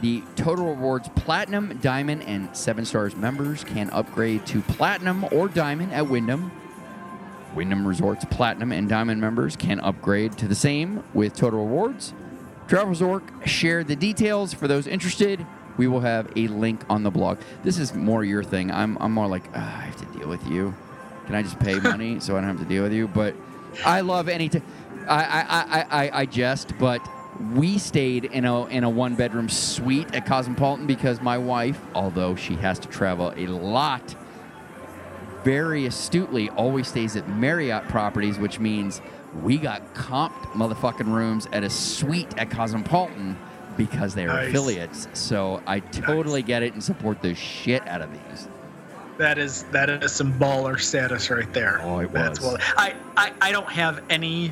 The 0.00 0.22
Total 0.36 0.66
Rewards 0.66 1.08
Platinum, 1.16 1.78
Diamond, 1.80 2.22
and 2.24 2.54
Seven 2.56 2.84
Stars 2.84 3.16
members 3.16 3.64
can 3.64 3.90
upgrade 3.90 4.46
to 4.46 4.60
Platinum 4.62 5.24
or 5.32 5.48
Diamond 5.48 5.92
at 5.92 6.06
Wyndham. 6.06 6.52
Wyndham 7.54 7.86
Resorts 7.86 8.24
Platinum 8.26 8.72
and 8.72 8.88
Diamond 8.88 9.20
members 9.20 9.56
can 9.56 9.80
upgrade 9.80 10.36
to 10.38 10.46
the 10.46 10.54
same 10.54 11.02
with 11.14 11.34
Total 11.34 11.64
Rewards. 11.64 12.12
Travelers 12.68 13.02
Orc 13.02 13.24
shared 13.46 13.88
the 13.88 13.96
details 13.96 14.52
for 14.52 14.68
those 14.68 14.86
interested. 14.86 15.44
We 15.76 15.88
will 15.88 16.00
have 16.00 16.30
a 16.36 16.46
link 16.48 16.82
on 16.88 17.02
the 17.02 17.10
blog. 17.10 17.38
This 17.62 17.78
is 17.78 17.94
more 17.94 18.24
your 18.24 18.44
thing. 18.44 18.70
I'm, 18.70 18.96
I'm 19.00 19.12
more 19.12 19.26
like, 19.26 19.44
"Ah, 19.54 19.78
I 19.78 19.82
have 19.82 19.96
to 19.96 20.18
deal 20.18 20.28
with 20.28 20.46
you. 20.46 20.74
Can 21.26 21.34
I 21.34 21.42
just 21.42 21.58
pay 21.58 21.74
money 21.80 22.20
so 22.20 22.36
I 22.36 22.40
don't 22.40 22.48
have 22.48 22.60
to 22.60 22.64
deal 22.64 22.82
with 22.82 22.92
you? 22.92 23.08
But 23.08 23.34
I 23.84 24.00
love 24.02 24.28
any. 24.28 24.48
T- 24.48 24.62
I, 25.08 25.24
I, 25.24 25.44
I, 25.80 26.04
I, 26.06 26.20
I 26.20 26.26
jest, 26.26 26.72
but 26.78 27.06
we 27.54 27.78
stayed 27.78 28.26
in 28.26 28.44
a 28.44 28.66
in 28.66 28.84
a 28.84 28.90
one 28.90 29.16
bedroom 29.16 29.48
suite 29.48 30.14
at 30.14 30.26
Cosmopolitan 30.26 30.86
because 30.86 31.20
my 31.20 31.36
wife, 31.38 31.80
although 31.94 32.36
she 32.36 32.54
has 32.56 32.78
to 32.80 32.88
travel 32.88 33.32
a 33.36 33.46
lot, 33.46 34.14
very 35.42 35.86
astutely 35.86 36.48
always 36.50 36.88
stays 36.88 37.16
at 37.16 37.28
Marriott 37.28 37.88
properties, 37.88 38.38
which 38.38 38.60
means 38.60 39.00
we 39.42 39.58
got 39.58 39.94
comped 39.94 40.42
motherfucking 40.52 41.12
rooms 41.12 41.48
at 41.52 41.64
a 41.64 41.70
suite 41.70 42.32
at 42.38 42.50
Cosmopolitan 42.50 43.36
because 43.76 44.14
they 44.14 44.24
are 44.24 44.28
Nice. 44.28 44.48
affiliates. 44.48 45.08
So 45.14 45.62
I 45.66 45.80
totally 45.80 46.42
get 46.42 46.62
it 46.62 46.72
and 46.74 46.82
support 46.82 47.20
the 47.22 47.34
shit 47.34 47.86
out 47.88 48.02
of 48.02 48.10
these. 48.12 48.48
that 49.18 49.38
is 49.38 49.62
that 49.72 49.88
is 49.90 50.12
some 50.12 50.32
baller 50.38 50.78
status 50.80 51.30
right 51.30 51.52
there. 51.52 51.80
Oh, 51.82 52.00
it 52.00 52.12
That's 52.12 52.40
was. 52.40 52.54
well. 52.54 52.58
I, 52.76 52.94
I 53.16 53.32
I 53.40 53.52
don't 53.52 53.68
have 53.70 54.02
any. 54.10 54.48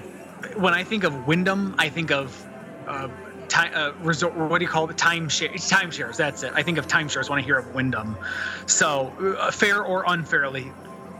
When 0.56 0.74
I 0.74 0.84
think 0.84 1.04
of 1.04 1.26
Wyndham, 1.26 1.74
I 1.78 1.88
think 1.88 2.10
of 2.10 2.46
uh, 2.86 3.08
time 3.48 3.72
uh, 3.74 3.92
resort. 4.02 4.34
What 4.34 4.58
do 4.58 4.64
you 4.64 4.70
call 4.70 4.88
it? 4.90 4.96
Timeshare. 4.96 5.52
Timeshares. 5.54 6.16
That's 6.16 6.42
it. 6.42 6.52
I 6.54 6.62
think 6.62 6.78
of 6.78 6.86
timeshares 6.88 7.28
when 7.30 7.38
I 7.38 7.42
hear 7.42 7.58
of 7.58 7.74
Wyndham. 7.74 8.16
So 8.66 9.12
uh, 9.38 9.50
fair 9.50 9.82
or 9.82 10.04
unfairly, 10.06 10.72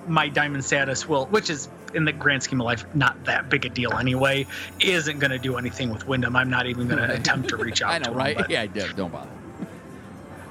my 0.07 0.29
diamond 0.29 0.65
status 0.65 1.09
will, 1.09 1.27
which 1.27 1.51
is 1.51 1.69
in 1.95 2.05
the 2.05 2.13
grand 2.13 2.43
scheme 2.43 2.61
of 2.61 2.65
life 2.65 2.85
not 2.95 3.23
that 3.25 3.49
big 3.49 3.65
a 3.65 3.69
deal 3.69 3.93
anyway, 3.95 4.47
isn't 4.81 5.19
going 5.19 5.31
to 5.31 5.39
do 5.39 5.57
anything 5.57 5.91
with 5.91 6.07
Wyndham. 6.07 6.37
I'm 6.37 6.51
not 6.51 6.67
even 6.67 6.89
going 6.89 6.99
to 7.09 7.15
attempt 7.15 7.49
to 7.51 7.57
reach 7.57 7.83
out. 7.83 7.91
I 7.93 7.99
to 7.99 8.11
know, 8.11 8.17
right? 8.17 8.37
but- 8.37 8.51
Yeah, 8.51 8.67
don't 8.67 8.97
don't 8.97 9.13
bother. 9.13 9.31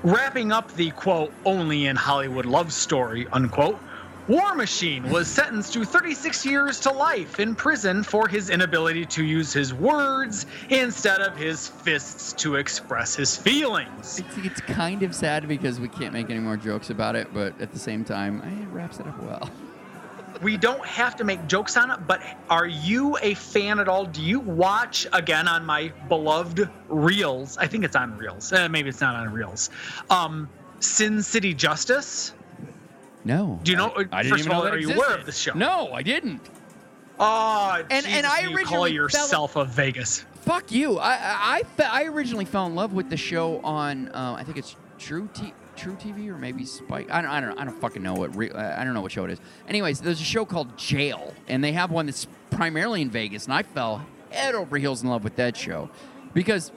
Wrapping 0.04 0.52
up 0.52 0.74
the 0.74 0.90
quote, 0.92 1.32
only 1.46 1.86
in 1.86 1.96
Hollywood 1.96 2.46
love 2.48 2.74
story, 2.74 3.28
unquote, 3.32 3.80
War 4.28 4.56
Machine 4.56 5.10
was 5.10 5.28
sentenced 5.28 5.74
to 5.74 5.84
36 5.84 6.46
years 6.46 6.80
to 6.82 6.92
life 6.92 7.40
in 7.40 7.54
prison 7.54 8.02
for 8.02 8.28
his 8.28 8.50
inability 8.50 9.06
to 9.08 9.24
use 9.26 9.52
his 9.52 9.74
words 9.74 10.46
instead 10.70 11.22
of 11.22 11.36
his 11.36 11.68
fists 11.68 12.32
to 12.34 12.56
express 12.56 13.16
his 13.16 13.36
feelings. 13.36 14.20
It's, 14.20 14.38
it's 14.38 14.62
kind 14.62 15.04
of 15.04 15.14
sad 15.14 15.48
because 15.48 15.80
we 15.80 15.88
can't 15.88 16.14
make 16.14 16.30
any 16.30 16.40
more 16.40 16.56
jokes 16.56 16.90
about 16.92 17.16
it, 17.16 17.34
but 17.34 17.60
at 17.60 17.72
the 17.74 17.80
same 17.80 18.06
time, 18.06 18.42
eh, 18.46 18.64
it 18.64 18.68
wraps 18.70 19.00
it 19.00 19.08
up 19.08 19.22
well. 19.24 19.50
We 20.42 20.58
don't 20.58 20.84
have 20.86 21.16
to 21.18 21.24
make 21.24 21.46
jokes 21.48 21.78
on 21.78 21.92
it, 21.92 22.00
but 22.08 22.22
are 22.50 22.66
you 22.68 23.18
a 23.22 23.36
fan 23.36 23.80
at 23.80 23.88
all? 23.88 24.06
Do 24.06 24.22
you 24.22 24.40
watch 24.40 25.06
again 25.14 25.48
on 25.48 25.64
my 25.66 25.90
beloved 26.08 26.68
Reels? 26.90 27.58
I 27.58 27.68
think 27.68 27.84
it's 27.84 27.96
on 27.96 28.18
Reels. 28.18 28.52
Uh, 28.52 28.68
maybe 28.70 28.90
it's 28.90 29.02
not 29.02 29.16
on 29.16 29.32
Reels. 29.32 29.70
Um, 30.10 30.50
Sin 30.80 31.22
City 31.22 31.54
Justice. 31.54 32.34
No. 33.24 33.60
Do 33.62 33.72
you 33.72 33.78
know- 33.78 33.94
I, 33.96 34.08
I 34.12 34.24
didn't 34.24 34.30
first 34.32 34.40
even 34.46 34.52
of 34.52 34.58
all, 34.58 34.64
know 34.64 34.66
that 34.66 34.74
are 34.74 34.80
you 34.80 34.90
existed. 34.90 35.06
aware 35.08 35.18
of 35.20 35.26
this 35.28 35.38
show? 35.38 35.54
No, 35.54 35.94
I 35.94 36.02
didn't. 36.02 36.42
Oh, 37.20 37.84
And- 37.92 38.06
and 38.08 38.26
I 38.26 38.40
you 38.48 38.58
call 38.66 38.78
fell- 38.80 38.88
yourself 38.88 39.56
a 39.56 39.66
Vegas. 39.66 40.26
Fuck 40.42 40.72
you. 40.72 40.98
I 40.98 41.12
I, 41.14 41.62
I, 41.78 42.02
I 42.02 42.04
originally 42.06 42.46
fell 42.46 42.66
in 42.66 42.74
love 42.74 42.94
with 42.94 43.12
the 43.12 43.18
show 43.18 43.60
on 43.60 44.08
uh, 44.10 44.36
I 44.40 44.44
think 44.44 44.58
it's 44.58 44.76
True 44.98 45.30
T- 45.36 45.54
True 45.82 45.96
TV 45.96 46.30
or 46.30 46.38
maybe 46.38 46.64
Spike. 46.64 47.10
I 47.10 47.24
don't 47.24 47.32
I 47.32 47.42
don't 47.42 47.58
I 47.58 47.66
don't 47.66 47.82
fucking 47.82 48.04
know 48.04 48.14
what 48.14 48.36
re- 48.36 48.52
uh, 48.52 48.80
I 48.80 48.84
don't 48.84 48.94
know 48.94 49.02
what 49.02 49.12
show 49.12 49.26
it 49.26 49.32
is. 49.32 49.40
Anyways, 49.68 50.00
there's 50.00 50.22
a 50.22 50.24
show 50.24 50.46
called 50.46 50.78
Jail, 50.78 51.34
and 51.48 51.64
they 51.64 51.72
have 51.72 51.90
one 51.90 52.06
that's 52.06 52.28
primarily 52.52 53.02
in 53.02 53.10
Vegas, 53.10 53.46
and 53.46 53.54
I 53.56 53.64
fell 53.64 54.06
head 54.30 54.54
over 54.54 54.78
heels 54.78 55.02
in 55.02 55.10
love 55.10 55.24
with 55.24 55.38
that 55.38 55.58
show 55.58 55.90
because 56.36 56.72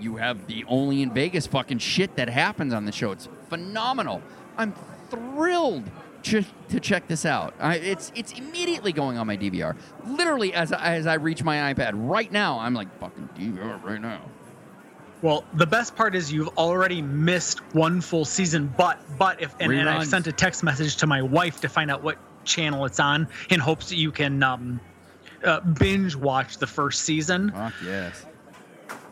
you 0.00 0.16
have 0.16 0.46
the 0.46 0.64
only 0.68 1.02
in 1.02 1.12
Vegas 1.12 1.46
fucking 1.46 1.80
shit 1.80 2.16
that 2.16 2.30
happens 2.30 2.72
on 2.72 2.86
the 2.86 2.92
show. 2.92 3.10
It's 3.12 3.28
phenomenal. 3.50 4.22
I'm 4.56 4.72
thrilled 5.10 5.84
to, 6.22 6.42
to 6.70 6.80
check 6.80 7.08
this 7.08 7.26
out. 7.26 7.52
I, 7.60 7.76
it's 7.76 8.10
it's 8.14 8.32
immediately 8.32 8.92
going 8.92 9.18
on 9.18 9.26
my 9.26 9.36
DVR. 9.36 9.76
Literally, 10.06 10.54
as 10.54 10.72
as 10.72 11.06
I 11.06 11.14
reach 11.14 11.44
my 11.44 11.74
iPad 11.74 11.92
right 11.94 12.32
now, 12.32 12.58
I'm 12.58 12.72
like 12.72 12.88
fucking 13.00 13.28
DVR 13.36 13.84
right 13.84 14.00
now. 14.00 14.22
Well, 15.26 15.42
the 15.54 15.66
best 15.66 15.96
part 15.96 16.14
is 16.14 16.32
you've 16.32 16.56
already 16.56 17.02
missed 17.02 17.58
one 17.74 18.00
full 18.00 18.24
season, 18.24 18.72
but 18.78 19.00
but 19.18 19.42
if 19.42 19.56
and, 19.58 19.72
and 19.72 19.88
I've 19.88 20.06
sent 20.06 20.28
a 20.28 20.32
text 20.32 20.62
message 20.62 20.94
to 20.98 21.08
my 21.08 21.20
wife 21.20 21.60
to 21.62 21.68
find 21.68 21.90
out 21.90 22.00
what 22.00 22.16
channel 22.44 22.84
it's 22.84 23.00
on 23.00 23.26
in 23.50 23.58
hopes 23.58 23.88
that 23.88 23.96
you 23.96 24.12
can 24.12 24.40
um, 24.44 24.78
uh, 25.42 25.58
binge 25.62 26.14
watch 26.14 26.58
the 26.58 26.66
first 26.68 27.00
season. 27.00 27.50
Fuck 27.50 27.72
yes. 27.84 28.24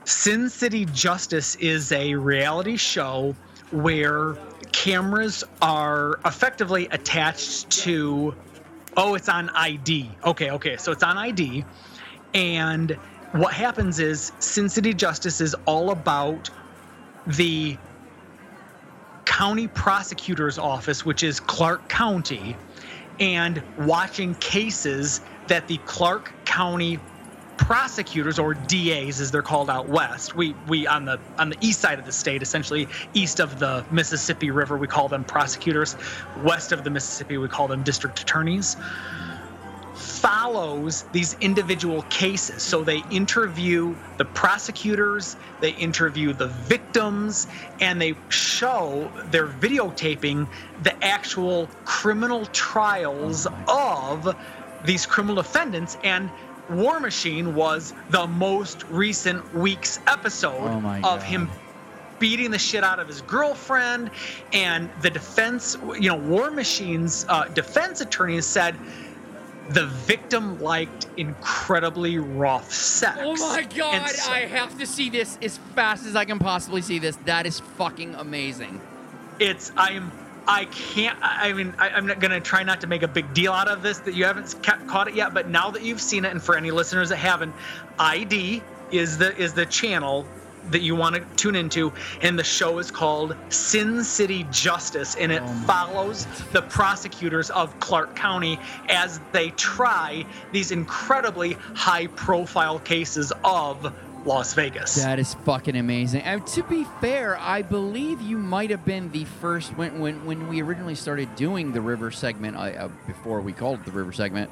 Sin 0.04 0.48
City 0.48 0.84
Justice 0.84 1.56
is 1.56 1.90
a 1.90 2.14
reality 2.14 2.76
show 2.76 3.34
where 3.72 4.36
cameras 4.70 5.42
are 5.60 6.20
effectively 6.24 6.86
attached 6.92 7.68
to 7.70 8.32
oh 8.96 9.16
it's 9.16 9.28
on 9.28 9.50
ID. 9.50 10.12
Okay, 10.22 10.52
okay. 10.52 10.76
So 10.76 10.92
it's 10.92 11.02
on 11.02 11.18
ID 11.18 11.64
and 12.34 12.96
what 13.34 13.52
happens 13.52 13.98
is 13.98 14.32
Sin 14.38 14.68
City 14.68 14.94
Justice 14.94 15.40
is 15.40 15.56
all 15.66 15.90
about 15.90 16.50
the 17.26 17.76
county 19.26 19.66
prosecutor's 19.66 20.56
office, 20.56 21.04
which 21.04 21.24
is 21.24 21.40
Clark 21.40 21.88
County, 21.88 22.56
and 23.18 23.64
watching 23.76 24.36
cases 24.36 25.20
that 25.48 25.66
the 25.66 25.78
Clark 25.78 26.32
County 26.44 27.00
prosecutors 27.56 28.38
or 28.38 28.54
DAs 28.54 29.20
as 29.20 29.32
they're 29.32 29.42
called 29.42 29.68
out 29.68 29.88
west. 29.88 30.36
We 30.36 30.54
we 30.68 30.86
on 30.86 31.04
the 31.04 31.20
on 31.36 31.50
the 31.50 31.56
east 31.60 31.80
side 31.80 31.98
of 31.98 32.04
the 32.04 32.12
state, 32.12 32.40
essentially 32.40 32.88
east 33.14 33.40
of 33.40 33.58
the 33.58 33.84
Mississippi 33.90 34.52
River, 34.52 34.78
we 34.78 34.86
call 34.86 35.08
them 35.08 35.24
prosecutors. 35.24 35.96
West 36.36 36.70
of 36.70 36.84
the 36.84 36.90
Mississippi, 36.90 37.36
we 37.38 37.48
call 37.48 37.66
them 37.66 37.82
district 37.82 38.20
attorneys. 38.20 38.76
Follows 40.24 41.04
these 41.12 41.36
individual 41.42 42.00
cases. 42.08 42.62
So 42.62 42.82
they 42.82 43.02
interview 43.10 43.94
the 44.16 44.24
prosecutors, 44.24 45.36
they 45.60 45.72
interview 45.72 46.32
the 46.32 46.46
victims, 46.46 47.46
and 47.78 48.00
they 48.00 48.14
show 48.30 49.12
they're 49.30 49.48
videotaping 49.48 50.48
the 50.82 51.04
actual 51.04 51.68
criminal 51.84 52.46
trials 52.46 53.46
of 53.68 54.34
these 54.86 55.04
criminal 55.04 55.36
defendants. 55.36 55.98
And 56.02 56.30
War 56.70 57.00
Machine 57.00 57.54
was 57.54 57.92
the 58.08 58.26
most 58.26 58.84
recent 58.84 59.54
week's 59.54 60.00
episode 60.06 60.56
Oh 60.56 60.78
of 60.78 61.02
God. 61.02 61.22
him 61.22 61.50
beating 62.18 62.50
the 62.50 62.58
shit 62.58 62.82
out 62.82 62.98
of 62.98 63.08
his 63.08 63.20
girlfriend 63.22 64.10
and 64.52 64.88
the 65.02 65.10
defense 65.10 65.76
you 65.98 66.08
know 66.08 66.16
war 66.16 66.50
machines 66.50 67.26
uh, 67.28 67.44
defense 67.48 68.00
attorney 68.00 68.40
said 68.40 68.74
the 69.70 69.86
victim 69.86 70.60
liked 70.60 71.06
incredibly 71.16 72.18
rough 72.18 72.72
sex. 72.72 73.18
Oh 73.20 73.34
my 73.36 73.62
god, 73.62 74.08
so- 74.10 74.30
I 74.32 74.40
have 74.40 74.78
to 74.78 74.86
see 74.86 75.10
this 75.10 75.38
as 75.42 75.58
fast 75.74 76.06
as 76.06 76.14
I 76.16 76.24
can 76.24 76.38
possibly 76.38 76.82
see 76.82 76.98
this. 76.98 77.16
That 77.24 77.46
is 77.46 77.60
fucking 77.60 78.14
amazing. 78.14 78.80
it's 79.40 79.72
I'm 79.76 80.12
I 80.46 80.66
can't. 80.66 81.18
I 81.22 81.48
I 81.48 81.52
mean, 81.54 81.74
I, 81.78 81.88
I'm 81.88 82.06
not 82.06 82.20
gonna 82.20 82.40
try 82.40 82.62
not 82.62 82.82
to 82.82 82.86
make 82.86 83.02
a 83.02 83.08
big 83.08 83.32
deal 83.32 83.52
out 83.52 83.66
of 83.68 83.82
this 83.82 83.98
that 84.00 84.14
you 84.14 84.26
haven't 84.26 84.54
ca- 84.62 84.78
caught 84.86 85.08
it 85.08 85.14
yet. 85.14 85.32
But 85.32 85.48
now 85.48 85.70
that 85.70 85.82
you've 85.82 86.02
seen 86.02 86.24
it, 86.26 86.32
and 86.32 86.42
for 86.42 86.56
any 86.56 86.70
listeners 86.70 87.08
that 87.08 87.16
haven't, 87.16 87.54
ID 87.98 88.62
is 88.90 89.16
the 89.16 89.34
is 89.36 89.54
the 89.54 89.64
channel 89.66 90.26
that 90.70 90.82
you 90.82 90.96
want 90.96 91.14
to 91.14 91.20
tune 91.36 91.54
into, 91.54 91.92
and 92.22 92.38
the 92.38 92.44
show 92.44 92.78
is 92.78 92.90
called 92.90 93.36
Sin 93.48 94.02
City 94.02 94.46
Justice, 94.50 95.16
and 95.16 95.30
it 95.30 95.42
follows 95.66 96.26
the 96.52 96.62
prosecutors 96.62 97.50
of 97.50 97.78
Clark 97.80 98.16
County 98.16 98.58
as 98.88 99.20
they 99.32 99.50
try 99.50 100.24
these 100.52 100.70
incredibly 100.70 101.52
high-profile 101.74 102.78
cases 102.80 103.32
of 103.44 103.94
Las 104.24 104.54
Vegas. 104.54 104.94
That 104.94 105.18
is 105.18 105.34
fucking 105.44 105.76
amazing. 105.76 106.22
And 106.22 106.46
to 106.46 106.62
be 106.62 106.84
fair, 107.00 107.38
I 107.38 107.60
believe 107.60 108.22
you 108.22 108.38
might 108.38 108.70
have 108.70 108.84
been 108.84 109.10
the 109.10 109.24
first 109.24 109.76
when 109.76 110.00
when, 110.00 110.24
when 110.24 110.48
we 110.48 110.62
originally 110.62 110.94
started 110.94 111.36
doing 111.36 111.72
the 111.72 111.82
river 111.82 112.10
segment 112.10 112.56
uh, 112.56 112.88
before 113.06 113.42
we 113.42 113.52
called 113.52 113.80
it 113.80 113.84
the 113.84 113.92
river 113.92 114.12
segment. 114.12 114.50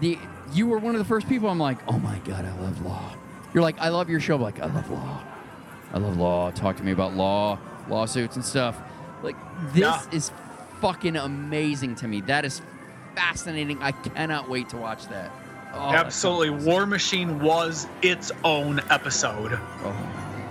The 0.00 0.18
you 0.52 0.68
were 0.68 0.78
one 0.78 0.94
of 0.94 1.00
the 1.00 1.04
first 1.04 1.28
people. 1.28 1.48
I'm 1.48 1.58
like, 1.58 1.78
oh 1.88 1.98
my 1.98 2.18
god, 2.20 2.44
I 2.44 2.56
love 2.60 2.84
law. 2.86 3.12
You're 3.52 3.64
like, 3.64 3.78
I 3.80 3.88
love 3.88 4.08
your 4.08 4.20
show. 4.20 4.36
I'm 4.36 4.42
like, 4.42 4.60
I 4.60 4.66
love 4.66 4.88
law. 4.88 5.20
I 5.92 5.98
love 5.98 6.16
law. 6.16 6.50
Talk 6.50 6.76
to 6.76 6.82
me 6.82 6.92
about 6.92 7.14
law, 7.14 7.58
lawsuits 7.88 8.36
and 8.36 8.44
stuff. 8.44 8.78
Like 9.22 9.36
this 9.72 9.82
Yeah. 9.82 10.02
is 10.12 10.30
fucking 10.80 11.16
amazing 11.16 11.94
to 11.96 12.08
me. 12.08 12.20
That 12.22 12.44
is 12.44 12.62
fascinating. 13.14 13.82
I 13.82 13.92
cannot 13.92 14.48
wait 14.48 14.68
to 14.70 14.76
watch 14.76 15.06
that. 15.08 15.30
Oh, 15.74 15.90
Absolutely. 15.92 16.50
War 16.50 16.86
Machine 16.86 17.40
was 17.40 17.86
its 18.02 18.30
own 18.44 18.80
episode. 18.90 19.58
Oh, 19.84 19.96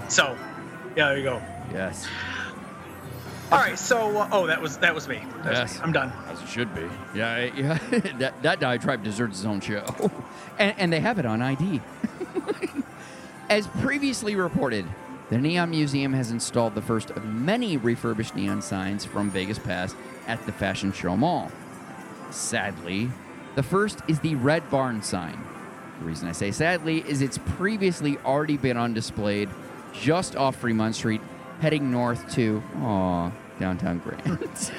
So, 0.08 0.36
yeah, 0.96 1.10
there 1.10 1.18
you 1.18 1.24
go. 1.24 1.42
yes. 1.74 2.08
All 3.52 3.58
right, 3.60 3.78
so 3.78 4.18
uh, 4.18 4.30
oh, 4.32 4.48
that 4.48 4.62
was 4.62 4.78
that 4.78 4.96
was 4.96 5.08
me. 5.10 5.22
That 5.44 5.50
was 5.50 5.58
Yes. 5.60 5.76
me. 5.76 5.82
I'm 5.84 5.92
done. 5.92 6.14
As 6.30 6.42
it 6.42 6.48
should 6.48 6.74
be. 6.74 6.88
Yeah, 7.14 7.38
yeah. 7.56 7.78
that 8.20 8.42
that 8.44 8.60
diatribe 8.62 9.04
deserves 9.04 9.40
its 9.40 9.46
own 9.46 9.60
show, 9.60 9.84
and, 10.60 10.74
and 10.78 10.94
they 10.94 11.02
have 11.02 11.20
it 11.20 11.26
on 11.26 11.42
ID. 11.42 11.82
As 13.50 13.68
previously 13.82 14.36
reported, 14.38 14.86
the 15.32 15.38
Neon 15.38 15.70
Museum 15.70 16.12
has 16.12 16.30
installed 16.30 16.76
the 16.76 16.82
first 16.82 17.10
of 17.12 17.24
many 17.24 17.78
refurbished 17.78 18.36
neon 18.36 18.62
signs 18.62 19.06
from 19.06 19.32
Vegas 19.32 19.58
Past 19.58 19.96
at 20.28 20.46
the 20.46 20.52
Fashion 20.52 20.92
Show 20.92 21.16
Mall. 21.16 21.50
Sadly, 22.32 23.10
the 23.56 23.64
first 23.64 24.02
is 24.10 24.20
the 24.20 24.36
Red 24.36 24.70
Barn 24.70 25.02
sign. 25.02 25.42
The 26.00 26.06
reason 26.06 26.28
I 26.28 26.34
say 26.34 26.52
sadly 26.52 27.06
is 27.08 27.22
it's 27.22 27.38
previously 27.38 28.18
already 28.26 28.58
been 28.58 28.76
on 28.76 28.94
display 28.94 29.48
just 29.94 30.36
off 30.36 30.58
Fremont 30.58 30.96
Street, 30.96 31.22
heading 31.62 31.90
north 31.90 32.30
to 32.34 32.62
aw, 32.82 33.32
downtown 33.58 34.00
Grand. 34.00 34.72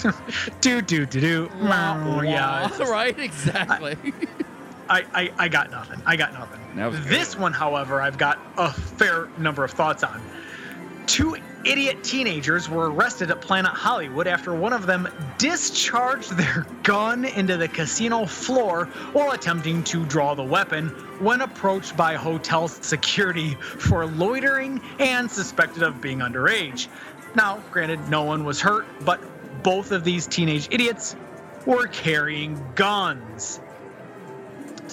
Do 0.60 0.82
do 0.82 1.06
do 1.06 1.20
do. 1.20 1.50
Oh, 1.62 2.20
yeah. 2.20 2.68
right, 2.90 3.18
exactly. 3.18 3.96
I, 4.04 4.12
I 4.88 5.30
I 5.38 5.48
got 5.48 5.70
nothing. 5.70 6.00
I 6.04 6.16
got 6.16 6.32
nothing. 6.32 6.60
This 7.08 7.36
one, 7.36 7.52
however, 7.52 8.00
I've 8.00 8.18
got 8.18 8.38
a 8.56 8.72
fair 8.72 9.28
number 9.38 9.64
of 9.64 9.70
thoughts 9.70 10.02
on. 10.02 10.20
Two 11.06 11.36
idiot 11.64 12.02
teenagers 12.02 12.68
were 12.68 12.90
arrested 12.90 13.30
at 13.30 13.40
Planet 13.40 13.72
Hollywood 13.72 14.26
after 14.26 14.54
one 14.54 14.72
of 14.72 14.86
them 14.86 15.08
discharged 15.38 16.36
their 16.36 16.66
gun 16.82 17.24
into 17.24 17.56
the 17.56 17.68
casino 17.68 18.26
floor 18.26 18.86
while 19.12 19.32
attempting 19.32 19.84
to 19.84 20.04
draw 20.06 20.34
the 20.34 20.42
weapon 20.42 20.88
when 21.20 21.40
approached 21.42 21.96
by 21.96 22.14
hotel 22.14 22.68
security 22.68 23.54
for 23.54 24.06
loitering 24.06 24.80
and 24.98 25.30
suspected 25.30 25.82
of 25.82 26.00
being 26.00 26.18
underage. 26.18 26.88
Now, 27.34 27.62
granted, 27.70 28.08
no 28.08 28.22
one 28.22 28.44
was 28.44 28.60
hurt, 28.60 28.86
but 29.04 29.20
both 29.62 29.92
of 29.92 30.04
these 30.04 30.26
teenage 30.26 30.68
idiots 30.70 31.16
were 31.66 31.86
carrying 31.86 32.62
guns. 32.74 33.60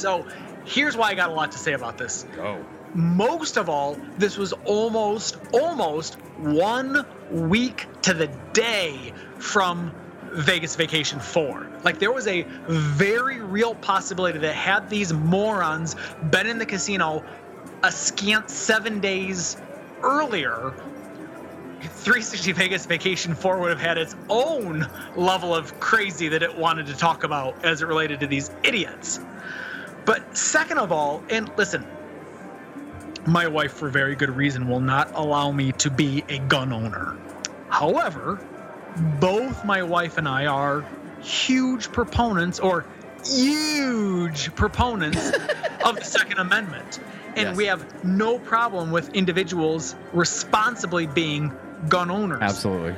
So, 0.01 0.25
here's 0.65 0.97
why 0.97 1.09
I 1.09 1.13
got 1.13 1.29
a 1.29 1.33
lot 1.33 1.51
to 1.51 1.59
say 1.59 1.73
about 1.73 1.99
this 1.99 2.25
Go. 2.35 2.65
most 2.95 3.55
of 3.55 3.69
all, 3.69 3.99
this 4.17 4.35
was 4.35 4.51
almost 4.65 5.37
almost 5.53 6.15
one 6.39 7.05
week 7.29 7.85
to 8.01 8.15
the 8.15 8.25
day 8.51 9.13
from 9.37 9.93
Vegas 10.33 10.75
Vacation 10.75 11.19
4. 11.19 11.67
Like 11.83 11.99
there 11.99 12.11
was 12.11 12.25
a 12.25 12.47
very 12.67 13.41
real 13.41 13.75
possibility 13.75 14.39
that 14.39 14.55
had 14.55 14.89
these 14.89 15.13
morons 15.13 15.95
been 16.31 16.47
in 16.47 16.57
the 16.57 16.65
casino 16.65 17.23
a 17.83 17.91
scant 17.91 18.49
7 18.49 18.99
days 19.01 19.57
earlier, 20.01 20.73
360 21.81 22.53
Vegas 22.53 22.87
Vacation 22.87 23.35
4 23.35 23.59
would 23.59 23.69
have 23.69 23.79
had 23.79 23.99
its 23.99 24.15
own 24.29 24.89
level 25.15 25.53
of 25.53 25.79
crazy 25.79 26.27
that 26.29 26.41
it 26.41 26.57
wanted 26.57 26.87
to 26.87 26.97
talk 26.97 27.23
about 27.23 27.63
as 27.63 27.83
it 27.83 27.85
related 27.85 28.19
to 28.21 28.25
these 28.25 28.49
idiots. 28.63 29.19
But 30.05 30.35
second 30.35 30.77
of 30.79 30.91
all, 30.91 31.23
and 31.29 31.49
listen, 31.57 31.85
my 33.25 33.47
wife, 33.47 33.73
for 33.73 33.89
very 33.89 34.15
good 34.15 34.31
reason, 34.35 34.67
will 34.67 34.79
not 34.79 35.11
allow 35.13 35.51
me 35.51 35.71
to 35.73 35.91
be 35.91 36.23
a 36.29 36.39
gun 36.39 36.73
owner. 36.73 37.17
However, 37.69 38.39
both 39.19 39.63
my 39.63 39.83
wife 39.83 40.17
and 40.17 40.27
I 40.27 40.47
are 40.47 40.85
huge 41.21 41.91
proponents 41.91 42.59
or 42.59 42.85
huge 43.25 44.53
proponents 44.55 45.31
of 45.85 45.95
the 45.97 46.03
Second 46.03 46.39
Amendment. 46.39 46.99
And 47.35 47.49
Yes. 47.49 47.57
we 47.57 47.65
have 47.65 48.03
no 48.03 48.39
problem 48.39 48.91
with 48.91 49.13
individuals 49.13 49.95
responsibly 50.11 51.05
being 51.05 51.53
gun 51.87 52.11
owners 52.11 52.41
Absolutely. 52.41 52.95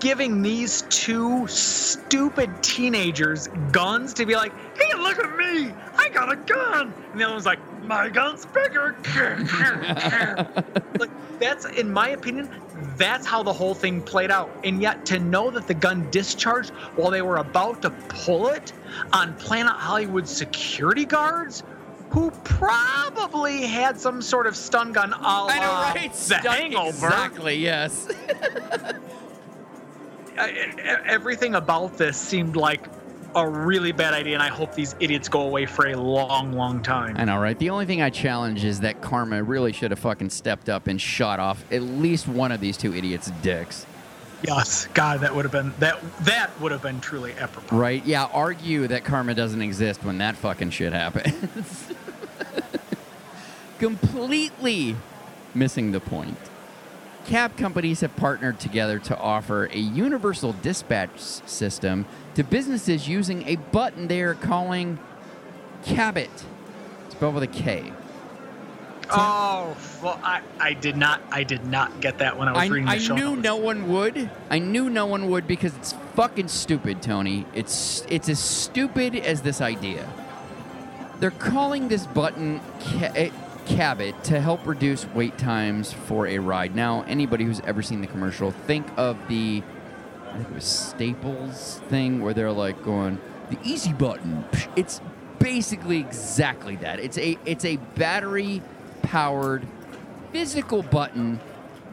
Giving 0.00 0.42
these 0.42 0.82
two 0.82 1.46
stupid 1.46 2.50
teenagers 2.62 3.48
guns 3.72 4.12
to 4.14 4.26
be 4.26 4.34
like, 4.36 4.52
hey, 4.78 4.96
look 4.98 5.18
at 5.18 5.36
me, 5.36 5.72
I 5.96 6.08
got 6.10 6.30
a 6.32 6.36
gun. 6.36 6.92
And 7.12 7.20
the 7.20 7.24
other 7.24 7.34
one's 7.34 7.46
like, 7.46 7.58
my 7.84 8.08
gun's 8.08 8.46
bigger. 8.46 8.96
like, 10.98 11.10
that's, 11.38 11.64
in 11.66 11.92
my 11.92 12.10
opinion, 12.10 12.48
that's 12.96 13.26
how 13.26 13.42
the 13.42 13.52
whole 13.52 13.74
thing 13.74 14.02
played 14.02 14.30
out. 14.30 14.50
And 14.64 14.82
yet 14.82 15.06
to 15.06 15.18
know 15.18 15.50
that 15.50 15.66
the 15.66 15.74
gun 15.74 16.10
discharged 16.10 16.70
while 16.96 17.10
they 17.10 17.22
were 17.22 17.36
about 17.36 17.82
to 17.82 17.90
pull 17.90 18.48
it 18.48 18.72
on 19.12 19.34
Planet 19.34 19.72
Hollywood 19.72 20.28
security 20.28 21.04
guards 21.04 21.62
who 22.10 22.30
probably 22.44 23.62
had 23.66 23.98
some 24.00 24.22
sort 24.22 24.46
of 24.46 24.56
stun 24.56 24.92
gun 24.92 25.12
a 25.12 25.16
la 25.20 25.46
I 25.48 25.58
know, 25.58 26.00
right? 26.00 26.12
the 26.12 26.16
Stuck- 26.18 26.46
hangover 26.46 27.06
Exactly, 27.08 27.56
yes. 27.56 28.08
Everything 30.38 31.54
about 31.54 31.96
this 31.96 32.16
seemed 32.16 32.56
like 32.56 32.86
a 33.36 33.48
really 33.48 33.92
bad 33.92 34.14
idea, 34.14 34.34
and 34.34 34.42
I 34.42 34.48
hope 34.48 34.74
these 34.74 34.96
idiots 34.98 35.28
go 35.28 35.42
away 35.42 35.66
for 35.66 35.88
a 35.88 35.94
long, 35.94 36.52
long 36.52 36.82
time. 36.82 37.16
I 37.18 37.24
know, 37.24 37.38
right? 37.38 37.58
The 37.58 37.70
only 37.70 37.84
thing 37.84 38.00
I 38.00 38.08
challenge 38.08 38.64
is 38.64 38.80
that 38.80 39.02
Karma 39.02 39.42
really 39.42 39.72
should 39.72 39.90
have 39.90 40.00
fucking 40.00 40.30
stepped 40.30 40.68
up 40.68 40.86
and 40.86 41.00
shot 41.00 41.38
off 41.38 41.62
at 41.70 41.82
least 41.82 42.26
one 42.26 42.50
of 42.50 42.60
these 42.60 42.76
two 42.78 42.94
idiots' 42.94 43.30
dicks. 43.42 43.86
Yes, 44.42 44.86
God, 44.94 45.20
that 45.20 45.34
would 45.34 45.44
have 45.44 45.52
been 45.52 45.72
that. 45.78 45.98
That 46.24 46.60
would 46.60 46.72
have 46.72 46.82
been 46.82 47.00
truly 47.00 47.32
apropos. 47.34 47.76
Right? 47.76 48.04
Yeah, 48.04 48.24
argue 48.24 48.86
that 48.88 49.04
karma 49.04 49.34
doesn't 49.34 49.62
exist 49.62 50.04
when 50.04 50.18
that 50.18 50.36
fucking 50.36 50.70
shit 50.70 50.92
happens. 50.92 51.92
Completely 53.78 54.96
missing 55.54 55.92
the 55.92 56.00
point. 56.00 56.38
Cab 57.26 57.56
companies 57.56 58.02
have 58.02 58.14
partnered 58.14 58.60
together 58.60 59.00
to 59.00 59.18
offer 59.18 59.66
a 59.72 59.78
universal 59.78 60.52
dispatch 60.62 61.18
system 61.18 62.06
to 62.36 62.44
businesses 62.44 63.08
using 63.08 63.46
a 63.48 63.56
button 63.56 64.06
they 64.06 64.22
are 64.22 64.34
calling 64.34 64.98
Cabot, 65.84 66.30
spelled 67.08 67.34
with 67.34 67.42
a 67.42 67.48
K. 67.48 67.92
Oh, 69.10 69.76
well, 70.02 70.20
I, 70.22 70.40
I 70.58 70.74
did 70.74 70.96
not, 70.96 71.20
I 71.30 71.42
did 71.44 71.64
not 71.66 72.00
get 72.00 72.18
that 72.18 72.38
when 72.38 72.48
I 72.48 72.52
was 72.52 72.62
I, 72.62 72.66
reading 72.66 72.86
the 72.86 72.92
I 72.92 72.98
show 72.98 73.14
I 73.14 73.18
knew 73.18 73.36
no 73.36 73.56
one 73.56 73.88
would. 73.88 74.30
I 74.50 74.58
knew 74.58 74.88
no 74.90 75.06
one 75.06 75.28
would 75.30 75.46
because 75.46 75.76
it's 75.76 75.94
fucking 76.14 76.48
stupid, 76.48 77.02
Tony. 77.02 77.44
It's 77.54 78.04
it's 78.08 78.28
as 78.28 78.38
stupid 78.40 79.14
as 79.14 79.42
this 79.42 79.60
idea. 79.60 80.08
They're 81.20 81.30
calling 81.30 81.88
this 81.88 82.06
button 82.06 82.60
ca- 82.80 83.30
Cabot 83.66 84.22
to 84.24 84.40
help 84.40 84.66
reduce 84.66 85.06
wait 85.08 85.36
times 85.38 85.92
for 85.92 86.26
a 86.26 86.38
ride. 86.38 86.74
Now, 86.74 87.02
anybody 87.02 87.44
who's 87.44 87.60
ever 87.60 87.82
seen 87.82 88.00
the 88.00 88.06
commercial, 88.06 88.50
think 88.50 88.86
of 88.96 89.18
the 89.28 89.62
I 90.28 90.36
think 90.36 90.48
it 90.50 90.54
was 90.54 90.64
Staples 90.64 91.80
thing 91.88 92.20
where 92.22 92.34
they're 92.34 92.52
like 92.52 92.82
going 92.84 93.18
the 93.50 93.58
easy 93.64 93.92
button. 93.92 94.44
It's 94.74 95.00
basically 95.38 95.98
exactly 95.98 96.76
that. 96.76 97.00
It's 97.00 97.18
a 97.18 97.38
it's 97.44 97.64
a 97.64 97.76
battery 97.94 98.62
powered 99.02 99.66
physical 100.32 100.82
button 100.82 101.40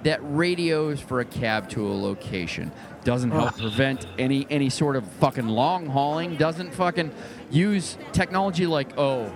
that 0.03 0.19
radios 0.21 0.99
for 0.99 1.19
a 1.21 1.25
cab 1.25 1.69
to 1.69 1.87
a 1.87 1.93
location. 1.93 2.71
Doesn't 3.03 3.31
help 3.31 3.57
prevent 3.57 4.05
any 4.17 4.47
any 4.49 4.69
sort 4.69 4.95
of 4.95 5.05
fucking 5.13 5.47
long 5.47 5.85
hauling. 5.85 6.35
Doesn't 6.35 6.73
fucking 6.73 7.11
use 7.49 7.97
technology 8.11 8.65
like 8.65 8.97
oh 8.97 9.31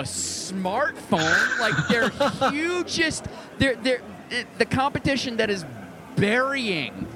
a 0.00 0.04
smartphone. 0.04 1.58
like 1.60 1.74
they're 1.88 2.10
hugest. 2.50 3.26
They're 3.58 3.76
they're 3.76 4.02
the 4.58 4.66
competition 4.66 5.36
that 5.36 5.50
is 5.50 5.64
burying 6.16 7.06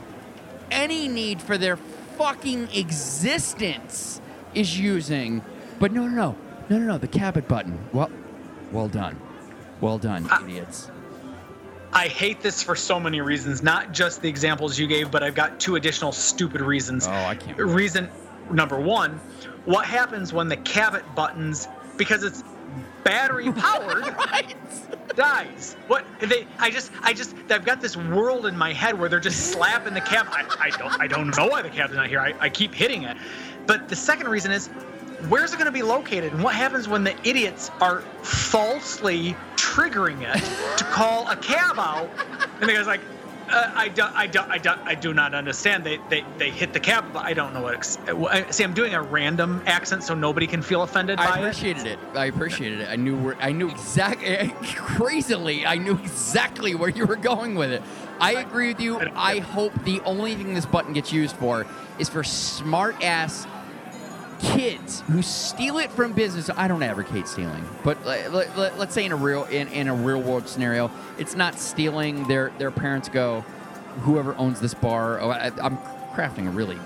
any 0.70 1.08
need 1.08 1.40
for 1.40 1.56
their 1.58 1.76
fucking 2.16 2.68
existence 2.74 4.20
is 4.54 4.78
using. 4.78 5.42
But 5.78 5.92
no, 5.92 6.06
no, 6.06 6.14
no, 6.14 6.36
no, 6.68 6.78
no, 6.78 6.84
no. 6.86 6.98
The 6.98 7.08
cabot 7.08 7.48
button. 7.48 7.78
Well, 7.92 8.10
well 8.72 8.88
done, 8.88 9.18
well 9.80 9.98
done, 9.98 10.28
idiots. 10.42 10.90
I 11.92 12.06
hate 12.08 12.42
this 12.42 12.62
for 12.62 12.76
so 12.76 13.00
many 13.00 13.20
reasons, 13.22 13.62
not 13.62 13.92
just 13.92 14.20
the 14.20 14.28
examples 14.28 14.78
you 14.78 14.86
gave, 14.86 15.10
but 15.10 15.22
I've 15.22 15.34
got 15.34 15.58
two 15.58 15.76
additional 15.76 16.12
stupid 16.12 16.60
reasons. 16.60 17.06
Oh, 17.06 17.12
I 17.12 17.34
can't. 17.34 17.58
Reason 17.58 18.10
number 18.50 18.78
one, 18.78 19.12
what 19.64 19.86
happens 19.86 20.32
when 20.32 20.48
the 20.48 20.56
cabot 20.58 21.02
buttons, 21.14 21.66
because 21.96 22.24
it's 22.24 22.44
battery 23.04 23.52
powered, 23.52 24.04
right. 24.32 24.54
dies? 25.14 25.76
What 25.86 26.04
they? 26.20 26.46
I 26.58 26.70
just, 26.70 26.92
I 27.02 27.12
just, 27.12 27.34
I've 27.50 27.64
got 27.64 27.80
this 27.80 27.96
world 27.96 28.46
in 28.46 28.56
my 28.56 28.72
head 28.72 28.98
where 28.98 29.08
they're 29.08 29.20
just 29.20 29.52
slapping 29.52 29.94
the 29.94 30.00
cab. 30.00 30.26
I, 30.30 30.44
I 30.60 30.70
don't, 30.70 31.00
I 31.00 31.06
don't 31.06 31.36
know 31.36 31.46
why 31.46 31.62
the 31.62 31.70
cab's 31.70 31.94
not 31.94 32.08
here. 32.08 32.20
I, 32.20 32.34
I 32.38 32.48
keep 32.48 32.74
hitting 32.74 33.04
it. 33.04 33.16
But 33.66 33.88
the 33.88 33.96
second 33.96 34.28
reason 34.28 34.50
is, 34.50 34.68
where's 35.28 35.52
it 35.52 35.56
going 35.56 35.66
to 35.66 35.72
be 35.72 35.82
located, 35.82 36.32
and 36.32 36.42
what 36.42 36.54
happens 36.54 36.88
when 36.88 37.04
the 37.04 37.14
idiots 37.28 37.70
are 37.80 38.00
falsely 38.22 39.36
triggering 39.56 40.22
it 40.22 40.42
to 40.78 40.84
call 40.84 41.28
a 41.28 41.36
cab 41.36 41.78
out, 41.78 42.10
and 42.60 42.68
the 42.68 42.74
guy's 42.74 42.86
like. 42.86 43.00
Uh, 43.50 43.72
I 43.74 43.88
don't, 43.88 44.12
I 44.14 44.26
don't, 44.26 44.50
I 44.50 44.58
don't, 44.58 44.80
I 44.86 44.94
do 44.94 45.14
not 45.14 45.34
understand. 45.34 45.84
They, 45.84 45.98
they, 46.08 46.24
they 46.36 46.50
hit 46.50 46.72
the 46.72 46.80
cap, 46.80 47.06
but 47.12 47.24
I 47.24 47.32
don't 47.32 47.54
know 47.54 47.62
what. 47.62 47.74
Ex- 47.74 47.98
I- 48.06 48.50
see, 48.50 48.64
I'm 48.64 48.74
doing 48.74 48.94
a 48.94 49.02
random 49.02 49.62
accent 49.66 50.02
so 50.02 50.14
nobody 50.14 50.46
can 50.46 50.62
feel 50.62 50.82
offended 50.82 51.16
by 51.16 51.24
I 51.26 51.38
appreciated 51.38 51.86
it. 51.86 51.98
I 52.14 52.26
appreciated 52.26 52.80
it. 52.82 52.88
I 52.88 52.96
knew 52.96 53.16
where. 53.16 53.36
I 53.40 53.52
knew 53.52 53.70
exactly. 53.70 54.48
Crazily, 54.62 55.64
I 55.66 55.76
knew 55.76 55.92
exactly 55.94 56.74
where 56.74 56.90
you 56.90 57.06
were 57.06 57.16
going 57.16 57.54
with 57.54 57.72
it. 57.72 57.82
I 58.20 58.32
agree 58.32 58.68
with 58.68 58.80
you. 58.80 58.98
I 59.00 59.38
I 59.38 59.38
hope 59.38 59.72
the 59.84 60.00
only 60.00 60.34
thing 60.34 60.54
this 60.54 60.66
button 60.66 60.92
gets 60.92 61.12
used 61.12 61.36
for 61.36 61.66
is 61.98 62.08
for 62.08 62.24
smart 62.24 63.02
ass 63.02 63.46
kids 64.38 65.02
who 65.08 65.22
steal 65.22 65.78
it 65.78 65.90
from 65.90 66.12
business. 66.12 66.50
I 66.56 66.68
don't 66.68 66.82
advocate 66.82 67.26
stealing, 67.28 67.64
but 67.84 68.04
let, 68.04 68.32
let, 68.32 68.72
us 68.74 68.92
say 68.94 69.04
in 69.04 69.12
a 69.12 69.16
real 69.16 69.44
in, 69.44 69.68
in 69.68 69.88
a 69.88 69.94
real 69.94 70.20
world 70.20 70.48
scenario, 70.48 70.90
it's 71.18 71.34
not 71.34 71.58
stealing. 71.58 72.26
Their 72.28 72.52
their 72.58 72.70
parents 72.70 73.08
go, 73.08 73.40
whoever 74.00 74.34
owns 74.36 74.60
this 74.60 74.74
bar. 74.74 75.20
Oh, 75.20 75.30
I, 75.30 75.50
I'm 75.60 75.78
crafting 76.14 76.46
a 76.46 76.50
really 76.50 76.78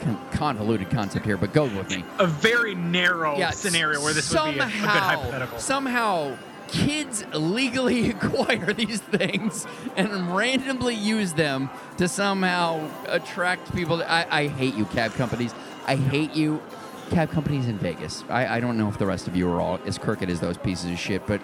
con- 0.00 0.20
convoluted 0.32 0.90
concept 0.90 1.24
here, 1.24 1.36
but 1.36 1.52
go 1.52 1.64
with 1.64 1.90
me. 1.90 2.04
A 2.18 2.26
very 2.26 2.74
narrow 2.74 3.36
Yeah, 3.36 3.50
scenario 3.50 4.00
where 4.02 4.12
this 4.12 4.32
would 4.32 4.54
be 4.54 4.58
a, 4.58 4.62
a 4.62 4.66
good 4.66 4.72
somehow- 4.72 5.00
hypothetical. 5.00 5.58
Somehow, 5.58 6.36
kids 6.68 7.24
legally 7.32 8.10
acquire 8.22 8.72
these 8.72 9.00
things 9.00 9.66
and 9.96 10.34
randomly 10.36 10.94
use 10.94 11.32
them 11.34 11.70
to 11.98 12.08
somehow 12.08 12.88
attract 13.06 13.74
people. 13.74 14.02
I, 14.02 14.26
I 14.30 14.46
hate 14.48 14.74
you, 14.74 14.84
cab 14.86 15.12
companies. 15.14 15.54
I 15.86 15.96
hate 15.96 16.34
you, 16.34 16.62
cab 17.10 17.30
companies 17.30 17.68
in 17.68 17.78
Vegas. 17.78 18.24
I, 18.28 18.56
I 18.56 18.60
don't 18.60 18.76
know 18.76 18.88
if 18.88 18.98
the 18.98 19.06
rest 19.06 19.28
of 19.28 19.36
you 19.36 19.48
are 19.50 19.60
all 19.60 19.80
as 19.86 19.98
crooked 19.98 20.30
as 20.30 20.40
those 20.40 20.56
pieces 20.56 20.90
of 20.90 20.98
shit, 20.98 21.26
but 21.26 21.40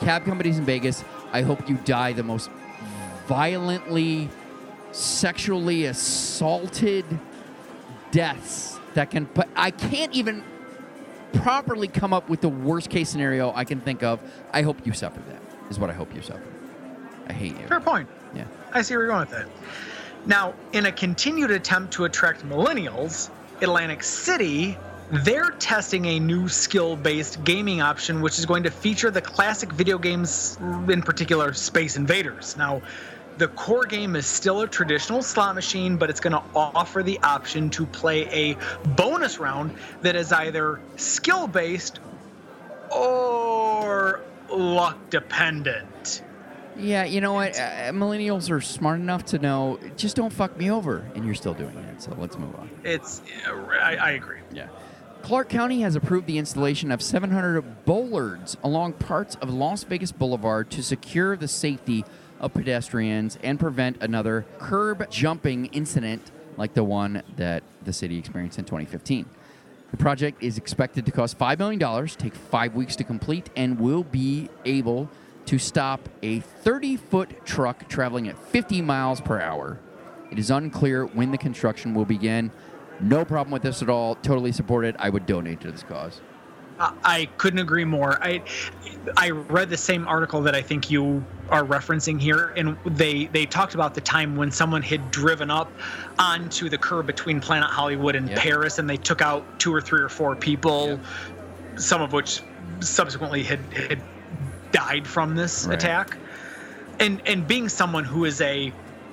cab 0.00 0.24
companies 0.24 0.58
in 0.58 0.64
Vegas, 0.64 1.04
I 1.32 1.42
hope 1.42 1.68
you 1.68 1.76
die 1.84 2.12
the 2.12 2.22
most 2.22 2.50
violently 3.26 4.28
sexually 4.92 5.84
assaulted 5.84 7.04
deaths 8.10 8.80
that 8.94 9.08
can 9.08 9.28
but 9.34 9.48
I 9.54 9.70
can't 9.70 10.12
even 10.12 10.42
properly 11.32 11.86
come 11.86 12.12
up 12.12 12.28
with 12.28 12.40
the 12.40 12.48
worst 12.48 12.90
case 12.90 13.08
scenario 13.08 13.52
I 13.54 13.64
can 13.64 13.80
think 13.80 14.02
of. 14.02 14.20
I 14.52 14.62
hope 14.62 14.84
you 14.84 14.92
suffer 14.92 15.20
that. 15.28 15.40
Is 15.70 15.78
what 15.78 15.90
I 15.90 15.92
hope 15.92 16.12
you 16.14 16.22
suffer. 16.22 16.42
I 17.28 17.32
hate 17.32 17.56
you. 17.60 17.68
Fair 17.68 17.80
point. 17.80 18.08
Yeah. 18.34 18.46
I 18.72 18.82
see 18.82 18.94
where 18.96 19.04
you're 19.04 19.12
going 19.12 19.20
with 19.20 19.30
that. 19.30 19.46
Now, 20.26 20.54
in 20.72 20.86
a 20.86 20.92
continued 20.92 21.52
attempt 21.52 21.92
to 21.94 22.04
attract 22.04 22.44
millennials, 22.44 23.30
Atlantic 23.62 24.02
City, 24.02 24.76
they're 25.10 25.50
testing 25.52 26.04
a 26.06 26.20
new 26.20 26.48
skill 26.48 26.96
based 26.96 27.42
gaming 27.44 27.80
option, 27.80 28.20
which 28.20 28.38
is 28.38 28.46
going 28.46 28.62
to 28.62 28.70
feature 28.70 29.10
the 29.10 29.20
classic 29.20 29.72
video 29.72 29.98
games, 29.98 30.58
in 30.88 31.02
particular, 31.02 31.52
Space 31.52 31.96
Invaders. 31.96 32.56
Now, 32.56 32.80
the 33.38 33.48
core 33.48 33.86
game 33.86 34.16
is 34.16 34.26
still 34.26 34.60
a 34.60 34.68
traditional 34.68 35.22
slot 35.22 35.54
machine, 35.54 35.96
but 35.96 36.10
it's 36.10 36.20
going 36.20 36.32
to 36.32 36.42
offer 36.54 37.02
the 37.02 37.18
option 37.20 37.70
to 37.70 37.86
play 37.86 38.26
a 38.28 38.56
bonus 38.90 39.38
round 39.38 39.74
that 40.02 40.14
is 40.14 40.32
either 40.32 40.80
skill 40.96 41.46
based 41.48 42.00
or 42.94 44.20
luck 44.50 44.98
dependent. 45.10 46.22
Yeah, 46.76 47.04
you 47.04 47.20
know 47.20 47.32
what? 47.32 47.58
Uh, 47.58 47.92
millennials 47.92 48.50
are 48.50 48.60
smart 48.60 49.00
enough 49.00 49.24
to 49.26 49.38
know 49.38 49.78
just 49.96 50.16
don't 50.16 50.32
fuck 50.32 50.56
me 50.56 50.70
over, 50.70 51.04
and 51.14 51.24
you're 51.24 51.34
still 51.34 51.54
doing 51.54 51.76
it. 51.76 52.02
So 52.02 52.14
let's 52.18 52.38
move 52.38 52.54
on. 52.56 52.70
It's, 52.84 53.22
I, 53.46 53.96
I 53.96 54.10
agree. 54.12 54.38
Yeah. 54.52 54.68
Clark 55.22 55.48
County 55.48 55.82
has 55.82 55.96
approved 55.96 56.26
the 56.26 56.38
installation 56.38 56.90
of 56.90 57.02
700 57.02 57.84
bollards 57.84 58.56
along 58.64 58.94
parts 58.94 59.36
of 59.36 59.50
Las 59.50 59.84
Vegas 59.84 60.12
Boulevard 60.12 60.70
to 60.70 60.82
secure 60.82 61.36
the 61.36 61.46
safety 61.46 62.04
of 62.40 62.54
pedestrians 62.54 63.38
and 63.42 63.60
prevent 63.60 64.02
another 64.02 64.46
curb 64.58 65.08
jumping 65.10 65.66
incident 65.66 66.30
like 66.56 66.74
the 66.74 66.82
one 66.82 67.22
that 67.36 67.62
the 67.84 67.92
city 67.92 68.18
experienced 68.18 68.58
in 68.58 68.64
2015. 68.64 69.26
The 69.90 69.96
project 69.96 70.42
is 70.42 70.56
expected 70.56 71.04
to 71.06 71.12
cost 71.12 71.38
$5 71.38 71.58
million, 71.58 72.06
take 72.08 72.34
five 72.34 72.74
weeks 72.74 72.96
to 72.96 73.04
complete, 73.04 73.50
and 73.56 73.78
will 73.78 74.04
be 74.04 74.48
able 74.64 75.08
to 75.46 75.58
stop 75.58 76.08
a 76.22 76.40
30 76.40 76.96
foot 76.96 77.44
truck 77.44 77.88
traveling 77.88 78.28
at 78.28 78.38
50 78.38 78.82
miles 78.82 79.20
per 79.20 79.40
hour. 79.40 79.78
It 80.30 80.38
is 80.38 80.50
unclear 80.50 81.06
when 81.06 81.32
the 81.32 81.38
construction 81.38 81.92
will 81.92 82.04
begin. 82.04 82.52
No 83.00 83.24
problem 83.24 83.50
with 83.52 83.62
this 83.62 83.82
at 83.82 83.88
all. 83.88 84.14
Totally 84.16 84.52
support 84.52 84.84
it. 84.84 84.94
I 84.98 85.08
would 85.10 85.26
donate 85.26 85.60
to 85.62 85.70
this 85.72 85.82
cause. 85.82 86.20
I- 87.04 87.28
couldn't 87.36 87.58
agree 87.58 87.84
more. 87.84 88.18
I 88.22 88.42
I 89.18 89.30
read 89.30 89.68
the 89.68 89.76
same 89.76 90.08
article 90.08 90.40
that 90.42 90.54
I 90.54 90.62
think 90.62 90.90
you 90.90 91.22
are 91.50 91.62
referencing 91.62 92.18
here, 92.18 92.54
and 92.56 92.74
they 92.86 93.26
they 93.26 93.44
talked 93.44 93.74
about 93.74 93.94
the 93.94 94.00
time 94.00 94.34
when 94.34 94.50
someone 94.50 94.80
had 94.80 95.10
driven 95.10 95.50
up 95.50 95.70
onto 96.18 96.70
the 96.70 96.78
curb 96.78 97.06
between 97.06 97.38
Planet 97.38 97.68
Hollywood 97.68 98.16
and 98.16 98.30
Yep. 98.30 98.38
Paris, 98.38 98.78
and 98.78 98.88
they 98.88 98.96
took 98.96 99.20
out 99.20 99.44
two 99.60 99.74
or 99.74 99.82
three 99.82 100.00
or 100.00 100.08
four 100.08 100.34
people, 100.36 100.98
some 101.76 102.00
of 102.00 102.14
which 102.14 102.40
subsequently 102.80 103.42
had 103.42 103.60
had 103.74 104.00
died 104.72 105.06
from 105.06 105.34
this 105.34 105.66
Right. 105.66 105.74
attack. 105.74 106.16
And 106.98 107.20
and 107.26 107.46
being 107.46 107.68
someone 107.68 108.04
who 108.04 108.24
is 108.24 108.40
a 108.40 108.72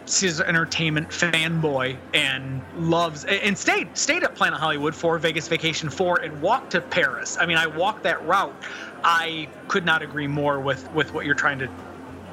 Caesar 0.10 0.44
Entertainment 0.46 1.10
fanboy 1.10 1.98
and 2.14 2.62
loves 2.78 3.26
and 3.26 3.58
stayed 3.58 3.96
stayed 3.98 4.24
at 4.24 4.36
Planet 4.36 4.60
Hollywood 4.60 4.96
for 4.96 5.18
Vegas 5.18 5.48
Vacation 5.48 5.90
4 5.90 6.22
and 6.22 6.42
walked 6.42 6.72
to 6.72 6.82
Paris. 6.82 7.38
I 7.40 7.46
mean, 7.46 7.58
I 7.58 7.68
walked 7.68 8.04
that 8.04 8.26
route. 8.26 8.56
I 9.04 9.48
could 9.68 9.86
not 9.86 10.02
agree 10.02 10.28
more 10.28 10.60
with 10.60 10.92
with 10.94 11.14
what 11.14 11.26
you're 11.26 11.36
trying 11.36 11.60
to 11.60 11.70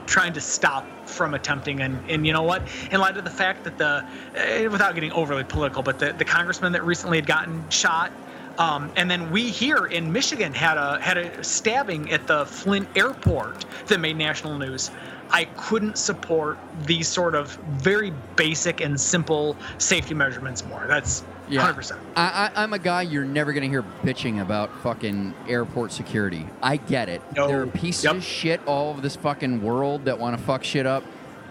trying 0.07 0.33
to 0.35 0.41
stop 0.41 0.87
from 1.09 1.35
attempting 1.35 1.81
and 1.81 1.99
and 2.09 2.27
you 2.27 2.33
know 2.33 2.43
what 2.43 2.63
in 2.91 3.01
light 3.01 3.17
of 3.17 3.25
the 3.25 3.31
fact 3.31 3.65
that 3.65 3.79
the 3.79 4.05
eh, 4.35 4.67
without 4.67 4.95
getting 4.95 5.13
overly 5.13 5.45
political 5.45 5.83
but 5.83 5.99
the, 5.99 6.13
the 6.13 6.25
congressman 6.25 6.73
that 6.73 6.85
recently 6.85 7.17
had 7.17 7.27
gotten 7.27 7.69
shot 7.71 8.13
um, 8.59 8.93
and 8.97 9.11
then 9.11 9.31
we 9.31 9.51
here 9.51 9.87
in 9.87 10.13
Michigan 10.13 10.53
had 10.53 10.77
a 10.77 11.01
had 11.01 11.19
a 11.19 11.43
stabbing 11.43 12.13
at 12.13 12.27
the 12.27 12.47
Flint 12.47 12.89
airport 12.97 13.65
that 13.87 13.99
made 13.99 14.17
national 14.17 14.57
news. 14.59 14.91
I 15.35 15.47
couldn't 15.57 15.99
support 15.99 16.59
these 16.87 17.09
sort 17.09 17.35
of 17.35 17.57
very 17.67 18.13
basic 18.37 18.81
and 18.81 18.99
simple 19.01 19.57
safety 19.79 20.15
measurements 20.15 20.65
more. 20.65 20.85
That's 20.87 21.25
100%. 21.51 21.99
I, 22.15 22.53
I, 22.55 22.63
I'm 22.63 22.73
a 22.73 22.79
guy 22.79 23.03
you're 23.03 23.25
never 23.25 23.53
going 23.53 23.65
to 23.65 23.69
hear 23.69 23.83
bitching 24.05 24.41
about 24.41 24.71
fucking 24.83 25.35
airport 25.49 25.91
security. 25.91 26.47
I 26.63 26.77
get 26.77 27.09
it. 27.09 27.21
No. 27.35 27.49
There 27.49 27.63
are 27.63 27.67
pieces 27.67 28.05
Yep. 28.05 28.15
of 28.15 28.23
shit 28.25 28.61
all 28.65 28.91
over 28.91 29.01
this 29.01 29.17
fucking 29.17 29.61
world 29.61 30.05
that 30.05 30.21
want 30.21 30.39
to 30.39 30.45
fuck 30.45 30.63
shit 30.63 30.87
up. 30.87 31.03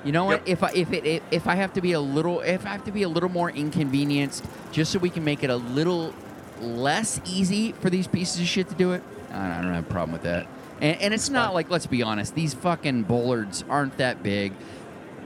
You 0.06 0.14
know 0.14 0.24
what? 0.24 0.48
Yep. 0.48 0.50
If 0.50 0.64
I 0.64 0.72
if 0.72 0.94
it 0.94 1.24
if 1.32 1.46
I 1.48 1.56
have 1.56 1.74
to 1.74 1.82
be 1.82 1.92
a 1.92 2.00
little 2.00 2.40
if 2.40 2.66
I 2.66 2.70
have 2.70 2.86
to 2.86 2.92
be 2.92 3.04
a 3.04 3.10
little 3.10 3.30
more 3.30 3.50
inconvenienced 3.52 4.46
just 4.72 4.94
so 4.94 5.00
we 5.00 5.10
can 5.10 5.26
make 5.26 5.44
it 5.44 5.50
a 5.50 5.58
little 5.58 6.14
less 6.62 7.20
easy 7.26 7.74
for 7.74 7.90
these 7.90 8.08
pieces 8.08 8.40
of 8.40 8.48
shit 8.48 8.70
to 8.70 8.76
do 8.76 8.94
it, 8.94 9.04
I 9.32 9.62
don't 9.62 9.74
have 9.74 9.86
a 9.86 9.92
problem 9.92 10.14
with 10.14 10.24
that. 10.24 10.48
And, 10.84 11.02
and 11.02 11.14
it's 11.14 11.30
not 11.30 11.54
like 11.54 11.70
let's 11.70 11.88
be 11.88 12.04
honest, 12.04 12.36
these 12.36 12.54
fucking 12.54 13.04
bollards 13.04 13.64
aren't 13.70 13.98
that 13.98 14.22
big. 14.22 14.54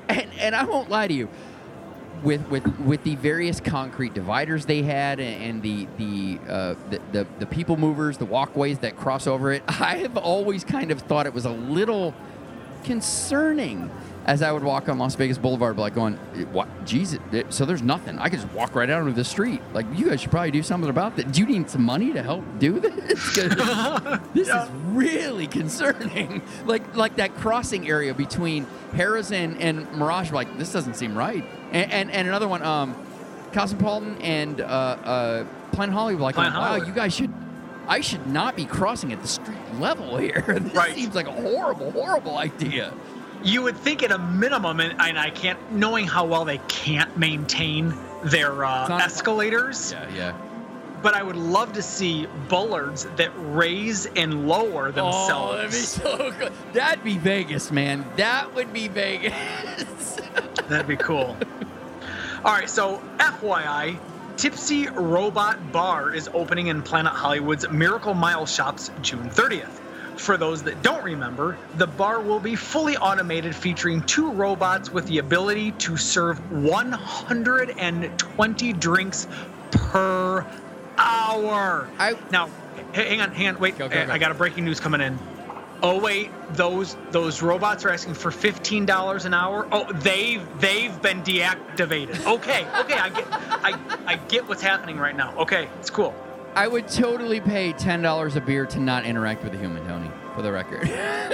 And 0.08 0.30
and 0.40 0.56
I 0.56 0.64
won't 0.64 0.90
lie 0.90 1.08
to 1.08 1.14
you 1.14 1.30
with 2.24 2.48
with 2.48 2.66
with 2.80 3.04
the 3.04 3.16
various 3.16 3.60
concrete 3.60 4.14
dividers 4.14 4.68
they 4.68 4.84
had 4.84 5.20
and, 5.20 5.44
and 5.44 5.64
the 5.64 5.88
the, 5.98 6.40
uh, 6.48 6.76
the 6.90 7.02
the 7.12 7.28
the 7.40 7.46
people 7.48 7.76
movers, 7.76 8.20
the 8.20 8.26
walkways 8.26 8.80
that 8.80 8.96
cross 8.96 9.26
over 9.26 9.52
it, 9.52 9.64
I 9.68 9.98
have 9.98 10.16
always 10.16 10.64
kind 10.64 10.92
of 10.92 11.02
thought 11.02 11.26
it 11.26 11.34
was 11.34 11.46
a 11.46 11.52
little 11.52 12.14
concerning. 12.84 13.90
As 14.28 14.42
I 14.42 14.52
would 14.52 14.64
walk 14.64 14.90
on 14.90 14.98
Las 15.00 15.16
Vegas 15.16 15.38
Boulevard, 15.38 15.78
like 15.78 15.96
going, 15.96 16.16
"What? 16.52 16.68
Jesus! 16.86 17.18
So 17.50 17.66
there's 17.66 17.82
nothing. 17.82 18.20
I 18.20 18.28
could 18.30 18.42
just 18.42 18.52
walk 18.54 18.76
right 18.76 18.90
out 18.90 19.02
onto 19.02 19.14
the 19.14 19.24
street. 19.24 19.62
Like 19.74 19.86
you 19.96 20.10
guys 20.10 20.20
should 20.22 20.32
probably 20.32 20.52
do 20.52 20.62
something 20.62 20.90
about 20.90 21.16
that. 21.16 21.32
Do 21.32 21.40
you 21.42 21.48
need 21.48 21.70
some 21.70 21.84
money 21.84 22.12
to 22.14 22.22
help 22.22 22.44
do 22.60 22.80
this? 22.82 23.36
this 24.34 24.50
is 24.50 24.70
really 24.88 25.48
concerning. 25.48 26.42
Like 26.66 26.96
like 26.98 27.16
that 27.16 27.36
crossing 27.36 27.88
area 27.88 28.14
between 28.14 28.66
Harrison 28.94 29.56
and 29.58 29.90
Mirage. 29.94 30.32
Like 30.32 30.58
this 30.58 30.72
doesn't 30.74 30.96
seem 30.96 31.18
right. 31.18 31.44
And 31.72 31.92
and, 31.92 32.12
and 32.12 32.28
another 32.28 32.48
one, 32.50 32.62
um, 32.64 32.96
Cosmopolitan 33.54 34.22
and 34.22 34.60
uh, 34.60 34.64
uh, 34.66 35.46
Planet 35.72 35.94
Hollywood. 35.94 36.22
Like, 36.22 36.36
Planet 36.36 36.54
wow, 36.54 36.66
Hollywood. 36.68 36.88
you 36.90 36.94
guys 36.94 37.14
should. 37.16 37.34
I 37.88 38.02
should 38.02 38.28
not 38.28 38.58
be 38.58 38.66
crossing 38.66 39.14
at 39.14 39.22
the 39.22 39.28
street 39.30 39.58
level 39.80 40.18
here. 40.18 40.44
This 40.46 40.74
Right. 40.74 40.94
seems 40.94 41.16
like 41.16 41.28
a 41.28 41.32
horrible, 41.32 41.92
horrible 41.92 42.38
idea. 42.38 42.92
You 43.44 43.62
would 43.64 43.78
think 43.78 44.04
at 44.04 44.12
a 44.12 44.18
minimum, 44.18 44.80
and, 44.80 45.00
and 45.00 45.18
I 45.18 45.30
can't, 45.30 45.60
knowing 45.72 46.06
how 46.08 46.26
well 46.26 46.44
they 46.46 46.58
can't 46.68 47.16
maintain 47.18 47.94
their 48.24 48.66
uh, 48.66 48.88
not- 48.88 49.02
escalators, 49.02 49.92
Yeah, 49.92 50.10
yeah. 50.16 50.34
but 51.04 51.14
I 51.14 51.22
would 51.24 51.36
love 51.36 51.74
to 51.74 51.82
see 51.82 52.28
bollards 52.50 53.06
that 53.18 53.32
raise 53.38 54.06
and 54.08 54.48
lower 54.48 54.92
themselves. 54.92 55.30
Oh, 55.32 55.56
that'd 55.56 55.72
be 55.72 55.78
so 55.78 56.32
good. 56.40 56.52
That'd 56.74 57.04
be 57.04 57.18
Vegas, 57.18 57.72
man. 57.72 58.06
That 58.18 58.54
would 58.56 58.74
be 58.74 58.88
Vegas. 58.88 59.34
That'd 60.68 60.88
be 60.88 60.98
cool. 60.98 61.38
All 62.44 62.54
right, 62.54 62.70
so 62.70 63.02
FYI, 63.20 63.98
Tipsy 64.36 64.88
Robot 64.88 65.72
Bar 65.72 66.14
is 66.14 66.28
opening 66.34 66.68
in 66.68 66.82
Planet 66.82 67.14
Hollywood's 67.14 67.70
Miracle 67.70 68.14
Mile 68.14 68.46
shops 68.46 68.92
June 69.02 69.30
30th. 69.30 69.80
For 70.18 70.38
those 70.38 70.64
that 70.64 70.82
don't 70.82 71.04
remember, 71.04 71.58
the 71.76 71.88
bar 71.88 72.20
will 72.22 72.40
be 72.40 72.56
fully 72.56 72.98
automated, 72.98 73.56
featuring 73.56 74.02
two 74.04 74.32
robots 74.32 74.92
with 74.92 75.06
the 75.08 75.20
ability 75.20 75.72
to 75.74 75.96
serve 75.98 76.40
120 76.52 78.74
drinks 78.74 79.28
per 79.72 80.46
hour. 80.98 81.88
I- 82.00 82.16
now, 82.32 82.50
hang 82.94 83.22
on, 83.22 83.32
hang 83.32 83.48
on, 83.48 83.60
wait. 83.60 83.78
Go, 83.78 83.88
go, 83.88 83.96
eh, 83.96 84.06
go. 84.06 84.14
I 84.14 84.18
got 84.18 84.32
a 84.32 84.34
breaking 84.34 84.66
news 84.66 84.80
coming 84.80 85.02
in. 85.02 85.20
Oh 85.84 86.00
wait, 86.00 86.32
those 86.54 86.98
those 87.12 87.44
robots 87.44 87.86
are 87.86 87.92
asking 87.92 88.16
for 88.16 88.32
fifteen 88.32 88.88
dollars 88.88 89.26
an 89.26 89.36
hour. 89.36 89.68
Oh, 89.72 89.86
they've 89.94 90.42
they've 90.60 91.00
been 91.04 91.22
deactivated. 91.22 92.26
Okay, 92.26 92.66
okay, 92.80 92.98
I 92.98 93.10
get 93.10 93.28
I, 93.32 93.78
I 94.08 94.16
get 94.16 94.50
what's 94.50 94.64
happening 94.64 94.98
right 94.98 95.16
now. 95.16 95.36
Okay, 95.38 95.70
it's 95.80 95.92
cool. 95.92 96.16
I 96.58 96.68
would 96.68 96.88
totally 96.88 97.40
pay 97.40 97.72
ten 97.74 98.02
dollars 98.02 98.36
a 98.36 98.42
beer 98.42 98.66
to 98.66 98.80
not 98.80 99.06
interact 99.06 99.44
with 99.44 99.54
a 99.54 99.58
human, 99.60 99.86
Tony. 99.86 100.10
For 100.34 100.42
the 100.42 100.52
record, 100.52 100.90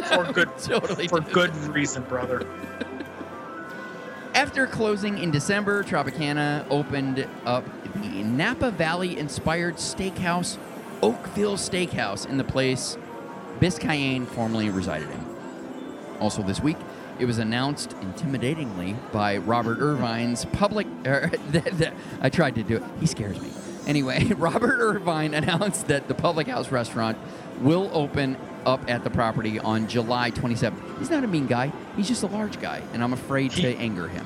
For 0.07 0.29
good 0.33 0.49
Totally 0.57 1.07
for 1.07 1.21
good 1.21 1.55
reason, 1.73 2.03
brother. 2.03 2.45
After 4.35 4.67
closing 4.67 5.17
in 5.19 5.31
December, 5.31 5.81
Tropicana 5.81 6.65
opened 6.69 7.25
up 7.45 7.63
the 8.01 8.23
Napa 8.23 8.71
Valley 8.71 9.17
inspired 9.17 9.75
steakhouse, 9.75 10.57
Oakville 11.01 11.55
Steakhouse, 11.55 12.27
in 12.27 12.35
the 12.35 12.43
place 12.43 12.97
Biscayne 13.61 14.27
formerly 14.27 14.69
resided 14.71 15.09
in. 15.09 15.25
Also, 16.19 16.43
this 16.43 16.59
week, 16.59 16.77
it 17.17 17.25
was 17.25 17.37
announced 17.37 17.91
intimidatingly 18.01 18.97
by 19.13 19.37
Robert 19.37 19.79
Irvine's 19.79 20.43
public. 20.43 20.85
Er, 21.05 21.31
I 22.21 22.29
tried 22.29 22.55
to 22.55 22.63
do 22.63 22.75
it. 22.75 22.83
He 22.99 23.05
scares 23.05 23.39
me. 23.39 23.49
Anyway, 23.87 24.25
Robert 24.37 24.79
Irvine 24.79 25.33
announced 25.33 25.87
that 25.87 26.07
the 26.07 26.13
Public 26.13 26.47
House 26.47 26.71
restaurant 26.71 27.17
will 27.61 27.89
open 27.93 28.37
up 28.65 28.89
at 28.89 29.03
the 29.03 29.09
property 29.09 29.59
on 29.59 29.87
July 29.87 30.31
27th. 30.31 30.99
He's 30.99 31.09
not 31.09 31.23
a 31.23 31.27
mean 31.27 31.47
guy. 31.47 31.71
He's 31.95 32.07
just 32.07 32.23
a 32.23 32.27
large 32.27 32.59
guy, 32.61 32.81
and 32.93 33.03
I'm 33.03 33.13
afraid 33.13 33.51
to 33.51 33.75
anger 33.75 34.07
him. 34.07 34.25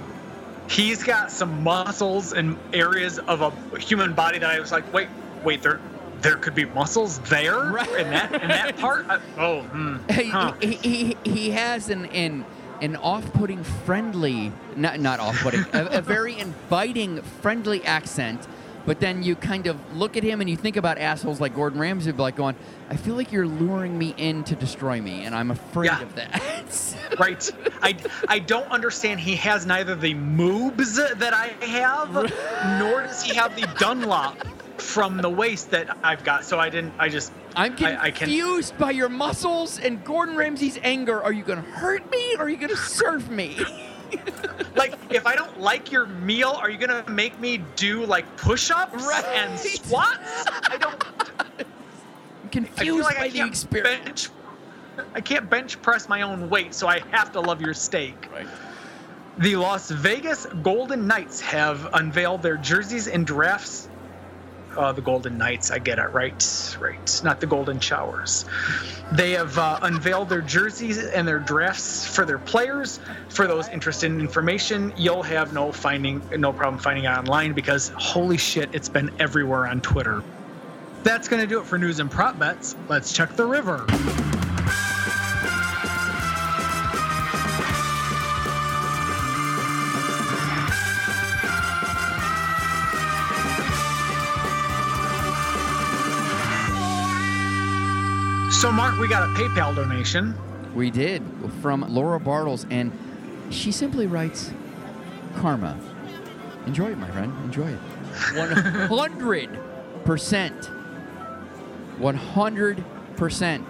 He's 0.70 1.02
got 1.04 1.32
some 1.32 1.64
muscles 1.64 2.34
and 2.34 2.58
areas 2.74 3.20
of 3.20 3.42
a 3.42 3.80
human 3.80 4.14
body 4.14 4.40
that 4.40 4.50
I 4.50 4.60
was 4.60 4.72
like, 4.72 4.92
wait, 4.94 5.08
wait, 5.44 5.62
there 5.64 5.80
there 6.22 6.36
could 6.36 6.56
be 6.56 6.66
muscles 6.66 7.20
there 7.30 7.58
Right. 7.72 7.88
in 7.90 8.10
that 8.10 8.42
in 8.42 8.48
that 8.50 8.78
part. 8.78 9.06
I, 9.08 9.20
oh, 9.38 9.62
hmm, 9.62 9.98
He, 10.12 10.30
huh. 10.30 10.54
he, 10.60 10.74
he, 10.74 11.18
he 11.24 11.50
has 11.52 11.90
an, 11.90 12.08
an, 12.08 12.44
an 12.82 12.96
off-putting, 12.98 13.64
friendly, 13.64 14.52
not, 14.76 15.00
not 15.00 15.20
off-putting, 15.20 15.66
a, 15.74 15.86
a 15.98 16.02
very 16.02 16.38
inviting, 16.40 17.22
friendly 17.42 17.84
accent. 17.86 18.48
But 18.88 19.02
then 19.02 19.22
you 19.22 19.36
kind 19.36 19.68
of 19.68 19.78
look 19.98 20.16
at 20.16 20.24
him 20.24 20.40
and 20.40 20.50
you 20.50 20.56
think 20.56 20.78
about 20.78 20.98
assholes 20.98 21.42
like 21.42 21.54
Gordon 21.54 21.78
Ramsay, 21.80 22.14
like 22.14 22.38
going, 22.38 22.56
I 22.90 22.96
feel 22.96 23.16
like 23.16 23.34
you're 23.34 23.46
luring 23.46 23.98
me 23.98 24.16
in 24.18 24.46
to 24.46 24.56
destroy 24.56 25.02
me, 25.02 25.26
and 25.26 25.36
I'm 25.36 25.52
afraid 25.52 25.88
Yeah. 25.88 26.02
of 26.02 26.16
that. 26.16 26.42
Right. 27.20 27.50
I, 27.82 27.96
I 28.28 28.40
don't 28.40 28.70
understand. 28.72 29.20
He 29.20 29.36
has 29.38 29.66
neither 29.66 29.96
the 29.96 30.14
moobs 30.14 30.96
that 31.20 31.34
I 31.34 31.48
have, 31.66 32.14
nor 32.80 33.02
does 33.02 33.24
he 33.24 33.34
have 33.36 33.56
the 33.60 33.68
Dunlop 33.80 34.38
from 34.80 35.18
the 35.18 35.30
waist 35.30 35.72
that 35.72 35.98
I've 36.04 36.24
got. 36.24 36.46
So 36.46 36.60
I 36.60 36.70
didn't. 36.70 36.94
I 37.00 37.10
just. 37.10 37.32
I'm 37.56 37.74
I- 37.84 37.98
I 38.04 38.12
can- 38.12 38.28
confused 38.28 38.78
by 38.78 38.92
your 38.92 39.10
muscles 39.10 39.80
and 39.80 40.04
Gordon 40.06 40.36
Ramsay's 40.38 40.78
anger. 40.84 41.22
Are 41.24 41.34
you 41.34 41.44
going 41.44 41.62
to 41.64 41.70
hurt 41.72 42.10
me 42.12 42.36
or 42.38 42.44
are 42.46 42.50
you 42.50 42.58
going 42.58 42.70
to 42.70 42.78
serve 42.78 43.30
me? 43.32 43.58
Like, 44.76 44.94
if 45.10 45.26
I 45.26 45.34
don't 45.36 45.60
like 45.60 45.92
your 45.92 46.06
meal, 46.06 46.50
are 46.50 46.70
you 46.70 46.78
gonna 46.78 47.04
make 47.10 47.40
me 47.40 47.64
do 47.76 48.06
like 48.06 48.38
push-ups 48.38 48.94
Right. 48.94 49.26
and 49.34 49.58
squats? 49.60 50.46
I 50.70 50.78
don't. 50.78 51.04
I'm 51.60 51.66
I 51.66 51.66
confused 52.52 52.80
feel 52.82 52.98
like 53.00 53.18
by 53.18 53.24
I 53.24 53.30
the 53.30 53.38
can't 53.40 53.50
experience. 53.50 54.06
bench. 54.06 54.30
I 55.16 55.22
can't 55.22 55.50
bench 55.50 55.82
press 55.82 56.08
my 56.08 56.22
own 56.22 56.50
weight, 56.52 56.76
so 56.76 56.88
I 56.88 57.00
have 57.12 57.32
to 57.32 57.40
love 57.40 57.60
your 57.60 57.74
steak. 57.74 58.28
Right. 58.32 58.48
The 59.40 59.56
Las 59.56 59.90
Vegas 59.90 60.46
Golden 60.62 61.08
Knights 61.08 61.42
have 61.42 61.90
unveiled 61.94 62.44
their 62.44 62.58
jerseys 62.58 63.08
and 63.08 63.26
drafts. 63.26 63.90
Uh, 64.78 64.92
the 64.92 65.02
Golden 65.02 65.38
Knights, 65.40 65.72
I 65.72 65.80
get 65.80 65.98
it 65.98 66.14
right, 66.14 66.78
right, 66.80 67.22
not 67.24 67.40
the 67.40 67.48
Golden 67.48 67.80
Showers. 67.80 68.46
They 69.12 69.32
have 69.32 69.58
uh, 69.58 69.80
unveiled 69.82 70.30
their 70.30 70.42
jerseys 70.42 71.04
and 71.04 71.28
their 71.28 71.40
drafts 71.40 72.06
for 72.06 72.26
their 72.26 72.38
players. 72.38 73.00
For 73.30 73.48
those 73.48 73.68
interested 73.70 74.12
in 74.12 74.20
information, 74.20 74.94
you'll 74.96 75.24
have 75.24 75.52
no 75.52 75.72
finding, 75.72 76.22
no 76.38 76.54
problem 76.54 76.80
finding 76.80 77.06
it 77.06 77.10
online 77.10 77.54
because 77.54 77.90
holy 77.98 78.38
shit, 78.38 78.70
it's 78.74 78.90
been 78.90 79.12
everywhere 79.20 79.66
on 79.66 79.82
Twitter. 79.82 80.22
That's 81.04 81.28
gonna 81.28 81.48
do 81.48 81.60
it 81.60 81.66
for 81.66 81.78
news 81.78 82.00
and 82.00 82.12
prop 82.12 82.38
bets. 82.38 82.76
Let's 82.88 83.14
check 83.14 83.36
the 83.36 83.46
river. 83.46 83.86
So, 98.68 98.74
Mark, 98.74 99.00
we 99.00 99.08
got 99.08 99.24
a 99.24 99.28
PayPal 99.28 99.74
donation. 99.74 100.36
We 100.76 100.92
did 100.92 101.24
from 101.62 101.86
Laura 101.88 102.20
Bartles, 102.20 102.66
and 102.70 102.92
she 103.50 103.72
simply 103.72 104.08
writes, 104.08 104.52
"Karma, 105.38 105.80
enjoy 106.66 106.92
it, 106.92 106.98
my 106.98 107.10
friend. 107.12 107.34
Enjoy 107.46 107.70
it. 107.70 107.80
One 108.36 108.50
hundred 108.90 109.58
percent. 110.04 110.66
One 111.98 112.16
hundred 112.16 112.84
percent. 113.16 113.66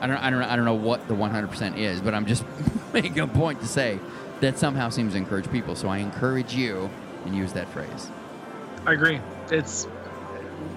I 0.00 0.06
don't, 0.06 0.16
I 0.16 0.30
don't, 0.30 0.42
I 0.44 0.56
don't 0.56 0.64
know 0.64 0.72
what 0.72 1.06
the 1.06 1.14
one 1.14 1.30
hundred 1.30 1.48
percent 1.48 1.76
is, 1.76 2.00
but 2.00 2.14
I'm 2.14 2.24
just 2.24 2.44
making 2.94 3.20
a 3.20 3.26
point 3.26 3.60
to 3.60 3.66
say 3.66 4.00
that 4.40 4.56
somehow 4.56 4.88
seems 4.88 5.12
to 5.12 5.18
encourage 5.18 5.52
people. 5.52 5.76
So 5.76 5.88
I 5.88 5.98
encourage 5.98 6.54
you 6.54 6.88
and 7.26 7.36
use 7.36 7.52
that 7.52 7.68
phrase. 7.68 8.08
I 8.86 8.94
agree. 8.94 9.20
It's 9.50 9.86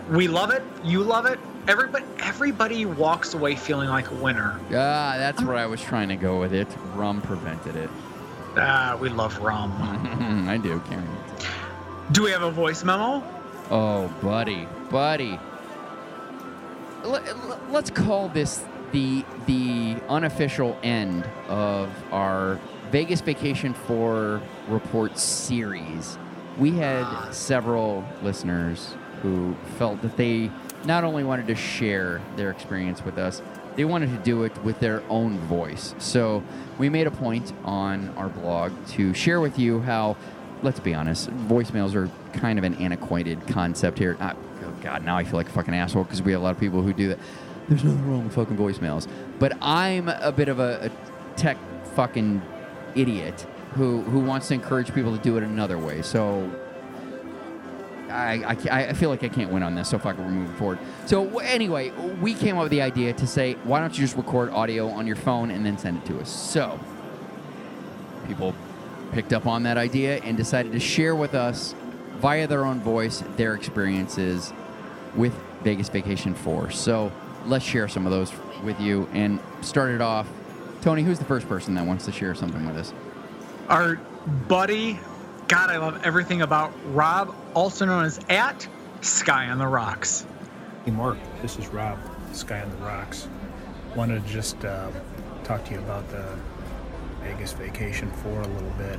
we 0.10 0.28
love 0.28 0.52
it. 0.52 0.62
You 0.84 1.04
love 1.04 1.26
it. 1.26 1.40
Everybody, 1.68 2.06
everybody 2.20 2.86
walks 2.86 3.34
away 3.34 3.56
feeling 3.56 3.90
like 3.90 4.10
a 4.10 4.16
winner. 4.16 4.60
Ah, 4.70 5.16
that's 5.18 5.42
where 5.44 5.56
I 5.56 5.68
was 5.68 5.82
trying 5.82 6.10
to 6.10 6.16
go 6.16 6.40
with 6.40 6.54
it. 6.54 6.68
Rum 6.96 7.22
prevented 7.22 7.76
it. 7.76 7.90
Ah, 8.58 8.98
we 9.00 9.10
love 9.10 9.38
rum. 9.40 9.72
I 10.50 10.58
do, 10.58 10.82
Karen. 10.90 11.08
Do 12.12 12.24
we 12.24 12.32
have 12.32 12.42
a 12.42 12.52
voice 12.52 12.84
memo? 12.84 13.24
Oh, 13.70 14.08
buddy, 14.22 14.68
buddy. 14.90 15.40
Let, 17.04 17.24
us 17.74 17.90
call 17.90 18.30
this 18.30 18.64
the 18.92 19.24
the 19.46 19.96
unofficial 20.10 20.78
end 20.84 21.28
of 21.48 21.90
our 22.12 22.60
Vegas 22.92 23.22
Vacation 23.22 23.74
for 23.74 24.42
Report 24.68 25.18
series. 25.18 26.18
We 26.58 26.72
had 26.72 27.32
several 27.32 28.04
listeners 28.22 28.96
who 29.22 29.56
felt 29.78 30.02
that 30.02 30.18
they 30.18 30.52
not 30.86 31.04
only 31.04 31.24
wanted 31.24 31.48
to 31.48 31.56
share 31.56 32.22
their 32.36 32.52
experience 32.52 33.04
with 33.04 33.18
us, 33.18 33.42
they 33.76 33.86
wanted 33.86 34.10
to 34.10 34.18
do 34.18 34.44
it 34.44 34.64
with 34.64 34.80
their 34.80 35.02
own 35.10 35.38
voice. 35.40 35.96
So 35.98 36.44
we 36.78 36.90
made 36.90 37.08
a 37.08 37.12
point 37.12 37.54
on 37.64 38.10
our 38.18 38.30
blog 38.30 38.74
to 38.90 39.14
share 39.14 39.40
with 39.40 39.58
you 39.58 39.80
how, 39.82 40.18
let's 40.62 40.80
be 40.80 40.94
honest, 40.94 41.30
voicemails 41.48 41.96
are 41.96 42.10
kind 42.38 42.60
of 42.60 42.66
an 42.66 42.76
antiquated 42.76 43.48
concept 43.48 43.98
here. 43.98 44.18
Ah, 44.20 44.36
oh 44.64 44.74
God, 44.82 45.06
now 45.06 45.18
I 45.18 45.24
feel 45.24 45.36
like 45.36 45.48
a 45.48 45.52
fucking 45.52 45.74
asshole 45.74 46.04
because 46.04 46.22
we 46.22 46.34
have 46.34 46.42
a 46.42 46.44
lot 46.44 46.52
of 46.52 46.60
people 46.60 46.82
who 46.82 46.94
do 46.94 47.10
that. 47.10 47.20
There's 47.70 47.84
nothing 47.84 48.10
wrong 48.10 48.24
with 48.26 48.34
fucking 48.34 48.58
voicemails. 48.58 49.08
But 49.40 49.58
I'm 49.62 50.10
a 50.10 50.32
bit 50.32 50.50
of 50.50 50.60
a, 50.60 50.92
a 50.92 51.38
tech 51.38 51.58
fucking 51.96 52.42
idiot 52.96 53.46
who 53.74 54.02
who 54.02 54.20
wants 54.20 54.50
to 54.50 54.54
encourage 54.54 54.94
people 54.94 55.16
to 55.16 55.24
do 55.24 55.38
it 55.38 55.44
another 55.44 55.78
way. 55.78 56.02
So 56.02 56.50
I, 58.12 58.58
I, 58.70 58.88
I 58.90 58.94
feel 58.94 59.10
like 59.10 59.24
I 59.24 59.30
can't 59.30 59.52
win 59.52 59.64
on 59.64 59.76
this, 59.76 59.90
so 59.90 59.98
fuck 59.98 60.18
it, 60.18 60.22
we're 60.22 60.30
moving 60.30 60.56
forward. 60.56 60.80
So 61.06 61.40
anyway, 61.40 61.92
we 62.22 62.34
came 62.34 62.58
up 62.58 62.64
with 62.64 62.72
the 62.72 62.82
idea 62.82 63.14
to 63.14 63.28
say, 63.28 63.54
why 63.64 63.80
don't 63.80 63.94
you 63.94 64.02
just 64.04 64.18
record 64.18 64.50
audio 64.52 64.88
on 64.88 65.08
your 65.08 65.16
phone 65.16 65.52
and 65.52 65.66
then 65.66 65.78
send 65.78 65.98
it 65.98 66.06
to 66.06 66.20
us? 66.20 66.30
So 66.30 66.80
people 68.28 68.54
picked 69.12 69.34
up 69.34 69.46
on 69.46 69.64
that 69.64 69.78
idea 69.78 70.18
and 70.20 70.38
decided 70.38 70.72
to 70.72 70.80
share 70.80 71.16
with 71.16 71.36
us 71.36 71.76
via 72.18 72.48
their 72.48 72.66
own 72.66 72.80
voice 72.80 73.24
their 73.36 73.56
experiences 73.56 74.54
with 75.16 75.34
Vegas 75.64 75.90
Vacation 75.90 76.34
4. 76.34 76.72
So 76.72 77.12
let's 77.46 77.66
share 77.66 77.88
some 77.88 78.06
of 78.06 78.12
those 78.12 78.32
with 78.64 78.80
you 78.80 79.08
and 79.14 79.40
start 79.62 79.92
it 79.92 80.02
off. 80.02 80.28
Tony, 80.82 81.04
who's 81.04 81.20
the 81.20 81.26
first 81.26 81.48
person 81.48 81.76
that 81.76 81.86
wants 81.86 82.06
to 82.06 82.12
share 82.12 82.34
something 82.36 82.66
with 82.66 82.78
us? 82.78 82.94
Our 83.70 83.96
buddy, 84.48 85.00
God, 85.52 85.70
I 85.70 85.80
love 85.80 86.00
everything 86.06 86.44
about 86.44 86.72
Rob, 86.94 87.36
also 87.54 87.84
known 87.84 88.06
as 88.06 88.22
at 88.30 88.66
Sky 89.02 89.50
on 89.50 89.58
the 89.58 89.68
Rocks. 89.68 90.26
Hey 90.86 90.92
Mark, 90.92 91.18
this 91.42 91.60
is 91.60 91.68
Rob, 91.68 92.00
Sky 92.32 92.62
on 92.62 92.70
the 92.70 92.78
Rocks. 92.78 93.28
Wanted 93.94 94.26
to 94.26 94.32
just 94.32 94.64
uh, 94.64 94.90
talk 95.44 95.66
to 95.66 95.74
you 95.74 95.80
about 95.80 96.10
the 96.10 96.26
Vegas 97.22 97.52
Vacation 97.52 98.10
for 98.12 98.30
a 98.30 98.48
little 98.48 98.72
bit. 98.78 98.98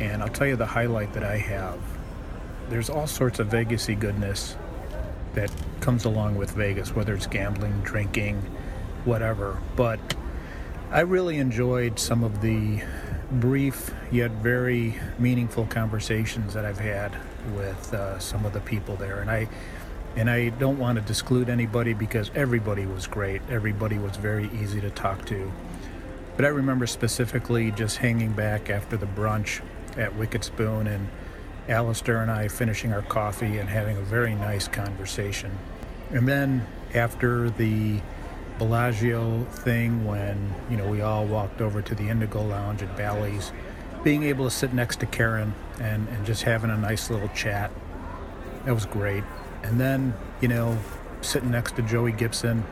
And 0.00 0.24
I'll 0.24 0.28
tell 0.28 0.48
you 0.48 0.56
the 0.56 0.66
highlight 0.66 1.12
that 1.12 1.22
I 1.22 1.36
have. 1.36 1.78
There's 2.68 2.90
all 2.90 3.06
sorts 3.06 3.38
of 3.38 3.46
Vegasy 3.46 3.96
goodness 3.96 4.56
that 5.34 5.52
comes 5.78 6.04
along 6.04 6.34
with 6.34 6.50
Vegas, 6.50 6.96
whether 6.96 7.14
it's 7.14 7.28
gambling, 7.28 7.80
drinking, 7.82 8.42
whatever. 9.04 9.56
But 9.76 10.00
I 10.90 11.02
really 11.02 11.38
enjoyed 11.38 12.00
some 12.00 12.24
of 12.24 12.42
the 12.42 12.82
brief 13.30 13.92
yet 14.10 14.30
very 14.32 14.98
meaningful 15.18 15.66
conversations 15.66 16.54
that 16.54 16.64
I've 16.64 16.80
had 16.80 17.12
with 17.54 17.94
uh, 17.94 18.18
some 18.18 18.44
of 18.44 18.52
the 18.52 18.60
people 18.60 18.96
there, 18.96 19.20
and 19.20 19.30
I 19.30 19.48
and 20.16 20.28
I 20.28 20.48
don't 20.48 20.78
want 20.78 20.98
to 20.98 21.04
disclude 21.04 21.48
anybody 21.48 21.94
because 21.94 22.30
everybody 22.34 22.84
was 22.84 23.06
great. 23.06 23.42
Everybody 23.48 23.98
was 23.98 24.16
very 24.16 24.50
easy 24.60 24.80
to 24.80 24.90
talk 24.90 25.24
to. 25.26 25.52
But 26.36 26.44
I 26.44 26.48
remember 26.48 26.86
specifically 26.86 27.70
just 27.70 27.98
hanging 27.98 28.32
back 28.32 28.70
after 28.70 28.96
the 28.96 29.06
brunch 29.06 29.60
at 29.96 30.16
Wicked 30.16 30.42
Spoon 30.42 30.86
and 30.86 31.08
Alistair 31.68 32.22
and 32.22 32.30
I 32.30 32.48
finishing 32.48 32.92
our 32.92 33.02
coffee 33.02 33.58
and 33.58 33.68
having 33.68 33.96
a 33.96 34.02
very 34.02 34.34
nice 34.34 34.66
conversation. 34.66 35.56
And 36.10 36.26
then 36.26 36.66
after 36.92 37.50
the 37.50 38.00
Bellagio 38.60 39.42
thing, 39.44 40.04
when 40.04 40.54
you 40.68 40.76
know 40.76 40.86
we 40.86 41.00
all 41.00 41.24
walked 41.24 41.62
over 41.62 41.80
to 41.80 41.94
the 41.94 42.10
Indigo 42.10 42.42
Lounge 42.42 42.82
at 42.82 42.94
Bally's, 42.94 43.52
being 44.04 44.22
able 44.24 44.44
to 44.44 44.50
sit 44.50 44.74
next 44.74 45.00
to 45.00 45.06
Karen 45.06 45.54
and, 45.80 46.06
and 46.08 46.26
just 46.26 46.42
having 46.42 46.68
a 46.68 46.76
nice 46.76 47.08
little 47.08 47.28
chat, 47.28 47.70
that 48.66 48.74
was 48.74 48.84
great. 48.84 49.24
And 49.62 49.80
then 49.80 50.12
you 50.42 50.48
know 50.48 50.78
sitting 51.22 51.50
next 51.50 51.76
to 51.76 51.82
Joey 51.82 52.12
Gibson 52.12 52.64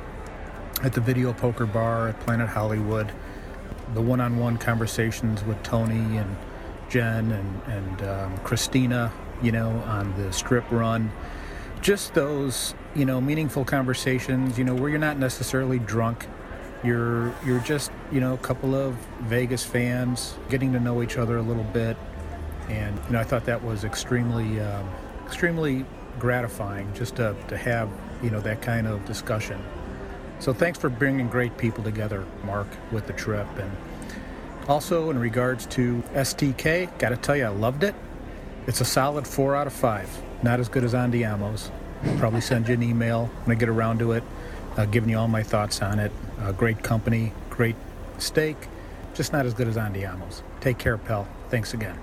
at 0.83 0.93
the 0.93 1.01
video 1.01 1.33
poker 1.33 1.65
bar 1.65 2.09
at 2.09 2.21
Planet 2.21 2.51
Hollywood, 2.51 3.11
the 3.95 4.03
one-on-one 4.03 4.59
conversations 4.59 5.43
with 5.45 5.63
Tony 5.63 6.19
and 6.19 6.37
Jen 6.91 7.33
and 7.33 7.63
and 7.67 8.03
um, 8.03 8.39
Christina, 8.45 9.11
you 9.43 9.53
know, 9.53 9.71
on 9.87 10.15
the 10.23 10.35
strip 10.35 10.71
run. 10.71 11.11
Just 11.81 12.15
those, 12.15 12.75
you 12.95 13.05
know, 13.05 13.21
meaningful 13.21 13.65
conversations. 13.65 14.59
You 14.59 14.65
know, 14.65 14.75
where 14.75 14.91
you're 14.91 14.99
not 14.99 15.19
necessarily 15.19 15.79
drunk. 15.79 16.27
You're 16.85 17.35
you're 17.45 17.61
just, 17.61 17.91
you 18.13 18.21
know, 18.21 18.35
a 18.35 18.39
couple 18.39 18.75
of 18.75 18.95
Vegas 19.23 19.65
fans 19.65 20.35
getting 20.49 20.73
to 20.73 20.81
know 20.81 21.03
each 21.03 21.17
other 21.17 21.39
a 21.39 21.43
little 21.43 21.65
bit, 21.65 21.97
and 22.69 22.97
you 23.07 23.13
know, 23.13 23.21
I 23.21 23.25
thought 23.25 23.45
that 23.47 23.65
was 23.65 23.85
extremely, 23.85 24.61
um, 24.61 24.89
extremely 25.27 25.85
gratifying 26.19 26.93
just 26.95 27.17
to 27.17 27.35
to 27.49 27.57
have, 27.57 27.89
you 28.23 28.31
know, 28.31 28.41
that 28.41 28.63
kind 28.63 28.87
of 28.87 29.05
discussion. 29.05 29.61
So 30.39 30.53
thanks 30.53 30.79
for 30.79 30.89
bringing 30.89 31.29
great 31.29 31.57
people 31.59 31.83
together, 31.83 32.25
Mark, 32.45 32.69
with 32.93 33.07
the 33.07 33.13
trip 33.13 33.47
and. 33.59 33.71
Also, 34.69 35.09
in 35.09 35.19
regards 35.19 35.65
to 35.65 36.03
STK, 36.13 36.91
gotta 36.99 37.17
tell 37.17 37.35
you, 37.35 37.47
I 37.47 37.49
loved 37.49 37.85
it. 37.85 37.95
It's 38.67 38.83
a 38.83 38.85
solid 38.85 39.27
four 39.27 39.57
out 39.57 39.67
of 39.67 39.73
five. 39.73 40.11
Not 40.43 40.61
as 40.61 40.69
good 40.69 40.85
as 40.85 40.95
Andiamo's. 40.95 41.71
Probably 42.19 42.41
send 42.41 42.69
you 42.69 42.75
an 42.75 42.83
email 42.83 43.27
when 43.45 43.57
I 43.57 43.59
get 43.59 43.69
around 43.69 43.99
to 44.01 44.13
it, 44.13 44.23
uh, 44.77 44.85
giving 44.87 45.11
you 45.11 45.19
all 45.19 45.29
my 45.29 45.43
thoughts 45.43 45.83
on 45.83 45.99
it. 45.99 46.13
Uh, 46.41 46.53
great 46.53 46.83
company, 46.83 47.33
great 47.51 47.77
steak, 48.19 48.57
just 49.15 49.33
not 49.33 49.47
as 49.47 49.55
good 49.55 49.67
as 49.67 49.77
Andiamo's. 49.77 50.43
Take 50.61 50.79
care, 50.79 50.97
pal. 50.99 51.27
Thanks 51.51 51.75
again. 51.75 51.99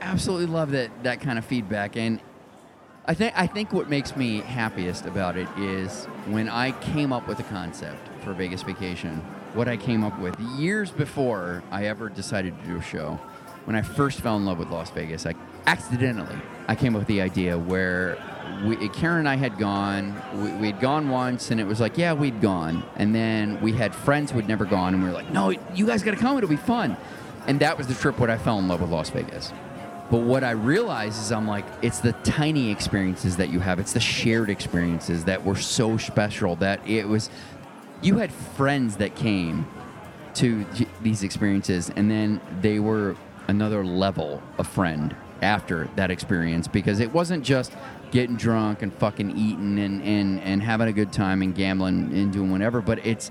absolutely 0.00 0.46
love 0.46 0.72
that 0.72 0.90
that 1.04 1.20
kind 1.20 1.38
of 1.38 1.44
feedback 1.44 1.96
and 1.96 2.20
I 3.04 3.14
think 3.14 3.32
I 3.36 3.48
think 3.48 3.72
what 3.72 3.88
makes 3.88 4.14
me 4.14 4.40
happiest 4.40 5.06
about 5.06 5.36
it 5.36 5.48
is 5.58 6.04
when 6.26 6.48
I 6.48 6.70
came 6.70 7.12
up 7.12 7.26
with 7.26 7.40
a 7.40 7.42
concept 7.44 8.08
for 8.22 8.32
Vegas 8.32 8.62
Vacation, 8.62 9.16
what 9.54 9.66
I 9.66 9.76
came 9.76 10.04
up 10.04 10.16
with 10.20 10.38
years 10.56 10.90
before 10.92 11.64
I 11.72 11.86
ever 11.86 12.08
decided 12.08 12.56
to 12.60 12.64
do 12.64 12.76
a 12.76 12.82
show. 12.82 13.18
When 13.64 13.76
I 13.76 13.82
first 13.82 14.20
fell 14.20 14.36
in 14.36 14.44
love 14.44 14.58
with 14.58 14.70
Las 14.70 14.90
Vegas, 14.90 15.24
I 15.26 15.34
accidentally 15.66 16.36
I 16.68 16.74
came 16.74 16.94
up 16.94 17.00
with 17.00 17.08
the 17.08 17.20
idea 17.20 17.58
where 17.58 18.18
we, 18.64 18.88
Karen 18.88 19.20
and 19.20 19.28
I 19.28 19.36
had 19.36 19.58
gone. 19.58 20.20
We, 20.34 20.52
we'd 20.52 20.80
gone 20.80 21.10
once, 21.10 21.50
and 21.50 21.60
it 21.60 21.64
was 21.64 21.80
like, 21.80 21.98
yeah, 21.98 22.12
we'd 22.12 22.40
gone. 22.40 22.82
And 22.96 23.14
then 23.14 23.60
we 23.60 23.72
had 23.72 23.94
friends 23.94 24.30
who 24.30 24.38
had 24.38 24.48
never 24.48 24.64
gone, 24.64 24.94
and 24.94 25.02
we 25.02 25.08
were 25.08 25.14
like, 25.14 25.30
no, 25.30 25.50
you 25.74 25.86
guys 25.86 26.02
got 26.02 26.12
to 26.12 26.16
come. 26.16 26.36
It'll 26.38 26.48
be 26.48 26.56
fun. 26.56 26.96
And 27.46 27.60
that 27.60 27.76
was 27.76 27.86
the 27.86 27.94
trip 27.94 28.18
when 28.18 28.30
I 28.30 28.38
fell 28.38 28.58
in 28.58 28.68
love 28.68 28.80
with 28.80 28.90
Las 28.90 29.10
Vegas. 29.10 29.52
But 30.10 30.18
what 30.18 30.44
I 30.44 30.50
realize 30.50 31.18
is 31.18 31.32
I'm 31.32 31.48
like, 31.48 31.64
it's 31.80 32.00
the 32.00 32.12
tiny 32.24 32.70
experiences 32.70 33.38
that 33.38 33.48
you 33.48 33.60
have. 33.60 33.78
It's 33.78 33.94
the 33.94 34.00
shared 34.00 34.50
experiences 34.50 35.24
that 35.24 35.44
were 35.44 35.56
so 35.56 35.96
special 35.96 36.56
that 36.56 36.86
it 36.86 37.08
was, 37.08 37.30
you 38.02 38.18
had 38.18 38.30
friends 38.30 38.96
that 38.96 39.16
came 39.16 39.66
to 40.34 40.66
these 41.02 41.22
experiences 41.22 41.90
and 41.96 42.10
then 42.10 42.40
they 42.60 42.78
were 42.78 43.16
another 43.48 43.84
level 43.84 44.42
of 44.58 44.66
friend 44.66 45.14
after 45.42 45.88
that 45.96 46.10
experience 46.10 46.68
because 46.68 47.00
it 47.00 47.12
wasn't 47.12 47.44
just 47.44 47.72
getting 48.10 48.36
drunk 48.36 48.82
and 48.82 48.92
fucking 48.94 49.30
eating 49.36 49.78
and, 49.78 50.02
and, 50.02 50.40
and 50.40 50.62
having 50.62 50.88
a 50.88 50.92
good 50.92 51.12
time 51.12 51.42
and 51.42 51.54
gambling 51.54 52.12
and 52.12 52.32
doing 52.32 52.50
whatever, 52.50 52.80
but 52.80 53.04
it's, 53.04 53.30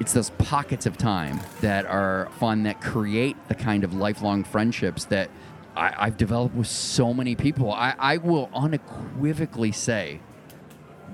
it's 0.00 0.12
those 0.12 0.30
pockets 0.30 0.86
of 0.86 0.96
time 0.96 1.40
that 1.60 1.86
are 1.86 2.28
fun 2.38 2.64
that 2.64 2.80
create 2.80 3.36
the 3.48 3.54
kind 3.54 3.84
of 3.84 3.94
lifelong 3.94 4.42
friendships 4.44 5.04
that 5.06 5.30
I, 5.76 5.94
I've 5.96 6.16
developed 6.16 6.54
with 6.54 6.66
so 6.66 7.14
many 7.14 7.36
people. 7.36 7.72
I, 7.72 7.94
I 7.98 8.16
will 8.16 8.50
unequivocally 8.54 9.72
say 9.72 10.20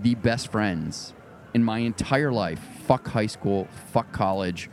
the 0.01 0.15
best 0.15 0.51
friends 0.51 1.13
in 1.53 1.63
my 1.63 1.79
entire 1.79 2.33
life, 2.33 2.61
fuck 2.87 3.09
high 3.09 3.27
school, 3.27 3.69
fuck 3.93 4.11
college, 4.13 4.71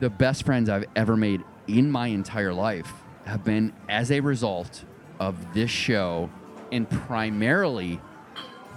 the 0.00 0.10
best 0.10 0.44
friends 0.44 0.68
I've 0.68 0.86
ever 0.96 1.16
made 1.16 1.42
in 1.66 1.90
my 1.90 2.08
entire 2.08 2.52
life 2.52 2.92
have 3.24 3.44
been 3.44 3.72
as 3.88 4.10
a 4.10 4.20
result 4.20 4.84
of 5.20 5.54
this 5.54 5.70
show 5.70 6.30
and 6.72 6.88
primarily 6.90 8.00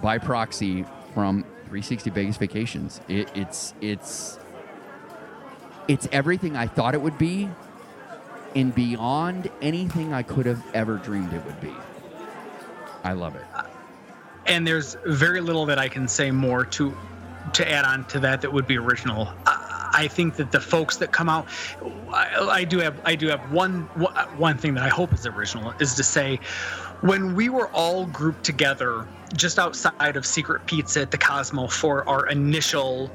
by 0.02 0.18
proxy 0.18 0.84
from 1.14 1.42
360 1.42 2.10
Vegas 2.10 2.36
Vacations. 2.36 3.00
It, 3.08 3.30
it's 3.34 3.74
it's 3.80 4.38
it's 5.88 6.08
everything 6.12 6.56
I 6.56 6.66
thought 6.66 6.94
it 6.94 7.00
would 7.02 7.18
be 7.18 7.48
and 8.54 8.74
beyond 8.74 9.50
anything 9.60 10.12
I 10.12 10.22
could 10.22 10.46
have 10.46 10.64
ever 10.74 10.96
dreamed 10.96 11.32
it 11.34 11.44
would 11.44 11.60
be. 11.60 11.74
I 13.04 13.12
love 13.12 13.36
it. 13.36 13.44
and 14.46 14.66
there's 14.66 14.96
very 15.06 15.40
little 15.40 15.66
that 15.66 15.78
I 15.78 15.88
can 15.88 16.08
say 16.08 16.30
more 16.30 16.64
to 16.64 16.96
to 17.54 17.70
add 17.70 17.84
on 17.84 18.04
to 18.06 18.20
that 18.20 18.42
that 18.42 18.52
would 18.52 18.66
be 18.66 18.78
original. 18.78 19.28
I 19.92 20.08
think 20.08 20.36
that 20.36 20.52
the 20.52 20.60
folks 20.60 20.96
that 20.98 21.12
come 21.12 21.28
out, 21.28 21.46
I, 22.10 22.48
I 22.50 22.64
do 22.64 22.78
have 22.78 23.00
I 23.04 23.14
do 23.14 23.28
have 23.28 23.52
one 23.52 23.82
one 24.36 24.58
thing 24.58 24.74
that 24.74 24.82
I 24.82 24.88
hope 24.88 25.12
is 25.12 25.26
original 25.26 25.72
is 25.80 25.94
to 25.94 26.02
say, 26.02 26.40
when 27.00 27.34
we 27.34 27.48
were 27.48 27.68
all 27.68 28.06
grouped 28.06 28.44
together 28.44 29.06
just 29.34 29.58
outside 29.58 30.16
of 30.16 30.26
Secret 30.26 30.66
Pizza 30.66 31.02
at 31.02 31.10
the 31.10 31.18
Cosmo 31.18 31.68
for 31.68 32.08
our 32.08 32.26
initial 32.28 33.10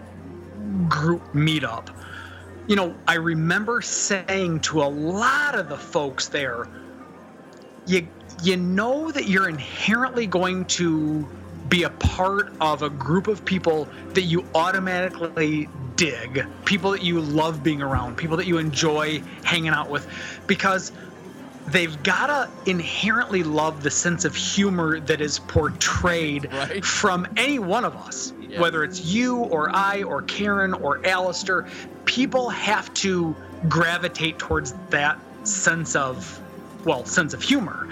group 0.87 1.21
meetup, 1.33 1.89
you 2.67 2.75
know, 2.75 2.95
I 3.07 3.15
remember 3.15 3.81
saying 3.81 4.61
to 4.61 4.83
a 4.83 4.85
lot 4.85 5.55
of 5.55 5.69
the 5.69 5.77
folks 5.77 6.27
there, 6.27 6.67
you 7.85 8.07
you 8.41 8.57
know 8.57 9.11
that 9.11 9.27
you're 9.27 9.49
inherently 9.49 10.27
going 10.27 10.65
to 10.65 11.27
be 11.69 11.83
a 11.83 11.89
part 11.89 12.53
of 12.61 12.81
a 12.81 12.89
group 12.89 13.27
of 13.27 13.43
people 13.45 13.87
that 14.13 14.23
you 14.23 14.45
automatically 14.53 15.67
dig, 15.95 16.45
people 16.65 16.91
that 16.91 17.03
you 17.03 17.19
love 17.21 17.63
being 17.63 17.81
around, 17.81 18.17
people 18.17 18.37
that 18.37 18.47
you 18.47 18.57
enjoy 18.57 19.21
hanging 19.43 19.69
out 19.71 19.89
with 19.89 20.07
because 20.47 20.91
they've 21.67 22.01
got 22.03 22.27
to 22.27 22.69
inherently 22.69 23.41
love 23.43 23.83
the 23.83 23.91
sense 23.91 24.25
of 24.25 24.35
humor 24.35 24.99
that 24.99 25.21
is 25.21 25.39
portrayed 25.39 26.49
Right. 26.53 26.83
from 26.83 27.27
any 27.37 27.59
one 27.59 27.85
of 27.85 27.95
us. 27.95 28.33
Yeah. 28.41 28.59
whether 28.61 28.83
it's 28.83 29.01
you 29.03 29.37
or 29.37 29.69
I 29.75 30.03
or 30.03 30.21
Karen 30.23 30.73
or 30.73 31.03
Alistair, 31.07 31.65
people 32.05 32.49
have 32.49 32.93
to 32.95 33.35
gravitate 33.67 34.37
towards 34.37 34.73
that 34.89 35.17
sense 35.43 35.95
of, 35.95 36.39
well, 36.85 37.03
sense 37.05 37.33
of 37.33 37.41
humor. 37.41 37.87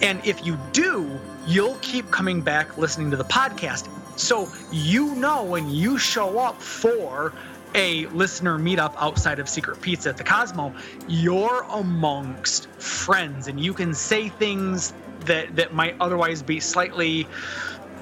And 0.00 0.24
if 0.24 0.46
you 0.46 0.58
do, 0.72 1.18
you'll 1.46 1.74
keep 1.82 2.10
coming 2.10 2.40
back 2.40 2.78
listening 2.78 3.10
to 3.10 3.16
the 3.18 3.24
podcast. 3.24 3.88
So 4.16 4.48
you 4.72 5.14
know 5.14 5.42
when 5.44 5.70
you 5.70 5.98
show 5.98 6.38
up 6.38 6.60
for 6.60 7.32
a 7.74 8.06
listener 8.06 8.58
meetup 8.58 8.94
outside 8.98 9.38
of 9.38 9.48
Secret 9.48 9.80
Pizza 9.80 10.08
at 10.10 10.16
the 10.16 10.24
Cosmo, 10.24 10.74
you're 11.08 11.64
amongst 11.70 12.68
friends 12.70 13.48
and 13.48 13.60
you 13.60 13.72
can 13.72 13.94
say 13.94 14.28
things 14.28 14.92
that 15.26 15.54
that 15.56 15.72
might 15.72 15.96
otherwise 16.00 16.42
be 16.42 16.60
slightly 16.60 17.26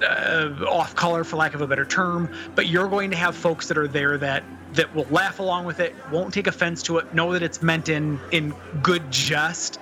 uh, 0.02 0.54
off 0.68 0.94
color 0.94 1.24
for 1.24 1.36
lack 1.36 1.54
of 1.54 1.60
a 1.60 1.66
better 1.66 1.84
term 1.84 2.32
but 2.54 2.68
you're 2.68 2.88
going 2.88 3.10
to 3.10 3.16
have 3.16 3.34
folks 3.34 3.66
that 3.66 3.76
are 3.76 3.88
there 3.88 4.16
that 4.16 4.44
that 4.72 4.94
will 4.94 5.06
laugh 5.10 5.40
along 5.40 5.64
with 5.64 5.80
it 5.80 5.94
won't 6.12 6.32
take 6.32 6.46
offense 6.46 6.82
to 6.82 6.98
it 6.98 7.12
know 7.12 7.32
that 7.32 7.42
it's 7.42 7.62
meant 7.62 7.88
in 7.88 8.20
in 8.30 8.54
good 8.82 9.10
jest 9.10 9.80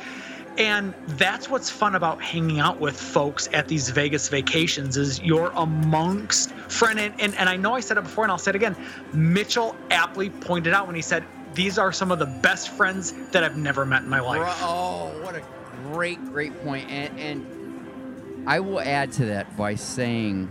and 0.59 0.95
that's 1.09 1.51
what's 1.51 1.69
fun 1.69 1.95
about 1.95 2.23
hanging 2.23 2.61
out 2.61 2.81
with 2.81 2.99
folks 2.99 3.49
at 3.53 3.69
these 3.69 3.91
Vegas 3.91 4.29
vacations 4.29 4.97
is 4.97 5.21
you're 5.21 5.51
amongst 5.55 6.53
friend 6.53 6.99
and, 6.99 7.19
and, 7.21 7.35
and 7.37 7.49
I 7.49 7.57
know 7.57 7.75
I 7.75 7.81
said 7.81 7.99
it 7.99 8.05
before 8.05 8.25
and 8.25 8.31
I'll 8.31 8.39
say 8.39 8.51
it 8.51 8.57
again. 8.57 8.77
Mitchell 9.13 9.77
aptly 9.91 10.31
pointed 10.31 10.73
out 10.73 10.87
when 10.87 10.97
he 10.97 11.03
said 11.03 11.25
these 11.55 11.79
are 11.79 11.93
some 11.93 12.11
of 12.11 12.19
the 12.19 12.27
best 12.27 12.71
friends 12.71 13.13
that 13.31 13.45
I've 13.45 13.57
never 13.57 13.85
met 13.85 14.03
in 14.03 14.09
my 14.09 14.21
life. 14.21 14.59
Oh, 14.63 15.11
what 15.23 15.35
a 15.35 15.43
great, 15.85 16.23
great 16.27 16.59
point. 16.63 16.89
And, 16.91 17.19
and 17.19 18.45
I 18.49 18.61
will 18.61 18.81
add 18.81 19.13
to 19.13 19.27
that 19.27 19.57
by 19.57 19.75
saying, 19.75 20.51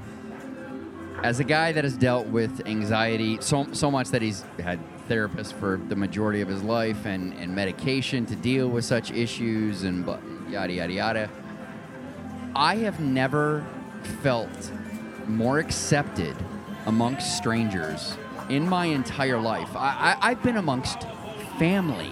as 1.24 1.40
a 1.40 1.44
guy 1.44 1.72
that 1.72 1.84
has 1.84 1.96
dealt 1.96 2.28
with 2.28 2.68
anxiety 2.68 3.38
so, 3.42 3.68
so 3.72 3.90
much 3.90 4.10
that 4.10 4.22
he's 4.22 4.44
had 4.60 4.80
therapists 5.08 5.54
for 5.54 5.80
the 5.90 5.96
majority 5.96 6.42
of 6.42 6.48
his 6.48 6.64
life 6.64 7.06
and, 7.06 7.34
and 7.34 7.54
medication 7.54 8.26
to 8.26 8.36
deal 8.36 8.68
with 8.68 8.86
such 8.86 9.12
issues 9.12 9.84
and 9.84 10.06
yada, 10.50 10.74
yada, 10.74 10.94
yada, 10.94 11.30
I 12.56 12.76
have 12.78 13.00
never 13.00 13.66
felt 14.22 14.72
more 15.28 15.60
accepted 15.60 16.36
amongst 16.86 17.38
strangers 17.38 18.16
in 18.50 18.68
my 18.68 18.86
entire 18.86 19.40
life. 19.40 19.76
I, 19.76 20.18
I, 20.22 20.30
I've 20.30 20.44
been 20.44 20.58
amongst 20.58 21.04
family 21.58 22.12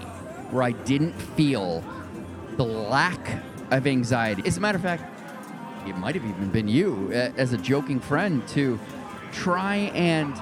where 0.50 0.62
I 0.62 0.72
didn't 0.72 1.14
feel 1.14 1.84
the 2.56 2.64
lack 2.64 3.42
of 3.70 3.86
anxiety. 3.86 4.42
As 4.46 4.56
a 4.56 4.60
matter 4.60 4.76
of 4.76 4.82
fact, 4.82 5.10
it 5.88 5.96
might 5.96 6.14
have 6.14 6.24
even 6.24 6.50
been 6.50 6.68
you 6.68 7.12
as 7.12 7.52
a 7.52 7.58
joking 7.58 8.00
friend 8.00 8.46
to 8.48 8.78
try 9.32 9.76
and 9.94 10.34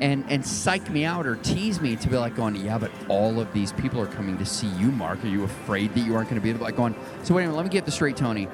and 0.00 0.24
and 0.28 0.44
psych 0.44 0.90
me 0.90 1.04
out 1.04 1.26
or 1.26 1.36
tease 1.36 1.80
me 1.80 1.96
to 1.96 2.08
be 2.08 2.16
like 2.16 2.36
going, 2.36 2.56
yeah, 2.56 2.78
but 2.78 2.90
all 3.08 3.40
of 3.40 3.52
these 3.52 3.72
people 3.72 4.00
are 4.00 4.06
coming 4.06 4.38
to 4.38 4.46
see 4.46 4.68
you, 4.78 4.90
Mark. 4.90 5.22
Are 5.24 5.28
you 5.28 5.44
afraid 5.44 5.94
that 5.94 6.00
you 6.00 6.14
aren't 6.14 6.28
going 6.28 6.40
to 6.40 6.42
be 6.42 6.50
able? 6.50 6.60
To 6.60 6.64
like 6.64 6.76
going. 6.76 6.94
So 7.22 7.34
wait 7.34 7.42
a 7.42 7.46
minute, 7.46 7.56
let 7.56 7.64
me 7.64 7.70
get 7.70 7.84
this 7.84 7.94
straight, 7.94 8.16
Tony. 8.16 8.48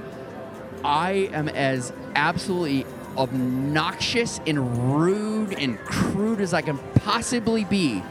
I 0.82 1.30
am 1.32 1.48
as 1.48 1.92
absolutely 2.14 2.86
obnoxious 3.16 4.40
and 4.46 4.94
rude 5.00 5.58
and 5.58 5.78
crude 5.80 6.40
as 6.40 6.52
I 6.52 6.62
can 6.62 6.78
possibly 6.96 7.64
be. 7.64 8.02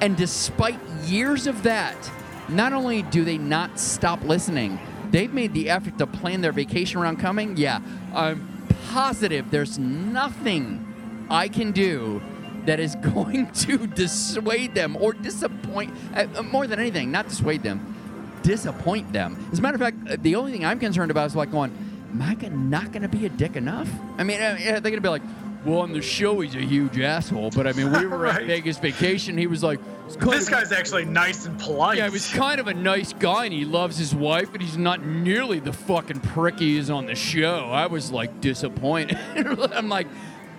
And 0.00 0.16
despite 0.16 0.78
years 1.04 1.46
of 1.46 1.62
that, 1.62 2.10
not 2.48 2.72
only 2.72 3.02
do 3.02 3.24
they 3.24 3.38
not 3.38 3.78
stop 3.78 4.22
listening, 4.22 4.78
they've 5.10 5.32
made 5.32 5.54
the 5.54 5.70
effort 5.70 5.98
to 5.98 6.06
plan 6.06 6.40
their 6.40 6.52
vacation 6.52 7.00
around 7.00 7.18
coming. 7.18 7.56
Yeah, 7.56 7.80
I'm 8.14 8.66
positive 8.88 9.50
there's 9.50 9.78
nothing 9.78 11.26
I 11.28 11.48
can 11.48 11.72
do 11.72 12.22
that 12.66 12.80
is 12.80 12.94
going 13.14 13.50
to 13.52 13.86
dissuade 13.86 14.74
them 14.74 14.96
or 15.00 15.12
disappoint, 15.12 15.94
uh, 16.14 16.42
more 16.42 16.66
than 16.66 16.78
anything, 16.78 17.10
not 17.10 17.28
dissuade 17.28 17.62
them, 17.62 17.94
disappoint 18.42 19.12
them. 19.12 19.48
As 19.52 19.58
a 19.58 19.62
matter 19.62 19.74
of 19.76 19.80
fact, 19.80 19.96
uh, 20.08 20.16
the 20.20 20.34
only 20.36 20.52
thing 20.52 20.64
I'm 20.64 20.78
concerned 20.78 21.10
about 21.10 21.26
is 21.26 21.36
like 21.36 21.50
going, 21.50 21.72
am 22.12 22.22
I 22.22 22.34
not 22.48 22.92
going 22.92 23.02
to 23.02 23.08
be 23.08 23.26
a 23.26 23.28
dick 23.28 23.56
enough? 23.56 23.88
I 24.18 24.24
mean, 24.24 24.40
uh, 24.40 24.56
they're 24.58 24.80
going 24.80 24.94
to 24.94 25.00
be 25.00 25.08
like, 25.08 25.22
well, 25.64 25.80
on 25.80 25.92
the 25.92 26.00
show, 26.02 26.38
he's 26.40 26.54
a 26.54 26.60
huge 26.60 26.96
asshole. 27.00 27.50
But 27.50 27.66
I 27.66 27.72
mean, 27.72 27.90
we 27.92 28.06
were 28.06 28.26
at 28.28 28.36
Right. 28.36 28.46
Vegas 28.46 28.78
vacation. 28.78 29.36
He 29.36 29.48
was 29.48 29.64
like, 29.64 29.80
This 30.20 30.48
guy's 30.48 30.70
actually 30.70 31.06
nice 31.06 31.44
and 31.46 31.58
polite. 31.58 31.98
yeah, 31.98 32.04
he 32.04 32.10
was 32.10 32.32
kind 32.32 32.60
of 32.60 32.68
a 32.68 32.74
nice 32.74 33.12
guy 33.12 33.46
and 33.46 33.52
he 33.52 33.64
loves 33.64 33.98
his 33.98 34.14
wife, 34.14 34.52
but 34.52 34.60
he's 34.60 34.76
not 34.78 35.04
nearly 35.04 35.58
the 35.58 35.72
fucking 35.72 36.20
prick 36.20 36.60
he 36.60 36.76
is 36.78 36.88
on 36.88 37.06
the 37.06 37.16
show. 37.16 37.68
I 37.72 37.86
was 37.88 38.12
like 38.12 38.40
disappointed. 38.40 39.18
I'm 39.74 39.88
like, 39.88 40.06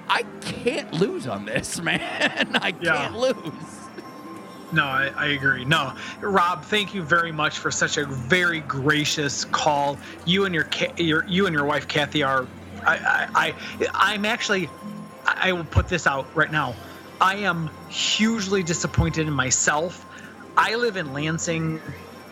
I 0.09 0.23
can't 0.41 0.93
lose 0.93 1.27
on 1.27 1.45
this, 1.45 1.79
man. 1.81 1.99
I 2.61 2.73
Yeah. 2.81 3.09
can't 3.09 3.17
lose. 3.17 3.89
No, 4.71 4.83
I, 4.83 5.11
I 5.15 5.25
agree. 5.27 5.63
No, 5.63 5.93
Rob, 6.19 6.65
thank 6.65 6.93
you 6.93 7.01
very 7.01 7.31
much 7.31 7.57
for 7.57 7.71
such 7.71 7.97
a 7.97 8.05
very 8.05 8.59
gracious 8.61 9.45
call. 9.45 9.97
You 10.25 10.43
and 10.45 10.53
your 10.53 10.67
your 10.97 11.23
you 11.25 11.45
and 11.45 11.55
your 11.55 11.63
wife 11.65 11.87
Kathy 11.87 12.21
are. 12.21 12.45
I 12.85 12.97
I, 12.97 13.29
I 13.33 13.55
I'm 13.93 14.25
actually. 14.25 14.69
I 15.25 15.51
will 15.53 15.65
put 15.65 15.87
this 15.87 16.05
out 16.07 16.25
right 16.35 16.51
now. 16.51 16.75
I 17.21 17.35
am 17.37 17.69
hugely 17.89 18.61
disappointed 18.63 19.27
in 19.27 19.33
myself. 19.33 20.05
I 20.57 20.75
live 20.75 20.97
in 20.97 21.13
Lansing. 21.13 21.81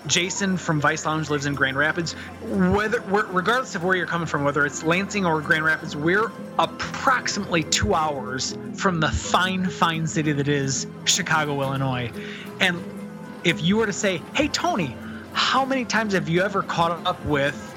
Jason 0.07 0.57
from 0.57 0.80
Vice 0.80 1.06
Lounge 1.06 1.30
lives 1.30 1.45
in 1.45 1.56
Grand 1.56 1.77
Rapids. 1.77 2.14
Whether 2.41 3.02
regardless 3.02 3.76
of 3.76 3.84
where 3.84 3.95
you're 3.95 4.06
coming 4.06 4.27
from, 4.27 4.44
whether 4.44 4.65
it's 4.65 4.84
Lansing 4.84 5.26
or 5.26 5.41
Grand 5.41 5.65
Rapids, 5.65 5.95
we're 5.95 6.32
approximately 6.60 7.64
two 7.64 7.94
hours 7.94 8.57
from 8.76 8.99
the 8.99 9.10
fine, 9.10 9.65
fine 9.65 10.07
city 10.07 10.32
that 10.32 10.48
is 10.48 10.88
Chicago, 11.06 11.61
Illinois. 11.61 12.11
And 12.60 12.84
if 13.44 13.61
you 13.61 13.77
were 13.77 13.86
to 13.86 13.94
say, 13.94 14.22
"Hey, 14.34 14.48
Tony, 14.48 14.95
how 15.34 15.65
many 15.65 15.86
times 15.86 16.14
have 16.14 16.30
you 16.30 16.41
ever 16.41 16.64
caught 16.64 17.06
up 17.06 17.23
with 17.26 17.74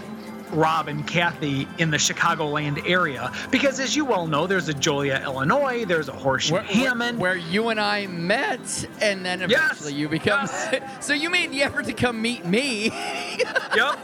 Rob 0.52 0.88
and 0.88 1.06
Kathy 1.06 1.66
in 1.78 1.90
the 1.90 1.96
Chicagoland 1.96 2.88
area?" 2.88 3.32
Because 3.50 3.80
as 3.80 3.94
you 3.96 4.04
well 4.04 4.26
know, 4.26 4.46
there's 4.46 4.68
a 4.68 4.74
Joliet, 4.74 5.22
Illinois. 5.22 5.84
There's 5.84 6.08
a 6.08 6.12
Horseshoe 6.12 6.54
Where, 6.54 6.62
Hammond. 6.62 7.18
where 7.18 7.36
you 7.36 7.68
and 7.68 7.80
I 7.80 8.06
met, 8.06 8.86
and 9.00 9.24
then 9.24 9.42
eventually 9.42 9.94
you 9.94 10.08
become. 10.08 10.48
so 11.00 11.12
you 11.12 11.30
made 11.30 11.50
the 11.50 11.62
effort 11.62 11.86
to 11.86 11.92
come 11.92 12.20
meet 12.22 12.44
me. 12.44 12.86
yep. 13.74 13.98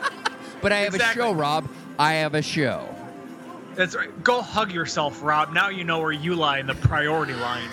But 0.62 0.72
I 0.72 0.78
have 0.78 0.94
Exactly. 0.94 1.22
a 1.22 1.24
show, 1.26 1.32
Rob. 1.32 1.68
I 1.98 2.14
have 2.14 2.34
a 2.34 2.42
show. 2.42 2.88
That's 3.74 3.94
right. 3.96 4.22
Go 4.22 4.40
hug 4.40 4.70
yourself, 4.72 5.20
Rob. 5.22 5.52
Now 5.52 5.68
you 5.68 5.84
know 5.84 5.98
where 6.00 6.12
you 6.12 6.34
lie 6.36 6.58
in 6.60 6.66
the 6.66 6.74
priority 6.76 7.34
line. 7.34 7.68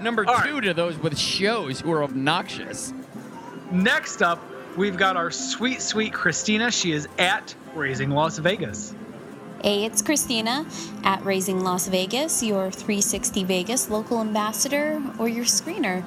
Number 0.00 0.24
All 0.28 0.36
two 0.42 0.60
to 0.60 0.74
those 0.74 0.98
with 0.98 1.16
shows 1.16 1.80
who 1.80 1.92
are 1.92 2.02
obnoxious. 2.02 2.92
Next 3.70 4.20
up, 4.20 4.40
we've 4.76 4.96
got 4.96 5.16
our 5.16 5.30
sweet, 5.30 5.82
sweet 5.82 6.12
Christina. 6.12 6.70
She 6.70 6.92
is 6.92 7.08
at 7.18 7.54
Raising 7.74 8.10
Las 8.10 8.38
Vegas. 8.38 8.94
Hey, 9.62 9.84
it's 9.84 10.02
Christina 10.02 10.66
at 11.04 11.24
Raising 11.24 11.60
Las 11.60 11.86
Vegas, 11.86 12.42
your 12.42 12.70
360 12.70 13.44
Vegas 13.44 13.90
local 13.90 14.20
ambassador 14.20 15.00
or 15.18 15.28
your 15.28 15.44
screener. 15.44 16.02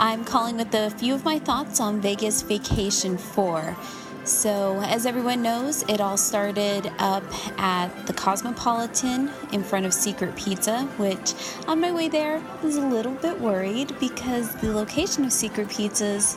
I'm 0.00 0.24
calling 0.24 0.56
with 0.56 0.74
a 0.74 0.90
few 0.90 1.14
of 1.14 1.24
my 1.24 1.38
thoughts 1.38 1.78
on 1.80 2.00
Vegas 2.00 2.42
Vacation 2.42 3.18
4. 3.18 3.76
So, 4.24 4.80
as 4.82 5.04
everyone 5.04 5.42
knows, 5.42 5.82
it 5.88 6.00
all 6.00 6.16
started 6.16 6.90
up 6.98 7.24
at 7.58 7.88
the 8.06 8.12
Cosmopolitan 8.12 9.30
in 9.52 9.64
front 9.64 9.84
of 9.84 9.92
Secret 9.92 10.34
Pizza, 10.36 10.84
which 10.96 11.34
on 11.66 11.80
my 11.80 11.92
way 11.92 12.08
there 12.08 12.42
was 12.62 12.76
a 12.76 12.86
little 12.86 13.14
bit 13.14 13.40
worried 13.40 13.98
because 13.98 14.54
the 14.56 14.72
location 14.72 15.24
of 15.24 15.32
Secret 15.32 15.68
Pizza 15.68 16.06
is 16.06 16.36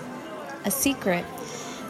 a 0.65 0.71
secret. 0.71 1.23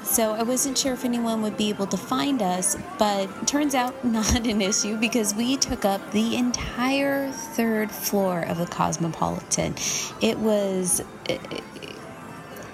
So 0.05 0.33
I 0.33 0.43
wasn't 0.43 0.77
sure 0.77 0.93
if 0.93 1.03
anyone 1.03 1.41
would 1.41 1.57
be 1.57 1.69
able 1.69 1.87
to 1.87 1.97
find 1.97 2.41
us, 2.41 2.77
but 2.97 3.47
turns 3.47 3.75
out 3.75 4.05
not 4.05 4.35
an 4.35 4.61
issue 4.61 4.97
because 4.97 5.33
we 5.33 5.57
took 5.57 5.83
up 5.83 6.11
the 6.11 6.35
entire 6.37 7.31
third 7.31 7.91
floor 7.91 8.41
of 8.41 8.57
the 8.57 8.67
Cosmopolitan. 8.67 9.75
It 10.21 10.37
was 10.37 11.03
it, 11.27 11.41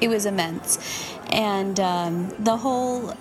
it 0.01 0.07
was 0.07 0.25
immense, 0.25 0.77
and 1.31 1.79
um, 1.79 2.35
the 2.37 2.57
whole 2.57 3.15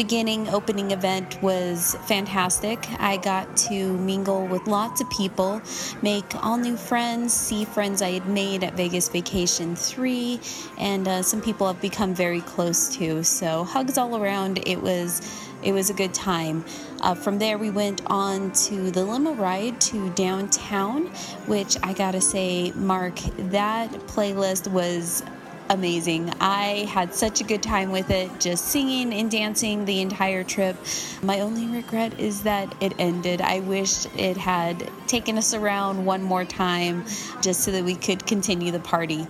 beginning 0.00 0.48
opening 0.48 0.92
event 0.92 1.36
was 1.42 1.94
fantastic. 2.06 2.78
I 2.98 3.18
got 3.18 3.54
to 3.68 3.98
mingle 3.98 4.46
with 4.46 4.66
lots 4.66 5.02
of 5.02 5.10
people, 5.10 5.60
make 6.00 6.24
all 6.42 6.56
new 6.56 6.74
friends, 6.74 7.34
see 7.34 7.66
friends 7.66 8.00
I 8.00 8.12
had 8.12 8.26
made 8.26 8.64
at 8.64 8.72
Vegas 8.72 9.10
Vacation 9.10 9.76
3, 9.76 10.40
and 10.78 11.06
uh, 11.06 11.22
some 11.22 11.42
people 11.42 11.66
I've 11.66 11.82
become 11.82 12.14
very 12.14 12.40
close 12.40 12.96
to. 12.96 13.22
So 13.22 13.64
hugs 13.64 13.98
all 13.98 14.16
around. 14.16 14.66
It 14.66 14.80
was 14.80 15.20
it 15.62 15.72
was 15.72 15.90
a 15.90 15.94
good 15.94 16.14
time. 16.14 16.64
Uh, 17.02 17.14
from 17.14 17.38
there, 17.38 17.58
we 17.58 17.68
went 17.68 18.00
on 18.06 18.52
to 18.52 18.90
the 18.90 19.04
limo 19.04 19.34
ride 19.34 19.78
to 19.82 20.08
downtown, 20.14 21.08
which 21.46 21.76
I 21.82 21.92
gotta 21.92 22.22
say, 22.22 22.72
Mark, 22.72 23.16
that 23.50 23.90
playlist 24.06 24.66
was 24.68 25.22
amazing. 25.70 26.32
I 26.40 26.88
had 26.90 27.14
such 27.14 27.40
a 27.40 27.44
good 27.44 27.62
time 27.62 27.92
with 27.92 28.10
it, 28.10 28.28
just 28.40 28.66
singing 28.66 29.14
and 29.14 29.30
dancing 29.30 29.84
the 29.84 30.00
entire 30.00 30.42
trip. 30.42 30.76
My 31.22 31.40
only 31.40 31.66
regret 31.66 32.18
is 32.18 32.42
that 32.42 32.74
it 32.80 32.92
ended. 32.98 33.40
I 33.40 33.60
wish 33.60 34.04
it 34.16 34.36
had 34.36 34.90
taken 35.06 35.38
us 35.38 35.54
around 35.54 36.04
one 36.04 36.22
more 36.22 36.44
time 36.44 37.04
just 37.40 37.60
so 37.60 37.70
that 37.70 37.84
we 37.84 37.94
could 37.94 38.26
continue 38.26 38.72
the 38.72 38.80
party. 38.80 39.26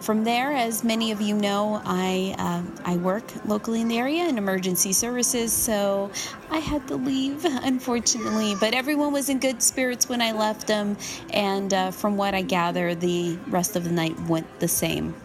From 0.00 0.22
there, 0.24 0.52
as 0.52 0.84
many 0.84 1.10
of 1.10 1.20
you 1.20 1.34
know, 1.34 1.82
I 1.84 2.36
uh, 2.38 2.62
I 2.84 2.96
work 2.98 3.24
locally 3.46 3.80
in 3.80 3.88
the 3.88 3.98
area 3.98 4.28
in 4.28 4.38
emergency 4.38 4.92
services, 4.92 5.52
so 5.52 6.12
I 6.50 6.58
had 6.58 6.86
to 6.86 6.94
leave, 6.94 7.44
unfortunately. 7.44 8.54
But 8.60 8.74
everyone 8.74 9.12
was 9.12 9.28
in 9.28 9.40
good 9.40 9.60
spirits 9.60 10.08
when 10.08 10.22
I 10.22 10.32
left 10.32 10.68
them, 10.68 10.96
and 11.30 11.74
uh, 11.74 11.90
from 11.90 12.16
what 12.16 12.32
I 12.32 12.42
gather, 12.42 12.94
the 12.94 13.38
rest 13.48 13.74
of 13.74 13.82
the 13.82 13.90
night 13.90 14.18
went 14.28 14.46
the 14.60 14.68
same. 14.68 15.16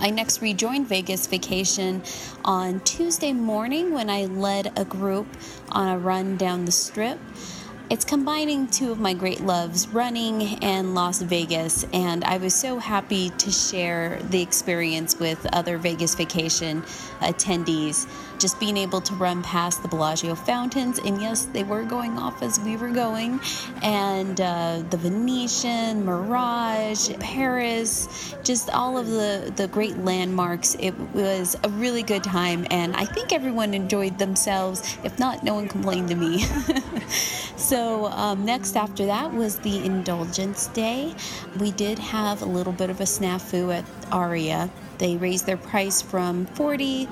I 0.00 0.10
next 0.10 0.42
rejoined 0.42 0.88
Vegas 0.88 1.26
Vacation 1.26 2.02
on 2.44 2.80
Tuesday 2.80 3.32
morning 3.32 3.92
when 3.94 4.10
I 4.10 4.26
led 4.26 4.72
a 4.76 4.84
group 4.84 5.26
on 5.70 5.88
a 5.88 5.98
run 5.98 6.36
down 6.36 6.64
the 6.64 6.72
strip. 6.72 7.18
It's 7.90 8.04
combining 8.04 8.66
two 8.66 8.90
of 8.90 8.98
my 8.98 9.14
great 9.14 9.40
loves, 9.40 9.88
running 9.88 10.62
and 10.64 10.94
Las 10.94 11.20
Vegas, 11.22 11.84
and 11.92 12.24
I 12.24 12.38
was 12.38 12.54
so 12.54 12.78
happy 12.78 13.30
to 13.30 13.50
share 13.50 14.20
the 14.30 14.40
experience 14.40 15.18
with 15.18 15.46
other 15.52 15.78
Vegas 15.78 16.14
vacation 16.14 16.82
attendees. 17.20 18.06
Just 18.38 18.58
being 18.60 18.76
able 18.76 19.00
to 19.00 19.14
run 19.14 19.42
past 19.42 19.82
the 19.82 19.88
Bellagio 19.88 20.34
fountains, 20.34 20.98
and 20.98 21.20
yes, 21.20 21.44
they 21.46 21.64
were 21.64 21.84
going 21.84 22.18
off 22.18 22.42
as 22.42 22.58
we 22.60 22.76
were 22.76 22.90
going, 22.90 23.40
and 23.82 24.40
uh, 24.40 24.82
the 24.90 24.96
Venetian, 24.96 26.04
Mirage, 26.04 27.10
Paris, 27.20 28.34
just 28.42 28.70
all 28.70 28.98
of 28.98 29.06
the, 29.06 29.52
the 29.56 29.68
great 29.68 29.96
landmarks. 29.98 30.76
It 30.78 30.98
was 31.14 31.56
a 31.64 31.68
really 31.70 32.02
good 32.02 32.24
time, 32.24 32.66
and 32.70 32.94
I 32.96 33.04
think 33.04 33.32
everyone 33.32 33.74
enjoyed 33.74 34.18
themselves. 34.18 34.96
If 35.04 35.18
not, 35.18 35.42
no 35.42 35.54
one 35.54 35.68
complained 35.68 36.08
to 36.08 36.14
me. 36.14 36.44
So, 37.64 38.06
um, 38.08 38.44
next 38.44 38.76
after 38.76 39.06
that 39.06 39.32
was 39.32 39.58
the 39.60 39.82
Indulgence 39.86 40.66
Day. 40.68 41.14
We 41.58 41.70
did 41.70 41.98
have 41.98 42.42
a 42.42 42.44
little 42.44 42.74
bit 42.74 42.90
of 42.90 43.00
a 43.00 43.04
snafu 43.04 43.74
at 43.74 43.86
Aria. 44.12 44.68
They 44.98 45.16
raised 45.16 45.46
their 45.46 45.56
price 45.56 46.02
from 46.02 46.44
40 46.44 47.08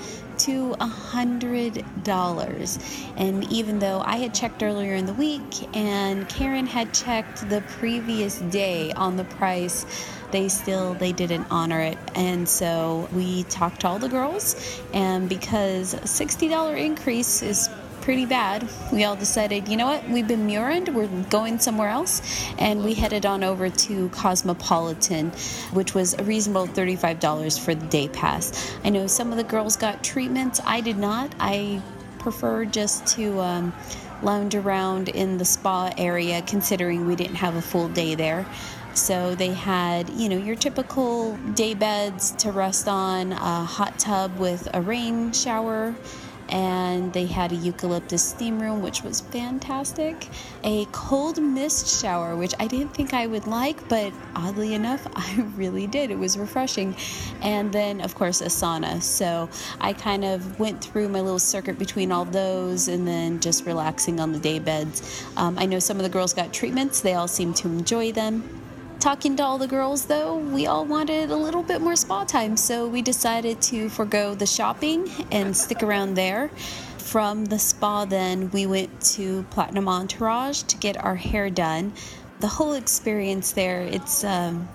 to 0.47 0.75
a 0.81 0.87
hundred 0.87 1.85
dollars. 2.05 2.79
And 3.17 3.51
even 3.53 3.79
though 3.79 4.01
i 4.05 4.17
had 4.17 4.35
checked 4.35 4.63
earlier 4.63 4.95
in 4.95 5.07
the 5.07 5.15
week 5.15 5.77
and 5.77 6.29
karen 6.29 6.67
had 6.67 6.93
checked 6.93 7.49
the 7.49 7.61
previous 7.63 8.39
day 8.41 8.93
on 8.93 9.17
the 9.17 9.25
price 9.25 9.87
they 10.33 10.49
still 10.49 10.95
they 10.95 11.13
didn't 11.13 11.47
honor 11.51 11.81
it. 11.81 11.99
And 12.15 12.49
so 12.49 13.09
we 13.13 13.45
talked 13.45 13.83
to 13.83 13.89
all 13.89 13.99
the 13.99 14.09
girls 14.09 14.81
and 14.93 15.29
because 15.29 15.95
a 15.95 15.99
$60 15.99 16.79
increase 16.79 17.43
is 17.43 17.69
pretty 18.03 18.27
bad, 18.27 18.69
we 18.93 19.05
all 19.05 19.15
decided, 19.15 19.69
you 19.69 19.77
know 19.77 19.87
what, 19.87 20.07
we've 20.09 20.27
been 20.27 20.45
murined, 20.45 20.89
we're 20.89 21.07
going 21.31 21.59
somewhere 21.61 21.89
else, 21.89 22.21
and 22.59 22.85
we 22.85 22.95
headed 22.95 23.25
on 23.25 23.45
over 23.45 23.71
to 23.71 24.09
Cosmopolitan, 24.09 25.31
which 25.73 25.95
was 25.95 26.13
a 26.15 26.25
reasonable 26.25 26.67
$35 26.67 27.65
for 27.65 27.77
the 27.77 27.87
day 27.87 28.09
pass. 28.09 28.75
I 28.83 28.91
know 28.91 29.07
some 29.07 29.31
of 29.31 29.37
the 29.37 29.45
girls 29.45 29.77
got 29.77 30.03
treatments, 30.03 30.61
I 30.67 30.81
did 30.81 30.99
not. 30.99 31.33
I 31.39 31.81
prefer 32.19 32.65
just 32.65 33.07
to 33.15 33.41
um, 33.41 33.73
lounge 34.21 34.57
around 34.57 35.09
in 35.09 35.39
the 35.39 35.45
spa 35.45 35.93
area, 35.97 36.43
considering 36.43 37.07
we 37.07 37.15
didn't 37.15 37.37
have 37.37 37.55
a 37.55 37.63
full 37.63 37.89
day 37.89 38.17
there. 38.17 38.45
So 38.95 39.35
they 39.37 39.55
had, 39.55 40.11
you 40.11 40.29
know, 40.29 40.37
your 40.37 40.57
typical 40.57 41.37
day 41.55 41.75
beds 41.75 42.33
to 42.33 42.51
rest 42.51 42.89
on, 42.89 43.33
a 43.33 43.65
hot 43.65 43.99
tub 43.99 44.37
with 44.39 44.69
a 44.75 44.83
rain 44.83 45.33
shower 45.33 45.95
and 46.53 47.11
they 47.15 47.25
had 47.25 47.51
a 47.51 47.55
eucalyptus 47.55 48.23
steam 48.23 48.61
room, 48.61 48.83
which 48.83 49.03
was 49.03 49.23
fantastic. 49.23 50.29
A 50.65 50.85
cold 50.93 51.43
mist 51.43 52.01
shower, 52.01 52.37
which 52.37 52.53
I 52.61 52.67
didn't 52.67 52.93
think 52.95 53.15
I 53.15 53.27
would 53.27 53.47
like, 53.47 53.89
but 53.89 54.13
oddly 54.37 54.75
enough, 54.75 55.07
I 55.17 55.41
really 55.57 55.87
did. 55.87 56.11
It 56.11 56.19
was 56.19 56.37
refreshing. 56.37 56.95
And 57.41 57.73
then, 57.73 58.03
of 58.03 58.15
course, 58.15 58.43
a 58.43 58.47
sauna. 58.47 59.03
So 59.03 59.49
I 59.81 59.95
kind 59.95 60.27
of 60.27 60.61
went 60.61 60.85
through 60.85 61.09
my 61.09 61.23
little 61.23 61.39
circuit 61.39 61.79
between 61.79 62.13
all 62.13 62.27
those 62.27 62.87
and 62.87 63.09
then 63.09 63.41
just 63.41 63.65
relaxing 63.65 64.21
on 64.21 64.33
the 64.33 64.39
day 64.39 64.59
beds. 64.59 65.25
Um, 65.39 65.59
I 65.59 65.65
know 65.65 65.79
some 65.79 65.97
of 65.97 66.03
the 66.03 66.11
girls 66.11 66.35
got 66.35 66.53
treatments, 66.53 67.01
they 67.01 67.15
all 67.15 67.29
seemed 67.29 67.57
to 67.57 67.69
enjoy 67.69 68.13
them. 68.13 68.62
Talking 69.03 69.35
to 69.35 69.43
all 69.43 69.59
the 69.59 69.67
girls, 69.67 70.05
though, 70.05 70.37
we 70.37 70.69
all 70.69 70.85
wanted 70.85 71.33
a 71.33 71.37
little 71.37 71.65
bit 71.65 71.81
more 71.81 71.97
spa 71.97 72.23
time, 72.23 72.57
so 72.57 72.87
we 72.87 73.03
decided 73.03 73.61
to 73.63 73.89
forego 73.89 74.37
the 74.37 74.47
shopping 74.47 75.11
and 75.33 75.57
stick 75.57 75.83
around 75.83 76.15
there. 76.15 76.51
From 76.99 77.47
the 77.47 77.59
spa, 77.59 78.05
then, 78.05 78.49
we 78.53 78.65
went 78.65 79.01
to 79.17 79.43
Platinum 79.51 79.89
Entourage 79.89 80.63
to 80.63 80.77
get 80.77 80.97
our 80.97 81.17
hair 81.17 81.51
done. 81.51 81.93
The 82.39 82.47
whole 82.47 82.75
experience 82.75 83.51
there, 83.51 83.81
it's, 83.81 84.23
um, 84.23 84.69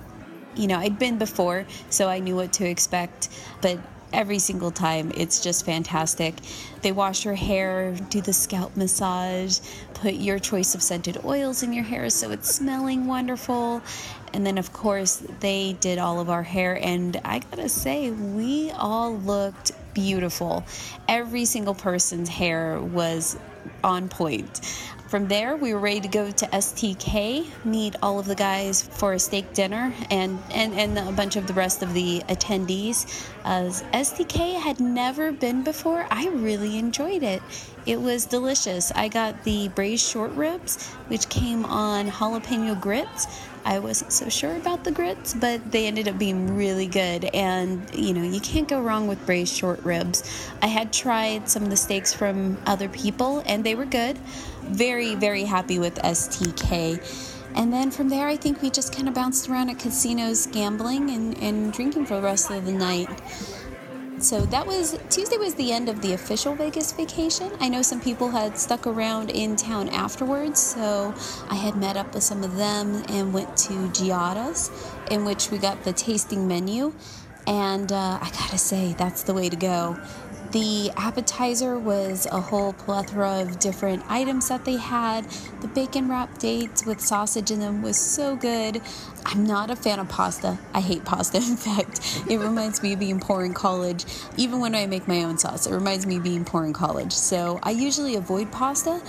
you 0.58 0.68
know, 0.68 0.78
I'd 0.78 1.00
been 1.00 1.18
before, 1.18 1.66
so 1.90 2.10
I 2.10 2.20
knew 2.20 2.36
what 2.36 2.52
to 2.54 2.68
expect, 2.68 3.30
but 3.62 3.80
every 4.14 4.40
single 4.40 4.72
time. 4.72 5.12
It's 5.16 5.42
just 5.42 5.66
fantastic. 5.66 6.36
They 6.82 6.92
wash 6.92 7.26
your 7.26 7.36
hair, 7.36 7.94
do 8.10 8.22
the 8.22 8.34
scalp 8.34 8.76
massage, 8.78 9.60
put 9.94 10.14
your 10.14 10.40
choice 10.40 10.76
of 10.76 10.82
scented 10.82 11.24
oils 11.26 11.64
in 11.64 11.74
your 11.74 11.84
hair 11.84 12.10
so 12.10 12.32
it's 12.32 12.54
smelling 12.54 13.08
wonderful. 13.08 13.82
And 14.34 14.46
then, 14.46 14.58
of 14.58 14.74
course, 14.74 15.24
they 15.40 15.78
did 15.80 16.00
all 16.00 16.20
of 16.20 16.30
our 16.30 16.44
hair. 16.44 16.78
And 16.82 17.20
I 17.24 17.40
gotta 17.40 17.70
say, 17.70 18.12
we 18.12 18.72
all 18.72 19.18
looked 19.18 19.72
beautiful. 19.94 20.64
Every 21.08 21.46
single 21.46 21.76
person's 21.76 22.30
hair 22.30 22.80
was 22.80 23.38
on 23.84 24.10
point. 24.10 24.62
From 25.08 25.30
there, 25.30 25.56
we 25.56 25.74
were 25.74 25.80
ready 25.80 26.02
to 26.02 26.08
go 26.10 26.30
to 26.30 26.46
STK, 26.48 27.48
meet 27.64 27.96
all 28.04 28.20
of 28.20 28.26
the 28.26 28.36
guys 28.36 28.82
for 28.82 29.14
a 29.14 29.20
steak 29.20 29.54
dinner, 29.54 29.94
and, 30.12 30.38
and, 30.52 30.74
and 30.74 30.98
a 30.98 31.14
bunch 31.14 31.38
of 31.38 31.48
the 31.48 31.54
rest 31.54 31.82
of 31.82 31.94
the 31.94 32.22
attendees. 32.28 33.26
Uh, 33.46 33.68
As 33.68 33.84
STK 33.94 34.60
had 34.60 34.82
never 34.82 35.32
been 35.32 35.64
before, 35.64 36.06
I 36.12 36.28
really 36.28 36.78
enjoyed 36.78 37.24
it. 37.24 37.42
It 37.86 38.02
was 38.02 38.26
delicious. 38.26 38.92
I 38.92 39.08
got 39.08 39.46
the 39.46 39.70
braised 39.70 40.06
short 40.06 40.32
ribs, 40.32 40.92
which 41.08 41.30
came 41.30 41.64
on 41.64 42.10
jalapeno 42.10 42.80
grits. 42.80 43.28
I 43.68 43.80
wasn't 43.80 44.14
so 44.14 44.30
sure 44.30 44.56
about 44.56 44.86
the 44.86 44.94
grits, 44.94 45.34
but 45.34 45.74
they 45.74 45.88
ended 45.88 46.08
up 46.08 46.18
being 46.18 46.56
really 46.56 46.88
good. 46.88 47.26
And, 47.26 47.94
you 47.94 48.14
know, 48.14 48.24
you 48.24 48.40
can't 48.40 48.66
go 48.66 48.80
wrong 48.80 49.08
with 49.08 49.24
braised 49.26 49.54
short 49.54 49.84
ribs. 49.84 50.24
I 50.62 50.68
had 50.68 50.94
tried 50.94 51.50
some 51.50 51.64
of 51.64 51.70
the 51.70 51.76
steaks 51.76 52.14
from 52.14 52.58
other 52.66 52.88
people, 52.88 53.44
and 53.46 53.66
they 53.66 53.76
were 53.76 53.84
good. 53.84 54.18
Very, 54.62 55.16
very 55.16 55.44
happy 55.44 55.80
with 55.80 55.96
STK. 55.96 57.36
And 57.56 57.74
then 57.74 57.92
from 57.92 58.08
there, 58.08 58.28
I 58.28 58.38
think 58.38 58.62
we 58.62 58.70
just 58.70 58.96
kind 58.96 59.10
of 59.10 59.14
bounced 59.14 59.50
around 59.50 59.70
at 59.70 59.80
casinos, 59.80 60.48
gambling 60.48 61.10
and, 61.10 61.38
and 61.40 61.74
drinking 61.74 62.06
for 62.06 62.16
the 62.16 62.22
rest 62.22 62.50
of 62.50 62.66
the 62.66 62.72
night. 62.72 63.10
So 64.20 64.42
that 64.48 64.66
was 64.66 64.98
Tuesday 65.12 65.38
was 65.38 65.54
the 65.54 65.72
end 65.72 65.90
of 65.90 66.02
the 66.02 66.14
official 66.14 66.56
Vegas 66.56 66.92
vacation. 66.92 67.52
I 67.60 67.70
know 67.70 67.84
some 67.84 68.02
people 68.02 68.32
had 68.32 68.58
stuck 68.58 68.88
around 68.88 69.30
in 69.30 69.56
town 69.56 69.90
afterwards, 69.90 70.60
so 70.60 71.14
I 71.52 71.56
had 71.56 71.76
met 71.76 71.98
up 71.98 72.16
with 72.16 72.24
some 72.24 72.44
of 72.44 72.58
them 72.58 73.04
and 73.10 73.32
went 73.32 73.56
to 73.58 73.74
Giada's, 73.90 74.72
in 75.12 75.24
which 75.24 75.52
we 75.52 75.60
got 75.60 75.84
the 75.84 75.94
tasting 75.94 76.48
menu. 76.48 76.94
And 77.46 77.92
uh, 77.92 78.18
I 78.20 78.32
gotta 78.32 78.58
say, 78.58 78.94
that's 78.98 79.22
the 79.22 79.36
way 79.36 79.50
to 79.50 79.56
go. 79.56 79.98
The 80.58 80.90
appetizer 80.98 81.78
was 81.78 82.26
a 82.32 82.42
whole 82.42 82.74
plethora 82.74 83.42
of 83.42 83.60
different 83.60 84.04
items 84.10 84.50
that 84.50 84.66
they 84.66 84.78
had. 84.78 85.26
The 85.62 85.68
bacon 85.68 86.10
wrap 86.10 86.40
dates 86.40 86.84
with 86.84 87.00
sausage 87.00 87.52
in 87.52 87.60
them 87.60 87.84
was 87.84 87.96
so 87.96 88.36
good. 88.36 88.82
I'm 89.24 89.46
not 89.46 89.70
a 89.70 89.76
fan 89.76 90.00
of 90.00 90.10
pasta. 90.10 90.58
I 90.74 90.82
hate 90.82 91.06
pasta. 91.06 91.38
In 91.48 91.58
fact, 91.58 92.24
it 92.28 92.40
reminds 92.40 92.82
me 92.82 92.94
of 92.94 93.00
being 93.00 93.20
poor 93.20 93.46
in 93.46 93.54
college. 93.54 94.04
Even 94.36 94.60
when 94.60 94.74
I 94.74 94.88
make 94.88 95.08
my 95.08 95.22
own 95.22 95.38
sauce, 95.38 95.68
it 95.68 95.74
reminds 95.74 96.08
me 96.08 96.18
of 96.18 96.24
being 96.24 96.44
poor 96.44 96.66
in 96.66 96.74
college. 96.74 97.14
So 97.14 97.60
I 97.62 97.70
usually 97.70 98.16
avoid 98.16 98.52
pasta, 98.52 99.00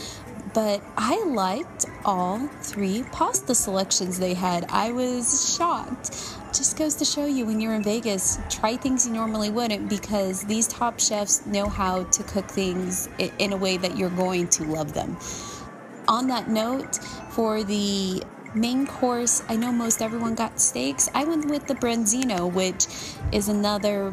but 0.58 0.82
I 0.96 1.22
liked 1.22 1.86
all 2.04 2.48
three 2.62 3.04
pasta 3.12 3.54
selections 3.54 4.18
they 4.18 4.34
had. 4.34 4.66
I 4.70 4.90
was 4.90 5.54
shocked 5.56 6.10
just 6.52 6.76
goes 6.76 6.96
to 6.96 7.04
show 7.04 7.26
you 7.26 7.46
when 7.46 7.60
you're 7.60 7.74
in 7.74 7.84
Vegas, 7.84 8.40
try 8.50 8.76
things 8.76 9.06
you 9.06 9.12
normally 9.12 9.50
wouldn't 9.50 9.88
because 9.88 10.42
these 10.42 10.66
top 10.66 10.98
chefs 10.98 11.46
know 11.46 11.68
how 11.68 12.02
to 12.02 12.24
cook 12.24 12.46
things 12.46 13.08
in 13.38 13.52
a 13.52 13.56
way 13.56 13.76
that 13.76 13.96
you're 13.96 14.10
going 14.10 14.48
to 14.48 14.64
love 14.64 14.94
them. 14.94 15.16
On 16.08 16.26
that 16.26 16.48
note, 16.48 16.96
for 17.30 17.62
the 17.62 18.20
main 18.52 18.84
course, 18.84 19.44
I 19.48 19.54
know 19.54 19.70
most 19.70 20.02
everyone 20.02 20.34
got 20.34 20.58
steaks. 20.58 21.08
I 21.14 21.24
went 21.24 21.48
with 21.48 21.68
the 21.68 21.76
Branzino, 21.76 22.52
which 22.52 22.88
is 23.30 23.48
another 23.48 24.12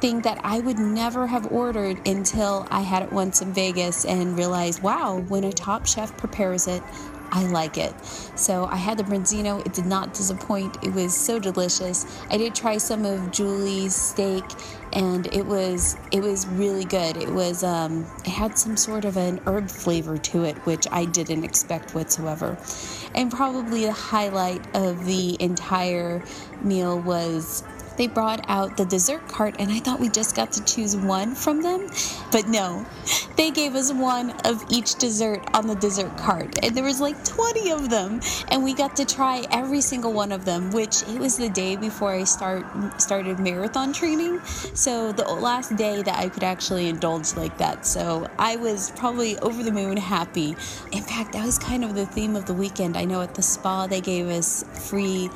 thing 0.00 0.20
that 0.22 0.40
I 0.44 0.60
would 0.60 0.78
never 0.78 1.26
have 1.26 1.50
ordered 1.52 2.06
until 2.06 2.66
I 2.70 2.82
had 2.82 3.02
it 3.02 3.12
once 3.12 3.42
in 3.42 3.52
Vegas 3.52 4.04
and 4.04 4.36
realized, 4.36 4.82
wow, 4.82 5.24
when 5.28 5.44
a 5.44 5.52
top 5.52 5.86
chef 5.86 6.16
prepares 6.16 6.66
it, 6.66 6.82
I 7.30 7.46
like 7.46 7.76
it. 7.76 7.94
So 8.36 8.64
I 8.66 8.76
had 8.76 8.98
the 8.98 9.04
branzino. 9.04 9.64
It 9.66 9.74
did 9.74 9.86
not 9.86 10.14
disappoint. 10.14 10.78
It 10.82 10.94
was 10.94 11.14
so 11.14 11.38
delicious. 11.38 12.06
I 12.30 12.38
did 12.38 12.54
try 12.54 12.78
some 12.78 13.04
of 13.04 13.30
Julie's 13.30 13.94
steak, 13.94 14.44
and 14.92 15.26
it 15.34 15.44
was 15.44 15.96
it 16.10 16.20
was 16.20 16.46
really 16.46 16.84
good. 16.84 17.16
It 17.16 17.30
was 17.30 17.62
um, 17.62 18.06
it 18.24 18.30
had 18.30 18.58
some 18.58 18.76
sort 18.76 19.04
of 19.04 19.16
an 19.16 19.40
herb 19.46 19.68
flavor 19.68 20.16
to 20.16 20.44
it, 20.44 20.56
which 20.64 20.86
I 20.90 21.04
didn't 21.04 21.44
expect 21.44 21.94
whatsoever. 21.94 22.56
And 23.14 23.30
probably 23.30 23.84
the 23.84 23.92
highlight 23.92 24.64
of 24.74 25.04
the 25.04 25.36
entire 25.40 26.24
meal 26.62 26.98
was 27.00 27.62
they 27.98 28.06
brought 28.06 28.48
out 28.48 28.76
the 28.76 28.84
dessert 28.84 29.28
cart, 29.28 29.56
and 29.58 29.70
I 29.70 29.80
thought 29.80 30.00
we 30.00 30.08
just 30.08 30.34
got 30.34 30.52
to 30.52 30.64
choose 30.64 30.96
one 30.96 31.34
from 31.34 31.62
them. 31.62 31.90
But 32.30 32.48
no, 32.48 32.86
they 33.36 33.50
gave 33.50 33.74
us 33.74 33.92
one 33.92 34.30
of 34.44 34.64
each 34.70 34.94
dessert 34.94 35.42
on 35.52 35.66
the 35.66 35.74
dessert 35.74 36.16
cart. 36.16 36.58
And 36.62 36.76
there 36.76 36.84
was 36.84 37.00
like 37.00 37.22
20 37.24 37.72
of 37.72 37.90
them. 37.90 38.20
And 38.50 38.62
we 38.62 38.72
got 38.72 38.96
to 38.96 39.04
try 39.04 39.44
every 39.50 39.80
single 39.80 40.12
one 40.12 40.32
of 40.32 40.44
them, 40.44 40.70
which 40.70 41.02
it 41.02 41.18
was 41.18 41.36
the 41.36 41.48
day 41.48 41.76
before 41.76 42.12
I 42.12 42.24
start 42.24 42.64
started 43.00 43.40
marathon 43.40 43.92
training. 43.92 44.40
So 44.44 45.12
the 45.12 45.24
last 45.24 45.76
day 45.76 46.02
that 46.02 46.18
I 46.18 46.28
could 46.28 46.44
actually 46.44 46.88
indulge 46.88 47.34
like 47.34 47.58
that. 47.58 47.84
So 47.84 48.28
I 48.38 48.56
was 48.56 48.92
probably 48.92 49.38
over 49.40 49.62
the 49.62 49.72
moon 49.72 49.96
happy. 49.96 50.50
In 50.92 51.02
fact, 51.02 51.32
that 51.32 51.44
was 51.44 51.58
kind 51.58 51.84
of 51.84 51.94
the 51.94 52.06
theme 52.06 52.36
of 52.36 52.46
the 52.46 52.54
weekend. 52.54 52.96
I 52.96 53.04
know 53.04 53.20
at 53.22 53.34
the 53.34 53.42
spa 53.42 53.86
they 53.88 54.00
gave 54.00 54.28
us 54.28 54.64
free 54.88 55.30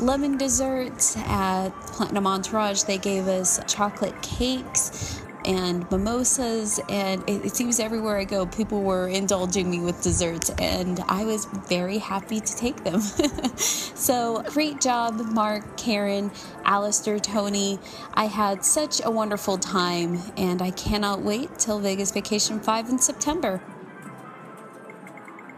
lemon 0.00 0.36
desserts. 0.36 1.16
At 1.16 1.70
Platinum 1.70 2.26
Entourage, 2.26 2.82
they 2.82 2.98
gave 2.98 3.28
us 3.28 3.60
chocolate 3.66 4.20
cakes 4.22 5.20
and 5.44 5.88
mimosas, 5.92 6.80
and 6.88 7.22
it, 7.28 7.46
it, 7.46 7.54
seems 7.54 7.78
everywhere 7.78 8.18
I 8.18 8.24
go, 8.24 8.46
people 8.46 8.82
were 8.82 9.06
indulging 9.06 9.70
me 9.70 9.78
with 9.78 10.02
desserts, 10.02 10.50
and 10.58 10.98
I 11.08 11.24
was 11.24 11.44
very 11.44 11.98
happy 11.98 12.40
to 12.40 12.56
take 12.56 12.82
them. 12.82 13.00
so, 13.56 14.42
great 14.48 14.80
job, 14.80 15.14
Mark, 15.14 15.76
Karen, 15.76 16.32
Alistair, 16.64 17.20
Tony. 17.20 17.78
I 18.14 18.24
had 18.24 18.64
such 18.64 19.00
a 19.04 19.10
wonderful 19.10 19.56
time, 19.56 20.18
and 20.36 20.60
I 20.60 20.72
cannot 20.72 21.22
wait 21.22 21.58
till 21.60 21.78
Vegas 21.78 22.10
Vacation 22.10 22.58
5 22.58 22.88
in 22.88 22.98
September 22.98 23.62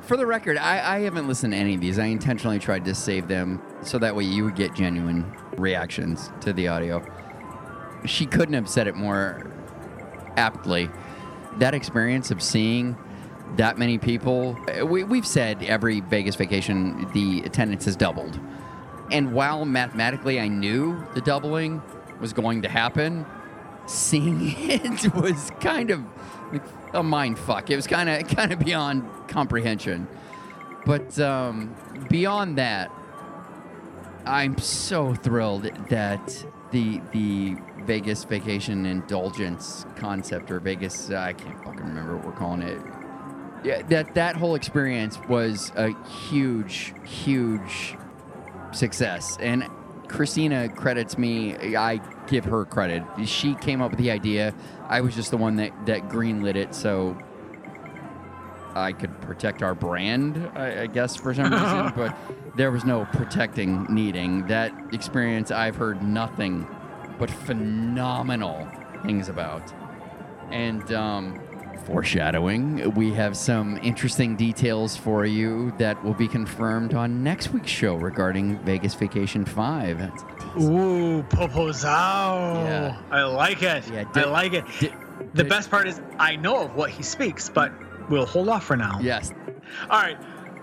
for 0.03 0.17
the 0.17 0.25
record, 0.25 0.57
I, 0.57 0.97
I, 0.97 1.01
haven't 1.01 1.29
listened 1.29 1.53
to 1.53 1.59
any 1.59 1.75
of 1.75 1.83
these. 1.83 1.99
I 1.99 2.07
intentionally 2.07 2.59
tried 2.59 2.87
to 2.87 2.95
save 2.95 3.29
them 3.29 3.61
so 3.83 3.99
that 3.99 4.15
way 4.15 4.25
you 4.25 4.45
would 4.45 4.57
get 4.57 4.75
genuine 4.75 5.31
reactions 5.57 6.31
to 6.41 6.53
the 6.53 6.69
audio. 6.69 7.05
She 8.05 8.27
couldn't 8.27 8.55
have 8.55 8.69
said 8.69 8.87
it 8.87 8.95
more 8.95 9.51
aptly. 10.37 10.89
That 11.59 11.75
experience 11.75 12.31
of 12.31 12.43
seeing 12.43 12.97
that 13.57 13.79
many 13.79 13.99
people, 13.99 14.59
we, 14.85 15.05
we've 15.05 15.27
said 15.27 15.63
every 15.63 16.01
Vegas 16.01 16.37
vacation, 16.37 17.11
the 17.13 17.43
attendance 17.43 17.85
has 17.87 17.97
doubled. 17.97 18.39
And 19.11 19.33
while 19.33 19.65
mathematically 19.65 20.39
I 20.39 20.49
knew 20.49 21.03
the 21.15 21.21
doubling 21.21 21.83
was 22.21 22.33
going 22.33 22.63
to 22.63 22.69
happen, 22.69 23.25
seeing 23.87 24.39
it 24.59 25.15
was 25.15 25.51
kind 25.61 25.91
of 25.91 26.05
a 26.93 27.03
mind 27.03 27.39
fuck. 27.39 27.71
It 27.71 27.77
was 27.77 27.87
kind 27.87 28.09
of 28.09 28.29
kind 28.29 28.53
of 28.53 28.59
beyond 28.59 29.09
comprehension. 29.29 30.07
But 30.85 31.19
um, 31.19 31.75
beyond 32.09 32.59
that, 32.59 32.91
I'm 34.29 34.59
so 34.59 35.15
thrilled 35.15 35.71
that 35.89 36.45
the 36.71 37.01
the 37.13 37.57
Vegas 37.87 38.25
vacation 38.25 38.85
indulgence 38.85 39.87
concept 39.97 40.51
or 40.51 40.61
Vegas 40.61 41.11
uh, 41.11 41.17
I 41.17 41.33
can't 41.33 41.57
fucking 41.65 41.81
remember 41.81 42.17
what 42.17 42.27
we're 42.27 42.33
calling 42.33 42.61
it. 42.63 42.79
Yeah, 43.65 43.83
that 43.89 44.15
that 44.15 44.37
whole 44.37 44.55
experience 44.55 45.19
was 45.29 45.73
a 45.77 45.95
huge, 46.29 46.93
huge 47.05 47.97
success, 48.73 49.39
and 49.41 49.65
Christina 50.09 50.69
credits 50.69 51.17
me. 51.17 51.75
I 51.75 51.97
give 52.27 52.45
her 52.45 52.67
credit. 52.67 53.03
She 53.25 53.55
came 53.55 53.81
up 53.81 53.93
with 53.93 53.99
the 53.99 54.11
idea. 54.11 54.55
I 54.89 55.01
was 55.01 55.15
just 55.15 55.31
the 55.31 55.37
one 55.39 55.57
that, 55.57 55.73
that 55.87 56.09
greenlit 56.09 56.55
it, 56.55 56.75
so 56.75 57.17
I 58.75 58.93
could 58.93 59.21
protect 59.21 59.63
our 59.63 59.75
brand, 59.75 60.51
I, 60.55 60.83
I 60.83 60.87
guess, 60.87 61.17
for 61.17 61.35
some 61.35 61.53
reason. 61.53 61.93
but 61.97 62.17
there 62.59 62.73
was 62.73 62.85
no 62.85 63.07
protecting 63.13 63.87
needing. 63.89 64.45
That 64.49 64.73
experience, 64.93 65.53
I've 65.53 65.77
heard 65.77 66.03
nothing 66.03 66.67
but 67.17 67.31
phenomenal 67.31 68.69
things 69.05 69.29
about. 69.29 69.73
And 70.51 70.93
um, 70.93 71.41
foreshadowing, 71.87 72.93
we 72.95 73.13
have 73.13 73.37
some 73.37 73.79
interesting 73.79 74.35
details 74.35 74.97
for 74.97 75.25
you 75.25 75.73
that 75.79 76.03
will 76.05 76.15
be 76.15 76.27
confirmed 76.27 76.95
on 76.95 77.23
next 77.23 77.53
week's 77.53 77.71
show 77.71 77.95
regarding 77.95 78.59
Vegas 78.65 78.95
Vacation 78.95 79.45
5. 79.45 80.01
Ooh, 80.61 81.23
Popozao. 81.29 81.85
Yeah. 81.85 83.01
I 83.13 83.23
like 83.23 83.63
it. 83.63 83.89
Yeah, 83.89 84.03
did, 84.13 84.25
I 84.25 84.29
like 84.29 84.53
it. 84.55 84.65
Did, 84.81 84.93
the 85.33 85.45
did, 85.45 85.49
best 85.49 85.71
part 85.71 85.87
is 85.87 86.01
I 86.19 86.35
know 86.35 86.65
of 86.65 86.75
what 86.75 86.91
he 86.91 87.05
speaks, 87.05 87.49
but 87.49 87.73
we'll 88.11 88.27
hold 88.27 88.49
off 88.49 88.65
for 88.65 88.77
now. 88.77 88.99
Yes. 89.01 89.33
All 89.89 90.01
right. 90.01 90.19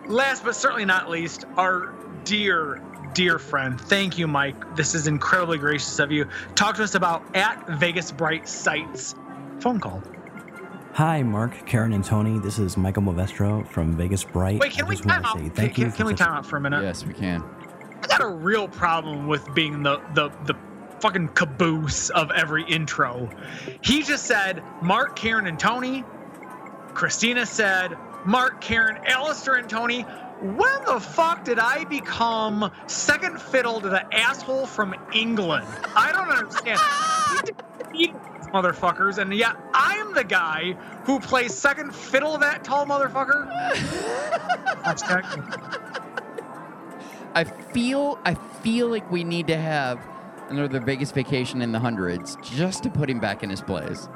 Last 0.07 0.43
but 0.43 0.55
certainly 0.55 0.85
not 0.85 1.09
least, 1.09 1.45
our 1.57 1.93
dear, 2.23 2.81
dear 3.13 3.39
friend. 3.39 3.79
Thank 3.79 4.17
you, 4.17 4.27
Mike. 4.27 4.75
This 4.75 4.93
is 4.93 5.07
incredibly 5.07 5.57
gracious 5.57 5.97
of 5.99 6.11
you. 6.11 6.27
Talk 6.53 6.75
to 6.75 6.83
us 6.83 6.95
about 6.95 7.23
at 7.35 7.67
Vegas 7.79 8.11
Bright 8.11 8.47
Sites 8.47 9.15
phone 9.59 9.79
call. 9.79 10.03
Hi, 10.93 11.23
Mark, 11.23 11.65
Karen, 11.65 11.91
and 11.93 12.05
Tony. 12.05 12.39
This 12.39 12.59
is 12.59 12.77
Michael 12.77 13.03
Movestro 13.03 13.67
from 13.67 13.97
Vegas 13.97 14.23
Bright. 14.23 14.59
Wait, 14.59 14.73
can 14.73 14.87
we 14.87 14.95
time 14.95 15.25
out? 15.25 15.39
Thank 15.39 15.55
can, 15.55 15.85
you. 15.85 15.87
Can, 15.87 15.91
can 15.91 16.05
we 16.05 16.13
time 16.13 16.33
out 16.33 16.45
for 16.45 16.57
a 16.57 16.61
minute? 16.61 16.83
Yes, 16.83 17.05
we 17.05 17.13
can. 17.13 17.43
I 18.03 18.07
got 18.07 18.21
a 18.21 18.27
real 18.27 18.67
problem 18.67 19.27
with 19.27 19.53
being 19.53 19.81
the 19.81 19.99
the 20.13 20.29
the 20.45 20.55
fucking 20.99 21.29
caboose 21.29 22.11
of 22.11 22.31
every 22.31 22.63
intro. 22.65 23.29
He 23.81 24.03
just 24.03 24.25
said 24.25 24.63
Mark, 24.81 25.15
Karen, 25.15 25.47
and 25.47 25.59
Tony. 25.59 26.03
Christina 26.93 27.45
said 27.45 27.97
Mark, 28.25 28.59
Karen, 28.61 28.97
Alistair, 29.05 29.55
and 29.55 29.69
Tony. 29.69 30.01
When 30.41 30.83
the 30.85 30.99
fuck 30.99 31.45
did 31.45 31.59
I 31.59 31.85
become 31.85 32.71
second 32.87 33.41
fiddle 33.41 33.79
to 33.79 33.87
the 33.87 34.13
asshole 34.13 34.65
from 34.65 34.93
England? 35.13 35.65
I 35.95 36.11
don't 36.11 36.29
understand. 36.29 36.79
motherfuckers, 38.51 39.17
and 39.17 39.33
yet 39.33 39.55
I'm 39.73 40.13
the 40.13 40.23
guy 40.23 40.73
who 41.03 41.19
plays 41.19 41.53
second 41.53 41.93
fiddle 41.93 42.33
to 42.33 42.39
that 42.39 42.63
tall 42.63 42.85
motherfucker. 42.85 43.47
I 47.35 47.43
feel 47.43 48.19
I 48.23 48.33
feel 48.33 48.87
like 48.87 49.09
we 49.11 49.23
need 49.23 49.47
to 49.47 49.57
have 49.57 49.99
another 50.49 50.79
Vegas 50.79 51.11
vacation 51.11 51.61
in 51.61 51.71
the 51.71 51.79
hundreds 51.79 52.37
just 52.41 52.83
to 52.83 52.89
put 52.89 53.09
him 53.09 53.19
back 53.19 53.43
in 53.43 53.49
his 53.49 53.61
place. 53.61 54.07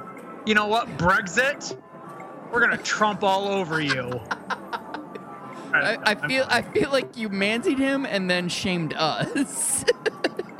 You 0.45 0.53
know 0.53 0.67
what? 0.67 0.87
Brexit? 0.97 1.77
We're 2.51 2.59
gonna 2.61 2.77
trump 2.77 3.23
all 3.23 3.47
over 3.47 3.81
you. 3.81 4.19
I, 5.71 5.97
I, 6.03 6.15
feel 6.15 6.45
I 6.49 6.63
feel 6.63 6.89
like 6.89 7.15
you 7.15 7.29
mansied 7.29 7.77
him 7.77 8.05
and 8.05 8.29
then 8.29 8.49
shamed 8.49 8.93
us. 8.95 9.85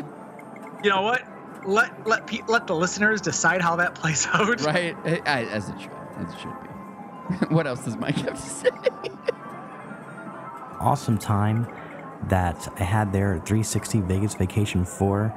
you 0.84 0.90
know 0.90 1.02
what? 1.02 1.24
Let 1.66 2.08
let 2.08 2.28
pe- 2.28 2.44
let 2.48 2.68
the 2.68 2.76
listeners 2.76 3.20
decide 3.22 3.62
how 3.62 3.76
that 3.78 3.96
plays 3.96 4.28
out. 4.34 4.62
Right, 4.62 4.96
as 5.26 5.70
it 5.70 5.82
should, 5.82 5.92
as 6.18 6.34
it 6.34 6.40
should 6.40 6.54
be. 6.62 7.46
what 7.56 7.68
else 7.68 7.84
does 7.84 7.98
Mike 7.98 8.18
have 8.18 8.36
to 8.36 8.50
say? 8.50 8.70
awesome 10.80 11.18
time 11.18 11.68
that 12.28 12.68
I 12.80 12.84
had 12.84 13.14
there 13.14 13.36
at 13.36 13.46
360 13.46 14.02
Vegas 14.02 14.36
Vacation 14.36 14.86
4. 14.86 15.34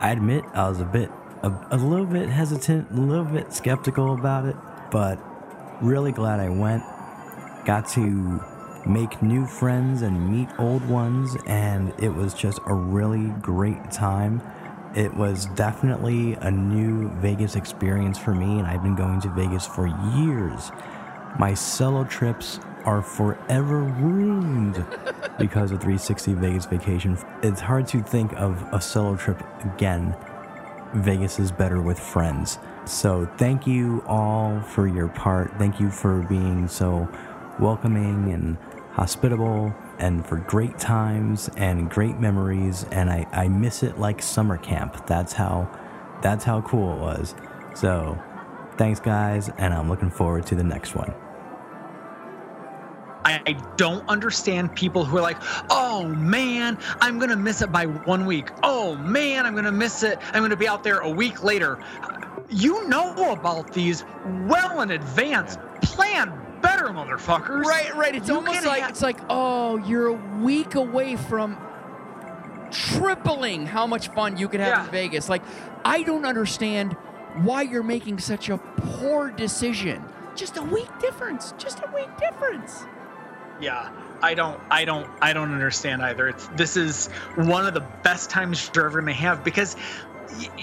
I 0.00 0.10
admit 0.10 0.44
I 0.54 0.68
was 0.68 0.80
a 0.80 0.84
bit, 0.84 1.10
a, 1.42 1.52
a 1.70 1.76
little 1.76 2.06
bit 2.06 2.28
hesitant, 2.28 2.90
a 2.90 3.00
little 3.00 3.24
bit 3.24 3.52
skeptical 3.52 4.14
about 4.14 4.46
it, 4.46 4.56
but 4.90 5.18
really 5.80 6.12
glad 6.12 6.40
I 6.40 6.48
went. 6.48 6.82
Got 7.64 7.88
to 7.90 8.42
make 8.86 9.20
new 9.22 9.46
friends 9.46 10.02
and 10.02 10.30
meet 10.30 10.48
old 10.58 10.86
ones, 10.88 11.36
and 11.46 11.92
it 11.98 12.10
was 12.10 12.34
just 12.34 12.60
a 12.66 12.74
really 12.74 13.28
great 13.40 13.90
time. 13.90 14.40
It 14.94 15.14
was 15.14 15.46
definitely 15.56 16.34
a 16.34 16.50
new 16.50 17.10
Vegas 17.20 17.56
experience 17.56 18.18
for 18.18 18.34
me, 18.34 18.58
and 18.58 18.66
I've 18.66 18.82
been 18.82 18.94
going 18.94 19.20
to 19.22 19.28
Vegas 19.30 19.66
for 19.66 19.86
years. 19.86 20.70
My 21.38 21.52
solo 21.52 22.04
trips 22.04 22.60
are 22.84 23.02
forever 23.02 23.82
ruined 23.82 24.76
because 25.38 25.72
of 25.72 25.80
360 25.80 26.34
Vegas 26.34 26.64
Vacation. 26.64 27.18
It's 27.42 27.60
hard 27.60 27.86
to 27.88 28.02
think 28.02 28.32
of 28.34 28.62
a 28.72 28.80
solo 28.80 29.16
trip 29.16 29.42
again. 29.64 30.16
Vegas 30.94 31.38
is 31.38 31.52
better 31.52 31.82
with 31.82 31.98
friends. 31.98 32.58
So, 32.86 33.28
thank 33.36 33.66
you 33.66 34.04
all 34.06 34.60
for 34.60 34.86
your 34.86 35.08
part. 35.08 35.52
Thank 35.58 35.80
you 35.80 35.90
for 35.90 36.22
being 36.22 36.68
so 36.68 37.08
welcoming 37.58 38.32
and 38.32 38.56
hospitable 38.92 39.74
and 39.98 40.24
for 40.24 40.36
great 40.36 40.78
times 40.78 41.50
and 41.56 41.90
great 41.90 42.20
memories 42.20 42.84
and 42.92 43.10
I, 43.10 43.26
I 43.32 43.48
miss 43.48 43.82
it 43.82 43.98
like 43.98 44.22
summer 44.22 44.56
camp. 44.56 45.04
That's 45.06 45.32
how 45.32 45.68
that's 46.22 46.44
how 46.44 46.60
cool 46.62 46.92
it 46.94 47.00
was. 47.00 47.34
So, 47.74 48.22
thanks 48.78 49.00
guys 49.00 49.50
and 49.58 49.74
I'm 49.74 49.88
looking 49.88 50.10
forward 50.10 50.46
to 50.46 50.54
the 50.54 50.64
next 50.64 50.94
one. 50.94 51.12
I, 53.24 53.52
don't 53.76 54.08
understand 54.08 54.74
people 54.74 55.04
who 55.04 55.18
are 55.18 55.22
like, 55.22 55.36
oh 55.68 56.04
man, 56.04 56.78
I'm 57.00 57.18
gonna 57.18 57.36
miss 57.36 57.60
it 57.60 57.72
by 57.72 57.86
one 57.86 58.24
week. 58.24 58.50
Oh 58.62 58.96
man, 58.96 59.44
I'm 59.44 59.54
gonna 59.54 59.72
miss 59.72 60.04
it. 60.04 60.20
I'm 60.32 60.42
gonna 60.42 60.56
be 60.56 60.68
out 60.68 60.84
there 60.84 61.00
a 61.00 61.10
week 61.10 61.42
later. 61.42 61.78
You 62.50 62.88
know 62.88 63.32
about 63.32 63.72
these 63.72 64.04
well 64.46 64.80
in 64.82 64.92
advance. 64.92 65.58
Plan 65.82 66.32
better, 66.62 66.86
motherfuckers. 66.86 67.64
Right, 67.64 67.94
right. 67.94 68.14
It's 68.14 68.28
You 68.28 68.36
almost 68.36 68.64
like 68.64 68.82
ha- 68.82 68.88
it's 68.88 69.02
like, 69.02 69.18
oh, 69.28 69.76
you're 69.78 70.08
a 70.08 70.40
week 70.42 70.74
away 70.74 71.16
from 71.16 71.56
tripling 72.70 73.66
how 73.66 73.86
much 73.86 74.08
fun 74.08 74.36
you 74.36 74.48
could 74.48 74.60
have 74.60 74.68
Yeah. 74.68 74.84
in 74.84 74.90
Vegas. 74.90 75.28
Like, 75.28 75.42
I 75.84 76.02
don't 76.02 76.24
understand 76.24 76.92
why 77.42 77.62
you're 77.62 77.82
making 77.82 78.18
such 78.18 78.48
a 78.48 78.58
poor 78.58 79.30
decision. 79.30 80.04
Just 80.34 80.56
a 80.56 80.62
week 80.62 80.88
difference. 81.00 81.52
Just 81.58 81.80
a 81.80 81.90
week 81.94 82.08
difference. 82.18 82.84
Yeah, 83.60 83.88
I 84.22 84.34
don't, 84.34 84.60
I 84.70 84.84
don't, 84.84 85.08
I 85.22 85.32
don't 85.32 85.52
understand 85.52 86.02
either. 86.02 86.28
It's 86.28 86.46
this 86.48 86.76
is 86.76 87.06
one 87.36 87.66
of 87.66 87.72
the 87.72 87.80
best 88.02 88.28
times 88.28 88.70
you're 88.74 88.86
ever 88.86 89.00
gonna 89.00 89.14
have 89.14 89.42
because, 89.44 89.76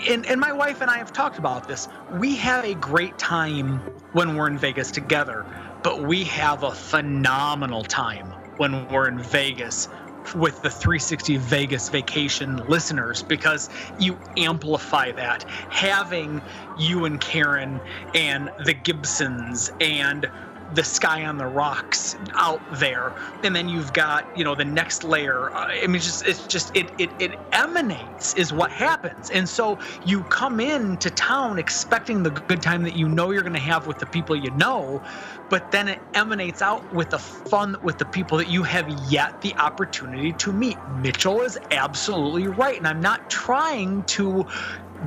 and 0.10 0.26
and 0.26 0.40
my 0.40 0.52
wife 0.52 0.82
and 0.82 0.90
I 0.90 0.98
have 0.98 1.14
talked 1.14 1.38
about 1.38 1.68
this. 1.68 1.88
We 2.20 2.36
have 2.38 2.66
a 2.66 2.76
great 2.76 3.18
time 3.18 3.80
when 4.14 4.36
we're 4.36 4.48
in 4.48 4.58
Vegas 4.58 4.92
together, 4.92 5.46
but 5.84 6.04
we 6.04 6.24
have 6.26 6.64
a 6.64 6.72
phenomenal 6.72 7.84
time 7.84 8.28
when 8.58 8.88
we're 8.90 9.08
in 9.08 9.20
Vegas 9.20 9.90
with 10.36 10.62
the 10.62 10.70
360 10.70 11.38
Vegas 11.38 11.90
vacation 11.90 12.58
listeners 12.68 13.22
because 13.22 13.70
you 14.00 14.18
amplify 14.38 15.12
that. 15.12 15.44
Having 15.70 16.42
you 16.80 17.06
and 17.06 17.20
Karen 17.20 17.80
and 18.16 18.50
the 18.66 18.74
Gibsons 18.74 19.72
and 19.82 20.30
the 20.74 20.84
sky 20.84 21.26
on 21.26 21.38
the 21.38 21.48
rocks 21.48 22.16
out 22.36 22.64
there. 22.72 23.16
And 23.44 23.56
then 23.56 23.70
you've 23.70 23.94
got 23.94 24.28
you 24.36 24.44
know 24.46 24.56
the 24.56 24.66
next 24.66 25.04
layer. 25.04 25.54
Uh, 25.56 25.68
i 25.84 25.88
mean 25.88 25.98
it's 25.98 26.06
just 26.06 26.28
it's 26.28 26.48
just 26.48 26.72
it, 26.76 26.92
it 27.00 27.14
it 27.20 27.40
emanates 27.54 28.34
is 28.36 28.54
what 28.54 28.72
happens. 28.72 29.30
And 29.32 29.50
so 29.50 29.80
you 30.06 30.26
come 30.26 30.60
in 30.60 30.98
to 31.00 31.12
town 31.12 31.60
expecting 31.60 32.24
the 32.24 32.32
good 32.32 32.62
time 32.64 32.84
that 32.84 32.96
you 32.96 33.10
know 33.10 33.32
you're 33.32 33.44
going 33.44 33.54
to 33.54 33.60
have 33.60 33.88
with 33.88 34.00
the 34.00 34.08
people 34.08 34.36
you 34.36 34.52
know 34.52 35.04
but 35.50 35.72
then 35.72 35.88
it 35.90 36.02
emanates 36.16 36.62
out 36.62 36.92
with 36.94 37.12
the 37.12 37.20
fun 37.20 37.78
with 37.84 38.00
the 38.00 38.06
people 38.06 38.38
that 38.40 38.50
you 38.50 38.64
have 38.64 38.90
yet 38.90 39.42
the 39.42 39.56
opportunity 39.58 40.34
to 40.34 40.54
meet. 40.54 40.88
Mitchell 40.88 41.42
is 41.42 41.58
absolutely 41.72 42.48
right 42.48 42.78
and 42.78 42.88
i'm 42.88 43.02
not 43.02 43.30
trying 43.30 44.04
to 44.06 44.46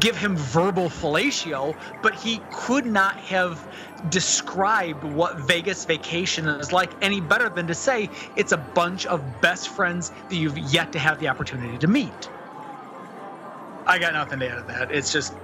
give 0.01 0.17
him 0.17 0.37
verbal 0.37 0.91
fellatio, 0.91 1.77
but 2.03 2.15
he 2.15 2.45
could 2.51 2.87
not 2.87 3.19
have 3.21 3.69
described 4.11 5.05
what 5.05 5.37
Vegas 5.39 5.85
vacation 5.85 6.49
is 6.49 6.73
like 6.73 6.91
any 7.03 7.21
better 7.21 7.49
than 7.49 7.67
to 7.67 7.75
say 7.75 8.11
it's 8.37 8.53
a 8.53 8.57
bunch 8.57 9.07
of 9.07 9.23
best 9.41 9.69
friends 9.69 10.11
that 10.29 10.37
you've 10.37 10.59
yet 10.59 10.93
to 10.93 10.99
have 10.99 11.19
the 11.21 11.29
opportunity 11.29 11.79
to 11.79 11.87
meet. 11.87 12.29
I 13.87 13.99
got 13.99 14.15
nothing 14.15 14.41
to 14.41 14.49
add 14.49 14.67
to 14.67 14.73
that. 14.73 14.91
It's 14.91 15.13
just 15.13 15.35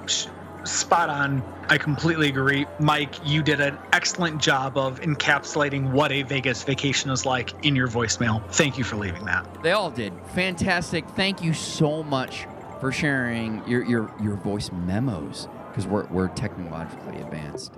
spot 0.65 1.09
on. 1.09 1.43
I 1.69 1.79
completely 1.79 2.29
agree. 2.29 2.67
Mike, 2.79 3.15
you 3.25 3.43
did 3.43 3.61
an 3.61 3.79
excellent 3.93 4.41
job 4.41 4.77
of 4.77 5.01
encapsulating 5.01 5.91
what 5.91 6.13
a 6.13 6.23
Vegas 6.23 6.63
vacation 6.63 7.11
is 7.11 7.25
like 7.25 7.53
in 7.65 7.75
your 7.77 7.89
voicemail. 7.89 8.45
Thank 8.51 8.79
you 8.79 8.85
for 8.85 8.97
leaving 8.97 9.25
that. 9.25 9.47
They 9.63 9.73
all 9.73 9.91
did. 9.91 10.13
Fantastic. 10.35 11.09
Thank 11.11 11.43
you 11.43 11.53
so 11.53 12.03
much 12.03 12.47
for 12.81 12.93
sharing 12.93 13.67
your 13.67 13.85
your, 13.85 14.13
your 14.21 14.35
voice 14.37 14.71
memos 14.73 15.49
because 15.69 15.87
we're, 15.87 16.07
we're 16.07 16.29
technologically 16.29 17.21
advanced. 17.23 17.73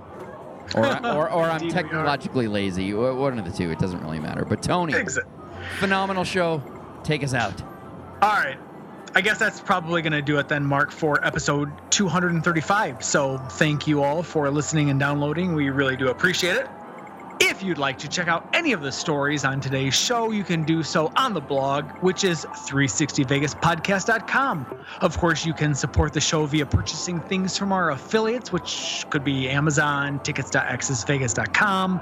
Or, 0.75 1.07
or, 1.07 1.31
or 1.31 1.45
I'm 1.45 1.63
Indeed 1.63 1.73
we 1.75 1.79
are. 1.79 1.83
technologically 1.83 2.49
lazy. 2.49 2.93
One 2.95 3.39
of 3.39 3.45
the 3.45 3.53
two. 3.53 3.71
It 3.71 3.79
doesn't 3.79 4.01
really 4.01 4.19
matter. 4.19 4.45
But 4.45 4.63
Tony, 4.63 4.95
phenomenal 5.79 6.25
show. 6.25 6.63
Take 7.03 7.23
us 7.23 7.35
out. 7.35 7.61
All 8.23 8.33
right. 8.33 8.59
I 9.17 9.21
guess 9.21 9.39
that's 9.39 9.61
probably 9.61 10.03
going 10.03 10.13
to 10.13 10.23
do 10.23 10.39
it 10.39 10.49
then, 10.49 10.65
Mark, 10.65 10.91
for 10.91 11.25
episode 11.25 11.71
235. 11.91 13.05
So 13.05 13.39
thank 13.39 13.87
you 13.87 14.03
all 14.03 14.25
for 14.25 14.51
listening 14.51 14.91
and 14.91 14.99
downloading. 14.99 15.55
We 15.55 15.71
really 15.71 15.97
do 15.97 16.09
appreciate 16.09 16.57
it. 16.57 16.69
If 17.41 17.63
you'd 17.63 17.79
like 17.79 17.99
to 17.99 18.09
check 18.09 18.29
out 18.29 18.47
any 18.55 18.73
of 18.73 18.81
the 18.81 18.93
stories 18.93 19.45
on 19.45 19.61
today's 19.61 19.95
show, 19.95 20.31
you 20.31 20.45
can 20.45 20.65
do 20.65 20.83
so 20.83 21.13
on 21.17 21.35
the 21.35 21.41
blog, 21.41 21.91
which 22.01 22.25
is 22.25 22.47
360vegaspodcast.com. 22.47 24.67
Of 25.01 25.19
course, 25.19 25.45
you 25.45 25.53
can 25.53 25.75
support 25.75 26.13
the 26.13 26.21
show 26.21 26.47
via 26.47 26.65
purchasing 26.65 27.19
things 27.21 27.59
from 27.59 27.73
our 27.73 27.91
affiliates, 27.91 28.53
which 28.53 29.05
could 29.11 29.25
be 29.25 29.49
Amazon, 29.49 30.21
tickets.accessvegas.com. 30.21 32.01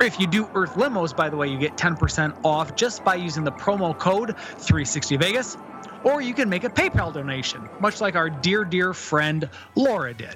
Or 0.00 0.04
if 0.04 0.18
you 0.18 0.26
do 0.26 0.50
Earth 0.54 0.74
Limos, 0.74 1.16
by 1.16 1.30
the 1.30 1.36
way, 1.36 1.46
you 1.48 1.58
get 1.58 1.76
10% 1.76 2.36
off 2.44 2.74
just 2.74 3.04
by 3.04 3.14
using 3.14 3.44
the 3.44 3.52
promo 3.52 3.96
code 3.96 4.34
360vegas. 4.36 5.56
Or 6.04 6.20
you 6.20 6.34
can 6.34 6.48
make 6.48 6.64
a 6.64 6.70
PayPal 6.70 7.12
donation, 7.12 7.68
much 7.80 8.00
like 8.00 8.16
our 8.16 8.28
dear, 8.28 8.64
dear 8.64 8.92
friend 8.92 9.48
Laura 9.76 10.12
did. 10.12 10.34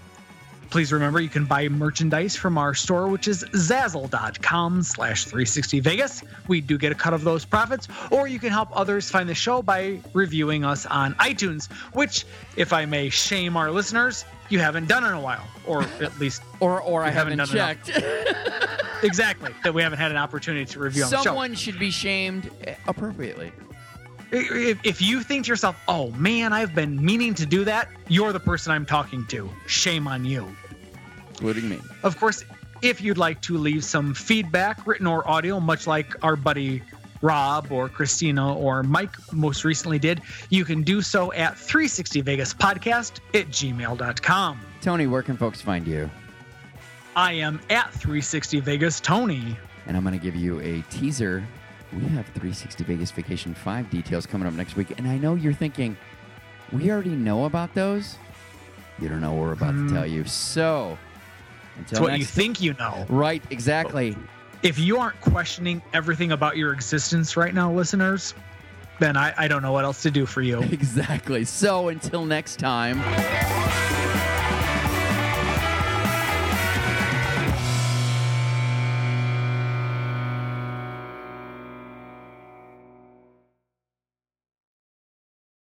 Please 0.71 0.93
remember 0.93 1.21
you 1.21 1.29
can 1.29 1.45
buy 1.45 1.69
merchandise 1.69 2.37
from 2.37 2.59
our 2.59 2.75
store, 2.75 3.09
which 3.09 3.29
is 3.29 3.45
zazzle.com 3.55 4.83
slash 4.83 5.27
360vegas. 5.27 6.23
We 6.49 6.61
do 6.61 6.77
get 6.77 6.93
a 6.93 6.95
cut 6.95 7.15
of 7.15 7.23
those 7.25 7.45
profits, 7.45 7.89
or 8.11 8.27
you 8.29 8.39
can 8.39 8.51
help 8.51 8.69
others 8.77 9.09
find 9.11 9.29
the 9.29 9.35
show 9.35 9.63
by 9.63 10.01
reviewing 10.13 10.65
us 10.65 10.85
on 10.87 11.15
iTunes, 11.15 11.71
which, 11.95 12.25
if 12.57 12.73
I 12.73 12.85
may 12.85 13.09
shame 13.09 13.57
our 13.57 13.71
listeners, 13.71 14.25
you 14.49 14.59
haven't 14.59 14.87
done 14.89 15.05
in 15.05 15.13
a 15.13 15.21
while, 15.21 15.45
or 15.67 15.83
at 16.01 16.19
least 16.21 16.43
Or 16.61 16.81
or 16.81 17.03
I 17.03 17.11
haven't 17.11 17.39
haven't, 17.39 17.57
done 17.57 17.77
checked. 17.85 19.03
exactly 19.03 19.53
that 19.65 19.73
we 19.75 19.83
haven't 19.83 19.99
had 19.99 20.11
an 20.11 20.17
opportunity 20.17 20.65
to 20.67 20.79
review 20.79 21.05
on 21.05 21.11
the 21.11 21.17
show. 21.17 21.23
Someone 21.23 21.55
should 21.55 21.79
be 21.79 21.91
shamed 21.91 22.51
appropriately. 22.87 23.53
If, 24.32 24.85
if 24.85 25.01
you 25.01 25.23
think 25.23 25.44
to 25.44 25.48
yourself, 25.51 25.81
oh 25.89 26.11
man, 26.12 26.53
I've 26.53 26.74
been 26.74 27.03
meaning 27.03 27.35
to 27.35 27.47
do 27.47 27.65
that, 27.65 27.89
you're 28.09 28.32
the 28.32 28.40
person 28.40 28.73
I'm 28.73 28.86
talking 28.86 29.27
to. 29.28 29.48
Shame 29.66 30.09
on 30.09 30.24
you. 30.24 30.55
Including 31.31 31.69
me. 31.69 31.78
Of 32.03 32.19
course, 32.19 32.44
if 32.82 33.01
you'd 33.01 33.19
like 33.19 33.40
to 33.43 33.57
leave 33.57 33.85
some 33.85 34.15
feedback, 34.15 34.86
written 34.86 35.07
or 35.07 35.28
audio, 35.28 35.61
much 35.61 35.86
like 35.86 36.23
our 36.24 36.36
buddy 36.36 36.82
Rob 37.23 37.73
or 37.73 37.89
Christina 37.89 38.55
or 38.55 38.82
Mike 38.82 39.15
most 39.32 39.65
recently 39.65 39.98
did, 39.98 40.23
you 40.51 40.65
can 40.65 40.82
do 40.82 41.01
so 41.03 41.32
at 41.32 41.55
360vegaspodcast 41.55 43.20
at 43.35 43.48
gmail.com. 43.48 44.61
Tony, 44.81 45.07
where 45.07 45.23
can 45.23 45.36
folks 45.36 45.61
find 45.61 45.86
you? 45.86 46.11
I 47.15 47.32
am 47.32 47.61
at 47.70 47.93
360vegas 47.93 49.01
Tony. 49.03 49.57
And 49.86 49.97
I'm 49.97 50.03
going 50.03 50.19
to 50.19 50.23
give 50.23 50.36
you 50.36 50.61
a 50.61 50.82
teaser. 50.90 51.47
We 51.97 52.02
have 52.09 52.27
360 52.27 52.85
Vegas 52.85 53.10
Vacation 53.10 53.55
5 53.55 53.90
details 53.90 54.27
coming 54.27 54.47
up 54.47 54.55
next 54.55 54.77
week. 54.77 54.93
And 54.98 55.09
I 55.09 55.16
know 55.18 55.35
you're 55.35 55.52
thinking, 55.55 55.97
we 56.73 56.90
already 56.90 57.10
know 57.10 57.47
about 57.47 57.73
those. 57.74 58.18
You 59.01 59.09
don't 59.09 59.20
know 59.20 59.32
what 59.32 59.43
we're 59.43 59.52
about 59.52 59.73
Hmm. 59.74 59.89
to 59.89 59.94
tell 59.94 60.06
you. 60.06 60.24
So, 60.24 60.98
It's 61.81 61.93
until 61.93 62.02
what 62.05 62.09
next 62.12 62.20
you 62.20 62.27
think 62.27 62.60
you 62.60 62.74
know. 62.74 63.06
Right, 63.09 63.43
exactly. 63.51 64.16
If 64.62 64.78
you 64.78 64.98
aren't 64.98 65.20
questioning 65.20 65.81
everything 65.94 66.32
about 66.32 66.56
your 66.56 66.73
existence 66.73 67.36
right 67.36 67.55
now, 67.55 67.73
listeners, 67.73 68.35
then 69.01 69.16
I, 69.16 69.32
I 69.36 69.48
don't 69.48 69.62
know 69.62 69.73
what 69.73 69.85
else 69.85 70.02
to 70.02 70.10
do 70.10 70.27
for 70.27 70.43
you. 70.43 70.60
Exactly. 70.73 71.44
So, 71.44 71.89
until 71.89 72.24
next 72.24 72.59
time. 72.59 73.01